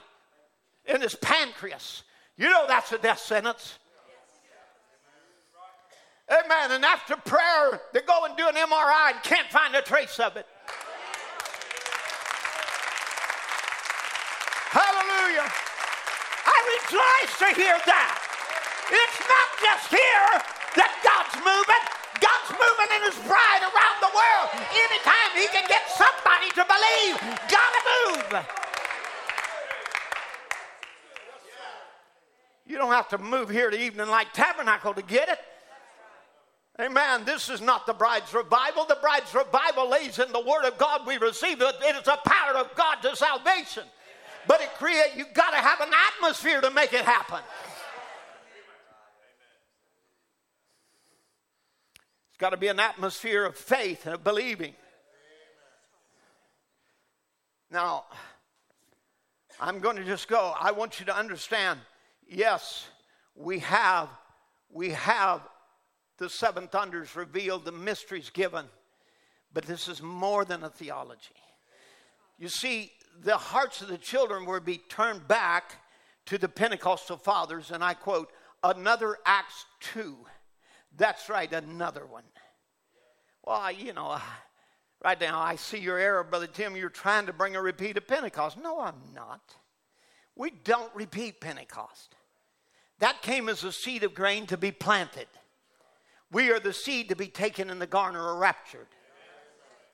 in 0.88 1.00
his 1.00 1.14
pancreas. 1.14 2.02
You 2.36 2.48
know 2.48 2.64
that's 2.68 2.92
a 2.92 2.98
death 2.98 3.20
sentence. 3.20 3.78
Amen. 6.28 6.72
And 6.72 6.84
after 6.84 7.16
prayer, 7.16 7.80
they 7.92 8.00
go 8.00 8.24
and 8.24 8.36
do 8.36 8.48
an 8.48 8.54
MRI 8.54 9.12
and 9.14 9.22
can't 9.22 9.48
find 9.48 9.74
a 9.76 9.82
trace 9.82 10.18
of 10.18 10.36
it. 10.36 10.46
Hallelujah. 14.74 15.46
I 15.46 16.56
rejoice 16.74 17.32
to 17.38 17.48
hear 17.54 17.78
that. 17.86 18.12
It's 18.90 19.20
not 19.22 19.48
just 19.62 19.86
here 19.88 20.30
that 20.82 20.92
God's 21.06 21.38
moving. 21.46 21.84
God's 22.18 22.50
moving 22.58 22.90
in 22.98 23.02
his 23.06 23.18
bride 23.22 23.62
around 23.62 23.98
the 24.02 24.10
world. 24.10 24.48
Anytime 24.74 25.30
he 25.38 25.46
can 25.54 25.64
get 25.70 25.86
somebody 25.94 26.50
to 26.58 26.62
believe, 26.66 27.14
gotta 27.46 27.80
move. 27.86 28.65
You 32.66 32.78
don't 32.78 32.92
have 32.92 33.08
to 33.10 33.18
move 33.18 33.48
here 33.48 33.70
to 33.70 33.80
Evening 33.80 34.08
Light 34.08 34.34
Tabernacle 34.34 34.92
to 34.94 35.02
get 35.02 35.28
it. 35.28 35.38
Amen. 36.80 37.24
This 37.24 37.48
is 37.48 37.60
not 37.60 37.86
the 37.86 37.94
bride's 37.94 38.34
revival. 38.34 38.84
The 38.84 38.98
bride's 39.00 39.32
revival 39.34 39.88
lays 39.88 40.18
in 40.18 40.30
the 40.32 40.40
Word 40.40 40.64
of 40.64 40.76
God 40.76 41.06
we 41.06 41.16
receive. 41.16 41.60
It 41.60 41.96
is 41.96 42.08
a 42.08 42.18
power 42.26 42.56
of 42.56 42.74
God 42.74 42.96
to 43.02 43.16
salvation. 43.16 43.84
But 44.46 44.60
it 44.60 44.68
create 44.74 45.12
you 45.16 45.24
got 45.32 45.50
to 45.50 45.56
have 45.56 45.80
an 45.80 45.92
atmosphere 46.14 46.60
to 46.60 46.70
make 46.70 46.92
it 46.92 47.04
happen. 47.04 47.40
It's 52.28 52.38
got 52.38 52.50
to 52.50 52.58
be 52.58 52.68
an 52.68 52.78
atmosphere 52.78 53.44
of 53.44 53.56
faith 53.56 54.04
and 54.04 54.14
of 54.14 54.22
believing. 54.22 54.74
Now, 57.70 58.04
I'm 59.58 59.80
going 59.80 59.96
to 59.96 60.04
just 60.04 60.28
go. 60.28 60.52
I 60.60 60.72
want 60.72 61.00
you 61.00 61.06
to 61.06 61.16
understand 61.16 61.80
yes, 62.26 62.86
we 63.34 63.60
have 63.60 64.08
we 64.70 64.90
have 64.90 65.40
the 66.18 66.28
seven 66.28 66.68
thunders 66.68 67.14
revealed, 67.16 67.64
the 67.64 67.72
mysteries 67.72 68.30
given, 68.30 68.66
but 69.52 69.64
this 69.64 69.88
is 69.88 70.02
more 70.02 70.44
than 70.44 70.64
a 70.64 70.70
theology. 70.70 71.34
You 72.38 72.48
see, 72.48 72.92
the 73.22 73.36
hearts 73.36 73.80
of 73.80 73.88
the 73.88 73.98
children 73.98 74.44
were 74.44 74.60
be 74.60 74.78
turned 74.78 75.26
back 75.26 75.76
to 76.26 76.38
the 76.38 76.48
Pentecostal 76.48 77.16
fathers, 77.16 77.70
and 77.70 77.82
I 77.82 77.94
quote, 77.94 78.30
another 78.62 79.16
Acts 79.24 79.64
2. 79.92 80.16
That's 80.96 81.28
right, 81.28 81.50
another 81.52 82.04
one. 82.04 82.24
Well, 83.44 83.70
you 83.70 83.92
know, 83.92 84.18
right 85.04 85.20
now 85.20 85.38
I 85.38 85.56
see 85.56 85.78
your 85.78 85.98
error, 85.98 86.24
Brother 86.24 86.48
Tim. 86.48 86.76
You're 86.76 86.90
trying 86.90 87.26
to 87.26 87.32
bring 87.32 87.54
a 87.56 87.62
repeat 87.62 87.96
of 87.96 88.06
Pentecost. 88.06 88.58
No, 88.60 88.80
I'm 88.80 89.00
not. 89.14 89.54
We 90.36 90.50
don't 90.50 90.94
repeat 90.94 91.40
Pentecost. 91.40 92.14
That 92.98 93.22
came 93.22 93.48
as 93.48 93.64
a 93.64 93.72
seed 93.72 94.04
of 94.04 94.14
grain 94.14 94.46
to 94.46 94.56
be 94.56 94.70
planted. 94.70 95.26
We 96.30 96.50
are 96.50 96.60
the 96.60 96.72
seed 96.72 97.08
to 97.08 97.16
be 97.16 97.28
taken 97.28 97.70
in 97.70 97.78
the 97.78 97.86
garner 97.86 98.22
or 98.22 98.36
raptured. 98.36 98.86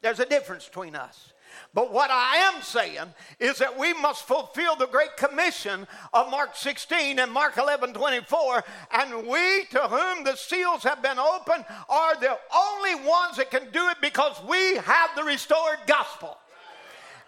There's 0.02 0.20
a 0.20 0.27
difference 0.27 0.66
between 0.66 0.97
us. 0.97 1.32
But 1.74 1.93
what 1.93 2.10
I 2.10 2.36
am 2.36 2.62
saying 2.62 3.14
is 3.39 3.59
that 3.59 3.78
we 3.78 3.93
must 3.93 4.27
fulfill 4.27 4.74
the 4.74 4.86
great 4.86 5.16
commission 5.16 5.86
of 6.12 6.31
Mark 6.31 6.56
16 6.56 7.19
and 7.19 7.31
Mark 7.31 7.56
11 7.56 7.93
24. 7.93 8.64
And 8.93 9.27
we 9.27 9.64
to 9.70 9.81
whom 9.81 10.24
the 10.24 10.36
seals 10.36 10.82
have 10.82 11.02
been 11.02 11.19
opened 11.19 11.64
are 11.89 12.16
the 12.16 12.39
only 12.55 12.94
ones 13.06 13.36
that 13.36 13.51
can 13.51 13.70
do 13.70 13.89
it 13.89 13.98
because 14.01 14.43
we 14.48 14.77
have 14.77 15.10
the 15.14 15.24
restored 15.24 15.78
gospel. 15.86 16.36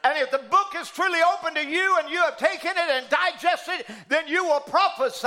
And 0.05 0.18
if 0.18 0.31
the 0.31 0.39
book 0.39 0.74
is 0.76 0.90
truly 0.90 1.20
open 1.32 1.55
to 1.55 1.66
you 1.66 1.97
and 1.98 2.10
you 2.10 2.18
have 2.18 2.36
taken 2.36 2.72
it 2.72 2.90
and 2.90 3.06
digested 3.09 3.81
it, 3.81 3.86
then 4.10 4.28
you 4.28 4.44
will 4.44 4.60
prophesy 4.60 5.26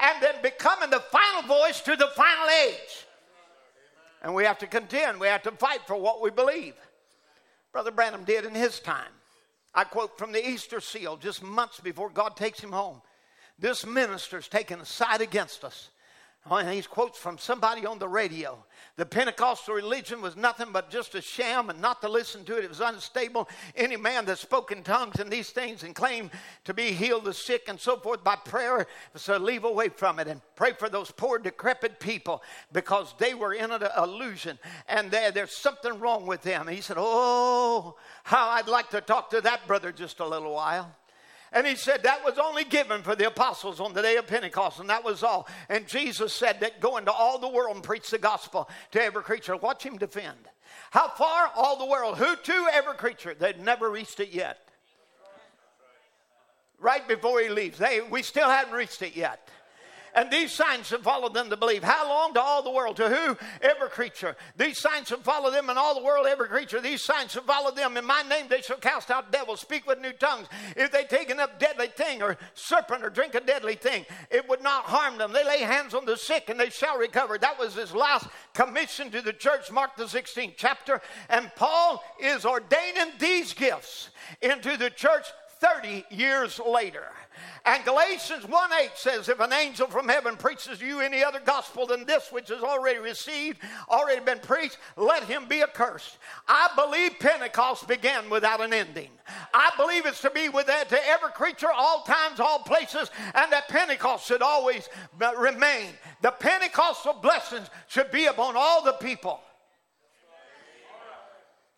and 0.00 0.22
then 0.22 0.36
become 0.42 0.82
in 0.82 0.88
the 0.88 1.00
final 1.00 1.42
voice 1.42 1.82
to 1.82 1.94
the 1.94 2.08
final 2.16 2.48
age. 2.66 3.06
And 4.22 4.34
we 4.34 4.44
have 4.44 4.58
to 4.60 4.66
contend, 4.66 5.20
we 5.20 5.26
have 5.26 5.42
to 5.42 5.52
fight 5.52 5.80
for 5.86 5.96
what 5.96 6.22
we 6.22 6.30
believe. 6.30 6.74
Brother 7.70 7.90
Branham 7.90 8.24
did 8.24 8.46
in 8.46 8.54
his 8.54 8.80
time. 8.80 9.12
I 9.74 9.84
quote 9.84 10.16
from 10.16 10.32
the 10.32 10.48
Easter 10.48 10.80
seal 10.80 11.18
just 11.18 11.42
months 11.42 11.80
before 11.80 12.08
God 12.08 12.34
takes 12.34 12.60
him 12.60 12.72
home. 12.72 13.02
This 13.58 13.84
minister's 13.84 14.48
taken 14.48 14.80
a 14.80 14.86
side 14.86 15.20
against 15.20 15.64
us. 15.64 15.90
Oh, 16.50 16.58
he 16.58 16.82
quotes 16.82 17.18
from 17.18 17.38
somebody 17.38 17.86
on 17.86 17.98
the 17.98 18.08
radio. 18.08 18.62
The 18.96 19.06
Pentecostal 19.06 19.74
religion 19.74 20.20
was 20.20 20.36
nothing 20.36 20.68
but 20.72 20.90
just 20.90 21.14
a 21.14 21.22
sham, 21.22 21.70
and 21.70 21.80
not 21.80 22.02
to 22.02 22.08
listen 22.08 22.44
to 22.44 22.58
it. 22.58 22.64
It 22.64 22.68
was 22.68 22.82
unstable. 22.82 23.48
Any 23.74 23.96
man 23.96 24.26
that 24.26 24.38
spoke 24.38 24.70
in 24.70 24.82
tongues 24.82 25.20
and 25.20 25.30
these 25.30 25.48
things 25.50 25.84
and 25.84 25.94
claimed 25.94 26.30
to 26.64 26.74
be 26.74 26.92
healed 26.92 27.24
the 27.24 27.32
sick 27.32 27.64
and 27.68 27.80
so 27.80 27.96
forth 27.96 28.22
by 28.22 28.36
prayer, 28.36 28.86
so 29.14 29.38
leave 29.38 29.64
away 29.64 29.88
from 29.88 30.18
it 30.18 30.28
and 30.28 30.42
pray 30.54 30.72
for 30.72 30.90
those 30.90 31.10
poor, 31.10 31.38
decrepit 31.38 31.98
people 31.98 32.42
because 32.72 33.14
they 33.18 33.32
were 33.32 33.54
in 33.54 33.70
an 33.70 33.82
illusion 33.96 34.58
and 34.86 35.10
there's 35.10 35.56
something 35.56 35.98
wrong 35.98 36.26
with 36.26 36.42
them. 36.42 36.68
And 36.68 36.76
he 36.76 36.82
said, 36.82 36.98
Oh, 36.98 37.96
how 38.22 38.50
I'd 38.50 38.68
like 38.68 38.90
to 38.90 39.00
talk 39.00 39.30
to 39.30 39.40
that 39.40 39.66
brother 39.66 39.92
just 39.92 40.20
a 40.20 40.26
little 40.26 40.52
while. 40.52 40.94
And 41.54 41.64
he 41.68 41.76
said 41.76 42.02
that 42.02 42.24
was 42.24 42.36
only 42.36 42.64
given 42.64 43.02
for 43.02 43.14
the 43.14 43.28
apostles 43.28 43.78
on 43.78 43.94
the 43.94 44.02
day 44.02 44.16
of 44.16 44.26
Pentecost, 44.26 44.80
and 44.80 44.90
that 44.90 45.04
was 45.04 45.22
all. 45.22 45.46
And 45.68 45.86
Jesus 45.86 46.34
said 46.34 46.58
that 46.60 46.80
go 46.80 46.96
into 46.96 47.12
all 47.12 47.38
the 47.38 47.48
world 47.48 47.76
and 47.76 47.84
preach 47.84 48.10
the 48.10 48.18
gospel 48.18 48.68
to 48.90 49.00
every 49.00 49.22
creature. 49.22 49.56
Watch 49.56 49.84
him 49.84 49.96
defend. 49.96 50.36
How 50.90 51.08
far? 51.08 51.50
All 51.54 51.78
the 51.78 51.86
world. 51.86 52.18
Who 52.18 52.34
to? 52.34 52.68
Every 52.72 52.94
creature. 52.94 53.34
They'd 53.34 53.60
never 53.60 53.88
reached 53.88 54.18
it 54.18 54.32
yet. 54.32 54.68
Right 56.80 57.06
before 57.06 57.40
he 57.40 57.48
leaves. 57.48 57.78
They, 57.78 58.00
we 58.00 58.22
still 58.22 58.50
haven't 58.50 58.74
reached 58.74 59.02
it 59.02 59.14
yet. 59.14 59.48
And 60.14 60.30
these 60.30 60.52
signs 60.52 60.86
shall 60.86 61.00
follow 61.00 61.28
them 61.28 61.50
to 61.50 61.56
believe. 61.56 61.82
How 61.82 62.08
long? 62.08 62.34
To 62.34 62.40
all 62.40 62.62
the 62.62 62.70
world. 62.70 62.96
To 62.96 63.08
who? 63.08 63.36
Every 63.60 63.88
creature. 63.88 64.36
These 64.56 64.78
signs 64.78 65.08
shall 65.08 65.18
follow 65.18 65.50
them 65.50 65.70
in 65.70 65.76
all 65.76 65.94
the 65.94 66.04
world, 66.04 66.26
every 66.26 66.48
creature. 66.48 66.80
These 66.80 67.02
signs 67.02 67.32
shall 67.32 67.42
follow 67.42 67.72
them. 67.72 67.96
In 67.96 68.04
my 68.04 68.22
name 68.22 68.46
they 68.48 68.60
shall 68.60 68.76
cast 68.76 69.10
out 69.10 69.32
devils, 69.32 69.60
speak 69.60 69.86
with 69.86 70.00
new 70.00 70.12
tongues. 70.12 70.46
If 70.76 70.92
they 70.92 71.04
take 71.04 71.30
an 71.30 71.40
up 71.40 71.58
deadly 71.58 71.88
thing 71.88 72.22
or 72.22 72.36
serpent 72.54 73.04
or 73.04 73.10
drink 73.10 73.34
a 73.34 73.40
deadly 73.40 73.74
thing, 73.74 74.06
it 74.30 74.48
would 74.48 74.62
not 74.62 74.84
harm 74.84 75.18
them. 75.18 75.32
They 75.32 75.44
lay 75.44 75.60
hands 75.60 75.94
on 75.94 76.04
the 76.04 76.16
sick 76.16 76.48
and 76.48 76.58
they 76.58 76.70
shall 76.70 76.98
recover. 76.98 77.36
That 77.36 77.58
was 77.58 77.74
his 77.74 77.94
last 77.94 78.28
commission 78.52 79.10
to 79.10 79.20
the 79.20 79.32
church, 79.32 79.70
Mark 79.72 79.96
the 79.96 80.04
16th 80.04 80.54
chapter. 80.56 81.00
And 81.28 81.50
Paul 81.56 82.02
is 82.20 82.44
ordaining 82.44 83.12
these 83.18 83.52
gifts 83.52 84.10
into 84.40 84.76
the 84.76 84.90
church 84.90 85.26
30 85.60 86.04
years 86.10 86.60
later. 86.64 87.06
And 87.66 87.84
Galatians 87.84 88.46
1 88.46 88.70
8 88.72 88.90
says, 88.94 89.28
If 89.28 89.40
an 89.40 89.52
angel 89.52 89.86
from 89.86 90.08
heaven 90.08 90.36
preaches 90.36 90.78
to 90.78 90.86
you 90.86 91.00
any 91.00 91.24
other 91.24 91.40
gospel 91.40 91.86
than 91.86 92.04
this 92.04 92.30
which 92.30 92.50
is 92.50 92.62
already 92.62 92.98
received, 92.98 93.58
already 93.88 94.20
been 94.20 94.38
preached, 94.38 94.78
let 94.96 95.24
him 95.24 95.46
be 95.48 95.62
accursed. 95.62 96.18
I 96.46 96.68
believe 96.76 97.18
Pentecost 97.18 97.88
began 97.88 98.28
without 98.28 98.60
an 98.60 98.72
ending. 98.72 99.10
I 99.54 99.70
believe 99.78 100.04
it's 100.04 100.20
to 100.22 100.30
be 100.30 100.48
with 100.50 100.66
that 100.66 100.90
to 100.90 101.08
every 101.08 101.30
creature, 101.30 101.72
all 101.74 102.02
times, 102.02 102.38
all 102.38 102.58
places, 102.58 103.10
and 103.34 103.50
that 103.52 103.68
Pentecost 103.68 104.26
should 104.26 104.42
always 104.42 104.88
uh, 105.20 105.32
remain. 105.36 105.90
The 106.20 106.32
Pentecostal 106.32 107.14
blessings 107.14 107.68
should 107.88 108.10
be 108.10 108.26
upon 108.26 108.56
all 108.56 108.84
the 108.84 108.92
people. 108.92 109.40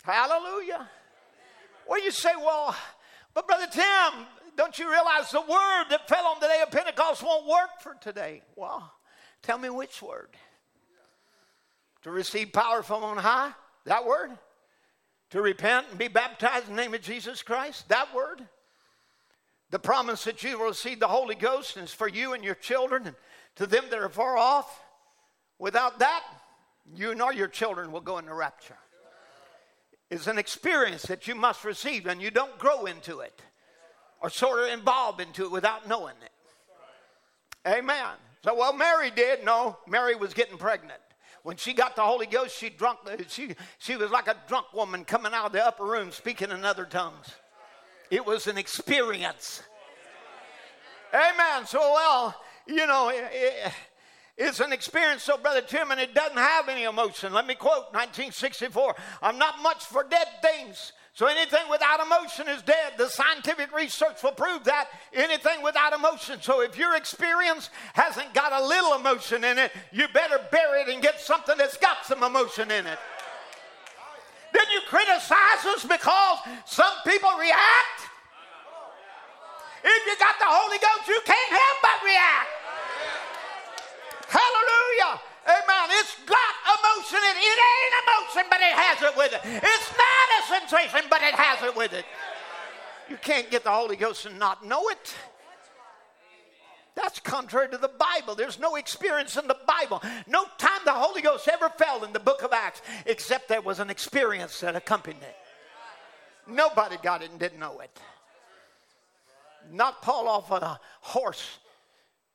Hallelujah. 0.03 0.89
Well, 1.89 2.03
you 2.03 2.11
say, 2.11 2.31
well, 2.37 2.75
but 3.35 3.47
Brother 3.47 3.67
Tim, 3.71 4.27
don't 4.57 4.79
you 4.79 4.91
realize 4.91 5.31
the 5.31 5.41
word 5.41 5.85
that 5.91 6.09
fell 6.09 6.27
on 6.27 6.41
the 6.41 6.47
day 6.47 6.63
of 6.63 6.71
Pentecost 6.71 7.23
won't 7.23 7.47
work 7.47 7.81
for 7.81 7.95
today? 8.01 8.43
Well, 8.57 8.91
tell 9.43 9.59
me 9.59 9.69
which 9.69 10.01
word. 10.01 10.31
To 12.03 12.11
receive 12.11 12.53
power 12.53 12.83
from 12.83 13.05
on 13.05 13.19
high? 13.19 13.53
That 13.85 14.07
word? 14.07 14.31
To 15.31 15.43
repent 15.43 15.87
and 15.91 15.99
be 15.99 16.09
baptized 16.09 16.69
in 16.69 16.77
the 16.77 16.83
name 16.83 16.95
of 16.95 17.03
Jesus 17.03 17.43
Christ? 17.43 17.89
That 17.91 18.15
word? 18.15 18.43
The 19.71 19.79
promise 19.79 20.25
that 20.25 20.43
you 20.43 20.59
will 20.59 20.67
receive 20.67 21.01
the 21.01 21.09
Holy 21.09 21.35
Ghost 21.35 21.77
is 21.77 21.93
for 21.93 22.09
you 22.09 22.33
and 22.33 22.43
your 22.43 22.55
children 22.55 23.09
and 23.09 23.17
to 23.57 23.67
them 23.67 23.85
that 23.91 23.99
are 23.99 24.09
far 24.09 24.39
off. 24.39 24.83
Without 25.59 25.99
that, 25.99 26.23
you 26.95 27.15
nor 27.15 27.33
your 27.33 27.49
children 27.49 27.93
will 27.93 28.01
go 28.01 28.19
into 28.19 28.33
rapture. 28.33 28.79
It's 30.09 30.29
an 30.29 30.39
experience 30.39 31.03
that 31.03 31.27
you 31.27 31.35
must 31.35 31.65
receive, 31.65 32.07
and 32.07 32.23
you 32.23 32.31
don't 32.31 32.57
grow 32.59 32.87
into 32.87 33.21
it 33.21 33.43
or 34.23 34.31
sort 34.31 34.61
of 34.61 34.73
involved 34.73 35.21
into 35.21 35.45
it 35.45 35.51
without 35.51 35.89
knowing 35.89 36.15
it. 36.23 36.31
Amen. 37.67 38.15
So, 38.45 38.55
well, 38.55 38.73
Mary 38.73 39.11
did. 39.11 39.45
No, 39.45 39.77
Mary 39.89 40.15
was 40.15 40.33
getting 40.33 40.57
pregnant. 40.57 41.01
When 41.43 41.57
she 41.57 41.73
got 41.73 41.97
the 41.97 42.03
Holy 42.03 42.27
Ghost, 42.27 42.57
she 42.57 42.71
drunk. 42.71 43.01
Uh, 43.07 43.17
she 43.29 43.55
she 43.79 43.97
was 43.97 44.11
like 44.11 44.29
a 44.29 44.37
drunk 44.49 44.73
woman 44.73 45.05
coming 45.05 45.33
out 45.33 45.47
of 45.47 45.53
the 45.53 45.65
upper 45.65 45.85
room 45.85 46.11
speaking 46.11 46.51
in 46.51 46.65
other 46.65 46.85
tongues. 46.85 47.27
It 48.11 48.25
was 48.25 48.47
an 48.47 48.59
experience. 48.59 49.63
Amen. 51.15 51.67
So, 51.67 51.79
well, 51.79 52.41
you 52.67 52.87
know, 52.87 53.11
it, 53.11 53.25
it, 53.33 53.73
it's 54.37 54.61
an 54.61 54.73
experience. 54.73 55.23
So, 55.23 55.37
Brother 55.37 55.63
Tim, 55.63 55.91
and 55.91 56.01
it 56.01 56.15
doesn't 56.15 56.37
have 56.37 56.69
any 56.69 56.85
emotion. 56.85 57.33
Let 57.33 57.47
me 57.47 57.55
quote 57.55 57.93
1964 57.93 58.95
I'm 59.23 59.39
not 59.39 59.63
much 59.63 59.85
for 59.85 60.05
dead 60.05 60.27
things. 60.43 60.93
So 61.17 61.25
anything 61.25 61.65
without 61.71 62.05
emotion 62.05 62.47
is 62.47 62.61
dead. 62.61 62.93
The 62.99 63.09
scientific 63.09 63.75
research 63.75 64.23
will 64.23 64.37
prove 64.37 64.65
that 64.65 64.89
anything 65.15 65.63
without 65.63 65.95
emotion. 65.95 66.43
So 66.43 66.61
if 66.61 66.77
your 66.77 66.95
experience 66.95 67.71
hasn't 67.95 68.35
got 68.35 68.53
a 68.53 68.61
little 68.67 68.93
emotion 68.93 69.43
in 69.43 69.57
it, 69.57 69.73
you 69.93 70.09
better 70.13 70.39
bury 70.53 70.83
it 70.83 70.89
and 70.89 71.01
get 71.01 71.19
something 71.19 71.57
that's 71.57 71.79
got 71.79 72.05
some 72.05 72.23
emotion 72.23 72.71
in 72.71 72.87
it. 72.87 72.99
Then 74.53 74.65
you 74.75 74.81
criticize 74.89 75.65
us 75.65 75.87
because 75.87 76.39
some 76.67 76.93
people 77.07 77.31
react. 77.41 77.99
If 79.85 80.07
you 80.07 80.17
got 80.19 80.37
the 80.39 80.45
Holy 80.45 80.77
Ghost, 80.77 81.09
you 81.09 81.21
can't 81.25 81.51
help 81.51 81.79
but 81.81 82.05
react. 82.05 82.49
Hallelujah. 84.29 85.21
Amen. 85.47 85.87
It's 85.91 86.17
got 86.27 86.53
emotion. 86.67 87.19
It, 87.23 87.37
it 87.39 87.59
ain't 87.71 87.95
emotion, 88.03 88.45
but 88.51 88.61
it 88.61 88.75
has 88.75 89.03
it 89.03 89.17
with 89.17 89.33
it. 89.33 89.41
It's 89.45 89.91
not 89.95 90.27
a 90.35 90.69
sensation, 90.69 91.07
but 91.09 91.23
it 91.23 91.35
has 91.35 91.63
it 91.63 91.77
with 91.77 91.93
it. 91.93 92.05
You 93.09 93.17
can't 93.17 93.51
get 93.51 93.63
the 93.63 93.71
Holy 93.71 93.97
Ghost 93.97 94.27
and 94.27 94.39
not 94.39 94.67
know 94.67 94.89
it. 94.89 95.15
That's 96.97 97.21
contrary 97.21 97.69
to 97.69 97.79
the 97.79 97.91
Bible. 97.91 98.35
There's 98.35 98.59
no 98.59 98.77
experience 98.77 99.37
in 99.37 99.47
the 99.47 99.57
Bible. 99.69 100.03
No 100.27 100.47
time 100.59 100.81
the 100.85 100.93
Holy 100.93 101.21
Ghost 101.21 101.47
ever 101.47 101.69
fell 101.69 102.03
in 102.05 102.13
the 102.13 102.19
book 102.19 102.43
of 102.43 102.53
Acts, 102.53 102.81
except 103.05 103.49
there 103.49 103.61
was 103.61 103.79
an 103.81 103.91
experience 103.91 104.61
that 104.61 104.75
accompanied 104.75 105.23
it. 105.23 105.37
Nobody 106.49 106.97
got 107.03 107.23
it 107.23 107.31
and 107.31 107.39
didn't 107.39 107.61
know 107.61 107.81
it. 107.81 108.01
Not 109.71 110.01
Paul 110.01 110.27
off 110.27 110.51
a 110.51 110.81
horse, 111.01 111.59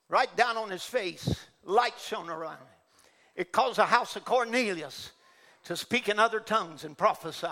right 0.10 0.34
down 0.38 0.58
on 0.58 0.70
his 0.70 0.84
face, 0.84 1.34
light 1.64 1.96
shone 1.98 2.30
around. 2.30 2.60
It 3.36 3.52
caused 3.52 3.78
the 3.78 3.86
house 3.86 4.16
of 4.16 4.26
Cornelius 4.26 5.12
to 5.66 5.78
speak 5.78 6.10
in 6.10 6.20
other 6.20 6.40
tongues 6.40 6.84
and 6.84 6.98
prophesy. 6.98 7.48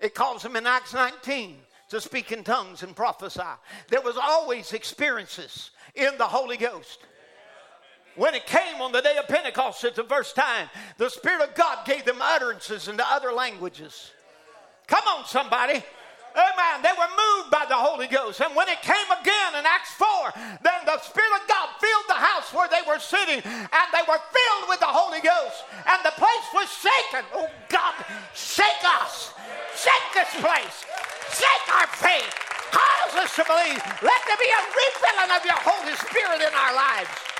It 0.00 0.14
calls 0.14 0.42
them 0.42 0.56
in 0.56 0.66
Acts 0.66 0.92
19 0.92 1.56
to 1.90 2.00
speak 2.00 2.32
in 2.32 2.44
tongues 2.44 2.82
and 2.82 2.94
prophesy. 2.94 3.42
There 3.88 4.00
was 4.00 4.16
always 4.20 4.72
experiences 4.72 5.70
in 5.94 6.16
the 6.18 6.26
Holy 6.26 6.56
Ghost. 6.56 6.98
When 8.16 8.34
it 8.34 8.46
came 8.46 8.80
on 8.80 8.92
the 8.92 9.00
day 9.00 9.16
of 9.16 9.26
Pentecost 9.26 9.82
it's 9.84 9.96
the 9.96 10.04
first 10.04 10.36
time, 10.36 10.68
the 10.98 11.08
Spirit 11.08 11.48
of 11.48 11.54
God 11.54 11.84
gave 11.84 12.04
them 12.04 12.18
utterances 12.20 12.88
into 12.88 13.04
other 13.06 13.32
languages. 13.32 14.12
Come 14.86 15.04
on, 15.08 15.24
somebody. 15.24 15.82
Amen. 16.34 16.82
They 16.82 16.90
were 16.98 17.10
moved 17.14 17.54
by 17.54 17.62
the 17.70 17.78
Holy 17.78 18.10
Ghost. 18.10 18.42
And 18.42 18.50
when 18.58 18.66
it 18.66 18.82
came 18.82 19.06
again 19.06 19.54
in 19.54 19.62
Acts 19.62 19.94
4, 19.94 20.34
then 20.66 20.82
the 20.82 20.98
Spirit 20.98 21.30
of 21.38 21.46
God 21.46 21.70
filled 21.78 22.08
the 22.10 22.18
house 22.18 22.50
where 22.50 22.66
they 22.66 22.82
were 22.82 22.98
sitting, 22.98 23.38
and 23.38 23.86
they 23.94 24.02
were 24.10 24.18
filled 24.18 24.66
with 24.66 24.82
the 24.82 24.90
Holy 24.90 25.22
Ghost. 25.22 25.62
And 25.86 26.02
the 26.02 26.14
place 26.18 26.48
was 26.50 26.66
shaken. 26.74 27.22
Oh, 27.38 27.46
God, 27.70 27.94
shake 28.34 28.82
us. 28.98 29.30
Shake 29.78 30.08
this 30.10 30.32
place. 30.42 30.82
Shake 31.30 31.66
our 31.70 31.86
faith. 32.02 32.34
Cause 32.74 33.14
us 33.14 33.30
to 33.38 33.46
believe. 33.46 33.78
Let 34.02 34.20
there 34.26 34.40
be 34.42 34.50
a 34.50 34.62
refilling 34.74 35.30
of 35.38 35.42
your 35.46 35.60
Holy 35.62 35.94
Spirit 36.02 36.42
in 36.42 36.50
our 36.50 36.74
lives. 36.74 37.33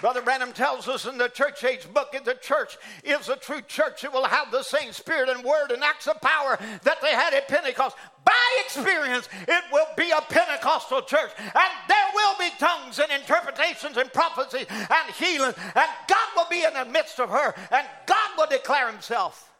Brother 0.00 0.20
Branham 0.20 0.52
tells 0.52 0.88
us 0.88 1.06
in 1.06 1.16
the 1.16 1.28
church 1.28 1.64
age 1.64 1.90
book 1.92 2.12
that 2.12 2.24
the 2.24 2.34
church 2.34 2.76
is 3.02 3.28
a 3.28 3.36
true 3.36 3.62
church. 3.62 4.04
It 4.04 4.12
will 4.12 4.26
have 4.26 4.50
the 4.50 4.62
same 4.62 4.92
spirit 4.92 5.30
and 5.30 5.42
word 5.42 5.70
and 5.70 5.82
acts 5.82 6.06
of 6.06 6.20
power 6.20 6.58
that 6.82 7.00
they 7.00 7.12
had 7.12 7.32
at 7.32 7.48
Pentecost. 7.48 7.96
By 8.24 8.62
experience, 8.64 9.28
it 9.48 9.64
will 9.72 9.86
be 9.96 10.10
a 10.10 10.20
Pentecostal 10.20 11.02
church. 11.02 11.30
And 11.38 11.72
there 11.88 12.10
will 12.14 12.34
be 12.38 12.50
tongues 12.58 12.98
and 12.98 13.10
interpretations 13.10 13.96
and 13.96 14.12
prophecies 14.12 14.66
and 14.68 15.14
healing. 15.14 15.54
And 15.74 15.90
God 16.08 16.28
will 16.36 16.48
be 16.50 16.64
in 16.64 16.74
the 16.74 16.84
midst 16.84 17.18
of 17.18 17.30
her. 17.30 17.54
And 17.70 17.86
God 18.06 18.30
will 18.36 18.48
declare 18.48 18.90
himself 18.90 19.52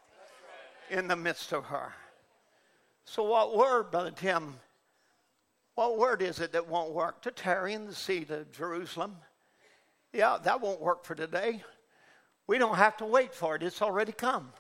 in 0.90 1.08
the 1.08 1.16
midst 1.16 1.52
of 1.52 1.64
her. 1.66 1.94
So, 3.04 3.22
what 3.22 3.56
word, 3.56 3.90
Brother 3.90 4.10
Tim? 4.10 4.54
What 5.76 5.98
word 5.98 6.22
is 6.22 6.40
it 6.40 6.52
that 6.52 6.68
won't 6.68 6.92
work? 6.92 7.22
To 7.22 7.30
tarry 7.30 7.72
in 7.72 7.86
the 7.86 7.94
seat 7.94 8.30
of 8.30 8.50
Jerusalem 8.50 9.16
yeah, 10.16 10.38
that 10.42 10.60
won't 10.60 10.80
work 10.80 11.04
for 11.04 11.14
today. 11.14 11.62
We 12.46 12.58
don't 12.58 12.76
have 12.76 12.96
to 12.98 13.04
wait 13.04 13.34
for 13.34 13.56
it, 13.56 13.62
it's 13.62 13.82
already 13.82 14.12
come. 14.12 14.52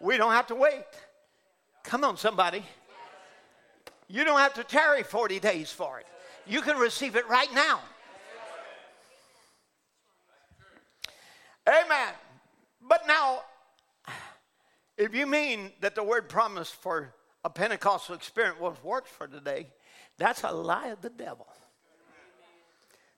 We 0.00 0.16
don't 0.16 0.32
have 0.32 0.48
to 0.48 0.54
wait. 0.54 0.84
Come 1.84 2.04
on, 2.04 2.16
somebody. 2.16 2.64
You 4.08 4.24
don't 4.24 4.38
have 4.38 4.54
to 4.54 4.64
tarry 4.64 5.02
40 5.02 5.40
days 5.40 5.70
for 5.70 6.00
it. 6.00 6.06
You 6.46 6.60
can 6.60 6.76
receive 6.76 7.16
it 7.16 7.28
right 7.28 7.52
now. 7.54 7.80
Amen. 11.68 12.12
But 12.80 13.06
now, 13.06 13.42
if 14.96 15.14
you 15.14 15.26
mean 15.26 15.70
that 15.80 15.94
the 15.94 16.02
word 16.02 16.28
promise 16.28 16.70
for 16.70 17.14
a 17.44 17.50
Pentecostal 17.50 18.14
experience 18.14 18.58
was 18.58 18.76
works 18.82 19.10
for 19.10 19.26
today, 19.28 19.68
that's 20.18 20.42
a 20.42 20.52
lie 20.52 20.88
of 20.88 21.00
the 21.00 21.10
devil. 21.10 21.46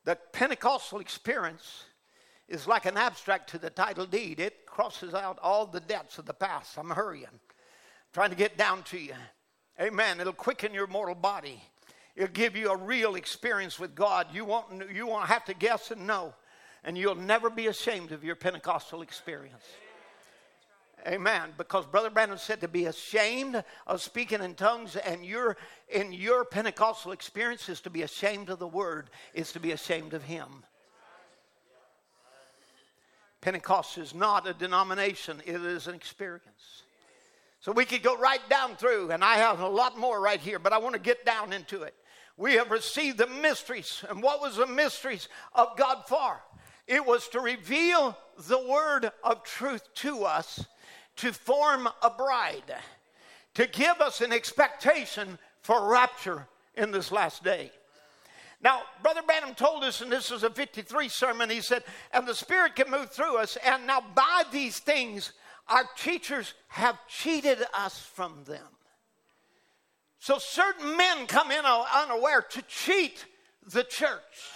The 0.05 0.17
Pentecostal 0.33 1.01
experience 1.01 1.85
is 2.47 2.67
like 2.67 2.85
an 2.85 2.97
abstract 2.97 3.51
to 3.51 3.59
the 3.59 3.71
title 3.71 4.07
deed. 4.07 4.39
It 4.39 4.67
crosses 4.67 5.15
out 5.15 5.39
all 5.43 5.67
the 5.67 5.81
depths 5.81 6.19
of 6.19 6.27
the 6.27 6.35
past. 6.35 6.77
I'm 6.79 6.91
hurrying, 6.91 7.41
trying 8.13 8.31
to 8.31 8.37
get 8.37 8.59
down 8.59 8.83
to 8.85 8.99
you. 8.99 9.15
Amen. 9.81 10.21
It'll 10.21 10.33
quicken 10.33 10.75
your 10.75 10.87
mortal 10.87 11.15
body. 11.15 11.63
It'll 12.15 12.29
give 12.33 12.55
you 12.55 12.71
a 12.71 12.77
real 12.77 13.17
experience 13.17 13.81
with 13.81 13.95
God. 13.95 14.29
You 14.33 14.45
won't, 14.45 14.93
you 14.93 15.07
won't 15.07 15.27
have 15.27 15.45
to 15.47 15.55
guess 15.55 15.91
and 15.91 16.07
know, 16.07 16.35
and 16.85 16.97
you'll 16.97 17.15
never 17.15 17.51
be 17.51 17.67
ashamed 17.67 18.13
of 18.13 18.23
your 18.23 18.37
Pentecostal 18.37 19.03
experience. 19.03 19.65
Amen. 21.07 21.51
Because 21.59 21.85
Brother 21.85 22.09
Branham 22.09 22.39
said 22.39 22.63
to 22.63 22.69
be 22.69 22.87
ashamed 22.87 23.63
of 23.87 24.01
speaking 24.01 24.43
in 24.43 24.55
tongues, 24.55 24.97
and 24.97 25.25
your 25.25 25.57
in 25.89 26.13
your 26.13 26.45
Pentecostal 26.45 27.13
experience 27.13 27.69
is 27.69 27.81
to 27.83 27.91
be 27.91 28.03
ashamed 28.03 28.49
of 28.49 28.59
the 28.59 28.67
word, 28.67 29.11
is 29.35 29.53
to 29.53 29.61
be 29.61 29.73
ashamed 29.73 30.15
of 30.15 30.23
him. 30.23 30.65
Pentecost 33.43 33.99
is 33.99 34.15
not 34.15 34.47
a 34.47 34.55
denomination, 34.55 35.43
it 35.45 35.63
is 35.63 35.87
an 35.87 35.95
experience. 35.95 36.85
So 37.61 37.73
we 37.73 37.85
could 37.85 38.03
go 38.03 38.17
right 38.17 38.41
down 38.49 38.77
through, 38.77 39.11
and 39.11 39.23
I 39.23 39.37
have 39.37 39.61
a 39.61 39.69
lot 39.69 39.99
more 39.99 40.19
right 40.21 40.41
here, 40.41 40.59
but 40.59 40.73
I 40.73 40.79
want 40.79 40.95
to 40.95 41.01
get 41.01 41.27
down 41.27 41.53
into 41.53 41.83
it. 41.83 41.95
We 42.39 42.55
have 42.55 42.71
received 42.71 43.19
the 43.19 43.27
mysteries, 43.27 44.03
and 44.09 44.23
what 44.23 44.41
was 44.41 44.57
the 44.57 44.67
mysteries 44.67 45.29
of 45.55 45.77
God 45.77 46.05
for? 46.07 46.43
It 46.87 47.05
was 47.05 47.29
to 47.29 47.41
reveal 47.41 48.17
the 48.49 48.67
word 48.67 49.11
of 49.23 49.45
truth 49.45 49.93
to 49.97 50.25
us 50.25 50.65
to 51.17 51.33
form 51.33 51.89
a 52.03 52.11
bride, 52.11 52.75
to 53.55 53.67
give 53.67 54.01
us 54.01 54.21
an 54.21 54.33
expectation 54.33 55.39
for 55.63 55.89
rapture 55.89 56.47
in 56.75 56.91
this 56.91 57.13
last 57.13 57.45
day. 57.45 57.71
Now, 58.63 58.83
Brother 59.03 59.23
Branham 59.23 59.55
told 59.55 59.85
us, 59.85 60.01
and 60.01 60.11
this 60.11 60.31
is 60.31 60.43
a 60.43 60.51
53 60.51 61.09
sermon, 61.09 61.51
he 61.51 61.61
said, 61.61 61.85
and 62.13 62.27
the 62.27 62.35
Spirit 62.35 62.77
can 62.77 62.91
move 62.91 63.11
through 63.11 63.37
us, 63.37 63.59
and 63.65 63.87
now 63.87 64.03
by 64.15 64.45
these 64.51 64.79
things, 64.79 65.33
our 65.69 65.85
teachers 65.99 66.55
have 66.69 66.99
cheated 67.07 67.59
us 67.75 67.99
from 67.99 68.45
them. 68.45 68.65
So 70.19 70.39
certain 70.39 70.97
men 70.97 71.27
come 71.27 71.51
in 71.51 71.65
unaware 71.65 72.41
to 72.41 72.63
cheat 72.63 73.27
the 73.67 73.85
church, 73.85 74.51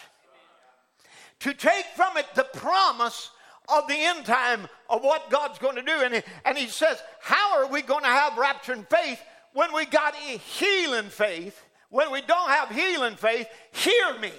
to 1.41 1.53
take 1.53 1.85
from 1.95 2.17
it 2.17 2.27
the 2.35 2.45
promise 2.45 3.31
of 3.69 3.87
the 3.89 3.95
end 3.95 4.25
time 4.25 4.67
of 4.89 5.03
what 5.03 5.31
God's 5.31 5.59
going 5.59 5.77
to 5.77 5.83
do. 5.83 5.93
And 5.93 6.15
he, 6.15 6.23
and 6.45 6.57
he 6.57 6.67
says, 6.67 7.03
How 7.21 7.59
are 7.59 7.67
we 7.67 7.83
going 7.83 8.05
to 8.05 8.11
have 8.11 8.35
rapturing 8.35 8.89
faith 8.89 9.21
when 9.53 9.73
we 9.75 9.87
got 9.87 10.15
healing 10.15 11.11
faith? 11.11 11.65
When 11.91 12.13
we 12.13 12.21
don't 12.21 12.51
have 12.51 12.71
healing 12.71 13.17
faith, 13.17 13.49
hear 13.73 14.19
me. 14.19 14.33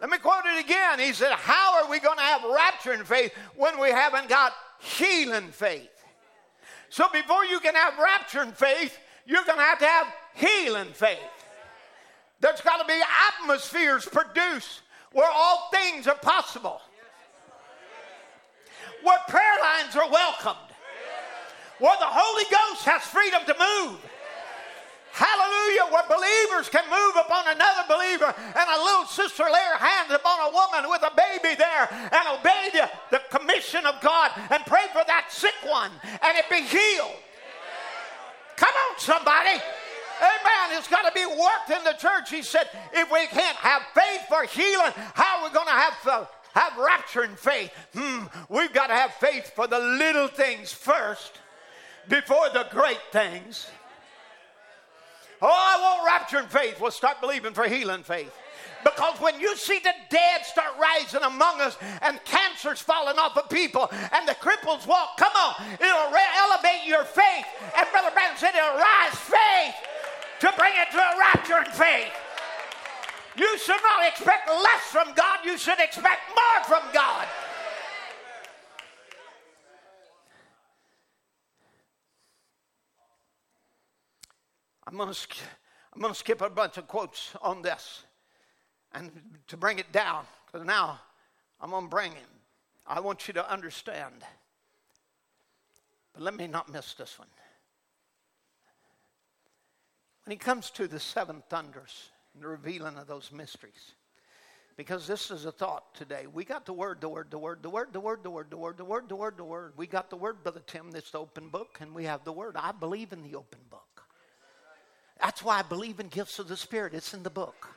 Let 0.00 0.10
me 0.10 0.18
quote 0.18 0.44
it 0.44 0.64
again. 0.64 1.00
He 1.00 1.12
said, 1.12 1.32
How 1.32 1.82
are 1.82 1.90
we 1.90 1.98
going 1.98 2.18
to 2.18 2.22
have 2.22 2.42
rapturing 2.42 3.04
faith 3.04 3.32
when 3.56 3.80
we 3.80 3.90
haven't 3.90 4.28
got 4.28 4.52
healing 4.80 5.48
faith? 5.48 5.90
So 6.88 7.06
before 7.12 7.44
you 7.44 7.60
can 7.60 7.74
have 7.74 7.94
rapturing 7.94 8.54
faith, 8.54 8.96
you're 9.26 9.44
going 9.44 9.58
to 9.58 9.64
have 9.64 9.78
to 9.80 9.86
have 9.86 10.06
healing 10.34 10.92
faith. 10.92 11.18
There's 12.40 12.60
got 12.60 12.78
to 12.78 12.86
be 12.86 13.00
atmospheres 13.40 14.06
produced 14.06 14.82
where 15.12 15.30
all 15.30 15.68
things 15.72 16.06
are 16.06 16.16
possible 16.16 16.80
where 19.02 19.18
prayer 19.28 19.58
lines 19.62 19.96
are 19.96 20.10
welcomed, 20.10 20.68
where 21.78 21.96
the 21.98 22.10
Holy 22.10 22.44
Ghost 22.50 22.84
has 22.84 23.02
freedom 23.02 23.42
to 23.46 23.54
move. 23.54 24.00
Hallelujah, 25.12 25.90
where 25.90 26.06
believers 26.06 26.68
can 26.70 26.86
move 26.86 27.14
upon 27.18 27.48
another 27.50 27.82
believer 27.90 28.30
and 28.30 28.66
a 28.70 28.78
little 28.78 29.06
sister 29.06 29.42
lay 29.50 29.66
her 29.74 29.82
hands 29.82 30.14
upon 30.14 30.38
a 30.46 30.54
woman 30.54 30.86
with 30.86 31.02
a 31.02 31.10
baby 31.10 31.58
there 31.58 31.90
and 31.90 32.24
obey 32.38 32.70
the, 32.70 32.86
the 33.10 33.20
commission 33.26 33.84
of 33.84 34.00
God 34.00 34.30
and 34.50 34.62
pray 34.66 34.86
for 34.92 35.02
that 35.10 35.26
sick 35.30 35.58
one 35.66 35.90
and 36.04 36.38
it 36.38 36.46
be 36.46 36.62
healed. 36.62 37.18
Come 38.54 38.70
on, 38.70 38.98
somebody. 38.98 39.58
Amen. 40.22 40.78
It's 40.78 40.88
got 40.88 41.02
to 41.02 41.12
be 41.14 41.26
worked 41.26 41.70
in 41.70 41.82
the 41.82 41.98
church. 41.98 42.30
He 42.30 42.42
said, 42.42 42.68
if 42.92 43.10
we 43.10 43.26
can't 43.26 43.56
have 43.58 43.82
faith 43.94 44.22
for 44.28 44.44
healing, 44.44 44.92
how 45.14 45.42
are 45.42 45.48
we 45.48 45.54
going 45.54 45.66
to 45.66 45.72
have 45.72 45.94
have 46.58 46.72
rapturing 46.74 47.38
faith. 47.38 47.72
Hmm, 47.94 48.24
we've 48.48 48.72
got 48.72 48.88
to 48.88 48.94
have 48.94 49.14
faith 49.14 49.52
for 49.54 49.66
the 49.66 49.78
little 49.78 50.28
things 50.28 50.72
first 50.72 51.40
before 52.08 52.48
the 52.52 52.66
great 52.70 53.00
things. 53.12 53.68
Oh, 55.40 55.46
I 55.48 55.80
want 55.80 56.26
rapturing 56.26 56.48
faith. 56.48 56.80
We'll 56.80 56.90
start 56.90 57.20
believing 57.20 57.52
for 57.52 57.68
healing 57.68 58.02
faith. 58.02 58.32
Because 58.82 59.20
when 59.20 59.38
you 59.40 59.56
see 59.56 59.78
the 59.78 59.92
dead 60.10 60.44
start 60.44 60.72
rising 60.80 61.22
among 61.22 61.60
us 61.60 61.76
and 62.02 62.22
cancers 62.24 62.80
falling 62.80 63.18
off 63.18 63.36
of 63.36 63.48
people 63.48 63.88
and 64.12 64.26
the 64.26 64.34
cripples 64.34 64.86
walk, 64.86 65.16
come 65.16 65.32
on, 65.36 65.54
it'll 65.74 66.10
re- 66.10 66.34
elevate 66.36 66.86
your 66.86 67.04
faith. 67.04 67.46
And 67.76 67.86
Brother 67.90 68.10
Branham 68.12 68.36
said 68.36 68.54
it'll 68.54 68.78
rise 68.78 69.14
faith 69.14 69.74
to 70.40 70.52
bring 70.56 70.72
it 70.76 70.90
to 70.92 70.98
a 70.98 71.12
rapturing 71.22 71.72
faith. 71.72 72.12
You 73.36 73.58
should 73.58 73.80
not 73.82 74.08
expect 74.08 74.48
less 74.48 74.82
from 74.90 75.14
God, 75.14 75.38
you 75.44 75.58
should 75.58 75.78
expect 75.78 76.22
more 76.28 76.64
from 76.64 76.82
God. 76.92 77.26
I'm 84.86 84.96
going 84.96 85.12
to 85.12 85.18
I'm 85.94 86.02
to 86.02 86.14
skip 86.14 86.40
a 86.40 86.48
bunch 86.48 86.78
of 86.78 86.86
quotes 86.86 87.34
on 87.42 87.60
this 87.60 88.04
and 88.92 89.10
to 89.48 89.56
bring 89.56 89.78
it 89.78 89.90
down 89.92 90.24
because 90.46 90.66
now 90.66 91.00
I'm 91.60 91.70
going 91.70 91.84
to 91.84 91.90
bring 91.90 92.12
it. 92.12 92.28
I 92.86 93.00
want 93.00 93.28
you 93.28 93.34
to 93.34 93.52
understand. 93.52 94.24
But 96.14 96.22
let 96.22 96.36
me 96.36 96.46
not 96.46 96.72
miss 96.72 96.94
this 96.94 97.18
one. 97.18 97.28
When 100.24 100.30
he 100.30 100.38
comes 100.38 100.70
to 100.70 100.86
the 100.86 101.00
seven 101.00 101.42
thunders 101.50 102.10
and 102.38 102.44
the 102.44 102.48
revealing 102.48 102.96
of 102.96 103.08
those 103.08 103.32
mysteries, 103.32 103.94
because 104.76 105.08
this 105.08 105.32
is 105.32 105.44
a 105.44 105.50
thought 105.50 105.92
today. 105.96 106.28
We 106.32 106.44
got 106.44 106.66
the 106.66 106.72
word, 106.72 107.00
the 107.00 107.08
word, 107.08 107.32
the 107.32 107.38
word, 107.38 107.64
the 107.64 107.68
word, 107.68 107.92
the 107.92 107.98
word, 107.98 108.22
the 108.22 108.30
word, 108.30 108.48
the 108.48 108.56
word, 108.56 108.78
the 108.78 108.84
word, 108.84 109.08
the 109.08 109.16
word, 109.16 109.36
the 109.36 109.44
word. 109.44 109.72
We 109.76 109.88
got 109.88 110.08
the 110.08 110.16
word, 110.16 110.44
Brother 110.44 110.62
Tim, 110.64 110.92
the 110.92 111.02
open 111.14 111.48
book, 111.48 111.78
and 111.80 111.92
we 111.92 112.04
have 112.04 112.22
the 112.22 112.30
word. 112.30 112.54
I 112.56 112.70
believe 112.70 113.12
in 113.12 113.24
the 113.24 113.34
open 113.34 113.58
book. 113.70 114.04
That's 115.20 115.42
why 115.42 115.58
I 115.58 115.62
believe 115.62 115.98
in 115.98 116.06
gifts 116.06 116.38
of 116.38 116.46
the 116.46 116.56
Spirit. 116.56 116.94
It's 116.94 117.12
in 117.12 117.24
the 117.24 117.30
book. 117.30 117.70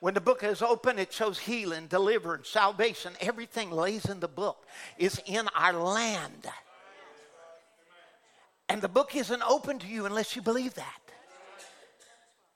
When 0.00 0.14
the 0.14 0.20
book 0.20 0.42
is 0.42 0.60
open, 0.60 0.98
it 0.98 1.12
shows 1.12 1.38
healing, 1.38 1.86
deliverance, 1.86 2.48
salvation. 2.48 3.12
Everything 3.20 3.70
lays 3.70 4.06
in 4.06 4.18
the 4.18 4.26
book 4.26 4.66
is 4.98 5.22
in 5.24 5.46
our 5.54 5.74
land. 5.74 6.48
And 8.68 8.82
the 8.82 8.88
book 8.88 9.14
isn't 9.14 9.42
open 9.42 9.78
to 9.78 9.86
you 9.86 10.04
unless 10.04 10.34
you 10.34 10.42
believe 10.42 10.74
that. 10.74 10.99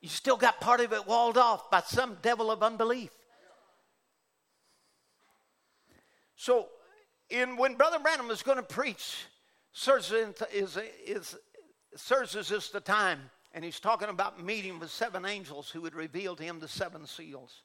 You 0.05 0.11
still 0.11 0.37
got 0.37 0.61
part 0.61 0.81
of 0.81 0.93
it 0.93 1.07
walled 1.07 1.39
off 1.39 1.71
by 1.71 1.81
some 1.81 2.19
devil 2.21 2.51
of 2.51 2.63
unbelief. 2.63 3.09
So, 6.37 6.69
in 7.31 7.57
when 7.57 7.77
Brother 7.77 7.99
Branham 7.99 8.29
was 8.29 8.43
going 8.43 8.59
to 8.59 8.63
preach, 8.63 9.25
Sirs 9.73 10.13
is, 10.13 10.35
is, 10.53 11.39
is 11.97 12.71
the 12.71 12.83
time 12.85 13.31
and 13.55 13.65
he's 13.65 13.81
talking 13.81 14.11
about 14.11 14.45
meeting 14.45 14.79
with 14.79 14.91
seven 14.91 15.25
angels 15.25 15.71
who 15.71 15.81
would 15.81 15.95
reveal 15.95 16.37
to 16.37 16.43
him 16.43 16.61
the 16.61 16.69
seven 16.69 17.07
seals. 17.07 17.63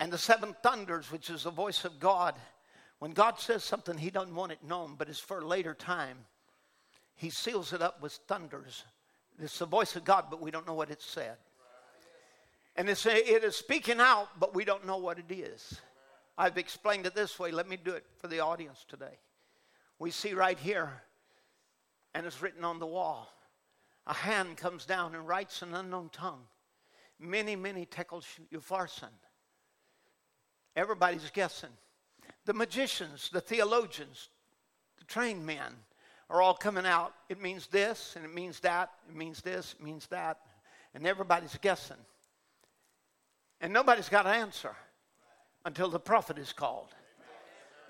And 0.00 0.10
the 0.10 0.16
seven 0.16 0.56
thunders, 0.62 1.12
which 1.12 1.28
is 1.28 1.42
the 1.42 1.50
voice 1.50 1.84
of 1.84 2.00
God. 2.00 2.34
When 2.98 3.10
God 3.10 3.38
says 3.38 3.62
something, 3.62 3.98
he 3.98 4.08
doesn't 4.08 4.34
want 4.34 4.52
it 4.52 4.64
known, 4.66 4.94
but 4.96 5.10
it's 5.10 5.18
for 5.18 5.40
a 5.40 5.46
later 5.46 5.74
time. 5.74 6.16
He 7.14 7.28
seals 7.28 7.74
it 7.74 7.82
up 7.82 8.00
with 8.00 8.14
thunders. 8.26 8.84
It's 9.42 9.58
the 9.58 9.66
voice 9.66 9.96
of 9.96 10.04
God, 10.04 10.26
but 10.30 10.40
we 10.40 10.50
don't 10.50 10.66
know 10.66 10.74
what 10.74 10.90
it 10.90 11.02
said. 11.02 11.36
And 12.76 12.88
it's, 12.88 13.06
it 13.06 13.44
is 13.44 13.56
speaking 13.56 14.00
out, 14.00 14.28
but 14.38 14.54
we 14.54 14.64
don't 14.64 14.86
know 14.86 14.96
what 14.96 15.18
it 15.18 15.30
is. 15.30 15.80
I've 16.36 16.58
explained 16.58 17.06
it 17.06 17.14
this 17.14 17.38
way. 17.38 17.52
Let 17.52 17.68
me 17.68 17.76
do 17.76 17.92
it 17.92 18.04
for 18.18 18.26
the 18.26 18.40
audience 18.40 18.84
today. 18.88 19.18
We 19.98 20.10
see 20.10 20.34
right 20.34 20.58
here, 20.58 20.90
and 22.14 22.26
it's 22.26 22.42
written 22.42 22.64
on 22.64 22.78
the 22.78 22.86
wall 22.86 23.28
a 24.06 24.14
hand 24.14 24.56
comes 24.56 24.84
down 24.84 25.14
and 25.14 25.26
writes 25.26 25.62
an 25.62 25.74
unknown 25.74 26.10
tongue. 26.10 26.42
Mene, 27.18 27.60
mene 27.60 27.86
tekels 27.86 28.26
upharsin. 28.52 29.08
Everybody's 30.76 31.30
guessing. 31.30 31.70
The 32.44 32.52
magicians, 32.52 33.30
the 33.32 33.40
theologians, 33.40 34.28
the 34.98 35.04
trained 35.04 35.46
men 35.46 35.72
are 36.30 36.40
all 36.40 36.54
coming 36.54 36.86
out. 36.86 37.14
It 37.28 37.40
means 37.40 37.66
this 37.66 38.14
and 38.16 38.24
it 38.24 38.32
means 38.32 38.60
that. 38.60 38.90
It 39.08 39.16
means 39.16 39.40
this, 39.40 39.74
it 39.78 39.84
means 39.84 40.06
that. 40.08 40.38
And 40.94 41.06
everybody's 41.06 41.56
guessing. 41.58 41.96
And 43.60 43.72
nobody's 43.72 44.08
got 44.08 44.26
an 44.26 44.34
answer 44.34 44.74
until 45.64 45.88
the 45.88 45.98
prophet 45.98 46.38
is 46.38 46.52
called. 46.52 46.88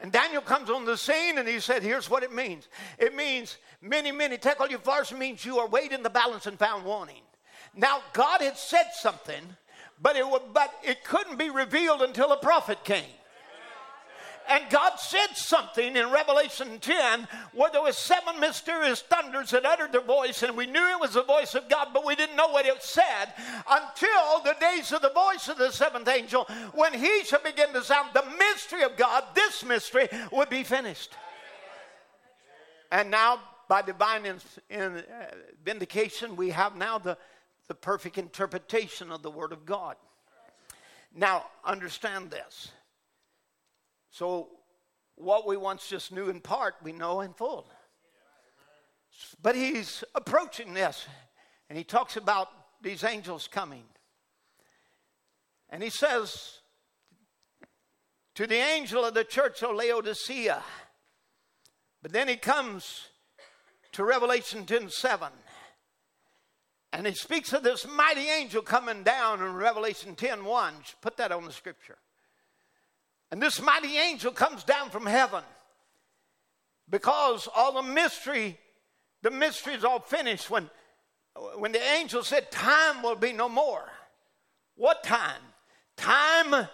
And 0.01 0.13
Daniel 0.13 0.43
comes 0.43 0.71
on 0.71 0.85
the 0.85 0.97
scene 0.97 1.39
and 1.39 1.49
he 1.49 1.61
said, 1.61 1.83
Here's 1.83 2.11
what 2.11 2.23
it 2.23 2.33
means. 2.33 2.69
It 2.99 3.15
means 3.15 3.57
mene, 3.81 4.17
mene 4.17 4.39
tekel 4.39 4.69
upharsin 4.69 5.19
means 5.19 5.45
you 5.45 5.59
are 5.59 5.69
weighed 5.69 5.93
in 5.93 6.03
the 6.03 6.11
balance 6.11 6.47
and 6.47 6.59
found 6.59 6.85
wanting. 6.85 7.23
Now, 7.75 8.03
God 8.13 8.41
had 8.41 8.57
said 8.57 8.91
something, 8.95 9.43
but 10.01 10.17
it, 10.17 10.25
but 10.53 10.75
it 10.83 11.05
couldn't 11.05 11.39
be 11.39 11.51
revealed 11.51 12.03
until 12.03 12.33
a 12.33 12.37
prophet 12.37 12.85
came. 12.85 13.05
And 14.49 14.69
God 14.69 14.97
said 14.99 15.35
something 15.35 15.97
in 15.97 16.11
Revelation 16.11 16.79
10 16.79 17.29
where 17.53 17.71
there 17.71 17.83
was 17.83 17.97
seven 17.97 18.41
mysterious 18.41 19.01
thunders 19.01 19.51
that 19.51 19.65
uttered 19.65 19.93
their 19.93 20.03
voice, 20.03 20.43
and 20.43 20.57
we 20.57 20.67
knew 20.67 20.91
it 20.91 21.01
was 21.01 21.15
the 21.15 21.23
voice 21.23 21.55
of 21.55 21.69
God, 21.69 21.89
but 21.95 22.05
we 22.05 22.15
didn't 22.15 22.37
know 22.37 22.49
what 22.49 22.67
it 22.67 22.83
said 22.83 23.33
until 23.69 24.43
the 24.45 24.57
days 24.61 24.93
of 24.93 25.01
the 25.01 25.11
voice 25.11 25.49
of 25.49 25.57
the 25.57 25.71
seventh 25.71 26.09
angel, 26.09 26.45
when 26.75 26.93
he 26.93 27.25
shall 27.25 27.43
begin 27.43 27.73
to 27.73 27.83
sound 27.83 28.11
the 28.13 28.25
mystery 28.39 28.83
of 28.83 28.97
God, 28.97 29.25
this 29.35 29.65
mystery 29.65 30.09
would 30.31 30.51
be 30.51 30.63
finished. 30.63 31.13
And 32.93 33.11
now, 33.11 33.41
by 33.69 33.83
divine 33.83 34.27
in, 34.27 34.37
in, 34.69 34.83
uh, 34.83 35.03
vindication, 35.65 36.37
we 36.37 36.51
have 36.51 36.77
now 36.77 36.99
the, 36.99 37.17
the 37.67 37.75
perfect 37.75 38.19
interpretation 38.19 39.11
of 39.11 39.23
the 39.23 39.31
Word 39.31 39.53
of 39.53 39.65
God. 39.65 39.97
Now, 41.15 41.47
understand 41.65 42.31
this. 42.31 42.71
So, 44.15 44.47
what 45.17 45.45
we 45.45 45.57
once 45.57 45.89
just 45.89 46.13
knew 46.13 46.31
in 46.31 46.41
part, 46.41 46.77
we 46.85 46.93
know 46.93 47.21
in 47.23 47.33
full. 47.33 47.67
But 49.43 49.57
he's 49.57 50.05
approaching 50.15 50.73
this, 50.73 51.05
and 51.69 51.77
he 51.77 51.83
talks 51.83 52.17
about 52.17 52.49
these 52.81 53.03
angels 53.03 53.49
coming. 53.49 53.83
And 55.69 55.83
he 55.83 55.91
says 55.91 56.61
to 58.37 58.47
the 58.47 58.55
angel 58.55 59.05
of 59.05 59.15
the 59.15 59.25
church 59.25 59.65
of 59.65 59.75
Laodicea, 59.75 60.63
but 62.01 62.13
then 62.13 62.29
he 62.29 62.37
comes 62.37 63.09
to 63.91 64.05
Revelation 64.05 64.65
10 64.65 64.91
7. 64.91 65.29
And 66.93 67.05
he 67.05 67.15
speaks 67.15 67.53
of 67.53 67.65
this 67.65 67.85
mighty 67.85 68.29
angel 68.29 68.63
coming 68.63 69.03
down 69.03 69.43
in 69.43 69.55
Revelation 69.55 70.15
10 70.15 70.45
1. 70.45 70.75
Put 71.01 71.17
that 71.17 71.33
on 71.33 71.47
the 71.47 71.53
scripture. 71.53 71.99
And 73.31 73.43
this 73.43 73.61
mighty 73.61 73.97
angel 73.97 74.33
comes 74.33 74.65
down 74.65 74.91
from 74.91 75.07
heaven 75.07 75.43
because 76.91 77.49
all 77.55 77.73
the 77.73 77.83
mystery, 77.83 78.59
the 79.23 79.31
mystery 79.31 79.75
is 79.75 79.85
all 79.85 80.01
finished 80.01 80.51
when, 80.51 80.71
when 81.57 81.73
the 81.73 81.83
angel 81.83 82.23
said, 82.23 82.51
Time 82.51 83.03
will 83.03 83.17
be 83.17 83.33
no 83.33 83.49
more. 83.49 83.85
What 84.77 85.03
time? 85.05 85.41
Time 85.97 86.69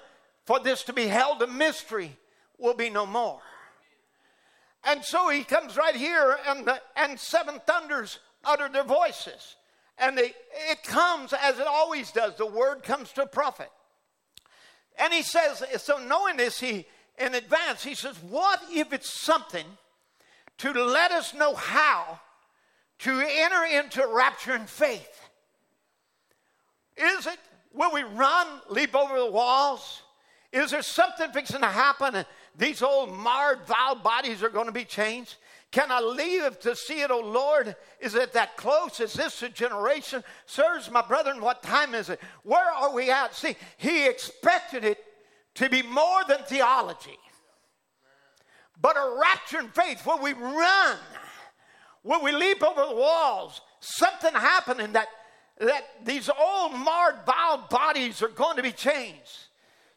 for 0.45 0.61
this 0.61 0.83
to 0.85 0.93
be 0.93 1.07
held 1.07 1.43
a 1.43 1.47
mystery 1.47 2.17
will 2.59 2.75
be 2.75 2.91
no 2.91 3.07
more. 3.07 3.41
And 4.85 5.05
so 5.05 5.29
he 5.29 5.45
comes 5.45 5.77
right 5.77 5.95
here, 5.95 6.39
and, 6.49 6.67
the, 6.67 6.81
and 6.97 7.19
seven 7.21 7.61
thunders 7.67 8.19
utter 8.45 8.69
their 8.69 8.85
voices. 8.85 9.57
And 9.99 10.17
they, 10.17 10.33
it 10.71 10.83
comes 10.83 11.35
as 11.35 11.59
it 11.59 11.67
always 11.67 12.11
does. 12.11 12.37
The 12.37 12.47
word 12.47 12.83
comes 12.83 13.13
to 13.13 13.23
a 13.23 13.27
prophet. 13.27 13.71
And 15.01 15.13
he 15.13 15.23
says, 15.23 15.65
so 15.79 15.99
knowing 15.99 16.37
this, 16.37 16.61
he 16.61 16.87
in 17.21 17.35
advance, 17.35 17.85
he 17.85 17.95
says, 17.95 18.17
What 18.23 18.61
if 18.71 18.93
it's 18.93 19.11
something 19.11 19.67
to 20.59 20.73
let 20.73 21.13
us 21.13 21.35
know 21.35 21.55
how 21.55 22.19
to 23.01 23.11
enter 23.11 23.65
into 23.65 24.01
rapturing 24.01 24.67
faith? 24.67 25.29
Is 26.97 27.27
it, 27.27 27.39
will 27.73 27.93
we 27.93 28.03
run, 28.03 28.47
leap 28.69 28.95
over 28.95 29.19
the 29.19 29.31
walls? 29.31 30.03
Is 30.53 30.73
there 30.73 30.83
something 30.83 31.31
fixing 31.31 31.61
to 31.61 31.67
happen 31.67 32.15
and 32.15 32.27
these 32.57 32.83
old 32.83 33.13
marred, 33.13 33.61
vile 33.67 33.95
bodies 33.95 34.43
are 34.43 34.49
going 34.49 34.67
to 34.67 34.73
be 34.73 34.85
changed? 34.85 35.37
Can 35.73 35.93
I 35.93 36.01
live 36.01 36.59
to 36.61 36.75
see 36.75 37.01
it, 37.01 37.13
O 37.13 37.21
Lord? 37.21 37.77
Is 38.01 38.17
it 38.17 38.33
that 38.33 38.57
close? 38.57 38.99
Is 38.99 39.13
this 39.13 39.43
a 39.43 39.49
generation? 39.49 40.25
Sirs, 40.47 40.91
my 40.91 41.03
brethren, 41.03 41.41
what 41.41 41.63
time 41.63 41.95
is 41.95 42.09
it? 42.09 42.21
Where 42.43 42.71
are 42.71 42.93
we 42.93 43.11
at? 43.11 43.37
See, 43.37 43.55
he 43.77 44.07
expected 44.07 44.85
it 44.85 44.99
to 45.55 45.69
be 45.69 45.83
more 45.83 46.23
than 46.27 46.43
theology, 46.45 47.19
but 48.81 48.97
a 48.97 49.21
rapturing 49.23 49.73
faith 49.73 50.05
where 50.05 50.21
we 50.21 50.33
run, 50.33 50.97
where 52.03 52.21
we 52.21 52.33
leap 52.33 52.65
over 52.65 52.87
the 52.87 52.97
walls. 52.97 53.61
Something 53.79 54.33
happening 54.33 54.93
that, 54.93 55.09
that 55.59 55.85
these 56.05 56.29
old, 56.29 56.73
marred, 56.73 57.17
vile 57.27 57.67
bodies 57.71 58.23
are 58.23 58.29
going 58.29 58.57
to 58.57 58.63
be 58.63 58.73
changed. 58.73 59.47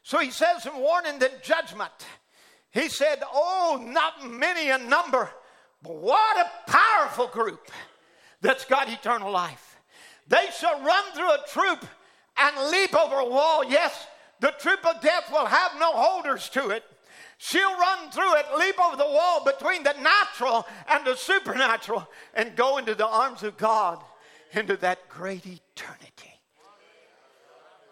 So 0.04 0.18
he 0.18 0.30
says 0.30 0.66
in 0.66 0.76
warning 0.76 1.18
the 1.18 1.32
judgment, 1.42 1.90
he 2.70 2.88
said, 2.88 3.22
Oh, 3.32 3.82
not 3.82 4.30
many 4.30 4.70
a 4.70 4.78
number 4.78 5.30
what 5.84 6.36
a 6.38 6.70
powerful 6.70 7.26
group 7.26 7.70
that's 8.40 8.64
got 8.64 8.88
eternal 8.88 9.30
life. 9.30 9.78
They 10.26 10.46
shall 10.58 10.82
run 10.82 11.04
through 11.14 11.30
a 11.30 11.44
troop 11.48 11.84
and 12.36 12.70
leap 12.70 12.94
over 12.94 13.16
a 13.16 13.28
wall. 13.28 13.64
Yes, 13.64 14.06
the 14.40 14.52
troop 14.58 14.84
of 14.86 15.00
death 15.00 15.30
will 15.30 15.46
have 15.46 15.72
no 15.78 15.92
holders 15.92 16.48
to 16.50 16.70
it. 16.70 16.84
She'll 17.38 17.78
run 17.78 18.10
through 18.10 18.36
it, 18.36 18.46
leap 18.58 18.78
over 18.80 18.96
the 18.96 19.04
wall 19.04 19.44
between 19.44 19.82
the 19.82 19.94
natural 20.00 20.66
and 20.88 21.04
the 21.04 21.16
supernatural, 21.16 22.08
and 22.32 22.56
go 22.56 22.78
into 22.78 22.94
the 22.94 23.06
arms 23.06 23.42
of 23.42 23.56
God 23.56 24.02
into 24.52 24.76
that 24.78 25.08
great 25.08 25.44
eternity. 25.44 26.40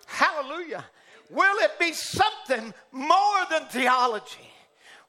Hallelujah. 0.07 0.85
Will 1.31 1.59
it 1.59 1.79
be 1.79 1.93
something 1.93 2.73
more 2.93 3.47
than 3.51 3.67
theology? 3.67 4.52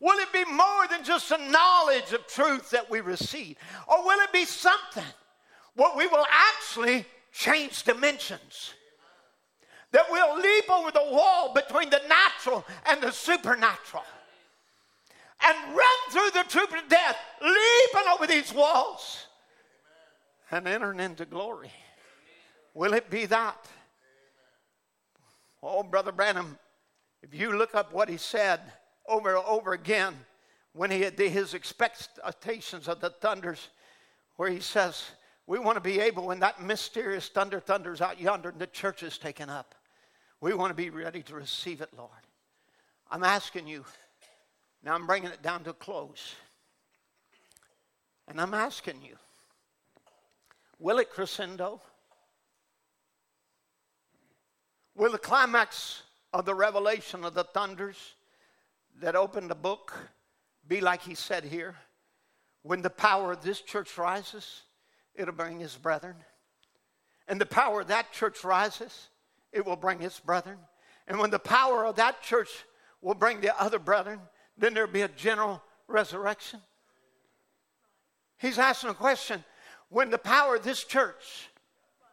Will 0.04 0.20
it 0.20 0.34
be 0.34 0.44
more 0.44 0.86
than 0.90 1.06
just 1.06 1.32
a 1.32 1.38
knowledge 1.50 2.12
of 2.12 2.28
truth 2.28 2.72
that 2.72 2.92
we 2.92 3.00
receive? 3.00 3.56
Or 3.88 4.04
will 4.04 4.20
it 4.20 4.34
be 4.34 4.44
something 4.44 5.06
where 5.76 5.96
we 5.96 6.08
will 6.08 6.26
actually 6.30 7.06
change 7.32 7.84
dimensions? 7.84 8.74
That 9.92 10.08
we'll 10.12 10.36
leap 10.36 10.70
over 10.70 10.92
the 10.92 11.08
wall 11.10 11.54
between 11.54 11.90
the 11.90 12.02
natural 12.10 12.66
and 12.86 13.02
the 13.02 13.12
supernatural 13.12 14.04
and 15.42 15.58
run 15.74 16.12
through 16.12 16.32
the 16.32 16.50
troop 16.50 16.74
of 16.74 16.90
death, 16.90 17.16
leaping 17.42 18.12
over 18.14 18.28
these 18.28 18.54
walls 18.54 19.28
and 20.52 20.68
entering 20.68 21.00
into 21.00 21.24
glory. 21.24 21.72
Will 22.74 22.94
it 22.94 23.10
be 23.10 23.26
that? 23.28 23.70
Oh, 25.62 25.82
Brother 25.82 26.12
Branham, 26.12 26.58
if 27.22 27.34
you 27.34 27.58
look 27.58 27.74
up 27.74 27.94
what 27.94 28.10
he 28.10 28.18
said, 28.18 28.60
over 29.08 29.36
and 29.36 29.46
over 29.46 29.74
again 29.74 30.16
when 30.74 30.90
he 30.90 31.02
had 31.02 31.18
his 31.18 31.54
expectations 31.54 32.88
of 32.88 33.00
the 33.00 33.10
thunders, 33.10 33.70
where 34.38 34.50
he 34.50 34.60
says, 34.60 35.04
We 35.46 35.60
want 35.60 35.76
to 35.76 35.82
be 35.82 36.00
able, 36.00 36.28
when 36.28 36.40
that 36.40 36.62
mysterious 36.62 37.30
thunder 37.30 37.60
thunders 37.60 38.02
out 38.02 38.20
yonder 38.20 38.50
and 38.50 38.60
the 38.60 38.68
church 38.68 39.04
is 39.04 39.18
taken 39.18 39.50
up, 39.50 39.76
we 40.42 40.54
want 40.54 40.72
to 40.72 40.76
be 40.76 40.90
ready 40.90 41.22
to 41.24 41.36
receive 41.36 41.82
it, 41.82 41.90
Lord. 41.96 42.10
I'm 43.10 43.24
asking 43.24 43.68
you, 43.68 43.86
now 44.84 44.96
I'm 44.96 45.06
bringing 45.06 45.30
it 45.30 45.44
down 45.44 45.64
to 45.66 45.70
a 45.70 45.74
close. 45.74 46.36
And 48.28 48.42
I'm 48.42 48.54
asking 48.54 49.02
you, 49.04 49.16
will 50.80 50.98
it 50.98 51.12
crescendo? 51.12 51.82
Will 54.96 55.12
the 55.12 55.18
climax 55.18 56.04
of 56.34 56.46
the 56.46 56.56
revelation 56.56 57.24
of 57.24 57.34
the 57.34 57.44
thunders 57.44 58.16
that 59.04 59.16
opened 59.18 59.50
the 59.50 59.56
book 59.56 59.94
be 60.66 60.80
like 60.80 61.02
he 61.02 61.14
said 61.14 61.44
here? 61.44 61.76
When 62.62 62.82
the 62.82 62.90
power 62.90 63.34
of 63.34 63.44
this 63.44 63.60
church 63.60 63.98
rises, 63.98 64.62
it'll 65.14 65.34
bring 65.34 65.60
his 65.60 65.76
brethren. 65.76 66.16
And 67.28 67.40
the 67.40 67.46
power 67.46 67.82
of 67.82 67.88
that 67.88 68.14
church 68.14 68.44
rises, 68.46 69.10
it 69.52 69.66
will 69.66 69.76
bring 69.76 70.00
his 70.00 70.20
brethren. 70.20 70.58
And 71.06 71.20
when 71.20 71.32
the 71.32 71.40
power 71.40 71.86
of 71.86 71.98
that 71.98 72.22
church 72.22 72.50
will 73.02 73.14
bring 73.14 73.42
the 73.42 73.60
other 73.62 73.78
brethren, 73.78 74.22
then 74.58 74.74
there'll 74.74 74.90
be 74.90 75.02
a 75.02 75.10
general 75.10 75.62
resurrection. 75.90 76.62
He's 78.38 78.58
asking 78.58 78.92
a 78.92 78.94
question 78.94 79.44
when 79.90 80.10
the 80.12 80.18
power 80.18 80.56
of 80.56 80.64
this 80.64 80.84
church, 80.86 81.50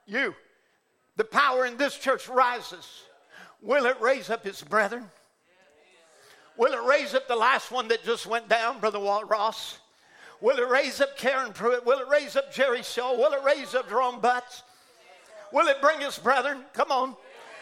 you, 0.07 0.35
the 1.17 1.25
power 1.25 1.67
in 1.67 1.77
this 1.77 1.97
church 1.97 2.29
rises, 2.29 3.05
will 3.63 3.87
it 3.87 4.01
raise 4.01 4.29
up 4.29 4.45
his 4.45 4.61
brethren? 4.61 5.09
Will 6.57 6.73
it 6.73 6.89
raise 6.89 7.15
up 7.15 7.29
the 7.29 7.37
last 7.37 7.71
one 7.71 7.89
that 7.89 8.05
just 8.05 8.27
went 8.27 8.49
down, 8.49 8.81
Brother 8.81 9.01
Walt 9.01 9.29
Ross? 9.31 9.79
Will 10.41 10.59
it 10.59 10.69
raise 10.69 11.01
up 11.01 11.17
Karen 11.17 11.53
Pruitt? 11.53 11.85
Will 11.85 11.99
it 11.99 12.09
raise 12.09 12.37
up 12.37 12.53
Jerry 12.53 12.83
Shaw? 12.83 13.15
Will 13.15 13.33
it 13.33 13.43
raise 13.45 13.75
up 13.75 13.89
Jerome 13.89 14.21
Butts? 14.21 14.63
Will 15.53 15.67
it 15.69 15.81
bring 15.81 16.01
his 16.01 16.19
brethren? 16.19 16.65
Come 16.73 16.91
on. 16.91 17.17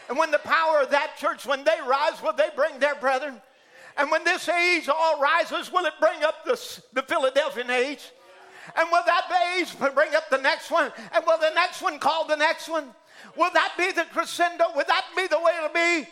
And 0.07 0.17
when 0.17 0.31
the 0.31 0.39
power 0.39 0.81
of 0.81 0.91
that 0.91 1.17
church, 1.17 1.45
when 1.45 1.63
they 1.63 1.77
rise, 1.87 2.21
will 2.21 2.33
they 2.33 2.49
bring 2.55 2.79
their 2.79 2.95
brethren? 2.95 3.41
And 3.97 4.09
when 4.09 4.23
this 4.23 4.47
age 4.47 4.87
all 4.87 5.21
rises, 5.21 5.71
will 5.71 5.85
it 5.85 5.93
bring 5.99 6.23
up 6.23 6.45
the, 6.45 6.81
the 6.93 7.03
Philadelphian 7.03 7.69
age? 7.69 8.11
And 8.75 8.87
will 8.91 9.03
that 9.05 9.55
age 9.57 9.77
bring 9.77 10.15
up 10.15 10.29
the 10.29 10.37
next 10.37 10.71
one? 10.71 10.91
And 11.13 11.25
will 11.25 11.37
the 11.37 11.51
next 11.53 11.81
one 11.81 11.99
call 11.99 12.25
the 12.25 12.37
next 12.37 12.69
one? 12.69 12.85
Will 13.35 13.51
that 13.53 13.73
be 13.77 13.91
the 13.91 14.05
crescendo? 14.05 14.65
Will 14.75 14.85
that 14.87 15.05
be 15.15 15.27
the 15.27 15.39
way 15.39 15.51
it'll 15.57 15.73
be? 15.73 16.07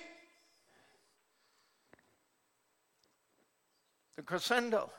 The 4.18 4.23
crescendo, 4.23 4.91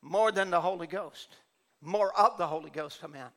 more 0.00 0.32
than 0.32 0.50
the 0.50 0.60
Holy 0.60 0.88
Ghost, 0.88 1.36
more 1.80 2.12
of 2.18 2.38
the 2.38 2.46
Holy 2.46 2.70
Ghost, 2.70 2.98
I 3.04 3.06
meant. 3.06 3.30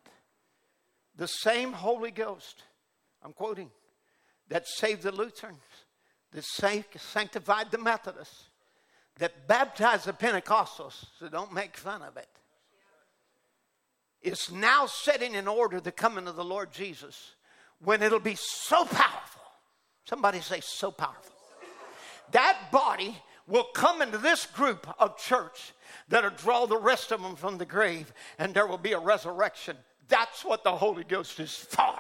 The 1.18 1.28
same 1.28 1.74
Holy 1.74 2.10
Ghost, 2.10 2.64
I'm 3.22 3.34
quoting, 3.34 3.70
that 4.50 4.68
saved 4.68 5.04
the 5.04 5.12
Lutherans, 5.12 5.60
that 6.32 6.44
sanctified 6.44 7.70
the 7.70 7.78
Methodists, 7.78 8.50
that 9.18 9.48
baptized 9.48 10.06
the 10.06 10.14
Pentecostals, 10.14 11.06
so 11.20 11.30
don't 11.30 11.54
make 11.54 11.78
fun 11.78 12.02
of 12.02 12.18
it. 12.18 12.28
It's 14.22 14.52
now 14.52 14.88
setting 14.88 15.36
in 15.36 15.48
order 15.48 15.80
the 15.80 15.92
coming 15.92 16.28
of 16.28 16.36
the 16.36 16.44
Lord 16.44 16.72
Jesus 16.72 17.36
when 17.80 18.02
it'll 18.02 18.20
be 18.20 18.36
so 18.36 18.84
powerful. 18.86 19.42
Somebody 20.06 20.40
say, 20.40 20.62
so 20.62 20.92
powerful. 20.92 21.36
That 22.32 22.72
body 22.72 23.16
will 23.48 23.66
come 23.74 24.02
into 24.02 24.18
this 24.18 24.46
group 24.46 24.88
of 25.00 25.18
church 25.18 25.74
that'll 26.10 26.32
draw 26.32 26.66
the 26.66 26.78
rest 26.78 27.12
of 27.12 27.22
them 27.22 27.36
from 27.36 27.58
the 27.58 27.66
grave, 27.66 28.14
and 28.40 28.54
there 28.54 28.68
will 28.68 28.78
be 28.78 28.94
a 28.94 29.00
resurrection. 29.00 29.78
That's 30.08 30.44
what 30.44 30.64
the 30.64 30.72
Holy 30.72 31.04
Ghost 31.04 31.40
is 31.40 31.56
for. 31.56 31.96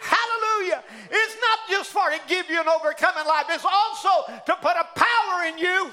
Hallelujah. 0.00 0.82
It's 1.10 1.36
not 1.40 1.58
just 1.70 1.90
for 1.90 2.10
to 2.10 2.20
give 2.28 2.48
you 2.50 2.60
an 2.60 2.68
overcoming 2.68 3.26
life, 3.26 3.46
it's 3.48 3.64
also 3.64 4.32
to 4.46 4.56
put 4.56 4.76
a 4.76 4.86
power 4.94 5.44
in 5.46 5.58
you 5.58 5.92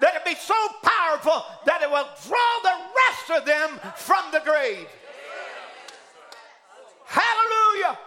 that 0.00 0.14
it 0.14 0.24
be 0.24 0.34
so 0.34 0.54
powerful 0.82 1.44
that 1.64 1.80
it 1.82 1.90
will 1.90 2.06
draw 2.26 2.58
the 2.62 2.76
rest 3.08 3.30
of 3.40 3.46
them 3.46 3.80
from 3.96 4.24
the 4.32 4.40
grave. 4.40 4.86
Hallelujah. 7.06 7.98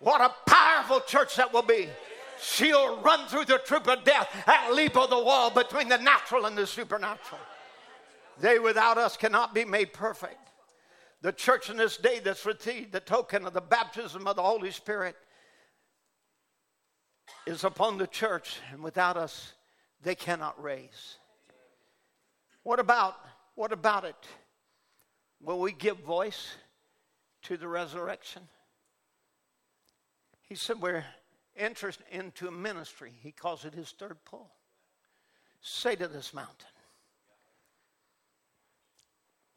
What 0.00 0.20
a 0.20 0.50
powerful 0.50 1.00
church 1.00 1.36
that 1.36 1.52
will 1.52 1.62
be 1.62 1.88
she'll 2.40 3.00
run 3.00 3.26
through 3.28 3.44
the 3.46 3.58
troop 3.58 3.88
of 3.88 4.04
death 4.04 4.28
and 4.46 4.74
leap 4.74 4.96
over 4.96 5.08
the 5.08 5.22
wall 5.22 5.50
between 5.50 5.88
the 5.88 5.98
natural 5.98 6.46
and 6.46 6.56
the 6.56 6.66
supernatural. 6.66 7.40
They 8.40 8.58
without 8.58 8.98
us 8.98 9.16
cannot 9.16 9.54
be 9.54 9.64
made 9.64 9.92
perfect. 9.92 10.50
The 11.22 11.32
church 11.32 11.68
in 11.70 11.76
this 11.76 11.96
day 11.96 12.20
that's 12.20 12.46
received 12.46 12.92
the 12.92 13.00
token 13.00 13.46
of 13.46 13.52
the 13.52 13.60
baptism 13.60 14.26
of 14.26 14.36
the 14.36 14.42
Holy 14.42 14.70
Spirit 14.70 15.16
is 17.46 17.64
upon 17.64 17.98
the 17.98 18.06
church, 18.06 18.58
and 18.72 18.82
without 18.82 19.16
us, 19.16 19.52
they 20.02 20.14
cannot 20.14 20.62
raise. 20.62 21.16
What 22.62 22.78
about 22.78 23.16
what 23.58 23.72
about 23.72 24.04
it? 24.04 24.14
Will 25.40 25.58
we 25.58 25.72
give 25.72 25.98
voice 25.98 26.46
to 27.42 27.56
the 27.56 27.66
resurrection? 27.66 28.42
He 30.42 30.54
said, 30.54 30.80
We're 30.80 31.04
enters 31.58 31.98
into 32.10 32.48
a 32.48 32.52
ministry. 32.52 33.12
He 33.22 33.32
calls 33.32 33.64
it 33.64 33.74
his 33.74 33.90
third 33.90 34.16
pull. 34.24 34.50
Say 35.60 35.96
to 35.96 36.08
this 36.08 36.32
mountain. 36.32 36.68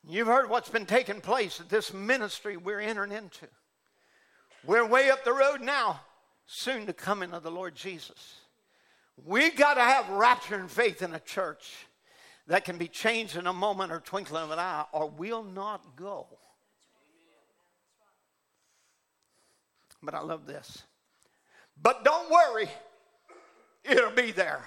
You've 0.04 0.28
heard 0.28 0.50
what's 0.50 0.70
been 0.70 0.88
taking 0.88 1.22
place 1.22 1.60
at 1.60 1.70
this 1.70 1.94
ministry 1.94 2.58
we're 2.58 2.80
entering 2.80 3.12
into. 3.12 3.48
We're 4.66 4.86
way 4.86 5.12
up 5.12 5.24
the 5.24 5.34
road 5.34 5.62
now, 5.62 6.02
soon 6.46 6.86
to 6.88 6.94
coming 6.94 7.34
of 7.34 7.44
the 7.44 7.52
Lord 7.52 7.76
Jesus. 7.76 8.36
We 9.24 9.52
got 9.52 9.76
to 9.76 9.82
have 9.82 10.06
rapturing 10.06 10.70
faith 10.70 11.02
in 11.02 11.14
a 11.14 11.20
church 11.20 11.88
that 12.48 12.66
can 12.66 12.78
be 12.78 12.88
changed 12.88 13.36
in 13.36 13.46
a 13.46 13.54
moment 13.54 13.92
or 13.92 14.00
twinkling 14.00 14.44
of 14.44 14.52
an 14.52 14.60
eye, 14.60 14.86
or 14.92 15.10
we'll 15.10 15.44
not 15.44 15.96
go. 15.96 16.28
But 20.02 20.16
I 20.16 20.22
love 20.22 20.48
this. 20.48 20.84
But 21.82 22.04
don't 22.04 22.30
worry, 22.30 22.70
it'll 23.84 24.12
be 24.12 24.32
there. 24.32 24.64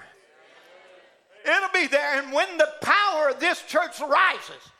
It'll 1.44 1.68
be 1.72 1.86
there. 1.86 2.18
And 2.18 2.32
when 2.32 2.56
the 2.56 2.68
power 2.80 3.28
of 3.28 3.40
this 3.40 3.62
church 3.62 4.00
rises, 4.00 4.70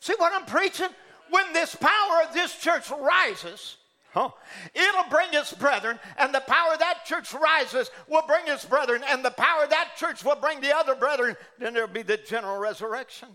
see 0.00 0.14
what 0.18 0.32
I'm 0.34 0.46
preaching? 0.46 0.88
When 1.30 1.52
this 1.52 1.74
power 1.74 2.22
of 2.26 2.34
this 2.34 2.58
church 2.58 2.90
rises, 2.90 3.76
huh, 4.12 4.30
it'll 4.74 5.10
bring 5.10 5.28
its 5.32 5.52
brethren, 5.52 5.98
and 6.18 6.34
the 6.34 6.40
power 6.40 6.72
of 6.72 6.78
that 6.80 7.04
church 7.04 7.32
rises 7.34 7.90
will 8.08 8.22
bring 8.26 8.46
its 8.48 8.64
brethren, 8.64 9.02
and 9.08 9.24
the 9.24 9.30
power 9.30 9.64
of 9.64 9.70
that 9.70 9.90
church 9.96 10.24
will 10.24 10.36
bring 10.36 10.60
the 10.60 10.74
other 10.74 10.94
brethren. 10.94 11.36
Then 11.58 11.74
there'll 11.74 11.88
be 11.88 12.02
the 12.02 12.16
general 12.16 12.58
resurrection. 12.58 13.28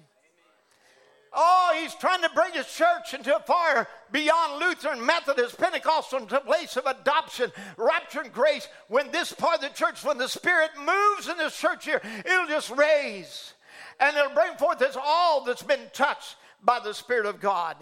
Oh, 1.34 1.76
he's 1.81 1.95
trying 1.95 2.22
to 2.22 2.30
bring 2.30 2.53
his 2.53 2.68
church 2.68 3.14
into 3.14 3.35
a 3.35 3.39
fire 3.39 3.88
beyond 4.11 4.60
Lutheran, 4.60 5.03
Methodist, 5.03 5.57
Pentecostal, 5.57 6.19
into 6.19 6.38
a 6.38 6.43
place 6.43 6.77
of 6.77 6.85
adoption, 6.85 7.51
rapture, 7.76 8.22
and 8.22 8.31
grace. 8.31 8.68
When 8.88 9.11
this 9.11 9.34
part 9.34 9.55
of 9.55 9.61
the 9.61 9.69
church, 9.69 10.03
when 10.03 10.19
the 10.19 10.27
Spirit 10.27 10.72
moves 10.77 11.27
in 11.27 11.38
this 11.38 11.57
church 11.57 11.85
here, 11.85 12.01
it'll 12.23 12.47
just 12.47 12.69
raise. 12.69 13.53
And 13.99 14.15
it'll 14.15 14.34
bring 14.34 14.55
forth 14.57 14.77
this 14.77 14.97
all 15.01 15.43
that's 15.43 15.64
been 15.64 15.89
touched 15.91 16.35
by 16.64 16.80
the 16.80 16.93
Spirit 16.93 17.26
of 17.26 17.39
God. 17.39 17.77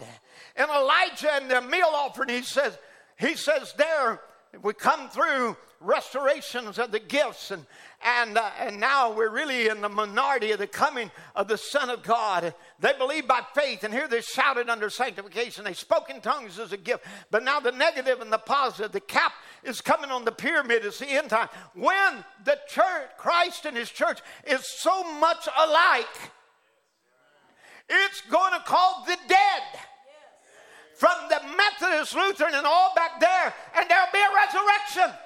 And 0.56 0.70
Elijah 0.70 1.32
and 1.34 1.50
the 1.50 1.60
meal 1.60 1.90
offering, 1.92 2.30
he 2.30 2.42
says, 2.42 2.78
he 3.18 3.34
says 3.34 3.74
there, 3.76 4.20
if 4.52 4.62
we 4.62 4.72
come 4.72 5.08
through 5.10 5.56
restorations 5.82 6.78
of 6.78 6.90
the 6.90 7.00
gifts. 7.00 7.50
And 7.50 7.66
and 8.04 8.36
uh, 8.36 8.50
and 8.58 8.80
now 8.80 9.12
we're 9.12 9.30
really 9.30 9.68
in 9.68 9.80
the 9.80 9.88
minority 9.88 10.50
of 10.52 10.58
the 10.58 10.66
coming 10.66 11.10
of 11.36 11.48
the 11.48 11.56
son 11.56 11.90
of 11.90 12.02
god. 12.02 12.54
They 12.80 12.92
believe 12.98 13.28
by 13.28 13.42
faith 13.54 13.84
and 13.84 13.92
here 13.92 14.08
they 14.08 14.20
shouted 14.20 14.68
under 14.68 14.90
sanctification. 14.90 15.64
They 15.64 15.72
spoke 15.72 16.10
in 16.10 16.20
tongues 16.20 16.58
as 16.58 16.72
a 16.72 16.76
gift. 16.76 17.04
But 17.30 17.44
now 17.44 17.60
the 17.60 17.72
negative 17.72 18.20
and 18.20 18.32
the 18.32 18.38
positive 18.38 18.92
the 18.92 19.00
cap 19.00 19.32
is 19.62 19.80
coming 19.80 20.10
on 20.10 20.24
the 20.24 20.32
pyramid. 20.32 20.84
It's 20.84 20.98
the 20.98 21.08
end 21.08 21.30
time. 21.30 21.48
When 21.74 22.24
the 22.44 22.58
church 22.68 23.10
christ 23.18 23.66
and 23.66 23.76
his 23.76 23.90
church 23.90 24.20
is 24.46 24.66
so 24.66 25.04
much 25.18 25.48
alike 25.58 26.32
it's 27.88 28.22
going 28.30 28.52
to 28.52 28.60
call 28.60 29.04
the 29.06 29.16
dead. 29.28 29.62
From 30.94 31.16
the 31.28 31.40
Methodist, 31.56 32.14
Lutheran, 32.14 32.54
and 32.54 32.66
all 32.66 32.92
back 32.94 33.18
there, 33.18 33.54
and 33.76 33.90
there'll 33.90 34.12
be 34.12 34.20
a 34.20 34.34
resurrection. 34.46 35.18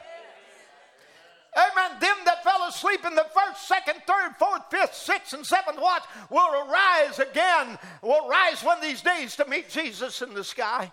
Amen. 1.56 1.98
Them 2.00 2.16
that 2.26 2.44
fell 2.44 2.68
asleep 2.68 3.04
in 3.06 3.14
the 3.14 3.26
first, 3.34 3.66
second, 3.66 4.02
third, 4.06 4.36
fourth, 4.38 4.70
fifth, 4.70 4.94
sixth, 4.94 5.32
and 5.32 5.44
seventh 5.44 5.80
watch 5.80 6.02
will 6.28 6.68
arise 6.68 7.18
again, 7.18 7.78
will 8.02 8.28
rise 8.28 8.62
one 8.62 8.76
of 8.76 8.82
these 8.82 9.00
days 9.00 9.36
to 9.36 9.48
meet 9.48 9.70
Jesus 9.70 10.20
in 10.20 10.34
the 10.34 10.44
sky. 10.44 10.92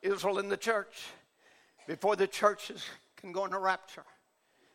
Israel 0.00 0.38
in 0.38 0.48
the 0.48 0.56
church, 0.56 1.04
before 1.86 2.16
the 2.16 2.26
churches 2.26 2.84
can 3.16 3.32
go 3.32 3.44
into 3.44 3.58
rapture, 3.58 4.04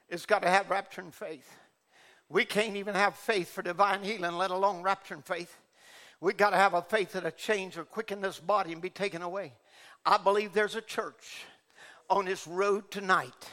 it's 0.08 0.28
got 0.28 0.44
to 0.44 0.50
have 0.50 0.68
rapturing 0.68 1.12
faith. 1.12 1.50
We 2.30 2.46
can't 2.46 2.76
even 2.76 2.94
have 2.94 3.16
faith 3.16 3.50
for 3.50 3.64
divine 3.64 4.04
healing, 4.04 4.34
let 4.34 4.52
alone 4.52 4.84
rapturing 4.84 5.26
faith. 5.26 5.58
We've 6.22 6.38
got 6.38 6.52
to 6.52 6.58
have 6.58 6.76
a 6.76 6.82
faith 6.84 7.14
that'll 7.14 7.32
change 7.32 7.78
or 7.78 7.86
quicken 7.86 8.22
this 8.22 8.40
body 8.40 8.72
and 8.72 8.82
be 8.82 8.90
taken 8.90 9.24
away. 9.24 9.54
I 10.06 10.18
believe 10.18 10.54
there's 10.54 10.76
a 10.76 10.82
church 10.82 11.46
on 12.10 12.26
this 12.26 12.48
road 12.48 12.90
tonight, 12.92 13.50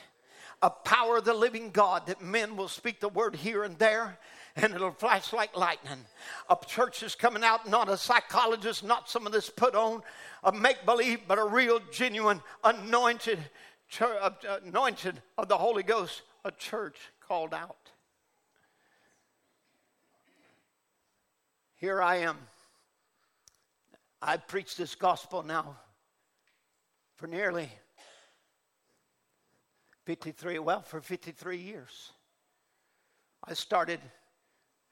a 0.63 0.71
power 0.71 1.19
of 1.19 1.25
the 1.25 1.35
living 1.35 1.71
God 1.71 2.07
that 2.07 2.23
men 2.23 2.57
will 2.57 2.69
speak 2.69 3.01
the 3.01 3.09
word 3.09 3.37
here 3.37 3.65
and 3.65 3.79
there 3.79 4.19
and 4.57 4.75
it'll 4.75 4.93
flash 4.93 5.33
like 5.33 5.57
lightning. 5.57 6.05
A 6.49 6.57
church 6.67 7.03
is 7.03 7.15
coming 7.15 7.43
out, 7.43 7.69
not 7.69 7.89
a 7.89 7.97
psychologist, 7.97 8.85
not 8.85 9.11
some 9.11 9.27
of 9.27 9.33
this 9.33 9.51
put 9.51 9.75
on, 9.75 10.03
a 10.45 10.53
make 10.53 10.85
believe, 10.87 11.21
but 11.27 11.39
a 11.39 11.45
real, 11.45 11.81
genuine, 11.91 12.41
anointed, 12.63 13.39
uh, 14.01 14.31
anointed 14.65 15.21
of 15.37 15.49
the 15.49 15.59
Holy 15.59 15.83
Ghost, 15.83 16.23
a 16.45 16.53
church 16.53 16.97
called 17.21 17.53
out. 17.53 17.91
Here 21.77 22.01
I 22.01 22.17
am. 22.19 22.39
I've 24.23 24.47
preached 24.47 24.79
this 24.79 24.95
gospel 24.95 25.43
now 25.43 25.77
for 27.17 27.27
nearly 27.27 27.69
53, 30.05 30.59
well, 30.59 30.83
for 30.83 31.01
53 31.01 31.57
years. 31.57 32.13
I 33.47 33.55
started 33.55 34.01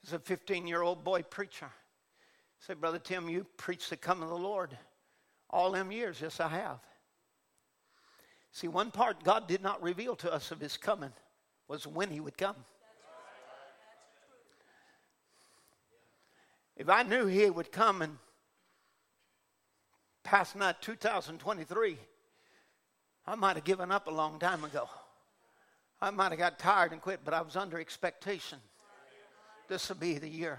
as 0.06 0.12
a 0.12 0.18
15 0.18 0.66
year 0.66 0.82
old 0.82 1.05
boy 1.05 1.22
preacher. 1.22 1.66
I 1.66 2.66
said, 2.66 2.80
Brother 2.80 2.98
Tim, 2.98 3.28
you 3.28 3.47
preached 3.56 3.90
the 3.90 3.97
coming 3.97 4.24
of 4.24 4.30
the 4.30 4.36
Lord 4.36 4.76
all 5.51 5.72
them 5.72 5.93
years. 5.93 6.20
Yes, 6.20 6.40
I 6.40 6.48
have. 6.48 6.78
See, 8.52 8.68
one 8.68 8.90
part 8.90 9.24
God 9.24 9.48
did 9.48 9.62
not 9.62 9.82
reveal 9.82 10.14
to 10.16 10.32
us 10.32 10.51
of 10.51 10.60
his 10.60 10.76
coming 10.76 11.12
was 11.68 11.86
when 11.86 12.10
he 12.10 12.20
would 12.20 12.36
come. 12.36 12.56
If 16.76 16.89
I 16.89 17.02
knew 17.02 17.26
he 17.26 17.48
would 17.48 17.70
come 17.70 18.02
and 18.02 18.18
past 20.24 20.56
night 20.56 20.76
2023, 20.80 21.98
I 23.26 23.34
might 23.36 23.56
have 23.56 23.64
given 23.64 23.93
up 23.93 24.06
a 24.06 24.10
long 24.10 24.39
time 24.39 24.64
ago. 24.64 24.89
I 26.02 26.10
might 26.10 26.32
have 26.32 26.38
got 26.38 26.58
tired 26.58 26.90
and 26.90 27.00
quit, 27.00 27.20
but 27.24 27.32
I 27.32 27.42
was 27.42 27.54
under 27.54 27.78
expectation. 27.78 28.58
This 29.68 29.88
will 29.88 29.96
be 29.96 30.18
the 30.18 30.28
year. 30.28 30.58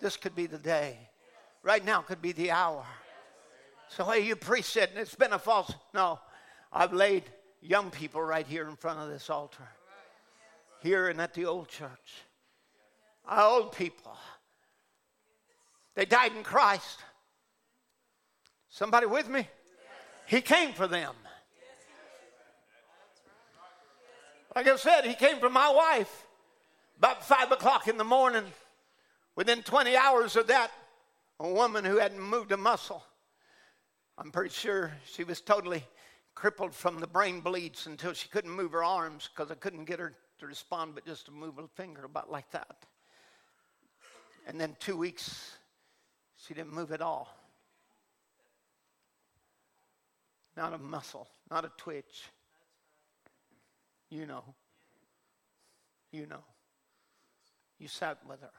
This 0.00 0.16
could 0.16 0.34
be 0.34 0.46
the 0.46 0.56
day. 0.56 0.96
Right 1.62 1.84
now 1.84 2.00
could 2.00 2.22
be 2.22 2.32
the 2.32 2.50
hour. 2.50 2.86
So, 3.88 4.06
hey, 4.06 4.20
you 4.20 4.36
priest 4.36 4.70
said 4.70 4.88
it's 4.96 5.14
been 5.14 5.34
a 5.34 5.38
false. 5.38 5.70
No, 5.92 6.18
I've 6.72 6.94
laid 6.94 7.24
young 7.60 7.90
people 7.90 8.22
right 8.22 8.46
here 8.46 8.66
in 8.66 8.76
front 8.76 9.00
of 9.00 9.10
this 9.10 9.28
altar, 9.28 9.68
here 10.82 11.08
and 11.08 11.20
at 11.20 11.34
the 11.34 11.44
old 11.44 11.68
church. 11.68 12.24
Our 13.26 13.50
old 13.50 13.72
people. 13.72 14.16
They 15.94 16.06
died 16.06 16.32
in 16.34 16.42
Christ. 16.42 17.00
Somebody 18.70 19.04
with 19.04 19.28
me? 19.28 19.46
He 20.24 20.40
came 20.40 20.72
for 20.72 20.86
them. 20.86 21.14
Like 24.54 24.68
I 24.68 24.76
said, 24.76 25.04
he 25.04 25.14
came 25.14 25.38
for 25.38 25.50
my 25.50 25.70
wife 25.70 26.26
about 26.98 27.24
five 27.24 27.52
o'clock 27.52 27.88
in 27.88 27.96
the 27.96 28.04
morning. 28.04 28.44
Within 29.36 29.62
20 29.62 29.96
hours 29.96 30.36
of 30.36 30.48
that, 30.48 30.70
a 31.38 31.48
woman 31.48 31.84
who 31.84 31.98
hadn't 31.98 32.20
moved 32.20 32.52
a 32.52 32.56
muscle. 32.56 33.02
I'm 34.18 34.30
pretty 34.30 34.50
sure 34.50 34.92
she 35.06 35.24
was 35.24 35.40
totally 35.40 35.84
crippled 36.34 36.74
from 36.74 37.00
the 37.00 37.06
brain 37.06 37.40
bleeds 37.40 37.86
until 37.86 38.12
she 38.12 38.28
couldn't 38.28 38.50
move 38.50 38.72
her 38.72 38.84
arms 38.84 39.30
because 39.34 39.50
I 39.50 39.54
couldn't 39.54 39.84
get 39.84 39.98
her 39.98 40.14
to 40.40 40.46
respond, 40.46 40.94
but 40.94 41.06
just 41.06 41.26
to 41.26 41.32
move 41.32 41.58
a 41.58 41.68
finger 41.68 42.04
about 42.04 42.30
like 42.30 42.50
that. 42.50 42.84
And 44.46 44.60
then 44.60 44.76
two 44.80 44.96
weeks, 44.96 45.56
she 46.36 46.54
didn't 46.54 46.72
move 46.72 46.92
at 46.92 47.00
all. 47.00 47.36
not 50.60 50.74
a 50.74 50.78
muscle, 50.78 51.26
not 51.50 51.64
a 51.64 51.70
twitch. 51.78 52.24
You 54.10 54.26
know. 54.26 54.44
You 56.12 56.26
know. 56.26 56.44
You 57.78 57.88
sat 57.88 58.18
with 58.28 58.40
her. 58.40 58.50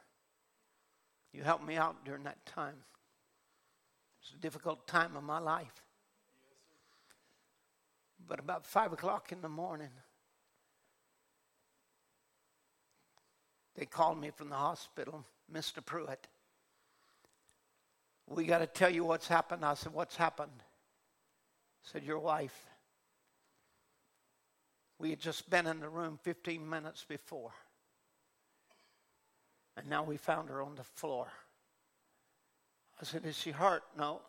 You 1.34 1.44
helped 1.44 1.66
me 1.66 1.76
out 1.78 2.04
during 2.06 2.24
that 2.24 2.46
time. 2.46 2.76
It's 4.22 4.34
a 4.34 4.38
difficult 4.38 4.88
time 4.88 5.16
of 5.16 5.24
my 5.24 5.40
life. 5.40 5.84
But 8.28 8.40
about 8.40 8.66
five 8.66 8.94
o'clock 8.94 9.32
in 9.32 9.42
the 9.42 9.50
morning, 9.50 9.90
they 13.76 13.86
called 13.86 14.20
me 14.20 14.32
from 14.36 14.50
the 14.50 14.56
hospital, 14.56 15.26
Mr. 15.52 15.84
Pruitt. 15.84 16.28
We 18.28 18.46
got 18.46 18.60
to 18.60 18.68
tell 18.68 18.90
you 18.90 19.04
what's 19.04 19.28
happened. 19.28 19.66
I 19.66 19.74
said, 19.74 19.94
What's 19.94 20.16
happened? 20.16 20.52
I 20.58 21.92
said, 21.92 22.04
Your 22.04 22.20
wife. 22.20 22.71
We 25.02 25.10
had 25.10 25.20
just 25.20 25.50
been 25.50 25.66
in 25.66 25.80
the 25.80 25.90
room 25.90 26.20
15 26.22 26.70
minutes 26.70 27.04
before. 27.10 27.50
And 29.76 29.90
now 29.90 30.04
we 30.04 30.16
found 30.16 30.50
her 30.50 30.62
on 30.62 30.76
the 30.76 30.84
floor. 30.84 31.26
I 33.02 33.06
said, 33.06 33.26
Is 33.26 33.36
she 33.36 33.50
hurt? 33.50 33.82
No. 33.98 34.22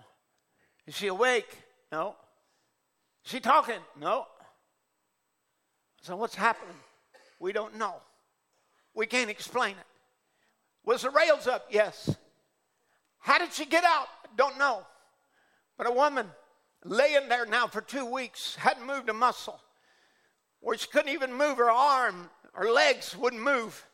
Is 0.86 0.96
she 0.96 1.08
awake? 1.08 1.58
No. 1.92 2.16
Is 3.22 3.32
she 3.32 3.40
talking? 3.40 3.80
No. 4.00 4.24
I 6.00 6.06
said, 6.06 6.14
What's 6.14 6.36
happening? 6.36 6.76
We 7.38 7.52
don't 7.52 7.76
know. 7.76 7.96
We 8.94 9.04
can't 9.04 9.28
explain 9.28 9.72
it. 9.72 9.86
Was 10.86 11.02
the 11.02 11.10
rails 11.10 11.46
up? 11.46 11.66
Yes. 11.70 12.16
How 13.18 13.36
did 13.36 13.52
she 13.52 13.66
get 13.66 13.84
out? 13.84 14.08
Don't 14.38 14.58
know. 14.58 14.86
But 15.76 15.86
a 15.86 15.92
woman 15.92 16.28
laying 16.82 17.28
there 17.28 17.44
now 17.44 17.66
for 17.66 17.82
two 17.82 18.06
weeks, 18.06 18.54
hadn't 18.54 18.86
moved 18.86 19.10
a 19.10 19.12
muscle, 19.12 19.60
where 20.62 20.78
she 20.78 20.88
couldn't 20.88 21.12
even 21.12 21.34
move 21.34 21.58
her 21.58 21.70
arm, 21.70 22.30
her 22.54 22.72
legs 22.72 23.14
wouldn't 23.16 23.42
move. 23.42 23.86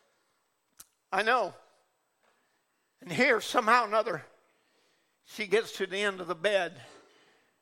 I 1.11 1.23
know. 1.23 1.55
And 3.03 3.11
here, 3.11 3.41
somehow 3.41 3.85
or 3.85 3.89
another, 3.89 4.25
she 5.25 5.47
gets 5.47 5.73
to 5.73 5.87
the 5.87 5.99
end 5.99 6.21
of 6.21 6.29
the 6.29 6.35
bed 6.37 6.73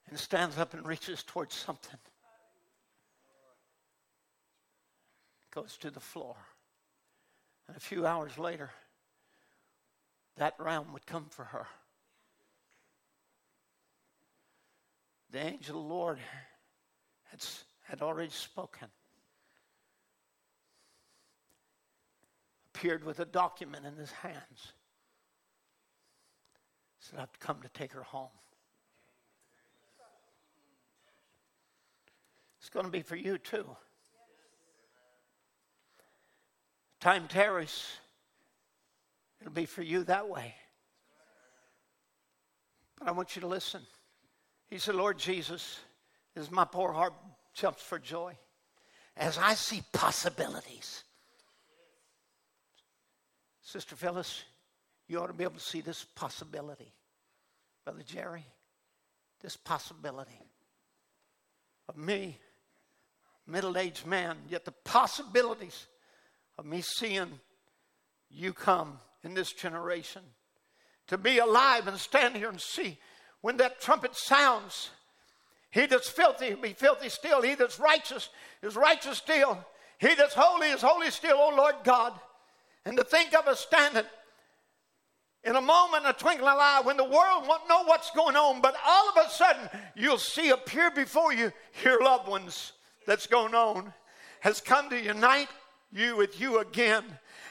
and 0.09 0.19
stands 0.19 0.59
up 0.59 0.74
and 0.74 0.87
reaches 0.87 1.23
towards 1.23 1.55
something. 1.55 1.99
Goes 5.51 5.78
to 5.78 5.91
the 5.91 6.01
floor. 6.01 6.37
And 7.69 7.77
a 7.77 7.81
few 7.81 8.07
hours 8.07 8.37
later, 8.39 8.70
that 10.37 10.55
round 10.59 10.93
would 10.93 11.07
come 11.07 11.27
for 11.31 11.45
her. 11.45 11.66
the 15.37 15.47
angel 15.47 15.77
of 15.77 15.83
the 15.87 15.95
Lord 15.95 16.19
had, 17.24 17.45
had 17.88 18.02
already 18.02 18.30
spoken. 18.30 18.88
Appeared 22.74 23.04
with 23.04 23.20
a 23.20 23.24
document 23.24 23.86
in 23.86 23.96
his 23.96 24.10
hands. 24.10 24.72
Said, 26.98 27.20
I've 27.20 27.38
come 27.38 27.62
to 27.62 27.68
take 27.68 27.92
her 27.92 28.02
home. 28.02 28.28
It's 32.58 32.68
going 32.68 32.84
to 32.84 32.92
be 32.92 33.02
for 33.02 33.16
you 33.16 33.38
too. 33.38 33.64
Time 36.98 37.28
tarries, 37.28 37.86
it'll 39.40 39.52
be 39.52 39.66
for 39.66 39.82
you 39.82 40.02
that 40.04 40.28
way. 40.28 40.54
But 42.98 43.08
I 43.08 43.12
want 43.12 43.36
you 43.36 43.40
to 43.42 43.46
listen. 43.46 43.82
He 44.68 44.78
said, 44.78 44.96
Lord 44.96 45.16
Jesus, 45.18 45.78
is 46.34 46.50
my 46.50 46.64
poor 46.64 46.92
heart 46.92 47.14
jumps 47.57 47.83
for 47.83 47.99
joy 47.99 48.37
as 49.16 49.39
I 49.39 49.55
see 49.55 49.83
possibilities. 49.93 51.03
Sister 53.62 53.97
Phyllis, 53.97 54.45
you 55.09 55.20
ought 55.20 55.28
to 55.28 55.33
be 55.33 55.45
able 55.45 55.55
to 55.55 55.61
see 55.61 55.81
this 55.81 56.05
possibility. 56.05 56.93
Brother 57.85 58.03
Jerry, 58.07 58.45
this 59.41 59.57
possibility 59.57 60.41
of 61.89 61.97
me, 61.97 62.39
middle 63.47 63.78
aged 63.78 64.07
man, 64.07 64.37
yet 64.49 64.65
the 64.65 64.73
possibilities 64.85 65.87
of 66.59 66.66
me 66.66 66.81
seeing 66.81 67.41
you 68.31 68.53
come 68.53 68.99
in 69.24 69.35
this 69.35 69.53
generation. 69.53 70.23
To 71.09 71.19
be 71.19 71.39
alive 71.39 71.87
and 71.87 71.97
stand 71.99 72.37
here 72.37 72.49
and 72.49 72.61
see 72.61 72.99
when 73.41 73.57
that 73.59 73.81
trumpet 73.81 74.16
sounds. 74.16 74.91
He 75.70 75.86
that's 75.86 76.09
filthy 76.09 76.55
be 76.55 76.72
filthy 76.72 77.09
still. 77.09 77.43
He 77.43 77.55
that's 77.55 77.78
righteous 77.78 78.30
is 78.62 78.76
righteous 78.76 79.18
still. 79.18 79.59
He 79.98 80.14
that's 80.14 80.34
holy 80.34 80.68
is 80.68 80.82
holy 80.82 81.10
still, 81.10 81.36
O 81.38 81.55
Lord 81.56 81.76
God. 81.84 82.12
And 82.84 82.97
to 82.97 83.05
think 83.05 83.34
of 83.34 83.47
us 83.48 83.60
standing 83.60 84.05
in 85.44 85.56
a 85.56 85.60
moment, 85.60 86.05
a 86.06 86.12
twinkling 86.12 86.48
of 86.48 86.56
an 86.56 86.60
eye, 86.60 86.80
when 86.82 86.97
the 86.97 87.05
world 87.05 87.47
won't 87.47 87.68
know 87.68 87.84
what's 87.84 88.10
going 88.10 88.36
on, 88.36 88.60
but 88.60 88.74
all 88.84 89.10
of 89.10 89.26
a 89.26 89.30
sudden 89.30 89.68
you'll 89.94 90.18
see 90.18 90.51
appear 90.51 90.90
before 90.90 91.32
you 91.32 91.52
your 91.84 92.02
loved 92.02 92.28
ones 92.28 92.72
that's 93.06 93.26
going 93.26 93.55
on 93.55 93.93
has 94.40 94.60
come 94.60 94.90
to 94.90 95.01
unite 95.01 95.48
you 95.93 96.16
with 96.16 96.40
you 96.40 96.59
again. 96.59 97.05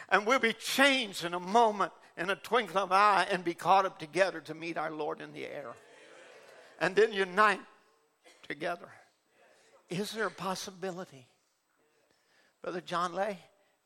And 0.09 0.25
we'll 0.25 0.39
be 0.39 0.53
changed 0.53 1.23
in 1.25 1.33
a 1.33 1.39
moment, 1.39 1.91
in 2.17 2.29
a 2.29 2.35
twinkling 2.35 2.83
of 2.83 2.91
an 2.91 2.97
eye, 2.97 3.27
and 3.31 3.43
be 3.43 3.53
caught 3.53 3.85
up 3.85 3.97
together 3.97 4.39
to 4.41 4.53
meet 4.53 4.77
our 4.77 4.91
Lord 4.91 5.21
in 5.21 5.33
the 5.33 5.45
air. 5.45 5.73
And 6.79 6.95
then 6.95 7.13
unite 7.13 7.61
together. 8.47 8.89
Is 9.89 10.11
there 10.11 10.27
a 10.27 10.31
possibility? 10.31 11.27
Brother 12.61 12.81
John 12.81 13.13
Lay, 13.13 13.37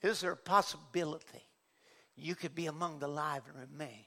is 0.01 0.21
there 0.21 0.31
a 0.31 0.37
possibility 0.37 1.43
you 2.21 2.35
could 2.35 2.55
be 2.55 2.67
among 2.67 2.99
the 2.99 3.07
live 3.07 3.43
and 3.47 3.69
remain. 3.71 4.05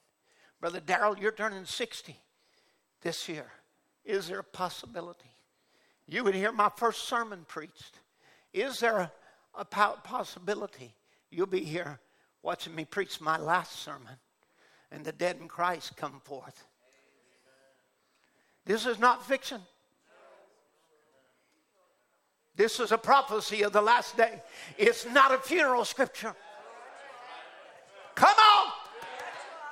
Brother 0.61 0.81
Darrell, 0.81 1.19
you're 1.19 1.33
turning 1.33 1.65
60 1.65 2.17
this 3.01 3.29
year. 3.29 3.51
Is 4.05 4.29
there 4.29 4.41
a 4.41 4.45
possibility? 4.45 5.31
You 6.07 6.25
would 6.25 6.35
hear 6.35 6.53
my 6.53 6.71
first 6.77 7.09
sermon 7.09 7.45
preached. 7.49 7.99
Is 8.53 8.81
there 8.81 8.99
a, 8.99 9.13
a 9.59 9.65
possibility 9.65 10.95
you'll 11.31 11.47
be 11.47 11.65
here 11.65 11.99
watching 12.43 12.75
me 12.75 12.85
preach 12.85 13.21
my 13.21 13.39
last 13.39 13.81
sermon 13.81 14.17
and 14.91 15.05
the 15.05 15.13
dead 15.13 15.39
in 15.41 15.49
Christ 15.49 15.97
come 15.97 16.21
forth? 16.25 16.65
This 18.65 18.87
is 18.87 18.99
not 18.99 19.27
fiction. 19.27 19.61
This 22.57 22.81
is 22.81 22.93
a 22.93 22.99
prophecy 22.99 23.63
of 23.63 23.73
the 23.73 23.81
last 23.81 24.17
day. 24.17 24.43
It's 24.77 25.07
not 25.07 25.33
a 25.33 25.39
funeral 25.39 25.85
scripture. 25.85 26.35
Come 28.15 28.37
on. 28.37 28.73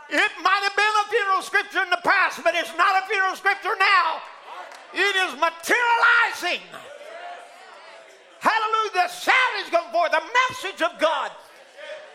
It 0.09 0.32
might 0.43 0.61
have 0.62 0.74
been 0.74 0.94
a 1.07 1.11
funeral 1.11 1.43
scripture 1.43 1.82
in 1.82 1.90
the 1.90 2.01
past, 2.02 2.43
but 2.43 2.55
it's 2.55 2.74
not 2.77 3.02
a 3.02 3.07
funeral 3.07 3.36
scripture 3.36 3.77
now. 3.78 4.20
It 4.93 5.16
is 5.16 5.32
materializing. 5.39 6.66
Hallelujah. 8.40 8.90
The 8.94 9.09
sound 9.09 9.55
is 9.62 9.70
going 9.70 9.93
forth, 9.93 10.11
the 10.11 10.23
message 10.48 10.82
of 10.82 10.98
God. 10.98 11.31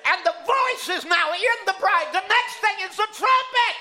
And 0.07 0.25
the 0.25 0.33
voice 0.45 0.97
is 0.97 1.05
now 1.05 1.31
in 1.33 1.65
the 1.65 1.75
bride. 1.79 2.07
The 2.11 2.21
next 2.21 2.55
thing 2.59 2.89
is 2.89 2.97
the 2.97 3.07
trumpet. 3.13 3.75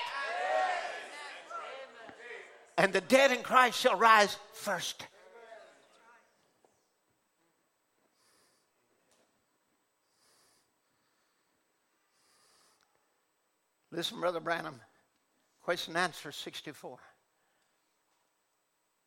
And 2.77 2.93
the 2.93 3.01
dead 3.01 3.31
in 3.31 3.43
Christ 3.43 3.79
shall 3.79 3.97
rise 3.97 4.37
first. 4.53 5.07
Listen, 13.95 14.19
Brother 14.19 14.41
Branham. 14.41 14.81
Question 15.63 15.95
and 15.95 16.03
answer 16.03 16.29
64. 16.29 16.97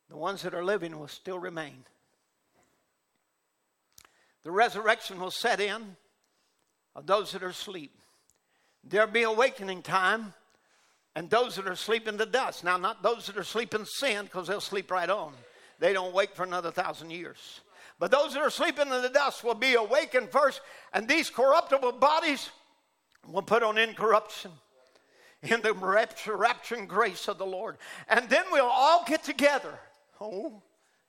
The 0.09 0.17
ones 0.17 0.41
that 0.41 0.55
are 0.55 0.63
living 0.63 0.97
will 0.97 1.07
still 1.07 1.37
remain. 1.37 1.85
The 4.43 4.49
resurrection 4.49 5.19
will 5.19 5.29
set 5.29 5.59
in 5.59 5.95
of 6.95 7.05
those 7.05 7.33
that 7.33 7.43
are 7.43 7.49
asleep. 7.49 7.95
There'll 8.83 9.11
be 9.11 9.23
awakening 9.23 9.83
time, 9.83 10.33
and 11.15 11.29
those 11.29 11.57
that 11.57 11.67
are 11.67 11.75
sleeping 11.75 12.17
to 12.17 12.25
dust. 12.25 12.63
Now, 12.63 12.77
not 12.77 13.03
those 13.03 13.27
that 13.27 13.37
are 13.37 13.43
sleeping 13.43 13.85
sin, 13.85 14.25
because 14.25 14.47
they'll 14.47 14.59
sleep 14.59 14.89
right 14.89 15.09
on. 15.09 15.33
They 15.77 15.93
don't 15.93 16.15
wake 16.15 16.35
for 16.35 16.43
another 16.43 16.71
thousand 16.71 17.11
years. 17.11 17.61
But 17.99 18.09
those 18.09 18.33
that 18.33 18.41
are 18.41 18.49
sleeping 18.49 18.87
in 18.87 19.01
the 19.03 19.09
dust 19.09 19.43
will 19.43 19.53
be 19.53 19.75
awakened 19.75 20.31
first, 20.31 20.61
and 20.93 21.07
these 21.07 21.29
corruptible 21.29 21.91
bodies 21.91 22.49
will 23.27 23.43
put 23.43 23.61
on 23.61 23.77
incorruption 23.77 24.51
in 25.43 25.61
the 25.61 25.73
rapture, 25.73 26.37
rapturing 26.37 26.87
grace 26.87 27.27
of 27.27 27.37
the 27.37 27.45
Lord. 27.45 27.77
And 28.07 28.29
then 28.29 28.43
we'll 28.51 28.65
all 28.65 29.03
get 29.05 29.23
together. 29.23 29.79
Oh, 30.19 30.61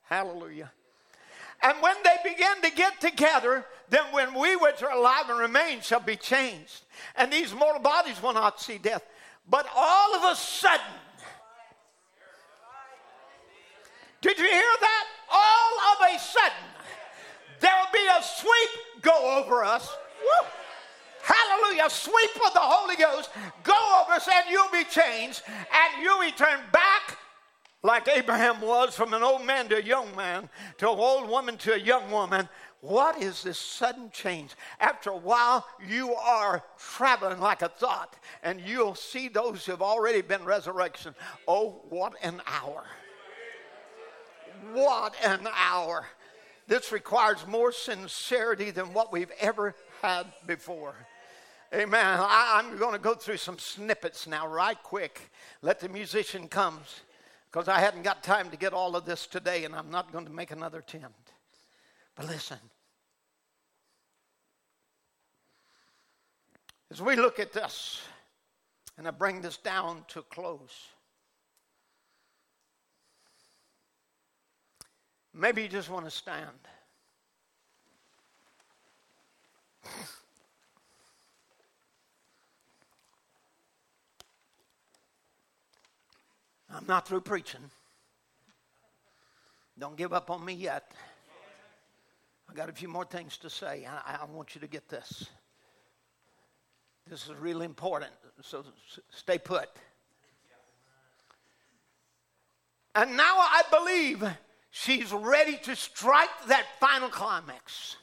hallelujah. 0.02 0.70
And 1.62 1.77
when 1.82 1.97
they 2.05 2.16
begin 2.31 2.62
to 2.62 2.70
get 2.70 3.01
together, 3.01 3.66
then 3.90 4.05
when 4.12 4.35
we 4.35 4.57
which 4.57 4.82
are 4.82 4.93
alive 4.93 5.28
and 5.28 5.39
remain 5.39 5.81
shall 5.81 6.01
be 6.01 6.16
changed. 6.16 6.85
And 7.16 7.32
these 7.32 7.55
mortal 7.55 7.82
bodies 7.82 8.23
will 8.23 8.32
not 8.32 8.61
see 8.61 8.78
death. 8.78 9.05
But 9.48 9.66
all 9.74 10.15
of 10.15 10.32
a 10.32 10.36
sudden, 10.36 10.81
did 14.20 14.39
you 14.39 14.44
hear 14.44 14.73
that? 14.81 15.05
All 15.32 15.93
of 15.93 16.15
a 16.15 16.19
sudden, 16.19 16.52
there'll 17.61 17.93
be 17.93 18.07
a 18.07 18.23
sweep 18.23 19.02
go 19.02 19.39
over 19.39 19.65
us. 19.65 19.89
Woo! 20.23 20.48
Hallelujah, 21.22 21.90
sweep 21.90 22.36
of 22.47 22.52
the 22.52 22.60
Holy 22.60 22.97
Ghost, 22.97 23.30
go 23.62 24.02
over 24.02 24.14
us 24.14 24.28
and 24.28 24.51
you'll 24.51 24.70
be 24.72 24.84
changed 24.84 25.42
and 25.48 26.02
you'll 26.02 26.20
return 26.20 26.60
back 26.72 27.18
like 27.82 28.09
Abraham 28.09 28.60
was 28.60 28.94
from 28.94 29.14
an 29.14 29.22
old 29.22 29.44
man 29.44 29.68
to 29.68 29.78
a 29.78 29.82
young 29.82 30.14
man, 30.14 30.51
to 30.78 30.90
an 30.90 30.98
old 30.98 31.28
woman 31.28 31.56
to 31.59 31.74
a 31.74 31.78
young 31.78 32.10
woman. 32.10 32.48
What 32.82 33.22
is 33.22 33.42
this 33.42 33.59
sudden 33.59 34.10
change? 34.10 34.55
After 34.78 35.10
a 35.10 35.16
while, 35.16 35.66
you 35.86 36.14
are 36.14 36.62
traveling 36.78 37.40
like 37.40 37.62
a 37.62 37.68
thought, 37.68 38.16
and 38.42 38.60
you'll 38.60 38.94
see 38.94 39.28
those 39.28 39.64
who 39.64 39.72
have 39.72 39.82
already 39.82 40.20
been 40.20 40.44
resurrection. 40.44 41.14
Oh, 41.48 41.82
what 41.88 42.14
an 42.22 42.42
hour! 42.47 42.84
What 44.72 45.14
an 45.24 45.48
hour! 45.55 46.06
This 46.66 46.92
requires 46.92 47.47
more 47.47 47.72
sincerity 47.72 48.70
than 48.70 48.92
what 48.92 49.12
we've 49.12 49.32
ever 49.40 49.74
had 50.02 50.26
before. 50.47 50.94
Amen. 51.72 52.18
I, 52.20 52.60
am 52.64 52.76
going 52.78 52.94
to 52.94 52.98
go 52.98 53.14
through 53.14 53.36
some 53.36 53.59
snippets 53.59 54.26
now, 54.26 54.48
right 54.48 54.80
quick. 54.82 55.30
Let 55.62 55.78
the 55.78 55.88
musician 55.88 56.48
comes, 56.48 57.02
because 57.51 57.68
I 57.68 57.78
hadn't 57.78 58.02
got 58.02 58.24
time 58.24 58.51
to 58.51 58.56
get 58.56 58.72
all 58.72 58.97
of 58.97 59.05
this 59.05 59.28
today, 59.28 59.64
and 59.64 59.74
I'm 59.74 59.88
not 59.88 60.12
going 60.12 60.24
to 60.24 60.32
make 60.32 60.51
another 60.51 60.80
attempt. 60.80 61.30
But 62.16 62.26
listen. 62.26 62.59
As 66.90 67.01
we 67.01 67.14
look 67.14 67.38
at 67.38 67.52
this, 67.52 68.02
and 68.98 69.06
I 69.06 69.12
bring 69.12 69.40
this 69.40 69.56
down 69.56 70.05
to 70.09 70.22
close. 70.22 70.88
Maybe 75.32 75.62
you 75.62 75.68
just 75.68 75.88
want 75.88 76.05
to 76.05 76.10
stand. 76.10 76.48
I'm 86.72 86.86
not 86.86 87.06
through 87.06 87.22
preaching. 87.22 87.60
Don't 89.78 89.97
give 89.97 90.12
up 90.12 90.30
on 90.30 90.44
me 90.44 90.52
yet. 90.52 90.92
I 92.48 92.55
got 92.55 92.68
a 92.68 92.72
few 92.72 92.88
more 92.88 93.05
things 93.05 93.38
to 93.38 93.51
say. 93.51 93.86
I, 93.86 94.18
I 94.22 94.24
want 94.26 94.55
you 94.55 94.60
to 94.60 94.66
get 94.66 94.88
this. 94.88 95.26
This 97.09 97.26
is 97.26 97.34
really 97.36 97.64
important, 97.64 98.12
so 98.42 98.64
stay 99.10 99.38
put. 99.38 99.68
And 102.94 103.16
now 103.16 103.36
I 103.36 103.62
believe 103.70 104.24
she's 104.70 105.12
ready 105.12 105.56
to 105.64 105.74
strike 105.74 106.28
that 106.48 106.66
final 106.78 107.09
climax. 107.09 107.97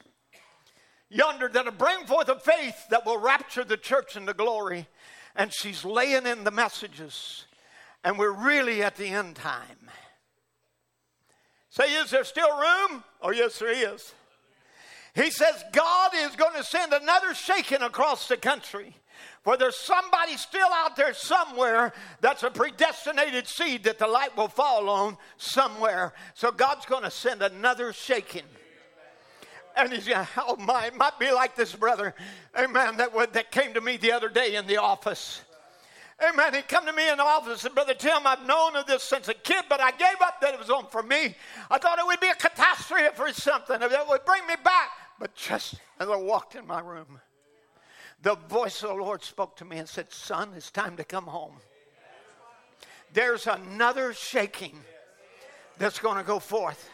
Yonder, 1.10 1.48
that'll 1.48 1.72
bring 1.72 2.06
forth 2.06 2.28
a 2.28 2.40
faith 2.40 2.88
that 2.90 3.06
will 3.06 3.20
rapture 3.20 3.64
the 3.64 3.78
church 3.78 4.18
into 4.18 4.34
glory. 4.34 4.88
And 5.36 5.54
she's 5.54 5.86
laying 5.86 6.26
in 6.26 6.44
the 6.44 6.52
messages 6.52 7.46
and 8.08 8.18
we're 8.18 8.32
really 8.32 8.82
at 8.82 8.96
the 8.96 9.08
end 9.08 9.36
time. 9.36 9.90
Say, 11.70 11.94
is 11.96 12.10
there 12.10 12.24
still 12.24 12.58
room? 12.58 13.04
Oh, 13.22 13.32
yes, 13.32 13.60
there 13.60 13.94
is. 13.94 14.14
He 15.14 15.30
says 15.30 15.62
God 15.74 16.12
is 16.16 16.34
going 16.38 16.56
to 16.56 16.64
send 16.64 16.94
another 16.94 17.34
shaking 17.34 17.82
across 17.82 18.30
the 18.30 18.38
country. 18.38 18.96
For 19.44 19.58
there's 19.58 19.76
somebody 19.76 20.38
still 20.38 20.70
out 20.72 20.96
there 20.96 21.14
somewhere 21.14 21.92
that's 22.22 22.44
a 22.44 22.50
predestinated 22.50 23.46
seed 23.46 23.84
that 23.84 24.00
the 24.00 24.08
light 24.08 24.38
will 24.38 24.48
fall 24.48 24.88
on 24.88 25.18
somewhere. 25.36 26.14
So 26.34 26.50
God's 26.50 26.86
going 26.86 27.04
to 27.04 27.12
send 27.12 27.42
another 27.42 27.92
shaking. 27.92 28.44
And 29.76 29.92
he's, 29.92 30.10
oh 30.38 30.56
my, 30.56 30.86
it 30.86 30.96
might 30.96 31.20
be 31.20 31.32
like 31.32 31.58
this 31.58 31.76
brother, 31.76 32.16
amen, 32.58 32.96
that, 32.98 33.34
that 33.34 33.52
came 33.52 33.74
to 33.74 33.82
me 33.82 33.98
the 33.98 34.14
other 34.14 34.30
day 34.30 34.56
in 34.56 34.66
the 34.66 34.78
office. 34.78 35.42
Amen. 36.24 36.56
He 36.56 36.62
come 36.64 36.86
to 36.86 36.94
me 36.94 37.10
in 37.10 37.18
the 37.18 37.24
office 37.24 37.52
and 37.52 37.60
said, 37.60 37.76
Brother 37.76 37.94
Tim, 37.94 38.26
I've 38.26 38.46
known 38.46 38.76
of 38.76 38.88
this 38.88 39.04
since 39.04 39.28
a 39.28 39.36
kid, 39.36 39.66
but 39.70 39.80
I 39.80 39.92
gave 39.92 40.20
up 40.22 40.42
that 40.42 40.54
it 40.54 40.60
was 40.60 40.70
on 40.70 40.88
for 40.88 41.04
me. 41.04 41.36
I 41.70 41.78
thought 41.78 42.00
it 42.00 42.08
would 42.08 42.20
be 42.20 42.30
a 42.30 42.36
catastrophe 42.36 43.06
for 43.14 43.32
something, 43.32 43.80
that 43.80 44.08
would 44.10 44.26
bring 44.26 44.46
me 44.48 44.56
back. 44.64 44.90
But 45.20 45.36
just 45.36 45.76
as 46.00 46.10
I 46.10 46.16
walked 46.16 46.56
in 46.56 46.66
my 46.66 46.80
room, 46.80 47.20
the 48.24 48.36
voice 48.36 48.82
of 48.82 48.90
the 48.90 48.96
Lord 48.96 49.24
spoke 49.24 49.56
to 49.58 49.66
me 49.66 49.78
and 49.78 49.88
said, 49.88 50.12
Son, 50.12 50.54
it's 50.56 50.72
time 50.72 50.98
to 50.98 51.04
come 51.04 51.26
home. 51.26 51.54
There's 53.14 53.46
another 53.46 54.14
shaking 54.14 54.80
that's 55.78 56.00
going 56.00 56.18
to 56.18 56.24
go 56.24 56.40
forth. 56.40 56.90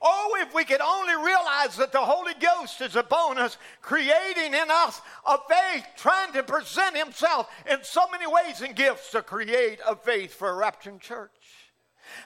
Oh, 0.00 0.36
if 0.40 0.54
we 0.54 0.64
could 0.64 0.80
only 0.80 1.16
realize 1.16 1.76
that 1.76 1.90
the 1.92 2.00
Holy 2.00 2.34
Ghost 2.34 2.80
is 2.80 2.94
upon 2.94 3.38
us, 3.38 3.58
creating 3.82 4.54
in 4.54 4.70
us 4.70 5.00
a 5.26 5.38
faith, 5.48 5.86
trying 5.96 6.32
to 6.34 6.42
present 6.42 6.96
Himself 6.96 7.48
in 7.68 7.78
so 7.82 8.08
many 8.10 8.26
ways 8.26 8.60
and 8.60 8.76
gifts 8.76 9.10
to 9.10 9.22
create 9.22 9.80
a 9.86 9.96
faith 9.96 10.34
for 10.34 10.50
a 10.50 10.56
rapturing 10.56 11.00
church. 11.00 11.30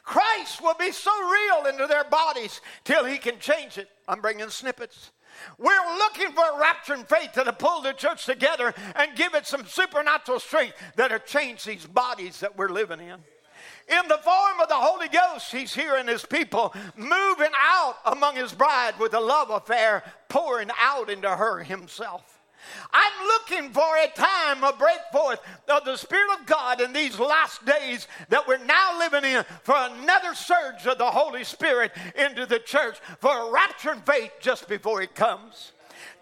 Christ 0.05 0.63
will 0.63 0.75
be 0.75 0.93
so 0.93 1.11
real 1.31 1.67
into 1.67 1.87
their 1.87 2.05
bodies 2.05 2.61
till 2.85 3.05
He 3.05 3.19
can 3.19 3.39
change 3.39 3.79
it. 3.79 3.89
I'm 4.07 4.21
bringing 4.21 4.51
snippets. 4.51 5.11
We're 5.59 5.97
looking 5.97 6.33
for 6.33 6.45
a 6.45 6.63
rapturing 6.63 7.09
faith 7.09 7.33
that'll 7.35 7.55
pull 7.55 7.81
the 7.81 7.95
church 7.95 8.27
together 8.27 8.75
and 8.95 9.17
give 9.17 9.35
it 9.35 9.47
some 9.47 9.67
supernatural 9.67 10.41
strength 10.41 10.77
that'll 10.97 11.21
change 11.21 11.65
these 11.65 11.87
bodies 11.87 12.41
that 12.41 12.57
we're 12.57 12.69
living 12.69 13.01
in. 13.01 13.21
In 13.89 14.09
the 14.09 14.19
form 14.19 14.61
of 14.61 14.69
the 14.69 14.75
Holy 14.75 15.09
Ghost, 15.09 15.53
He's 15.53 15.75
here 15.75 15.97
in 15.97 16.07
His 16.07 16.25
people, 16.25 16.75
moving 16.97 17.51
out 17.61 17.97
among 18.07 18.37
His 18.37 18.53
bride 18.53 18.99
with 18.99 19.15
a 19.15 19.21
love 19.21 19.51
affair, 19.51 20.03
pouring 20.29 20.71
out 20.81 21.11
into 21.11 21.29
her 21.29 21.63
Himself. 21.63 22.39
I'm 22.93 23.27
looking 23.27 23.71
for 23.71 23.97
a 23.97 24.09
time 24.15 24.63
of 24.63 24.79
breakforth 24.79 25.41
of 25.69 25.85
the 25.85 25.97
Spirit 25.97 26.39
of 26.39 26.47
God 26.47 26.81
in 26.81 26.93
these 26.93 27.19
last 27.19 27.65
days 27.65 28.07
that 28.29 28.47
we're 28.47 28.65
now 28.65 28.99
living 28.99 29.25
in 29.25 29.45
for 29.63 29.75
another 29.77 30.35
surge 30.35 30.87
of 30.87 30.99
the 30.99 31.11
Holy 31.11 31.45
Spirit 31.45 31.93
into 32.15 32.47
the 32.47 32.61
church 32.61 32.99
for 33.19 33.31
a 33.31 33.53
rapturing 33.53 34.05
faith 34.07 34.33
just 34.41 34.69
before 34.69 35.03
it 35.03 35.15
comes 35.15 35.73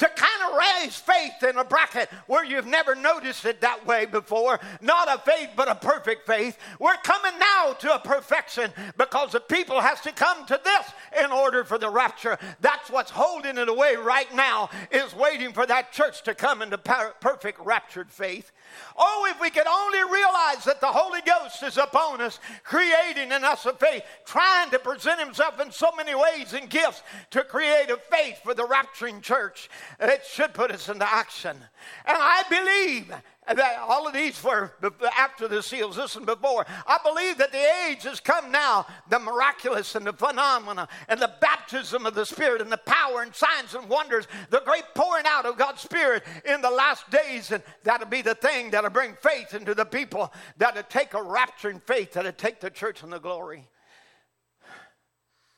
to 0.00 0.08
kind 0.08 0.50
of 0.50 0.58
raise 0.58 0.96
faith 0.96 1.42
in 1.46 1.58
a 1.58 1.64
bracket 1.64 2.08
where 2.26 2.42
you've 2.42 2.66
never 2.66 2.94
noticed 2.94 3.44
it 3.44 3.60
that 3.60 3.86
way 3.86 4.06
before. 4.06 4.58
Not 4.80 5.14
a 5.14 5.18
faith, 5.18 5.50
but 5.54 5.68
a 5.68 5.74
perfect 5.74 6.26
faith. 6.26 6.56
We're 6.78 6.96
coming 7.04 7.38
now 7.38 7.74
to 7.74 7.94
a 7.94 7.98
perfection 7.98 8.72
because 8.96 9.32
the 9.32 9.40
people 9.40 9.80
has 9.80 10.00
to 10.00 10.12
come 10.12 10.46
to 10.46 10.58
this 10.64 11.22
in 11.22 11.30
order 11.30 11.64
for 11.64 11.76
the 11.76 11.90
rapture. 11.90 12.38
That's 12.62 12.90
what's 12.90 13.10
holding 13.10 13.58
it 13.58 13.68
away 13.68 13.96
right 13.96 14.34
now 14.34 14.70
is 14.90 15.14
waiting 15.14 15.52
for 15.52 15.66
that 15.66 15.92
church 15.92 16.22
to 16.22 16.34
come 16.34 16.62
into 16.62 16.78
perfect 16.78 17.60
raptured 17.60 18.10
faith. 18.10 18.52
Oh, 18.96 19.26
if 19.30 19.40
we 19.40 19.50
could 19.50 19.66
only 19.66 20.02
realize 20.12 20.64
that 20.64 20.80
the 20.80 20.86
Holy 20.86 21.20
Ghost 21.22 21.62
is 21.62 21.76
upon 21.76 22.20
us, 22.20 22.38
creating 22.64 23.32
in 23.32 23.44
us 23.44 23.66
a 23.66 23.72
faith, 23.72 24.02
trying 24.24 24.70
to 24.70 24.78
present 24.78 25.20
Himself 25.20 25.60
in 25.60 25.70
so 25.72 25.90
many 25.96 26.14
ways 26.14 26.52
and 26.52 26.68
gifts 26.68 27.02
to 27.30 27.44
create 27.44 27.90
a 27.90 27.98
faith 28.10 28.38
for 28.42 28.54
the 28.54 28.66
rapturing 28.66 29.22
church, 29.22 29.70
it 29.98 30.24
should 30.24 30.54
put 30.54 30.70
us 30.70 30.88
into 30.88 31.10
action. 31.10 31.56
And 32.04 32.16
I 32.18 32.42
believe 32.48 33.12
all 33.58 34.06
of 34.06 34.12
these 34.12 34.42
were 34.44 34.72
after 35.18 35.48
the 35.48 35.62
seals. 35.62 35.98
Listen, 35.98 36.24
before 36.24 36.64
I 36.86 36.98
believe 37.02 37.38
that 37.38 37.50
the 37.50 37.88
age 37.88 38.04
has 38.04 38.20
come 38.20 38.52
now, 38.52 38.86
the 39.08 39.18
miraculous 39.18 39.94
and 39.94 40.06
the 40.06 40.12
phenomena 40.12 40.86
and 41.08 41.20
the 41.20 41.32
baptism 41.40 42.06
of 42.06 42.14
the 42.14 42.26
Spirit 42.26 42.60
and 42.60 42.70
the 42.70 42.76
power 42.76 43.22
and 43.22 43.34
signs 43.34 43.74
and 43.74 43.88
wonders, 43.88 44.28
the 44.50 44.62
great 44.64 44.84
pouring 44.94 45.24
out 45.26 45.46
of 45.46 45.58
God's 45.58 45.80
Spirit 45.80 46.22
in 46.44 46.60
the 46.60 46.70
last 46.70 47.10
days, 47.10 47.50
and 47.50 47.62
that'll 47.82 48.06
be 48.06 48.22
the 48.22 48.34
thing 48.34 48.70
that'll 48.70 48.90
bring 48.90 49.16
faith 49.20 49.54
into 49.54 49.74
the 49.74 49.84
people, 49.84 50.32
that'll 50.56 50.82
take 50.84 51.14
a 51.14 51.18
rapturing 51.18 51.82
faith, 51.82 52.12
that'll 52.12 52.32
take 52.32 52.60
the 52.60 52.70
church 52.70 53.02
in 53.02 53.10
the 53.10 53.18
glory. 53.18 53.68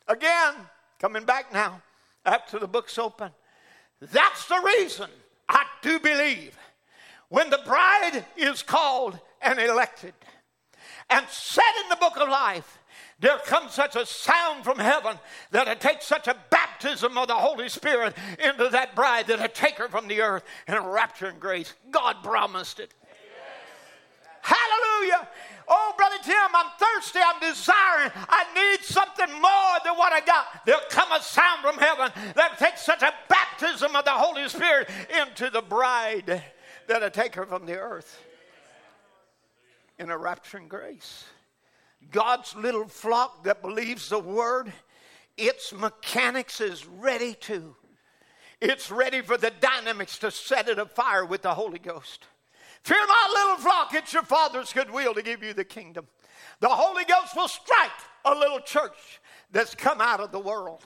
Again, 0.08 0.54
coming 0.98 1.24
back 1.24 1.52
now 1.52 1.82
after 2.24 2.58
the 2.58 2.68
book's 2.68 2.96
open. 2.98 3.30
That's 4.00 4.46
the 4.46 4.60
reason 4.64 5.10
I 5.48 5.64
do 5.82 5.98
believe 5.98 6.56
when 7.32 7.48
the 7.48 7.60
bride 7.64 8.26
is 8.36 8.62
called 8.62 9.18
and 9.40 9.58
elected 9.58 10.12
and 11.08 11.26
set 11.30 11.64
in 11.82 11.88
the 11.88 11.96
book 11.96 12.18
of 12.18 12.28
life, 12.28 12.78
there 13.20 13.38
comes 13.38 13.72
such 13.72 13.96
a 13.96 14.04
sound 14.04 14.64
from 14.64 14.78
heaven 14.78 15.16
that 15.50 15.66
it 15.66 15.80
takes 15.80 16.04
such 16.04 16.28
a 16.28 16.36
baptism 16.50 17.16
of 17.16 17.28
the 17.28 17.34
Holy 17.34 17.70
Spirit 17.70 18.14
into 18.44 18.68
that 18.68 18.94
bride 18.94 19.28
that 19.28 19.40
it 19.40 19.54
take 19.54 19.78
her 19.78 19.88
from 19.88 20.08
the 20.08 20.20
earth 20.20 20.44
in 20.68 20.74
a 20.74 20.86
rapture 20.86 21.24
and 21.24 21.40
grace. 21.40 21.72
God 21.90 22.16
promised 22.22 22.80
it. 22.80 22.92
Hallelujah. 24.42 25.26
Oh, 25.68 25.94
Brother 25.96 26.16
Tim, 26.22 26.34
I'm 26.54 26.70
thirsty. 26.78 27.20
I'm 27.24 27.40
desiring. 27.40 28.10
I 28.28 28.44
need 28.54 28.84
something 28.84 29.32
more 29.40 29.78
than 29.84 29.96
what 29.96 30.12
I 30.12 30.20
got. 30.20 30.66
There'll 30.66 30.82
come 30.90 31.10
a 31.12 31.22
sound 31.22 31.62
from 31.62 31.78
heaven 31.78 32.10
that 32.34 32.58
takes 32.58 32.82
such 32.82 33.00
a 33.00 33.14
baptism 33.30 33.96
of 33.96 34.04
the 34.04 34.10
Holy 34.10 34.46
Spirit 34.50 34.90
into 35.18 35.48
the 35.48 35.62
bride 35.62 36.42
that'll 36.86 37.10
take 37.10 37.34
her 37.34 37.46
from 37.46 37.66
the 37.66 37.78
earth 37.78 38.22
in 39.98 40.10
a 40.10 40.18
rapturing 40.18 40.68
grace. 40.68 41.24
God's 42.10 42.54
little 42.56 42.88
flock 42.88 43.44
that 43.44 43.62
believes 43.62 44.08
the 44.08 44.18
word, 44.18 44.72
its 45.36 45.72
mechanics 45.72 46.60
is 46.60 46.86
ready 46.86 47.34
to. 47.34 47.76
It's 48.60 48.90
ready 48.90 49.22
for 49.22 49.36
the 49.36 49.52
dynamics 49.60 50.18
to 50.18 50.30
set 50.30 50.68
it 50.68 50.78
afire 50.78 51.24
with 51.24 51.42
the 51.42 51.54
Holy 51.54 51.78
Ghost. 51.78 52.26
Fear 52.84 53.06
not, 53.06 53.30
little 53.30 53.56
flock, 53.56 53.94
it's 53.94 54.12
your 54.12 54.22
Father's 54.22 54.72
good 54.72 54.90
will 54.90 55.14
to 55.14 55.22
give 55.22 55.42
you 55.42 55.52
the 55.52 55.64
kingdom. 55.64 56.06
The 56.60 56.68
Holy 56.68 57.04
Ghost 57.04 57.36
will 57.36 57.48
strike 57.48 57.90
a 58.24 58.34
little 58.34 58.60
church 58.60 59.20
that's 59.50 59.74
come 59.74 60.00
out 60.00 60.20
of 60.20 60.32
the 60.32 60.40
world. 60.40 60.84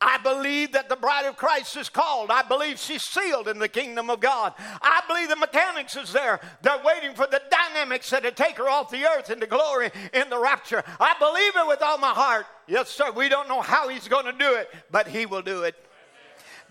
I 0.00 0.18
believe 0.18 0.72
that 0.72 0.88
the 0.88 0.96
bride 0.96 1.24
of 1.26 1.36
Christ 1.36 1.76
is 1.76 1.88
called. 1.88 2.30
I 2.30 2.42
believe 2.42 2.78
she's 2.78 3.02
sealed 3.02 3.48
in 3.48 3.58
the 3.58 3.68
kingdom 3.68 4.10
of 4.10 4.20
God. 4.20 4.52
I 4.58 5.00
believe 5.08 5.28
the 5.28 5.36
mechanics 5.36 5.96
is 5.96 6.12
there. 6.12 6.40
They're 6.62 6.82
waiting 6.84 7.14
for 7.14 7.26
the 7.26 7.40
dynamics 7.50 8.10
that 8.10 8.22
to 8.22 8.30
take 8.30 8.58
her 8.58 8.68
off 8.68 8.90
the 8.90 9.04
earth 9.04 9.30
into 9.30 9.46
glory 9.46 9.90
in 10.12 10.28
the 10.28 10.38
rapture. 10.38 10.82
I 11.00 11.14
believe 11.18 11.56
it 11.56 11.68
with 11.68 11.82
all 11.82 11.98
my 11.98 12.10
heart. 12.10 12.46
Yes, 12.66 12.90
sir. 12.90 13.12
We 13.12 13.28
don't 13.28 13.48
know 13.48 13.60
how 13.60 13.88
he's 13.88 14.08
going 14.08 14.26
to 14.26 14.32
do 14.32 14.54
it, 14.54 14.68
but 14.90 15.06
he 15.06 15.26
will 15.26 15.42
do 15.42 15.62
it. 15.62 15.74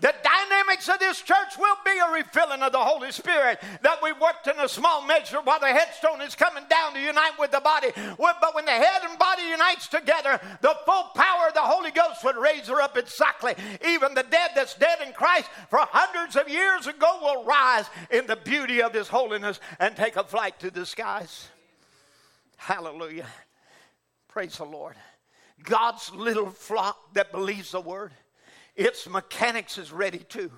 The 0.00 0.14
dynamics 0.22 0.88
of 0.88 0.98
this 0.98 1.22
church 1.22 1.56
will 1.58 1.76
be 1.84 1.98
a 1.98 2.12
refilling 2.12 2.62
of 2.62 2.72
the 2.72 2.78
Holy 2.78 3.12
Spirit 3.12 3.60
that 3.82 4.02
we 4.02 4.12
worked 4.12 4.46
in 4.46 4.58
a 4.58 4.68
small 4.68 5.02
measure 5.06 5.40
while 5.42 5.60
the 5.60 5.66
headstone 5.68 6.20
is 6.20 6.34
coming 6.34 6.64
down 6.68 6.94
to 6.94 7.00
unite 7.00 7.38
with 7.38 7.52
the 7.52 7.60
body. 7.60 7.88
But 7.94 8.54
when 8.54 8.64
the 8.64 8.72
head 8.72 9.02
and 9.08 9.18
body 9.18 9.44
unites 9.44 9.88
together, 9.88 10.40
the 10.60 10.76
full 10.84 11.04
power 11.14 11.48
of 11.48 11.54
the 11.54 11.60
Holy 11.60 11.90
Ghost 11.90 12.24
would 12.24 12.36
raise 12.36 12.66
her 12.68 12.80
up 12.80 12.96
exactly. 12.96 13.54
Even 13.86 14.14
the 14.14 14.24
dead 14.24 14.50
that's 14.54 14.74
dead 14.74 14.98
in 15.06 15.12
Christ 15.12 15.48
for 15.70 15.78
hundreds 15.80 16.36
of 16.36 16.48
years 16.48 16.86
ago 16.86 17.18
will 17.22 17.44
rise 17.44 17.86
in 18.10 18.26
the 18.26 18.36
beauty 18.36 18.82
of 18.82 18.92
His 18.92 19.08
holiness 19.08 19.60
and 19.78 19.94
take 19.96 20.16
a 20.16 20.24
flight 20.24 20.58
to 20.60 20.70
the 20.70 20.84
skies. 20.84 21.48
Hallelujah. 22.56 23.26
Praise 24.28 24.56
the 24.56 24.64
Lord. 24.64 24.96
God's 25.62 26.10
little 26.12 26.50
flock 26.50 27.14
that 27.14 27.30
believes 27.30 27.70
the 27.70 27.80
word 27.80 28.12
its 28.76 29.08
mechanics 29.08 29.78
is 29.78 29.92
ready 29.92 30.18
too. 30.18 30.50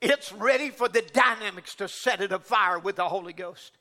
It's 0.00 0.32
ready 0.32 0.70
for 0.70 0.88
the 0.88 1.02
dynamics 1.02 1.74
to 1.76 1.88
set 1.88 2.20
it 2.20 2.32
afire 2.32 2.78
with 2.78 2.96
the 2.96 3.08
Holy 3.08 3.32
Ghost. 3.32 3.76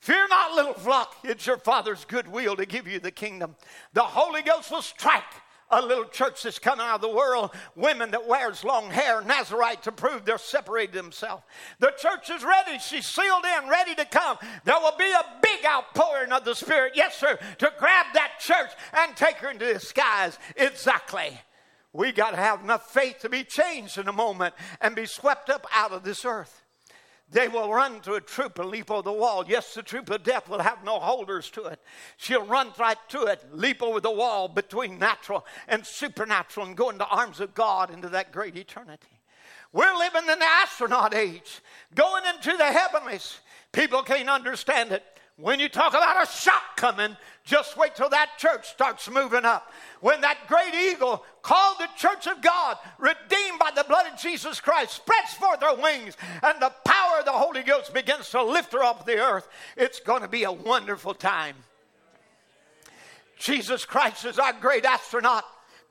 Fear 0.00 0.28
not, 0.28 0.54
little 0.54 0.74
flock, 0.74 1.16
it's 1.24 1.46
your 1.46 1.56
Father's 1.56 2.04
good 2.04 2.28
will 2.28 2.56
to 2.56 2.66
give 2.66 2.86
you 2.86 3.00
the 3.00 3.10
kingdom. 3.10 3.56
The 3.94 4.02
Holy 4.02 4.42
Ghost 4.42 4.70
will 4.70 4.82
strike 4.82 5.22
a 5.70 5.80
little 5.80 6.04
church 6.04 6.42
that's 6.42 6.58
coming 6.58 6.84
out 6.84 6.96
of 6.96 7.00
the 7.00 7.08
world, 7.08 7.50
women 7.74 8.10
that 8.10 8.26
wears 8.26 8.64
long 8.64 8.90
hair, 8.90 9.22
Nazarite 9.22 9.82
to 9.84 9.92
prove 9.92 10.26
they're 10.26 10.36
separated 10.36 10.94
themselves. 10.94 11.42
The 11.78 11.94
church 11.96 12.28
is 12.28 12.44
ready. 12.44 12.78
She's 12.78 13.06
sealed 13.06 13.44
in, 13.44 13.68
ready 13.70 13.94
to 13.94 14.04
come. 14.04 14.36
There 14.64 14.78
will 14.78 14.96
be 14.98 15.10
a 15.10 15.24
big 15.40 15.64
outpouring 15.64 16.32
of 16.32 16.44
the 16.44 16.54
Spirit, 16.54 16.92
yes, 16.94 17.16
sir, 17.16 17.38
to 17.58 17.72
grab 17.78 18.06
that 18.12 18.32
church 18.40 18.70
and 18.92 19.16
take 19.16 19.36
her 19.36 19.50
into 19.50 19.72
the 19.72 19.80
skies. 19.80 20.38
Exactly 20.56 21.40
we 21.94 22.10
got 22.12 22.32
to 22.32 22.36
have 22.36 22.62
enough 22.62 22.92
faith 22.92 23.20
to 23.20 23.28
be 23.28 23.44
changed 23.44 23.96
in 23.96 24.08
a 24.08 24.12
moment 24.12 24.54
and 24.80 24.96
be 24.96 25.06
swept 25.06 25.48
up 25.48 25.64
out 25.72 25.92
of 25.92 26.02
this 26.02 26.24
earth. 26.24 26.62
They 27.30 27.48
will 27.48 27.72
run 27.72 28.00
to 28.00 28.14
a 28.14 28.20
troop 28.20 28.58
and 28.58 28.68
leap 28.68 28.90
over 28.90 29.02
the 29.02 29.12
wall. 29.12 29.44
Yes, 29.46 29.74
the 29.74 29.82
troop 29.82 30.10
of 30.10 30.24
death 30.24 30.48
will 30.48 30.58
have 30.58 30.84
no 30.84 30.98
holders 30.98 31.48
to 31.50 31.64
it. 31.64 31.80
She'll 32.16 32.44
run 32.44 32.72
right 32.78 32.98
to 33.08 33.22
it, 33.22 33.44
leap 33.52 33.80
over 33.82 34.00
the 34.00 34.10
wall 34.10 34.48
between 34.48 34.98
natural 34.98 35.46
and 35.66 35.86
supernatural, 35.86 36.66
and 36.66 36.76
go 36.76 36.90
into 36.90 36.98
the 36.98 37.08
arms 37.08 37.40
of 37.40 37.54
God 37.54 37.90
into 37.90 38.08
that 38.10 38.32
great 38.32 38.56
eternity. 38.56 39.20
We're 39.72 39.96
living 39.96 40.28
in 40.30 40.38
the 40.38 40.44
astronaut 40.44 41.14
age, 41.14 41.60
going 41.94 42.24
into 42.34 42.56
the 42.56 42.66
heavenlies. 42.66 43.40
People 43.72 44.02
can't 44.02 44.28
understand 44.28 44.92
it. 44.92 45.02
When 45.36 45.58
you 45.58 45.68
talk 45.68 45.94
about 45.94 46.22
a 46.22 46.30
shock 46.30 46.76
coming, 46.76 47.16
just 47.42 47.76
wait 47.76 47.96
till 47.96 48.08
that 48.10 48.38
church 48.38 48.68
starts 48.68 49.10
moving 49.10 49.44
up. 49.44 49.72
When 50.00 50.20
that 50.20 50.46
great 50.46 50.74
eagle 50.74 51.24
called 51.42 51.78
the 51.80 51.88
church 51.96 52.28
of 52.28 52.40
God, 52.40 52.76
redeemed 52.98 53.58
by 53.58 53.72
the 53.74 53.84
blood 53.88 54.06
of 54.12 54.18
Jesus 54.18 54.60
Christ, 54.60 54.92
spreads 54.92 55.34
forth 55.34 55.60
her 55.60 55.74
wings 55.74 56.16
and 56.42 56.62
the 56.62 56.72
power 56.84 57.18
of 57.18 57.24
the 57.24 57.32
Holy 57.32 57.64
Ghost 57.64 57.92
begins 57.92 58.30
to 58.30 58.44
lift 58.44 58.72
her 58.74 58.84
off 58.84 59.06
the 59.06 59.18
earth, 59.18 59.48
it's 59.76 59.98
going 59.98 60.22
to 60.22 60.28
be 60.28 60.44
a 60.44 60.52
wonderful 60.52 61.14
time. 61.14 61.56
Jesus 63.36 63.84
Christ 63.84 64.24
is 64.24 64.38
our 64.38 64.52
great 64.52 64.84
astronaut 64.84 65.44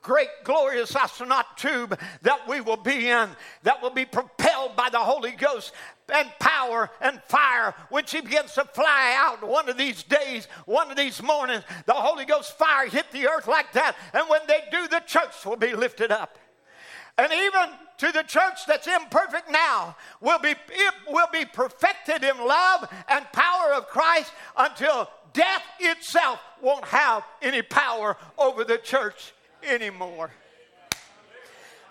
great 0.04 0.28
glorious 0.44 0.94
astronaut 0.94 1.56
tube 1.56 1.98
that 2.22 2.46
we 2.46 2.60
will 2.60 2.76
be 2.76 3.08
in, 3.08 3.28
that 3.62 3.82
will 3.82 3.90
be 3.90 4.04
propelled 4.04 4.76
by 4.76 4.88
the 4.90 4.98
Holy 4.98 5.32
Ghost 5.32 5.72
and 6.12 6.28
power 6.38 6.90
and 7.00 7.22
fire 7.24 7.74
when 7.88 8.04
she 8.04 8.20
begins 8.20 8.52
to 8.54 8.64
fly 8.64 9.14
out 9.16 9.46
one 9.46 9.68
of 9.68 9.76
these 9.76 10.02
days, 10.02 10.46
one 10.66 10.90
of 10.90 10.96
these 10.96 11.22
mornings. 11.22 11.64
The 11.86 11.94
Holy 11.94 12.24
Ghost 12.24 12.58
fire 12.58 12.86
hit 12.86 13.10
the 13.12 13.28
earth 13.28 13.48
like 13.48 13.72
that, 13.72 13.96
and 14.12 14.28
when 14.28 14.40
they 14.46 14.60
do, 14.70 14.86
the 14.88 15.00
church 15.00 15.44
will 15.44 15.56
be 15.56 15.74
lifted 15.74 16.10
up. 16.10 16.38
And 17.16 17.32
even 17.32 17.70
to 17.98 18.12
the 18.12 18.24
church 18.24 18.66
that's 18.66 18.88
imperfect 18.88 19.50
now 19.50 19.96
will 20.20 20.40
be 20.40 20.50
it 20.50 20.94
will 21.08 21.28
be 21.32 21.44
perfected 21.44 22.24
in 22.24 22.36
love 22.38 22.92
and 23.08 23.24
power 23.32 23.72
of 23.72 23.86
Christ 23.86 24.32
until 24.56 25.08
death 25.32 25.62
itself 25.78 26.40
won't 26.60 26.84
have 26.86 27.22
any 27.40 27.62
power 27.62 28.16
over 28.36 28.64
the 28.64 28.78
church 28.78 29.32
anymore. 29.62 30.32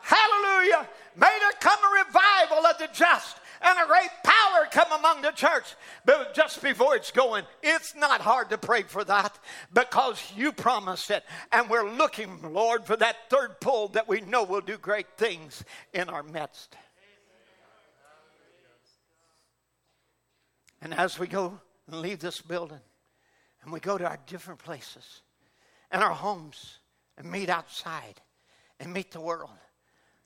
Hallelujah. 0.01 0.89
May 1.15 1.37
there 1.39 1.51
come 1.61 1.79
a 1.79 2.05
revival 2.05 2.65
of 2.65 2.77
the 2.77 2.89
just 2.93 3.37
and 3.63 3.79
a 3.79 3.87
great 3.87 4.09
power 4.23 4.67
come 4.71 4.91
among 4.99 5.21
the 5.21 5.31
church. 5.31 5.75
But 6.05 6.33
just 6.33 6.61
before 6.61 6.95
it's 6.95 7.11
going, 7.11 7.45
it's 7.61 7.95
not 7.95 8.21
hard 8.21 8.49
to 8.49 8.57
pray 8.57 8.83
for 8.83 9.03
that 9.05 9.37
because 9.73 10.21
you 10.35 10.51
promised 10.51 11.09
it. 11.11 11.23
And 11.51 11.69
we're 11.69 11.89
looking, 11.89 12.53
Lord, 12.53 12.85
for 12.85 12.97
that 12.97 13.29
third 13.29 13.59
pull 13.61 13.87
that 13.89 14.07
we 14.07 14.21
know 14.21 14.43
will 14.43 14.61
do 14.61 14.77
great 14.77 15.17
things 15.17 15.63
in 15.93 16.09
our 16.09 16.23
midst. 16.23 16.75
And 20.81 20.93
as 20.93 21.17
we 21.17 21.27
go 21.27 21.59
and 21.87 22.01
leave 22.01 22.19
this 22.19 22.41
building 22.41 22.81
and 23.63 23.71
we 23.71 23.79
go 23.79 23.97
to 23.97 24.05
our 24.05 24.19
different 24.27 24.59
places 24.59 25.21
and 25.89 26.03
our 26.03 26.11
homes 26.11 26.79
and 27.17 27.31
meet 27.31 27.47
outside 27.47 28.19
and 28.81 28.91
meet 28.91 29.11
the 29.11 29.21
world, 29.21 29.49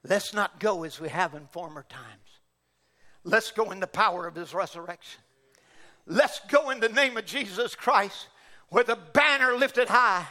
let's 0.04 0.34
not 0.34 0.60
go 0.60 0.84
as 0.84 1.00
we 1.00 1.10
have 1.10 1.36
in 1.36 1.46
former 1.46 1.86
times. 1.88 2.27
Let's 3.28 3.52
go 3.52 3.72
in 3.72 3.82
the 3.82 3.88
power 3.88 4.26
of 4.26 4.36
his 4.36 4.54
resurrection. 4.54 5.20
Let's 6.06 6.40
go 6.48 6.70
in 6.70 6.80
the 6.80 6.88
name 6.88 7.18
of 7.18 7.26
Jesus 7.26 7.76
Christ 7.76 8.30
with 8.72 8.88
a 8.88 8.96
banner 8.96 9.58
lifted 9.58 9.90
high 9.90 10.26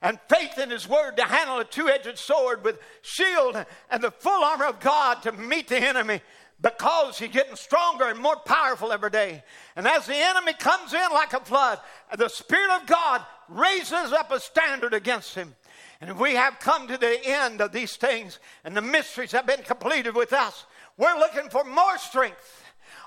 and 0.00 0.20
faith 0.28 0.56
in 0.56 0.70
his 0.70 0.88
word 0.88 1.16
to 1.16 1.24
handle 1.24 1.58
a 1.58 1.64
two-edged 1.64 2.16
sword 2.16 2.62
with 2.62 2.78
shield 3.02 3.56
and 3.90 4.02
the 4.02 4.12
full 4.12 4.44
armor 4.44 4.66
of 4.66 4.78
God 4.78 5.20
to 5.24 5.32
meet 5.32 5.66
the 5.66 5.78
enemy 5.78 6.20
because 6.60 7.18
he's 7.18 7.30
getting 7.30 7.56
stronger 7.56 8.04
and 8.04 8.20
more 8.20 8.36
powerful 8.36 8.92
every 8.92 9.10
day. 9.10 9.42
And 9.74 9.88
as 9.88 10.06
the 10.06 10.14
enemy 10.14 10.52
comes 10.52 10.94
in 10.94 11.10
like 11.12 11.32
a 11.32 11.40
flood, 11.40 11.80
the 12.16 12.28
Spirit 12.28 12.70
of 12.70 12.86
God 12.86 13.24
raises 13.48 14.12
up 14.12 14.30
a 14.30 14.38
standard 14.38 14.94
against 14.94 15.34
him. 15.34 15.56
And 16.00 16.16
we 16.16 16.34
have 16.34 16.60
come 16.60 16.86
to 16.86 16.96
the 16.96 17.18
end 17.24 17.60
of 17.60 17.72
these 17.72 17.96
things, 17.96 18.38
and 18.62 18.76
the 18.76 18.82
mysteries 18.82 19.32
have 19.32 19.48
been 19.48 19.62
completed 19.62 20.14
with 20.14 20.32
us. 20.32 20.64
We're 20.98 21.16
looking 21.18 21.48
for 21.48 21.64
more 21.64 21.96
strength, 21.96 22.64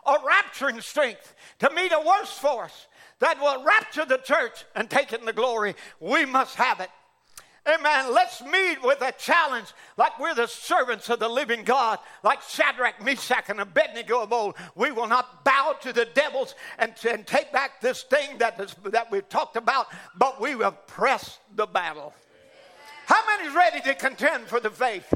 a 0.08 0.14
rapturing 0.14 0.82
strength 0.82 1.36
to 1.60 1.70
meet 1.72 1.92
a 1.92 2.00
worse 2.00 2.32
force 2.32 2.88
that 3.20 3.40
will 3.40 3.64
rapture 3.64 4.06
the 4.06 4.18
church 4.18 4.66
and 4.76 4.90
take 4.90 5.14
it 5.14 5.20
in 5.20 5.26
the 5.26 5.34
glory. 5.34 5.76
We 6.00 6.26
must 6.26 6.56
have 6.56 6.80
it. 6.80 6.90
Amen. 7.68 8.12
Let's 8.12 8.42
meet 8.42 8.82
with 8.82 9.02
a 9.02 9.12
challenge 9.12 9.68
like 9.96 10.20
we're 10.20 10.34
the 10.34 10.48
servants 10.48 11.10
of 11.10 11.20
the 11.20 11.30
living 11.30 11.64
God, 11.64 12.00
like 12.24 12.42
Shadrach, 12.42 13.04
Meshach, 13.04 13.50
and 13.50 13.60
Abednego 13.60 14.24
of 14.24 14.34
old. 14.34 14.56
We 14.74 14.92
will 14.92 15.08
not 15.08 15.44
bow 15.46 15.76
to 15.82 15.94
the 15.94 16.06
devils 16.06 16.56
and, 16.80 16.94
and 17.08 17.28
take 17.28 17.52
back 17.52 17.80
this 17.80 18.02
thing 18.02 18.40
that, 18.40 18.60
is, 18.60 18.76
that 18.86 19.12
we've 19.12 19.30
talked 19.30 19.58
about, 19.58 19.88
but 20.18 20.42
we 20.42 20.56
will 20.56 20.72
press 20.72 21.38
the 21.56 21.68
battle. 21.68 22.16
How 23.06 23.22
many 23.28 23.50
is 23.50 23.54
ready 23.54 23.82
to 23.82 23.94
contend 23.94 24.48
for 24.48 24.60
the 24.60 24.72
faith? 24.72 25.14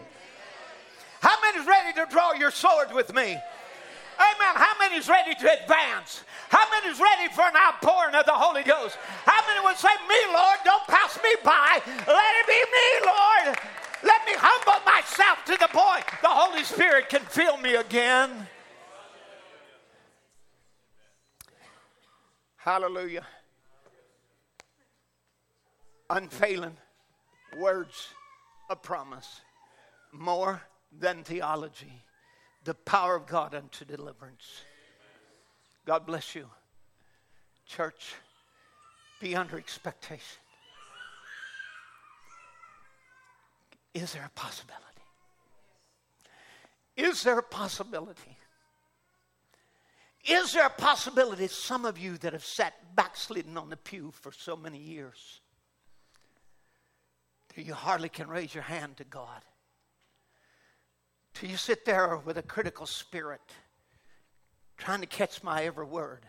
How 1.21 1.35
many 1.41 1.59
is 1.59 1.67
ready 1.67 1.93
to 1.93 2.05
draw 2.09 2.33
your 2.33 2.51
sword 2.51 2.93
with 2.93 3.13
me? 3.13 3.37
Amen. 4.17 4.53
How 4.55 4.73
many 4.79 4.95
is 4.95 5.09
ready 5.09 5.35
to 5.35 5.61
advance? 5.61 6.23
How 6.49 6.63
many 6.71 6.93
is 6.93 6.99
ready 6.99 7.33
for 7.33 7.41
an 7.41 7.55
outpouring 7.55 8.15
of 8.15 8.25
the 8.25 8.33
Holy 8.33 8.63
Ghost? 8.63 8.97
How 9.25 9.41
many 9.47 9.65
would 9.65 9.77
say, 9.77 9.89
Me, 10.07 10.15
Lord, 10.33 10.57
don't 10.63 10.87
pass 10.87 11.19
me 11.21 11.35
by. 11.43 11.81
Let 11.85 12.35
it 12.39 12.47
be 12.47 12.61
me, 12.71 13.05
Lord. 13.05 13.57
Let 14.03 14.25
me 14.25 14.33
humble 14.35 14.85
myself 14.85 15.43
to 15.45 15.57
the 15.57 15.67
point 15.67 16.05
the 16.21 16.29
Holy 16.29 16.63
Spirit 16.63 17.09
can 17.09 17.21
fill 17.21 17.57
me 17.57 17.75
again. 17.75 18.47
Hallelujah. 22.57 23.25
Unfailing 26.09 26.77
words 27.57 28.09
of 28.69 28.81
promise. 28.81 29.41
More 30.11 30.61
than 30.99 31.23
theology, 31.23 32.03
the 32.63 32.73
power 32.73 33.15
of 33.15 33.27
God 33.27 33.53
unto 33.53 33.85
deliverance. 33.85 34.61
God 35.85 36.05
bless 36.05 36.35
you. 36.35 36.49
Church, 37.65 38.15
be 39.19 39.35
under 39.35 39.57
expectation. 39.57 40.41
Is 43.93 44.13
there 44.13 44.25
a 44.25 44.39
possibility? 44.39 44.83
Is 46.97 47.23
there 47.23 47.39
a 47.39 47.43
possibility? 47.43 48.37
Is 50.27 50.53
there 50.53 50.65
a 50.65 50.71
possibility, 50.71 51.47
some 51.47 51.85
of 51.85 51.97
you 51.99 52.17
that 52.17 52.33
have 52.33 52.43
sat 52.43 52.73
backslidden 52.95 53.57
on 53.57 53.69
the 53.69 53.77
pew 53.77 54.11
for 54.11 54.31
so 54.31 54.55
many 54.55 54.79
years, 54.79 55.39
that 57.55 57.63
you 57.63 57.73
hardly 57.73 58.09
can 58.09 58.27
raise 58.27 58.53
your 58.53 58.63
hand 58.63 58.97
to 58.97 59.03
God? 59.03 59.43
Till 61.35 61.49
you 61.49 61.57
sit 61.57 61.85
there 61.85 62.17
with 62.25 62.37
a 62.37 62.41
critical 62.41 62.85
spirit, 62.85 63.41
trying 64.77 65.01
to 65.01 65.07
catch 65.07 65.43
my 65.43 65.65
every 65.65 65.85
word, 65.85 66.25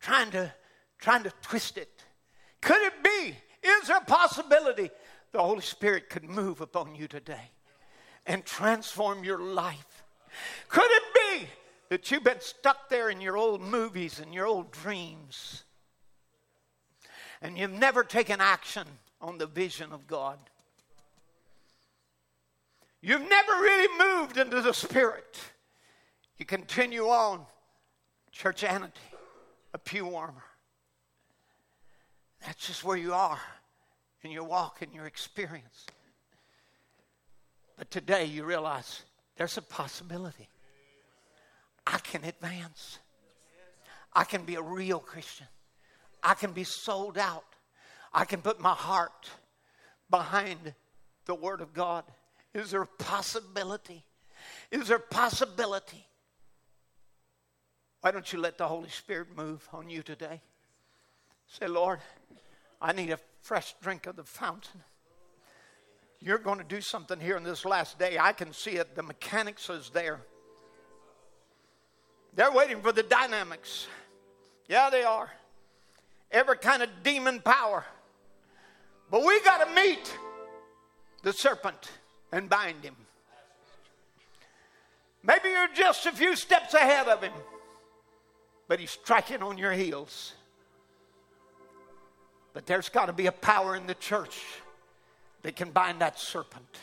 trying 0.00 0.30
to, 0.32 0.52
trying 0.98 1.22
to 1.22 1.32
twist 1.42 1.78
it. 1.78 2.04
Could 2.60 2.82
it 2.82 3.02
be? 3.02 3.36
Is 3.62 3.86
there 3.86 3.96
a 3.96 4.04
possibility 4.04 4.90
the 5.30 5.42
Holy 5.42 5.62
Spirit 5.62 6.10
could 6.10 6.24
move 6.24 6.60
upon 6.60 6.94
you 6.94 7.06
today 7.06 7.50
and 8.26 8.44
transform 8.44 9.24
your 9.24 9.38
life? 9.38 10.02
Could 10.68 10.90
it 10.90 11.02
be 11.14 11.46
that 11.88 12.10
you've 12.10 12.24
been 12.24 12.40
stuck 12.40 12.88
there 12.88 13.10
in 13.10 13.20
your 13.20 13.36
old 13.36 13.60
movies 13.62 14.18
and 14.18 14.34
your 14.34 14.46
old 14.46 14.72
dreams 14.72 15.62
and 17.40 17.56
you've 17.56 17.70
never 17.70 18.02
taken 18.02 18.40
action 18.40 18.86
on 19.20 19.38
the 19.38 19.46
vision 19.46 19.92
of 19.92 20.06
God? 20.06 20.38
You've 23.02 23.28
never 23.28 23.52
really 23.52 23.98
moved 23.98 24.36
into 24.38 24.60
the 24.60 24.72
Spirit. 24.72 25.38
You 26.38 26.46
continue 26.46 27.08
on, 27.08 27.44
churchanity, 28.32 28.92
a 29.74 29.78
pew 29.78 30.06
warmer. 30.06 30.44
That's 32.46 32.66
just 32.66 32.84
where 32.84 32.96
you 32.96 33.12
are 33.12 33.40
in 34.22 34.30
your 34.30 34.44
walk 34.44 34.82
and 34.82 34.94
your 34.94 35.06
experience. 35.06 35.86
But 37.76 37.90
today 37.90 38.24
you 38.24 38.44
realize 38.44 39.02
there's 39.36 39.56
a 39.56 39.62
possibility. 39.62 40.48
I 41.84 41.98
can 41.98 42.22
advance. 42.22 43.00
I 44.12 44.22
can 44.22 44.44
be 44.44 44.54
a 44.54 44.62
real 44.62 45.00
Christian. 45.00 45.46
I 46.22 46.34
can 46.34 46.52
be 46.52 46.64
sold 46.64 47.18
out. 47.18 47.44
I 48.14 48.24
can 48.24 48.42
put 48.42 48.60
my 48.60 48.74
heart 48.74 49.28
behind 50.08 50.74
the 51.24 51.34
Word 51.34 51.60
of 51.60 51.72
God. 51.72 52.04
Is 52.54 52.70
there 52.70 52.82
a 52.82 52.86
possibility? 52.86 54.04
Is 54.70 54.88
there 54.88 54.98
a 54.98 55.00
possibility? 55.00 56.06
Why 58.00 58.10
don't 58.10 58.30
you 58.32 58.40
let 58.40 58.58
the 58.58 58.66
Holy 58.66 58.88
Spirit 58.88 59.36
move 59.36 59.66
on 59.72 59.88
you 59.88 60.02
today? 60.02 60.42
Say, 61.46 61.66
Lord, 61.66 62.00
I 62.80 62.92
need 62.92 63.10
a 63.10 63.18
fresh 63.42 63.74
drink 63.80 64.06
of 64.06 64.16
the 64.16 64.24
fountain. 64.24 64.82
You're 66.20 66.38
going 66.38 66.58
to 66.58 66.64
do 66.64 66.80
something 66.80 67.20
here 67.20 67.36
in 67.36 67.42
this 67.42 67.64
last 67.64 67.98
day. 67.98 68.16
I 68.18 68.32
can 68.32 68.52
see 68.52 68.72
it. 68.72 68.94
The 68.94 69.02
mechanics 69.02 69.68
is 69.70 69.90
there. 69.90 70.20
They're 72.34 72.52
waiting 72.52 72.80
for 72.80 72.92
the 72.92 73.02
dynamics. 73.02 73.86
Yeah, 74.68 74.88
they 74.90 75.04
are. 75.04 75.30
Every 76.30 76.56
kind 76.56 76.82
of 76.82 76.88
demon 77.02 77.40
power. 77.40 77.84
But 79.10 79.24
we 79.24 79.40
got 79.42 79.66
to 79.66 79.74
meet 79.74 80.16
the 81.22 81.32
serpent 81.32 81.90
and 82.32 82.48
bind 82.48 82.82
him. 82.82 82.96
Maybe 85.22 85.50
you're 85.50 85.68
just 85.74 86.06
a 86.06 86.12
few 86.12 86.34
steps 86.34 86.74
ahead 86.74 87.06
of 87.06 87.22
him, 87.22 87.32
but 88.66 88.80
he's 88.80 88.90
striking 88.90 89.42
on 89.42 89.58
your 89.58 89.72
heels. 89.72 90.32
But 92.54 92.66
there's 92.66 92.88
got 92.88 93.06
to 93.06 93.12
be 93.12 93.26
a 93.26 93.32
power 93.32 93.76
in 93.76 93.86
the 93.86 93.94
church 93.94 94.40
that 95.42 95.54
can 95.54 95.70
bind 95.70 96.00
that 96.00 96.18
serpent. 96.18 96.78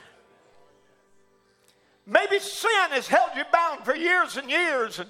Maybe 2.06 2.40
sin 2.40 2.92
has 2.92 3.08
held 3.08 3.32
you 3.36 3.44
bound 3.52 3.84
for 3.84 3.96
years 3.96 4.38
and 4.38 4.50
years, 4.50 5.00
and 5.00 5.10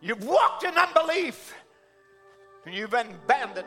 you've 0.00 0.24
walked 0.24 0.64
in 0.64 0.74
unbelief, 0.74 1.54
and 2.64 2.74
you've 2.74 2.90
been 2.90 3.08
abandoned 3.08 3.66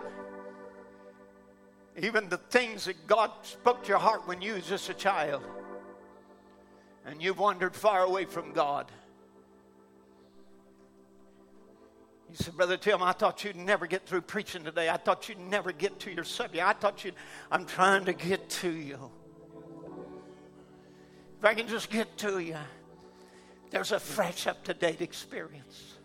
even 2.02 2.30
the 2.30 2.38
things 2.38 2.86
that 2.86 3.08
God 3.08 3.32
spoke 3.44 3.84
to 3.84 3.90
your 3.90 3.98
heart 3.98 4.28
when 4.28 4.42
you 4.42 4.54
was 4.54 4.66
just 4.66 4.90
a 4.90 4.94
child, 4.94 5.44
and 7.10 7.22
you've 7.22 7.40
wandered 7.40 7.76
far 7.76 8.02
away 8.02 8.26
from 8.26 8.54
God. 8.54 8.92
He 12.30 12.36
said, 12.36 12.56
Brother 12.56 12.78
Tim, 12.78 13.02
I 13.02 13.12
thought 13.14 13.44
you'd 13.44 13.56
never 13.56 13.88
get 13.88 14.06
through 14.06 14.22
preaching 14.22 14.64
today. 14.64 14.88
I 14.88 14.98
thought 14.98 15.28
you'd 15.28 15.40
never 15.40 15.72
get 15.72 16.00
to 16.02 16.12
your 16.12 16.24
subject. 16.24 16.64
I 16.64 16.74
thought 16.74 17.04
you'd, 17.04 17.16
I'm 17.50 17.66
trying 17.66 18.06
to 18.06 18.14
get 18.14 18.48
to 18.50 18.70
you. 18.70 19.12
If 21.40 21.46
I 21.46 21.56
can 21.56 21.68
just 21.68 21.90
get 21.90 22.18
to 22.20 22.38
you, 22.38 22.58
there's 23.72 23.92
a 23.92 24.00
fresh, 24.00 24.46
up 24.46 24.64
to 24.66 24.76
date 24.76 25.02
experience. 25.02 25.96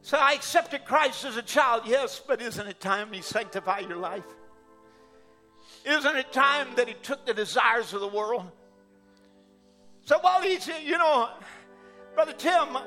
So 0.00 0.16
I 0.16 0.32
accepted 0.32 0.86
Christ 0.86 1.26
as 1.26 1.36
a 1.36 1.42
child, 1.42 1.82
yes, 1.84 2.22
but 2.26 2.40
isn't 2.40 2.66
it 2.66 2.80
time 2.80 3.12
He 3.12 3.20
sanctify 3.20 3.80
your 3.80 3.98
life? 3.98 4.24
Isn't 5.84 6.16
it 6.16 6.32
time 6.32 6.68
that 6.76 6.88
He 6.88 6.94
took 6.94 7.26
the 7.26 7.34
desires 7.34 7.92
of 7.92 8.00
the 8.00 8.08
world? 8.08 8.50
So 10.08 10.18
while 10.20 10.40
He's, 10.40 10.66
you 10.66 10.96
know, 10.96 11.28
Brother 12.14 12.32
Tim, 12.32 12.78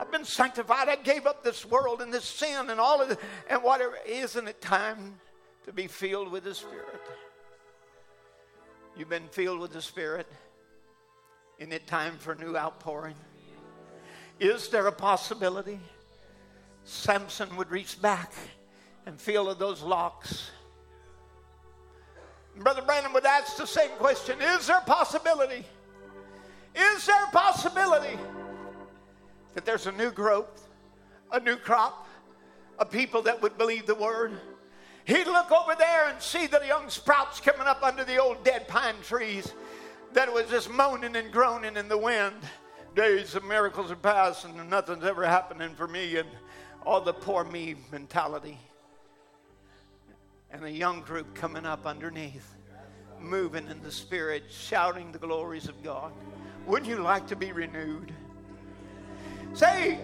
I've 0.00 0.10
been 0.10 0.24
sanctified. 0.24 0.88
I 0.88 0.96
gave 0.96 1.26
up 1.26 1.44
this 1.44 1.66
world 1.66 2.00
and 2.00 2.10
this 2.10 2.24
sin 2.24 2.70
and 2.70 2.80
all 2.80 3.02
of 3.02 3.10
it, 3.10 3.18
and 3.50 3.62
whatever. 3.62 3.98
Isn't 4.06 4.48
it 4.48 4.62
time 4.62 5.20
to 5.66 5.72
be 5.74 5.86
filled 5.86 6.32
with 6.32 6.44
the 6.44 6.54
Spirit? 6.54 7.02
You've 8.96 9.10
been 9.10 9.28
filled 9.28 9.60
with 9.60 9.74
the 9.74 9.82
Spirit. 9.82 10.26
Isn't 11.58 11.74
it 11.74 11.86
time 11.86 12.16
for 12.16 12.34
new 12.36 12.56
outpouring? 12.56 13.16
Is 14.40 14.68
there 14.68 14.86
a 14.86 14.92
possibility 14.92 15.78
Samson 16.84 17.54
would 17.56 17.70
reach 17.70 18.00
back 18.00 18.32
and 19.04 19.20
feel 19.20 19.50
of 19.50 19.58
those 19.58 19.82
locks? 19.82 20.50
Brother 22.56 22.80
Branham 22.80 23.12
would 23.12 23.26
ask 23.26 23.58
the 23.58 23.66
same 23.66 23.90
question 23.98 24.40
Is 24.40 24.68
there 24.68 24.78
a 24.78 24.84
possibility? 24.84 25.66
Is 26.74 27.06
there 27.06 27.24
a 27.24 27.30
possibility? 27.30 28.18
that 29.54 29.64
there's 29.64 29.86
a 29.86 29.92
new 29.92 30.10
growth, 30.10 30.68
a 31.30 31.40
new 31.40 31.56
crop, 31.56 32.06
a 32.78 32.86
people 32.86 33.22
that 33.22 33.42
would 33.42 33.58
believe 33.58 33.86
the 33.86 33.94
word. 33.94 34.32
He'd 35.04 35.26
look 35.26 35.50
over 35.50 35.74
there 35.76 36.08
and 36.08 36.20
see 36.22 36.46
the 36.46 36.62
young 36.66 36.88
sprouts 36.88 37.40
coming 37.40 37.66
up 37.66 37.82
under 37.82 38.04
the 38.04 38.18
old 38.18 38.44
dead 38.44 38.68
pine 38.68 38.94
trees 39.02 39.52
that 40.14 40.32
was 40.32 40.48
just 40.48 40.70
moaning 40.70 41.16
and 41.16 41.32
groaning 41.32 41.76
in 41.76 41.88
the 41.88 41.98
wind. 41.98 42.36
Days 42.94 43.34
of 43.34 43.44
miracles 43.44 43.90
are 43.90 43.96
past 43.96 44.44
and 44.44 44.70
nothing's 44.70 45.04
ever 45.04 45.26
happening 45.26 45.74
for 45.74 45.88
me 45.88 46.16
and 46.16 46.28
all 46.84 47.00
the 47.00 47.12
poor 47.12 47.44
me 47.44 47.74
mentality. 47.90 48.58
And 50.50 50.64
a 50.64 50.70
young 50.70 51.00
group 51.00 51.34
coming 51.34 51.64
up 51.64 51.86
underneath, 51.86 52.54
moving 53.18 53.68
in 53.68 53.82
the 53.82 53.90
spirit, 53.90 54.44
shouting 54.50 55.10
the 55.10 55.18
glories 55.18 55.68
of 55.68 55.82
God. 55.82 56.12
Wouldn't 56.66 56.88
you 56.88 57.02
like 57.02 57.26
to 57.28 57.36
be 57.36 57.52
renewed? 57.52 58.12
Say, 59.54 59.98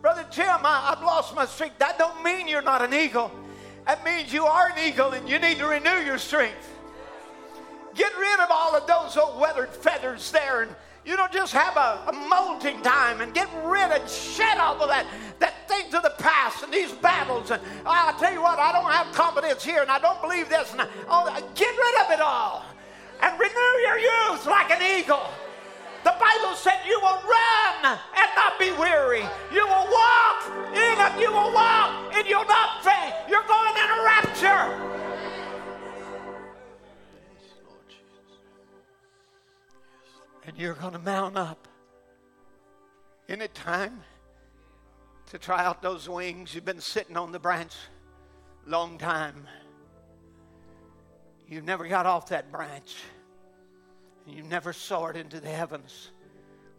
Brother 0.00 0.24
Tim, 0.30 0.46
I, 0.62 0.94
have 0.94 1.02
lost 1.02 1.34
my 1.34 1.46
strength. 1.46 1.78
That 1.78 1.98
don't 1.98 2.22
mean 2.22 2.46
you're 2.48 2.62
not 2.62 2.82
an 2.82 2.94
eagle. 2.94 3.30
That 3.86 4.04
means 4.04 4.32
you 4.32 4.46
are 4.46 4.70
an 4.70 4.78
eagle 4.78 5.12
and 5.12 5.28
you 5.28 5.38
need 5.38 5.58
to 5.58 5.66
renew 5.66 6.04
your 6.04 6.18
strength. 6.18 6.74
Get 7.94 8.16
rid 8.18 8.40
of 8.40 8.48
all 8.50 8.74
of 8.74 8.86
those 8.86 9.16
old 9.16 9.40
weathered 9.40 9.70
feathers 9.70 10.30
there 10.30 10.62
and 10.62 10.74
you 11.04 11.16
don't 11.16 11.32
just 11.32 11.52
have 11.52 11.76
a, 11.76 12.02
a 12.08 12.12
molting 12.12 12.82
time 12.82 13.20
and 13.20 13.32
get 13.32 13.48
rid 13.64 13.90
and 13.90 14.08
shed 14.08 14.58
all 14.58 14.80
of 14.82 14.88
that, 14.88 15.06
that 15.38 15.68
things 15.68 15.94
of 15.94 16.02
the 16.02 16.14
past 16.18 16.64
and 16.64 16.72
these 16.72 16.92
battles. 16.92 17.50
And 17.50 17.62
ah, 17.84 18.06
oh, 18.06 18.12
I'll 18.12 18.18
tell 18.18 18.32
you 18.32 18.42
what, 18.42 18.58
I 18.58 18.72
don't 18.72 18.90
have 18.90 19.14
confidence 19.14 19.64
here 19.64 19.82
and 19.82 19.90
I 19.90 20.00
don't 20.00 20.20
believe 20.20 20.48
this. 20.48 20.72
And 20.72 20.82
I, 20.82 20.88
oh, 21.08 21.26
get 21.54 21.76
rid 21.76 22.06
of 22.06 22.10
it 22.10 22.20
all 22.20 22.64
and 23.22 23.38
renew 23.38 23.78
your 23.82 23.98
youth 23.98 24.46
like 24.46 24.70
an 24.70 25.00
eagle. 25.00 25.30
The 26.06 26.14
Bible 26.20 26.54
said 26.54 26.78
you 26.86 27.00
will 27.00 27.20
run 27.28 27.84
and 27.84 28.30
not 28.36 28.60
be 28.60 28.70
weary. 28.78 29.24
You 29.52 29.66
will 29.66 29.88
walk 29.90 30.46
in 30.72 31.00
and 31.00 31.20
you 31.20 31.32
will 31.32 31.52
walk 31.52 32.14
and 32.14 32.24
you'll 32.28 32.44
not 32.44 32.84
faint. 32.84 33.12
You're 33.28 33.42
going 33.42 33.74
in 33.74 33.90
a 33.90 34.04
rapture. 34.04 34.92
And 40.46 40.56
you're 40.56 40.74
going 40.74 40.92
to 40.92 41.00
mount 41.00 41.36
up. 41.36 41.66
In 43.26 43.42
it 43.42 43.52
time 43.52 44.00
to 45.30 45.38
try 45.38 45.64
out 45.64 45.82
those 45.82 46.08
wings? 46.08 46.54
You've 46.54 46.64
been 46.64 46.80
sitting 46.80 47.16
on 47.16 47.32
the 47.32 47.40
branch 47.40 47.74
long 48.64 48.96
time. 48.96 49.48
You've 51.48 51.64
never 51.64 51.88
got 51.88 52.06
off 52.06 52.28
that 52.28 52.52
branch 52.52 52.94
and 54.26 54.34
you 54.34 54.42
never 54.42 54.72
soared 54.72 55.16
into 55.16 55.40
the 55.40 55.48
heavens 55.48 56.10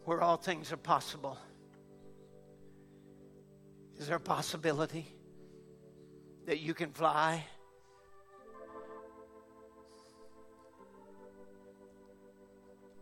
where 0.04 0.20
all 0.20 0.36
things 0.36 0.72
are 0.72 0.76
possible. 0.76 1.38
Is 3.98 4.06
there 4.06 4.16
a 4.16 4.20
possibility 4.20 5.06
that 6.46 6.60
you 6.60 6.74
can 6.74 6.90
fly? 6.90 7.44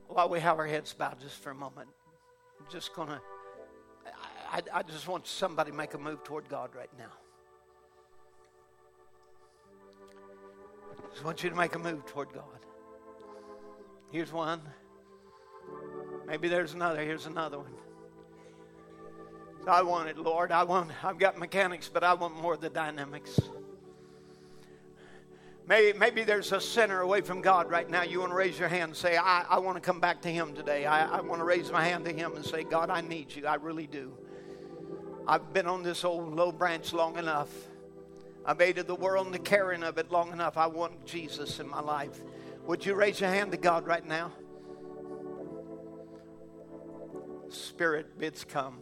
While 0.08 0.28
we 0.30 0.40
have 0.40 0.58
our 0.58 0.66
heads 0.66 0.94
bowed 0.94 1.20
just 1.20 1.42
for 1.42 1.50
a 1.50 1.54
moment, 1.54 1.88
I'm 2.58 2.66
just 2.70 2.94
going 2.94 3.08
to, 3.08 3.20
I, 4.50 4.62
I 4.72 4.82
just 4.82 5.06
want 5.08 5.26
somebody 5.26 5.72
to 5.72 5.76
make 5.76 5.94
a 5.94 5.98
move 5.98 6.24
toward 6.24 6.48
God 6.48 6.70
right 6.74 6.88
now. 6.96 7.12
I 10.98 11.10
just 11.12 11.24
want 11.24 11.42
you 11.44 11.50
to 11.50 11.56
make 11.56 11.74
a 11.74 11.78
move 11.78 12.06
toward 12.06 12.32
God. 12.32 12.65
Here's 14.16 14.32
one. 14.32 14.62
Maybe 16.26 16.48
there's 16.48 16.72
another. 16.72 17.02
Here's 17.02 17.26
another 17.26 17.58
one. 17.58 17.74
I 19.68 19.82
want 19.82 20.08
it, 20.08 20.16
Lord. 20.16 20.50
I 20.52 20.62
want. 20.62 20.90
I've 21.04 21.18
got 21.18 21.38
mechanics, 21.38 21.90
but 21.92 22.02
I 22.02 22.14
want 22.14 22.34
more 22.34 22.54
of 22.54 22.62
the 22.62 22.70
dynamics. 22.70 23.38
Maybe, 25.68 25.98
maybe 25.98 26.24
there's 26.24 26.50
a 26.52 26.62
sinner 26.62 27.02
away 27.02 27.20
from 27.20 27.42
God 27.42 27.68
right 27.68 27.90
now. 27.90 28.04
You 28.04 28.20
want 28.20 28.32
to 28.32 28.36
raise 28.36 28.58
your 28.58 28.70
hand 28.70 28.84
and 28.84 28.96
say, 28.96 29.18
I, 29.18 29.44
I 29.50 29.58
want 29.58 29.76
to 29.76 29.82
come 29.82 30.00
back 30.00 30.22
to 30.22 30.30
Him 30.30 30.54
today. 30.54 30.86
I, 30.86 31.18
I 31.18 31.20
want 31.20 31.42
to 31.42 31.44
raise 31.44 31.70
my 31.70 31.84
hand 31.84 32.06
to 32.06 32.12
Him 32.14 32.36
and 32.36 32.42
say, 32.42 32.64
God, 32.64 32.88
I 32.88 33.02
need 33.02 33.36
you. 33.36 33.46
I 33.46 33.56
really 33.56 33.86
do. 33.86 34.16
I've 35.28 35.52
been 35.52 35.66
on 35.66 35.82
this 35.82 36.06
old 36.06 36.34
low 36.34 36.52
branch 36.52 36.94
long 36.94 37.18
enough. 37.18 37.50
I've 38.46 38.62
aided 38.62 38.86
the 38.86 38.94
world 38.94 39.26
in 39.26 39.32
the 39.34 39.38
carrying 39.38 39.82
of 39.82 39.98
it 39.98 40.10
long 40.10 40.32
enough. 40.32 40.56
I 40.56 40.68
want 40.68 41.04
Jesus 41.04 41.60
in 41.60 41.68
my 41.68 41.82
life. 41.82 42.18
Would 42.66 42.84
you 42.84 42.94
raise 42.94 43.20
your 43.20 43.30
hand 43.30 43.52
to 43.52 43.58
God 43.58 43.86
right 43.86 44.04
now? 44.04 44.32
Spirit 47.48 48.18
bids 48.18 48.42
come. 48.42 48.80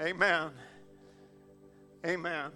Amen. 0.00 0.50
Amen. 2.06 2.52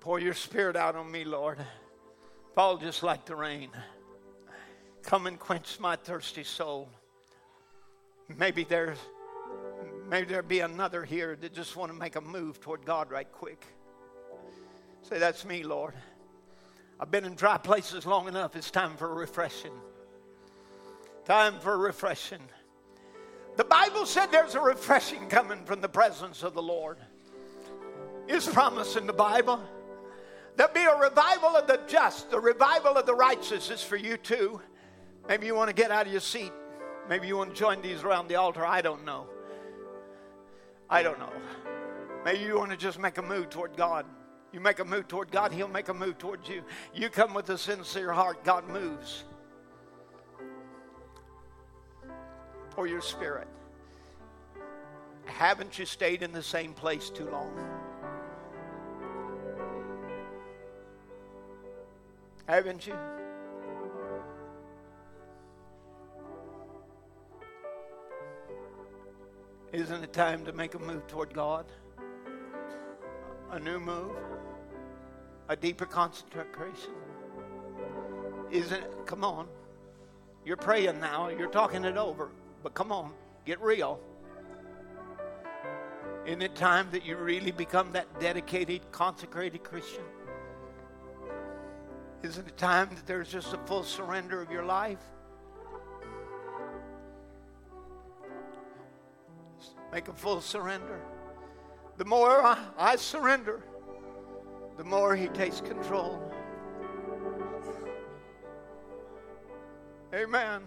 Pour 0.00 0.18
your 0.18 0.34
spirit 0.34 0.74
out 0.74 0.96
on 0.96 1.10
me, 1.10 1.22
Lord. 1.22 1.58
Fall 2.56 2.76
just 2.76 3.04
like 3.04 3.24
the 3.26 3.36
rain. 3.36 3.70
Come 5.02 5.28
and 5.28 5.38
quench 5.38 5.78
my 5.78 5.94
thirsty 5.94 6.42
soul. 6.42 6.88
Maybe 8.38 8.64
there's 8.64 8.98
maybe 10.08 10.26
there 10.26 10.42
be 10.42 10.60
another 10.60 11.04
here 11.04 11.36
that 11.36 11.54
just 11.54 11.76
want 11.76 11.92
to 11.92 11.98
make 11.98 12.16
a 12.16 12.20
move 12.20 12.60
toward 12.60 12.84
God 12.84 13.12
right 13.12 13.30
quick. 13.30 13.64
Say, 15.02 15.18
that's 15.18 15.44
me, 15.44 15.62
Lord. 15.62 15.94
I've 16.98 17.10
been 17.10 17.24
in 17.24 17.34
dry 17.34 17.56
places 17.56 18.04
long 18.04 18.28
enough. 18.28 18.54
It's 18.54 18.70
time 18.70 18.96
for 18.96 19.10
a 19.10 19.14
refreshing. 19.14 19.72
Time 21.24 21.58
for 21.60 21.72
a 21.72 21.78
refreshing. 21.78 22.42
The 23.56 23.64
Bible 23.64 24.06
said 24.06 24.26
there's 24.26 24.54
a 24.54 24.60
refreshing 24.60 25.28
coming 25.28 25.64
from 25.64 25.80
the 25.80 25.88
presence 25.88 26.42
of 26.42 26.54
the 26.54 26.62
Lord. 26.62 26.98
Is 28.28 28.46
promised 28.46 28.96
in 28.96 29.06
the 29.06 29.12
Bible. 29.12 29.60
There'll 30.56 30.72
be 30.72 30.84
a 30.84 30.96
revival 30.96 31.56
of 31.56 31.66
the 31.66 31.80
just, 31.86 32.30
the 32.30 32.38
revival 32.38 32.96
of 32.96 33.06
the 33.06 33.14
righteous 33.14 33.70
is 33.70 33.82
for 33.82 33.96
you 33.96 34.16
too. 34.16 34.60
Maybe 35.28 35.46
you 35.46 35.54
want 35.54 35.68
to 35.68 35.74
get 35.74 35.90
out 35.90 36.06
of 36.06 36.12
your 36.12 36.20
seat. 36.20 36.52
Maybe 37.08 37.26
you 37.26 37.36
want 37.36 37.54
to 37.54 37.56
join 37.58 37.80
these 37.82 38.02
around 38.02 38.28
the 38.28 38.36
altar. 38.36 38.64
I 38.64 38.82
don't 38.82 39.04
know. 39.04 39.26
I 40.88 41.02
don't 41.02 41.18
know. 41.18 41.32
Maybe 42.24 42.44
you 42.44 42.56
want 42.58 42.70
to 42.70 42.76
just 42.76 42.98
make 42.98 43.18
a 43.18 43.22
move 43.22 43.48
toward 43.48 43.76
God. 43.76 44.06
You 44.52 44.60
make 44.60 44.80
a 44.80 44.84
move 44.84 45.06
toward 45.06 45.30
God, 45.30 45.52
He'll 45.52 45.68
make 45.68 45.88
a 45.88 45.94
move 45.94 46.18
towards 46.18 46.48
you. 46.48 46.62
You 46.94 47.08
come 47.08 47.34
with 47.34 47.48
a 47.50 47.58
sincere 47.58 48.12
heart, 48.12 48.44
God 48.44 48.68
moves. 48.68 49.24
Or 52.76 52.86
your 52.86 53.02
spirit. 53.02 53.48
Haven't 55.26 55.78
you 55.78 55.86
stayed 55.86 56.22
in 56.22 56.32
the 56.32 56.42
same 56.42 56.72
place 56.72 57.10
too 57.10 57.28
long? 57.30 57.52
Haven't 62.46 62.84
you? 62.86 62.96
Isn't 69.72 70.02
it 70.02 70.12
time 70.12 70.44
to 70.46 70.52
make 70.52 70.74
a 70.74 70.80
move 70.80 71.06
toward 71.06 71.32
God? 71.32 71.64
A 73.52 73.60
new 73.60 73.78
move? 73.78 74.16
A 75.50 75.56
deeper 75.56 75.84
consecration. 75.84 76.92
Isn't 78.52 78.84
it? 78.84 78.92
Come 79.04 79.24
on. 79.24 79.48
You're 80.44 80.56
praying 80.56 81.00
now. 81.00 81.28
You're 81.28 81.50
talking 81.50 81.84
it 81.84 81.96
over. 81.96 82.30
But 82.62 82.74
come 82.74 82.92
on. 82.92 83.12
Get 83.44 83.60
real. 83.60 83.98
Isn't 86.24 86.42
it 86.42 86.54
time 86.54 86.86
that 86.92 87.04
you 87.04 87.16
really 87.16 87.50
become 87.50 87.90
that 87.92 88.20
dedicated, 88.20 88.92
consecrated 88.92 89.64
Christian? 89.64 90.04
Isn't 92.22 92.46
it 92.46 92.56
time 92.56 92.88
that 92.94 93.04
there's 93.08 93.28
just 93.28 93.52
a 93.52 93.58
full 93.66 93.82
surrender 93.82 94.40
of 94.40 94.52
your 94.52 94.64
life? 94.64 95.02
Make 99.90 100.06
a 100.06 100.12
full 100.12 100.40
surrender. 100.40 101.00
The 101.96 102.04
more 102.04 102.40
I, 102.40 102.56
I 102.78 102.94
surrender, 102.94 103.64
the 104.80 104.86
more 104.86 105.14
He 105.14 105.28
takes 105.28 105.60
control. 105.60 106.18
Amen. 110.14 110.62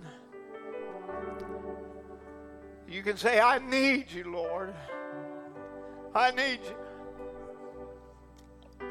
You 2.87 3.01
can 3.01 3.17
say, 3.17 3.39
I 3.39 3.57
need 3.57 4.11
you, 4.11 4.31
Lord. 4.31 4.71
I 6.13 6.29
need 6.29 6.59
you. 8.79 8.87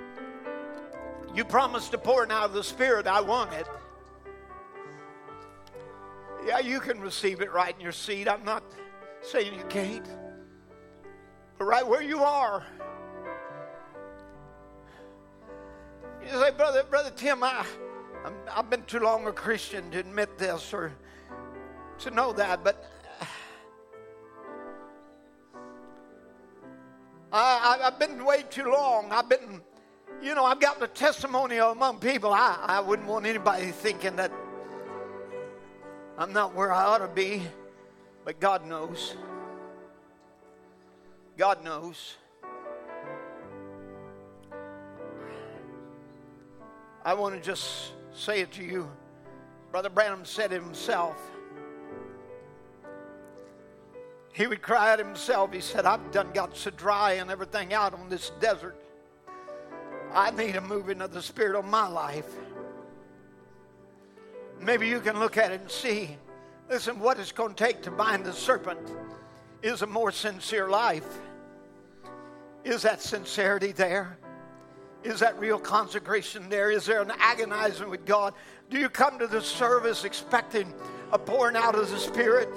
You 1.36 1.44
promised 1.44 1.92
to 1.92 1.98
pour 1.98 2.24
out 2.24 2.46
of 2.46 2.52
the 2.52 2.64
Spirit. 2.64 3.06
I 3.06 3.20
want 3.20 3.52
it. 3.52 3.68
Yeah, 6.44 6.58
you 6.58 6.80
can 6.80 6.98
receive 6.98 7.40
it 7.42 7.52
right 7.52 7.72
in 7.72 7.80
your 7.80 7.92
seat. 7.92 8.26
I'm 8.26 8.42
not 8.44 8.64
saying 9.20 9.54
you 9.54 9.64
can't. 9.68 10.08
But 11.58 11.66
right 11.66 11.86
where 11.86 12.02
you 12.02 12.24
are, 12.24 12.66
you 16.24 16.38
say, 16.38 16.50
Brother, 16.50 16.84
Brother 16.88 17.10
Tim, 17.14 17.42
I, 17.42 17.64
i 18.24 18.54
have 18.54 18.70
been 18.70 18.84
too 18.84 19.00
long 19.00 19.26
a 19.26 19.32
Christian 19.32 19.90
to 19.90 19.98
admit 19.98 20.38
this 20.38 20.72
or 20.72 20.92
to 21.98 22.10
know 22.10 22.32
that, 22.32 22.62
but 22.64 22.90
uh, 23.20 23.24
I, 27.32 27.78
have 27.82 27.98
been 27.98 28.24
way 28.24 28.44
too 28.48 28.70
long. 28.70 29.10
I've 29.10 29.28
been, 29.28 29.60
you 30.22 30.34
know, 30.34 30.44
I've 30.44 30.60
got 30.60 30.80
the 30.80 30.88
testimony 30.88 31.58
among 31.58 31.98
people. 31.98 32.32
I, 32.32 32.58
I 32.60 32.80
wouldn't 32.80 33.08
want 33.08 33.26
anybody 33.26 33.70
thinking 33.70 34.16
that 34.16 34.32
I'm 36.18 36.32
not 36.32 36.54
where 36.54 36.72
I 36.72 36.84
ought 36.84 36.98
to 36.98 37.08
be, 37.08 37.42
but 38.24 38.38
God 38.38 38.66
knows. 38.66 39.16
God 41.36 41.64
knows. 41.64 42.16
I 47.04 47.14
want 47.14 47.34
to 47.34 47.40
just 47.40 47.92
say 48.14 48.40
it 48.40 48.52
to 48.52 48.64
you. 48.64 48.88
Brother 49.70 49.90
Branham 49.90 50.24
said 50.24 50.52
himself. 50.52 51.16
He 54.32 54.46
would 54.46 54.62
cry 54.62 54.92
out 54.92 54.98
himself. 54.98 55.52
He 55.52 55.60
said, 55.60 55.84
I've 55.84 56.10
done 56.10 56.30
got 56.32 56.56
so 56.56 56.70
dry 56.70 57.12
and 57.14 57.30
everything 57.30 57.74
out 57.74 57.92
on 57.92 58.08
this 58.08 58.30
desert. 58.40 58.76
I 60.14 60.30
need 60.30 60.56
a 60.56 60.60
moving 60.60 61.00
of 61.02 61.12
the 61.12 61.22
Spirit 61.22 61.56
on 61.56 61.68
my 61.68 61.88
life. 61.88 62.28
Maybe 64.60 64.88
you 64.88 65.00
can 65.00 65.18
look 65.18 65.36
at 65.36 65.52
it 65.52 65.60
and 65.60 65.70
see. 65.70 66.16
Listen, 66.70 67.00
what 67.00 67.18
it's 67.18 67.32
going 67.32 67.54
to 67.54 67.64
take 67.64 67.82
to 67.82 67.90
bind 67.90 68.24
the 68.24 68.32
serpent 68.32 68.80
is 69.62 69.82
a 69.82 69.86
more 69.86 70.12
sincere 70.12 70.68
life. 70.68 71.18
Is 72.64 72.82
that 72.82 73.02
sincerity 73.02 73.72
there? 73.72 74.18
Is 75.04 75.20
that 75.20 75.38
real 75.38 75.58
consecration 75.58 76.48
there? 76.48 76.70
Is 76.70 76.86
there 76.86 77.02
an 77.02 77.12
agonizing 77.18 77.88
with 77.90 78.04
God? 78.04 78.34
Do 78.70 78.78
you 78.78 78.88
come 78.88 79.18
to 79.18 79.26
the 79.26 79.40
service 79.40 80.04
expecting 80.04 80.72
a 81.12 81.18
pouring 81.18 81.56
out 81.56 81.74
of 81.74 81.90
the 81.90 81.98
Spirit? 81.98 82.48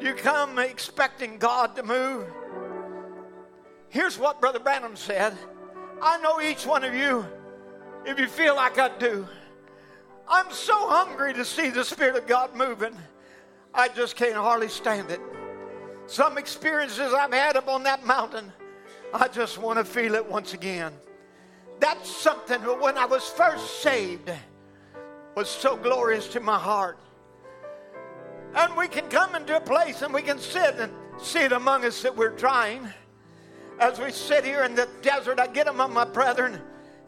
Do 0.00 0.06
you 0.06 0.14
come 0.14 0.58
expecting 0.58 1.38
God 1.38 1.74
to 1.76 1.82
move? 1.82 2.26
Here's 3.88 4.18
what 4.18 4.40
Brother 4.40 4.58
Branham 4.58 4.96
said 4.96 5.36
I 6.00 6.20
know 6.20 6.40
each 6.40 6.66
one 6.66 6.84
of 6.84 6.94
you, 6.94 7.24
if 8.04 8.18
you 8.18 8.26
feel 8.26 8.56
like 8.56 8.78
I 8.78 8.96
do, 8.98 9.26
I'm 10.28 10.50
so 10.50 10.88
hungry 10.88 11.34
to 11.34 11.44
see 11.44 11.70
the 11.70 11.84
Spirit 11.84 12.16
of 12.16 12.26
God 12.26 12.54
moving, 12.54 12.96
I 13.72 13.88
just 13.88 14.16
can't 14.16 14.34
hardly 14.34 14.68
stand 14.68 15.10
it. 15.10 15.20
Some 16.06 16.38
experiences 16.38 17.12
I've 17.12 17.32
had 17.32 17.56
up 17.56 17.68
on 17.68 17.82
that 17.84 18.04
mountain, 18.04 18.52
I 19.12 19.28
just 19.28 19.58
want 19.58 19.78
to 19.78 19.84
feel 19.84 20.14
it 20.14 20.26
once 20.26 20.54
again. 20.54 20.92
That's 21.84 22.10
something 22.10 22.62
that 22.62 22.80
when 22.80 22.96
I 22.96 23.04
was 23.04 23.28
first 23.28 23.82
saved 23.82 24.32
was 25.36 25.50
so 25.50 25.76
glorious 25.76 26.26
to 26.28 26.40
my 26.40 26.58
heart. 26.58 26.98
And 28.54 28.74
we 28.74 28.88
can 28.88 29.06
come 29.10 29.34
into 29.34 29.54
a 29.54 29.60
place 29.60 30.00
and 30.00 30.14
we 30.14 30.22
can 30.22 30.38
sit 30.38 30.76
and 30.76 30.90
see 31.18 31.40
it 31.40 31.52
among 31.52 31.84
us 31.84 32.00
that 32.00 32.16
we're 32.16 32.30
trying. 32.30 32.88
As 33.78 33.98
we 33.98 34.12
sit 34.12 34.46
here 34.46 34.62
in 34.62 34.74
the 34.74 34.88
desert, 35.02 35.38
I 35.38 35.46
get 35.46 35.68
among 35.68 35.92
my 35.92 36.06
brethren 36.06 36.58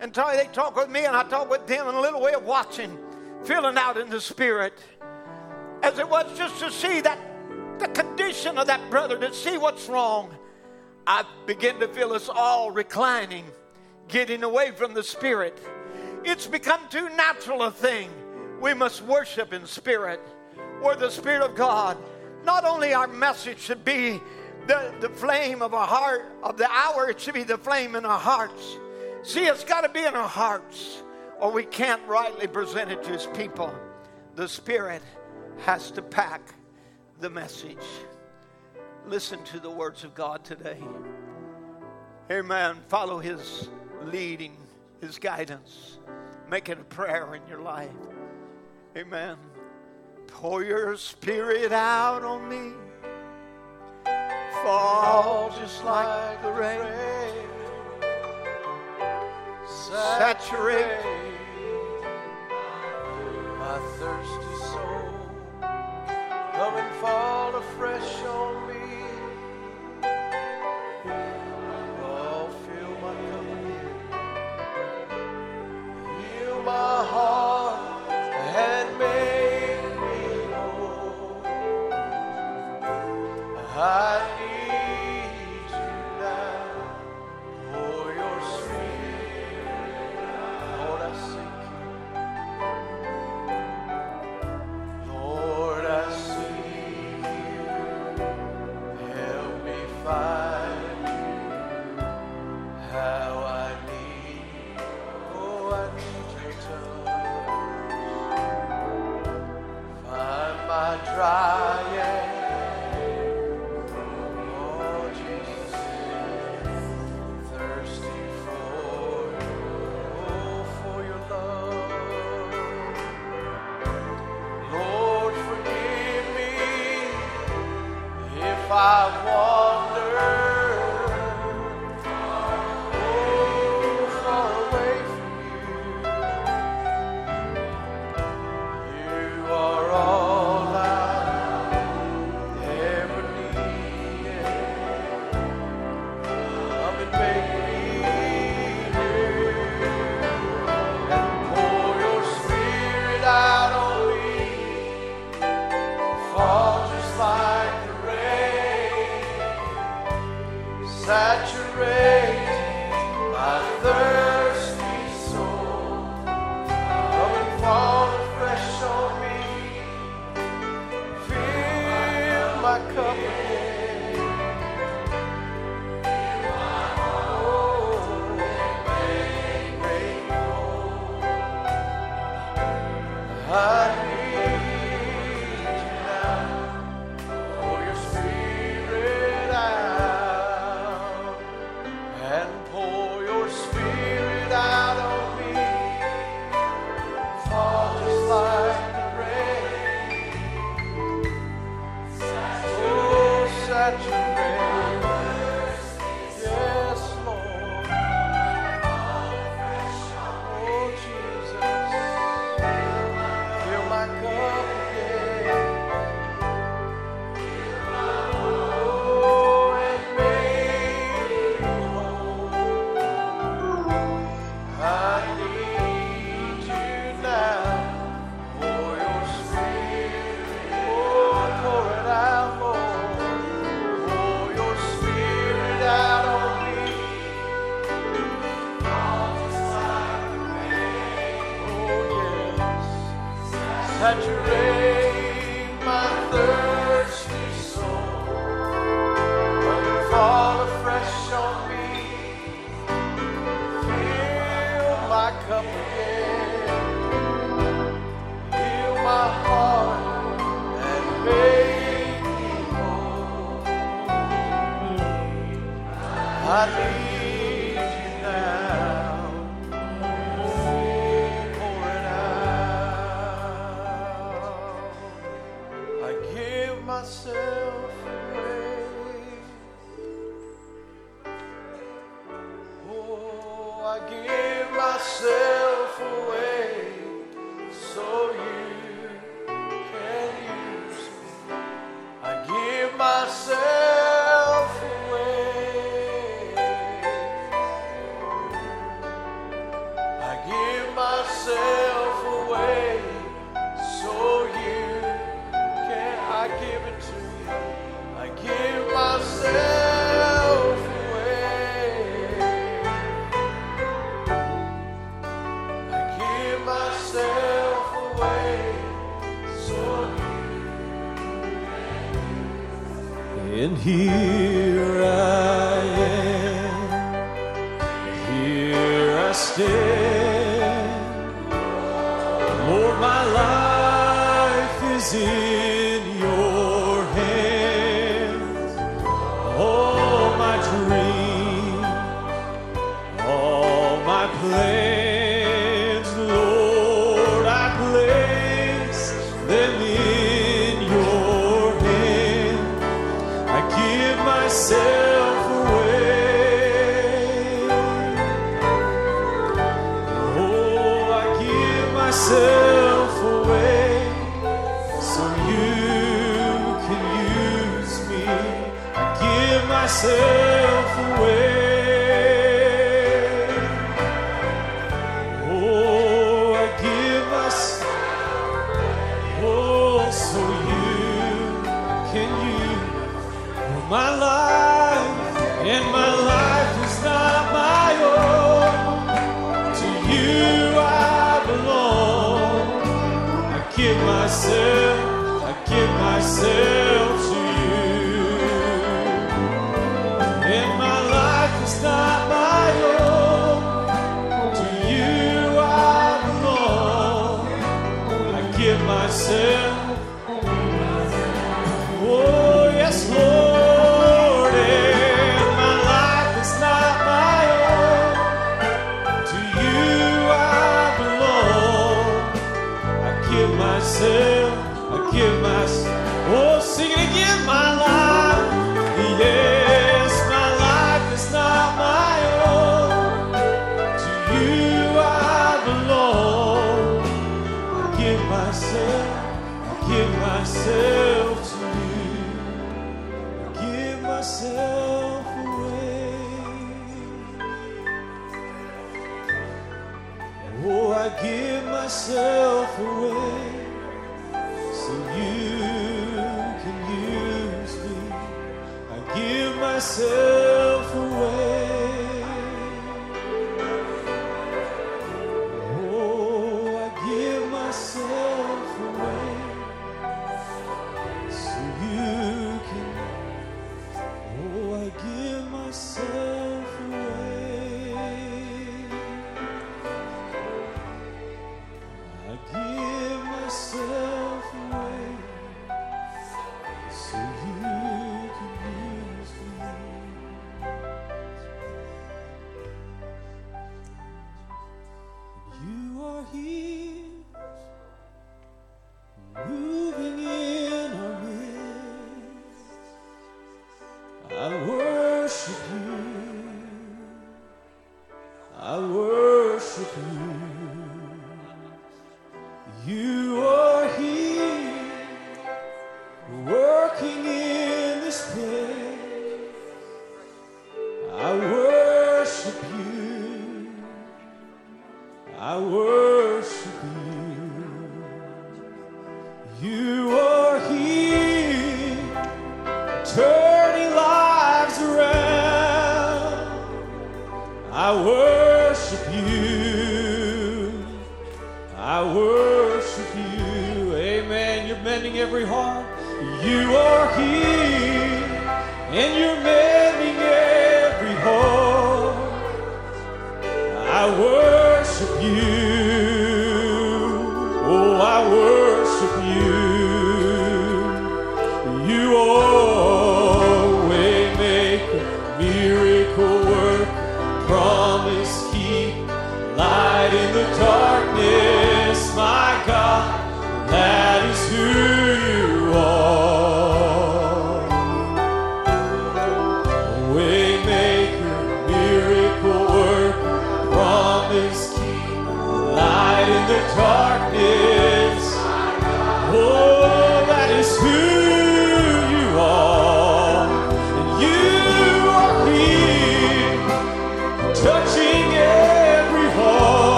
and 0.00 0.12
tell 0.12 0.30
they 0.30 0.46
talk 0.52 0.76
with 0.76 0.90
me 0.90 1.06
and 1.06 1.16
I 1.16 1.22
talk 1.22 1.48
with 1.48 1.66
them 1.66 1.88
in 1.88 1.94
a 1.94 2.00
little 2.02 2.20
way 2.20 2.34
of 2.34 2.44
watching, 2.44 2.98
feeling 3.44 3.78
out 3.78 3.96
in 3.96 4.10
the 4.10 4.20
spirit. 4.20 4.74
As 5.82 5.98
it 5.98 6.06
was 6.06 6.36
just 6.36 6.60
to 6.60 6.70
see 6.70 7.00
that 7.00 7.18
the 7.78 7.88
condition 7.88 8.58
of 8.58 8.66
that 8.66 8.90
brother, 8.90 9.18
to 9.20 9.32
see 9.32 9.56
what's 9.56 9.88
wrong. 9.88 10.36
I 11.06 11.24
begin 11.46 11.80
to 11.80 11.88
feel 11.88 12.12
us 12.12 12.28
all 12.28 12.70
reclining, 12.70 13.46
getting 14.08 14.42
away 14.42 14.70
from 14.70 14.94
the 14.94 15.02
spirit. 15.02 15.58
It's 16.24 16.46
become 16.46 16.80
too 16.90 17.08
natural 17.10 17.62
a 17.62 17.70
thing. 17.70 18.10
We 18.60 18.74
must 18.74 19.02
worship 19.02 19.52
in 19.52 19.66
spirit 19.66 20.20
or 20.82 20.96
the 20.96 21.10
Spirit 21.10 21.42
of 21.42 21.54
God. 21.54 21.96
Not 22.44 22.64
only 22.64 22.94
our 22.94 23.06
message 23.06 23.58
should 23.58 23.84
be 23.84 24.20
the, 24.66 24.94
the 25.00 25.08
flame 25.08 25.62
of 25.62 25.74
our 25.74 25.86
heart, 25.86 26.26
of 26.42 26.56
the 26.56 26.70
hour, 26.70 27.08
it 27.08 27.20
should 27.20 27.34
be 27.34 27.42
the 27.42 27.58
flame 27.58 27.94
in 27.94 28.04
our 28.04 28.18
hearts. 28.18 28.78
See, 29.22 29.46
it's 29.46 29.64
got 29.64 29.82
to 29.82 29.88
be 29.88 30.04
in 30.04 30.14
our 30.14 30.28
hearts, 30.28 31.02
or 31.40 31.50
we 31.50 31.64
can't 31.64 32.02
rightly 32.06 32.46
present 32.46 32.90
it 32.90 33.02
to 33.04 33.10
His 33.10 33.26
people. 33.34 33.74
The 34.36 34.48
Spirit 34.48 35.02
has 35.58 35.90
to 35.92 36.02
pack 36.02 36.54
the 37.20 37.30
message. 37.30 37.76
Listen 39.06 39.42
to 39.44 39.60
the 39.60 39.70
words 39.70 40.04
of 40.04 40.14
God 40.14 40.44
today. 40.44 40.78
Amen. 42.30 42.76
Follow 42.88 43.18
His 43.18 43.68
leading, 44.06 44.56
His 45.00 45.18
guidance. 45.18 45.98
Make 46.50 46.68
it 46.68 46.78
a 46.78 46.84
prayer 46.84 47.34
in 47.34 47.42
your 47.48 47.60
life. 47.60 47.90
Amen. 48.96 49.36
Pour 50.28 50.62
your 50.64 50.96
spirit 50.96 51.72
out 51.72 52.22
on 52.22 52.48
me. 52.48 52.72
Fall 54.62 55.54
just 55.60 55.84
like 55.84 56.42
the 56.42 56.52
rain. 56.52 57.46
Saturate 59.66 61.04
my 63.58 63.78
thirsty 63.98 64.56
soul. 64.64 65.12
Come 65.60 66.74
and 66.74 66.94
fall 66.96 67.54
afresh 67.54 68.22
on 68.24 68.68
me. 68.68 68.75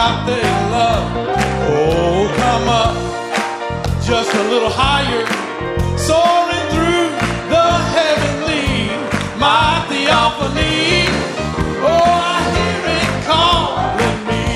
The 0.00 0.32
agape 0.32 0.70
love. 0.72 1.04
Oh, 1.68 2.24
come 2.40 2.68
up, 2.68 2.96
just 4.02 4.32
a 4.32 4.44
little 4.48 4.72
higher, 4.72 5.24
soaring 5.98 6.66
through 6.72 7.08
the 7.52 7.68
heavenly, 7.96 8.88
my 9.36 9.84
theophany. 9.88 11.04
Oh, 11.84 12.32
I 12.32 12.40
hear 12.56 12.82
it 12.96 13.10
calling 13.28 14.20
me. 14.30 14.46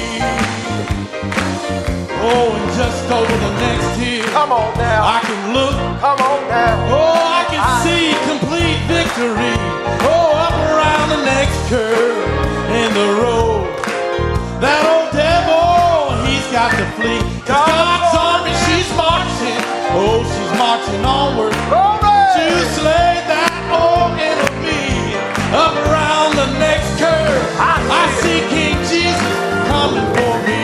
Oh, 2.25 2.57
and 2.57 2.69
just 2.81 3.05
over 3.11 3.37
the 3.47 3.53
next 3.61 3.99
hill, 4.01 4.25
Come 4.33 4.53
on 4.53 4.79
now. 4.79 5.05
I 5.05 5.21
can 5.21 5.53
look 5.53 5.77
Come 6.01 6.21
on 6.21 6.41
now. 6.49 6.75
Oh, 6.89 7.17
I 7.41 7.45
can 7.53 7.65
see 7.85 8.13
complete 8.29 8.81
victory. 8.89 9.57
Oh, 10.09 10.29
up 10.47 10.57
around 10.73 11.09
the 11.11 11.23
next 11.25 11.59
curve 11.69 12.19
in 12.81 12.91
the 12.95 13.09
road. 13.23 13.65
That 14.61 14.85
old 14.85 14.95
devil, 14.95 15.01
he's 15.01 15.04
got 16.55 16.71
to 16.71 16.87
flee. 16.97 17.19
'Cause 17.47 17.67
God's 17.67 18.17
army, 18.31 18.55
she's 18.65 18.91
marching. 18.97 19.61
Oh, 19.99 20.23
she's 20.33 20.53
marching 20.63 21.05
onward 21.05 21.55
to 22.37 22.47
slay 22.79 23.15
that 23.33 23.53
old 23.83 24.15
enemy. 24.33 24.87
Up 25.65 25.75
around 25.87 26.31
the 26.43 26.49
next 26.67 26.91
curve, 27.03 27.45
I 28.01 28.05
see 28.21 28.41
King 28.55 28.79
Jesus 28.93 29.37
coming 29.73 30.09
for 30.17 30.35
me. 30.47 30.63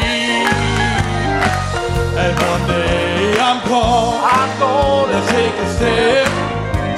And 2.22 2.34
one 2.52 2.64
day 2.68 3.40
I'm 3.48 3.60
gonna 3.70 4.32
I'm 4.40 4.52
gonna 4.64 5.22
take 5.34 5.56
a 5.66 5.68
step 5.76 6.28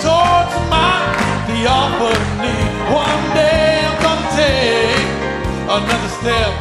towards 0.04 0.54
my 0.74 0.94
theophany. 1.48 2.58
One 3.04 3.24
day 3.40 3.70
I'm 3.88 3.96
gonna 4.04 4.36
take 4.44 5.08
another 5.78 6.12
step 6.20 6.52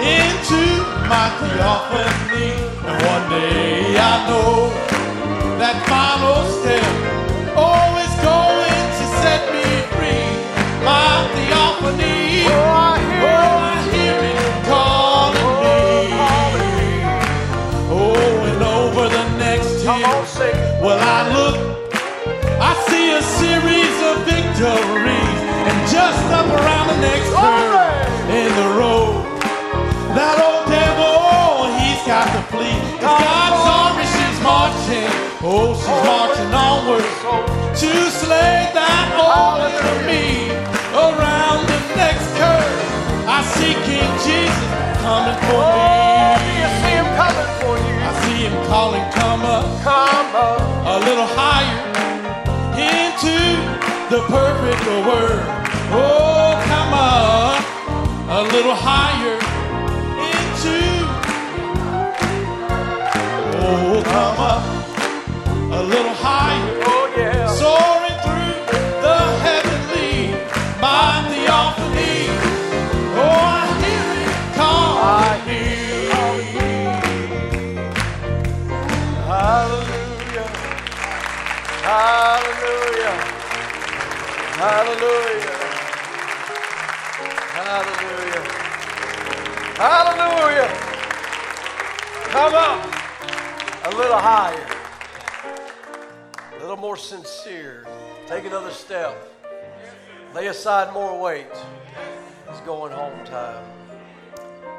into 0.00 0.73
my 1.08 1.28
theophany. 1.40 2.52
And 2.88 2.96
one 3.06 3.24
day 3.30 3.96
I 3.96 4.14
know 4.28 4.70
that 5.58 5.76
final 5.88 6.44
step 6.60 6.84
always 7.56 8.12
going 8.24 8.86
to 8.98 9.04
set 9.22 9.42
me 9.54 9.66
free. 9.94 10.26
My 10.84 11.28
theophany. 11.34 12.46
Oh, 12.48 12.88
I 12.88 12.98
hear 13.00 13.30
Oh, 13.32 13.56
I 13.72 13.76
hear 13.94 14.18
it 14.30 14.38
oh, 14.38 14.68
calling 14.70 15.56
me. 15.64 15.98
Oh, 17.90 18.48
and 18.50 18.62
over 18.62 19.08
the 19.08 19.26
next 19.38 19.86
on. 19.86 20.00
Well, 20.82 20.98
I 21.00 21.20
look, 21.36 21.56
I 22.60 22.72
see 22.88 23.12
a 23.12 23.22
series 23.22 23.96
of 24.08 24.16
victories, 24.24 25.40
and 25.68 25.76
just 25.90 26.24
up 26.32 26.46
around 26.46 26.88
the 26.88 27.00
next 27.00 27.30
curve 27.30 28.30
in 28.30 28.50
the 28.60 28.68
road, 28.78 29.24
that 30.16 30.53
marching, 34.88 35.10
oh, 35.42 35.74
she's 35.74 36.04
marching 36.04 36.52
onward 36.54 37.04
to 37.76 38.10
slay 38.10 38.68
that 38.74 39.08
old 39.16 39.64
enemy 39.64 40.52
around 40.92 41.66
the 41.66 41.80
next 41.96 42.28
curve. 42.36 42.76
I 43.28 43.40
see 43.56 43.72
King 43.88 44.10
Jesus 44.24 44.70
coming 45.00 45.36
for 45.48 45.64
Oh, 45.64 46.36
do 46.36 46.44
you 46.52 46.68
me. 46.68 46.80
see 46.84 46.94
him 47.00 47.08
coming 47.16 47.50
for 47.60 47.74
you? 47.80 47.94
I 48.04 48.12
see 48.24 48.38
him 48.46 48.56
calling, 48.68 49.04
come 49.12 49.42
up 49.42 49.64
Come 49.82 50.36
up. 50.36 50.60
a 50.60 50.96
little 51.06 51.28
higher 51.28 51.80
into 52.76 53.36
the 54.12 54.20
perfect 54.28 54.84
word. 55.08 55.40
Oh, 55.96 56.60
come 56.68 56.92
on, 56.94 57.56
a 58.28 58.42
little 58.52 58.74
higher 58.76 59.38
into. 60.28 60.76
Oh, 63.56 64.02
come 64.04 64.40
up 64.40 64.73
Hallelujah. 81.84 83.12
Hallelujah. 84.56 85.54
Hallelujah. 87.52 88.42
Hallelujah. 89.76 90.70
Come 92.30 92.54
up 92.54 92.80
a 93.84 93.90
little 93.96 94.18
higher, 94.18 94.66
a 96.54 96.58
little 96.58 96.78
more 96.78 96.96
sincere. 96.96 97.86
Take 98.26 98.46
another 98.46 98.70
step. 98.70 99.14
Lay 100.34 100.46
aside 100.46 100.90
more 100.94 101.20
weight. 101.20 101.46
It's 102.48 102.60
going 102.60 102.92
home 102.92 103.26
time. 103.26 103.62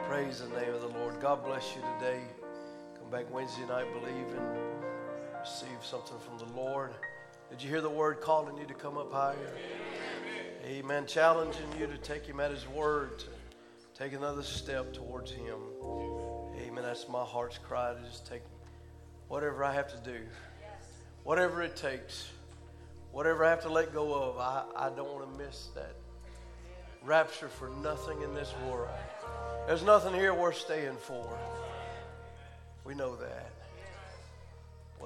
Praise 0.10 0.40
the 0.40 0.48
name 0.60 0.74
of 0.74 0.82
the 0.82 0.88
Lord. 0.98 1.20
God 1.22 1.46
bless 1.46 1.76
you 1.76 1.84
today. 2.00 2.22
Come 2.98 3.12
back 3.12 3.32
Wednesday 3.32 3.68
night, 3.68 3.86
believe 3.94 4.28
and 4.36 4.65
receive 5.46 5.78
something 5.84 6.18
from 6.18 6.40
the 6.40 6.60
Lord. 6.60 6.90
Did 7.52 7.62
you 7.62 7.70
hear 7.70 7.80
the 7.80 7.88
word 7.88 8.20
calling 8.20 8.58
you 8.58 8.66
to 8.66 8.74
come 8.74 8.98
up 8.98 9.14
higher? 9.14 9.54
Amen. 10.66 11.06
Challenging 11.06 11.68
you 11.80 11.86
to 11.86 12.00
take 12.00 12.26
Him 12.26 12.40
at 12.40 12.50
His 12.50 12.68
word, 12.68 13.20
to 13.20 13.28
take 13.94 14.14
another 14.14 14.42
step 14.42 14.92
towards 14.92 15.30
Him. 15.30 15.60
Amen. 16.58 16.84
That's 16.84 17.08
my 17.08 17.24
heart's 17.24 17.60
cry 17.60 17.94
to 17.94 18.10
just 18.10 18.26
take 18.26 18.42
whatever 19.28 19.64
I 19.64 19.72
have 19.72 19.88
to 19.90 20.12
do, 20.12 20.18
whatever 21.24 21.62
it 21.62 21.76
takes, 21.76 22.28
whatever 23.12 23.46
I 23.46 23.52
have 23.52 23.62
to 23.62 23.70
let 23.70 23.94
go 23.94 24.16
of. 24.16 24.40
I, 24.40 24.64
I 24.76 24.90
don't 24.90 25.14
want 25.14 25.32
to 25.32 25.46
miss 25.46 25.68
that 25.76 25.94
rapture 27.04 27.50
for 27.50 27.70
nothing 27.84 28.24
in 28.24 28.34
this 28.34 28.52
world. 28.68 28.90
There's 29.68 29.84
nothing 29.84 30.16
here 30.16 30.34
worth 30.34 30.58
staying 30.58 30.98
for. 30.98 31.38
We 32.84 32.96
know 32.96 33.16
that. 33.18 33.55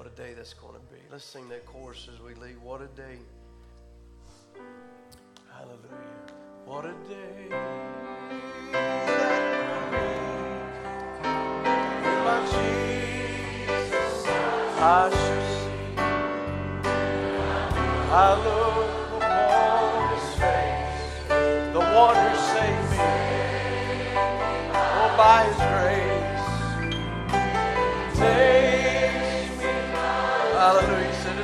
What 0.00 0.08
a 0.10 0.16
day 0.16 0.32
that's 0.34 0.54
going 0.54 0.72
to 0.72 0.80
be. 0.90 0.96
Let's 1.12 1.26
sing 1.26 1.46
that 1.50 1.66
chorus 1.66 2.08
as 2.10 2.18
we 2.22 2.32
leave. 2.32 2.62
What 2.62 2.80
a 2.80 2.86
day. 2.86 3.18
Hallelujah. 5.52 6.24
What 6.64 6.86
a 6.86 6.94
day. 7.06 7.50
With 12.00 12.20
my 12.24 12.40
Jesus, 12.48 14.24
I 14.80 15.10
shall 15.12 15.44
see. 15.60 16.00
I 18.10 18.24
look 18.42 19.20
upon 19.20 20.16
his 20.16 20.28
face, 20.40 21.12
the 21.74 21.80
one 21.94 22.16
who 22.16 22.30
saved 22.54 22.90
me. 22.92 23.12
Oh, 24.72 25.10
by 25.18 25.44
his 25.44 25.56
grace. 25.56 26.09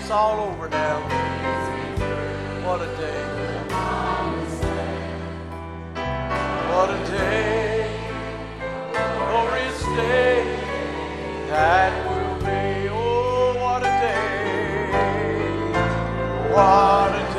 It's 0.06 0.12
all 0.12 0.38
over 0.38 0.68
now. 0.68 1.00
What 2.64 2.80
a 2.80 2.86
day. 2.96 3.24
What 6.70 6.90
a 6.90 6.98
day. 7.10 7.90
Glorious 8.92 9.82
day 9.82 10.44
that 11.48 11.92
will 12.06 12.36
be. 12.38 12.88
Oh, 12.88 13.56
what 13.60 13.82
a 13.82 13.90
day. 14.06 14.28
What 16.54 17.10
a 17.10 17.34
day. 17.34 17.35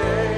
day. 0.00 0.29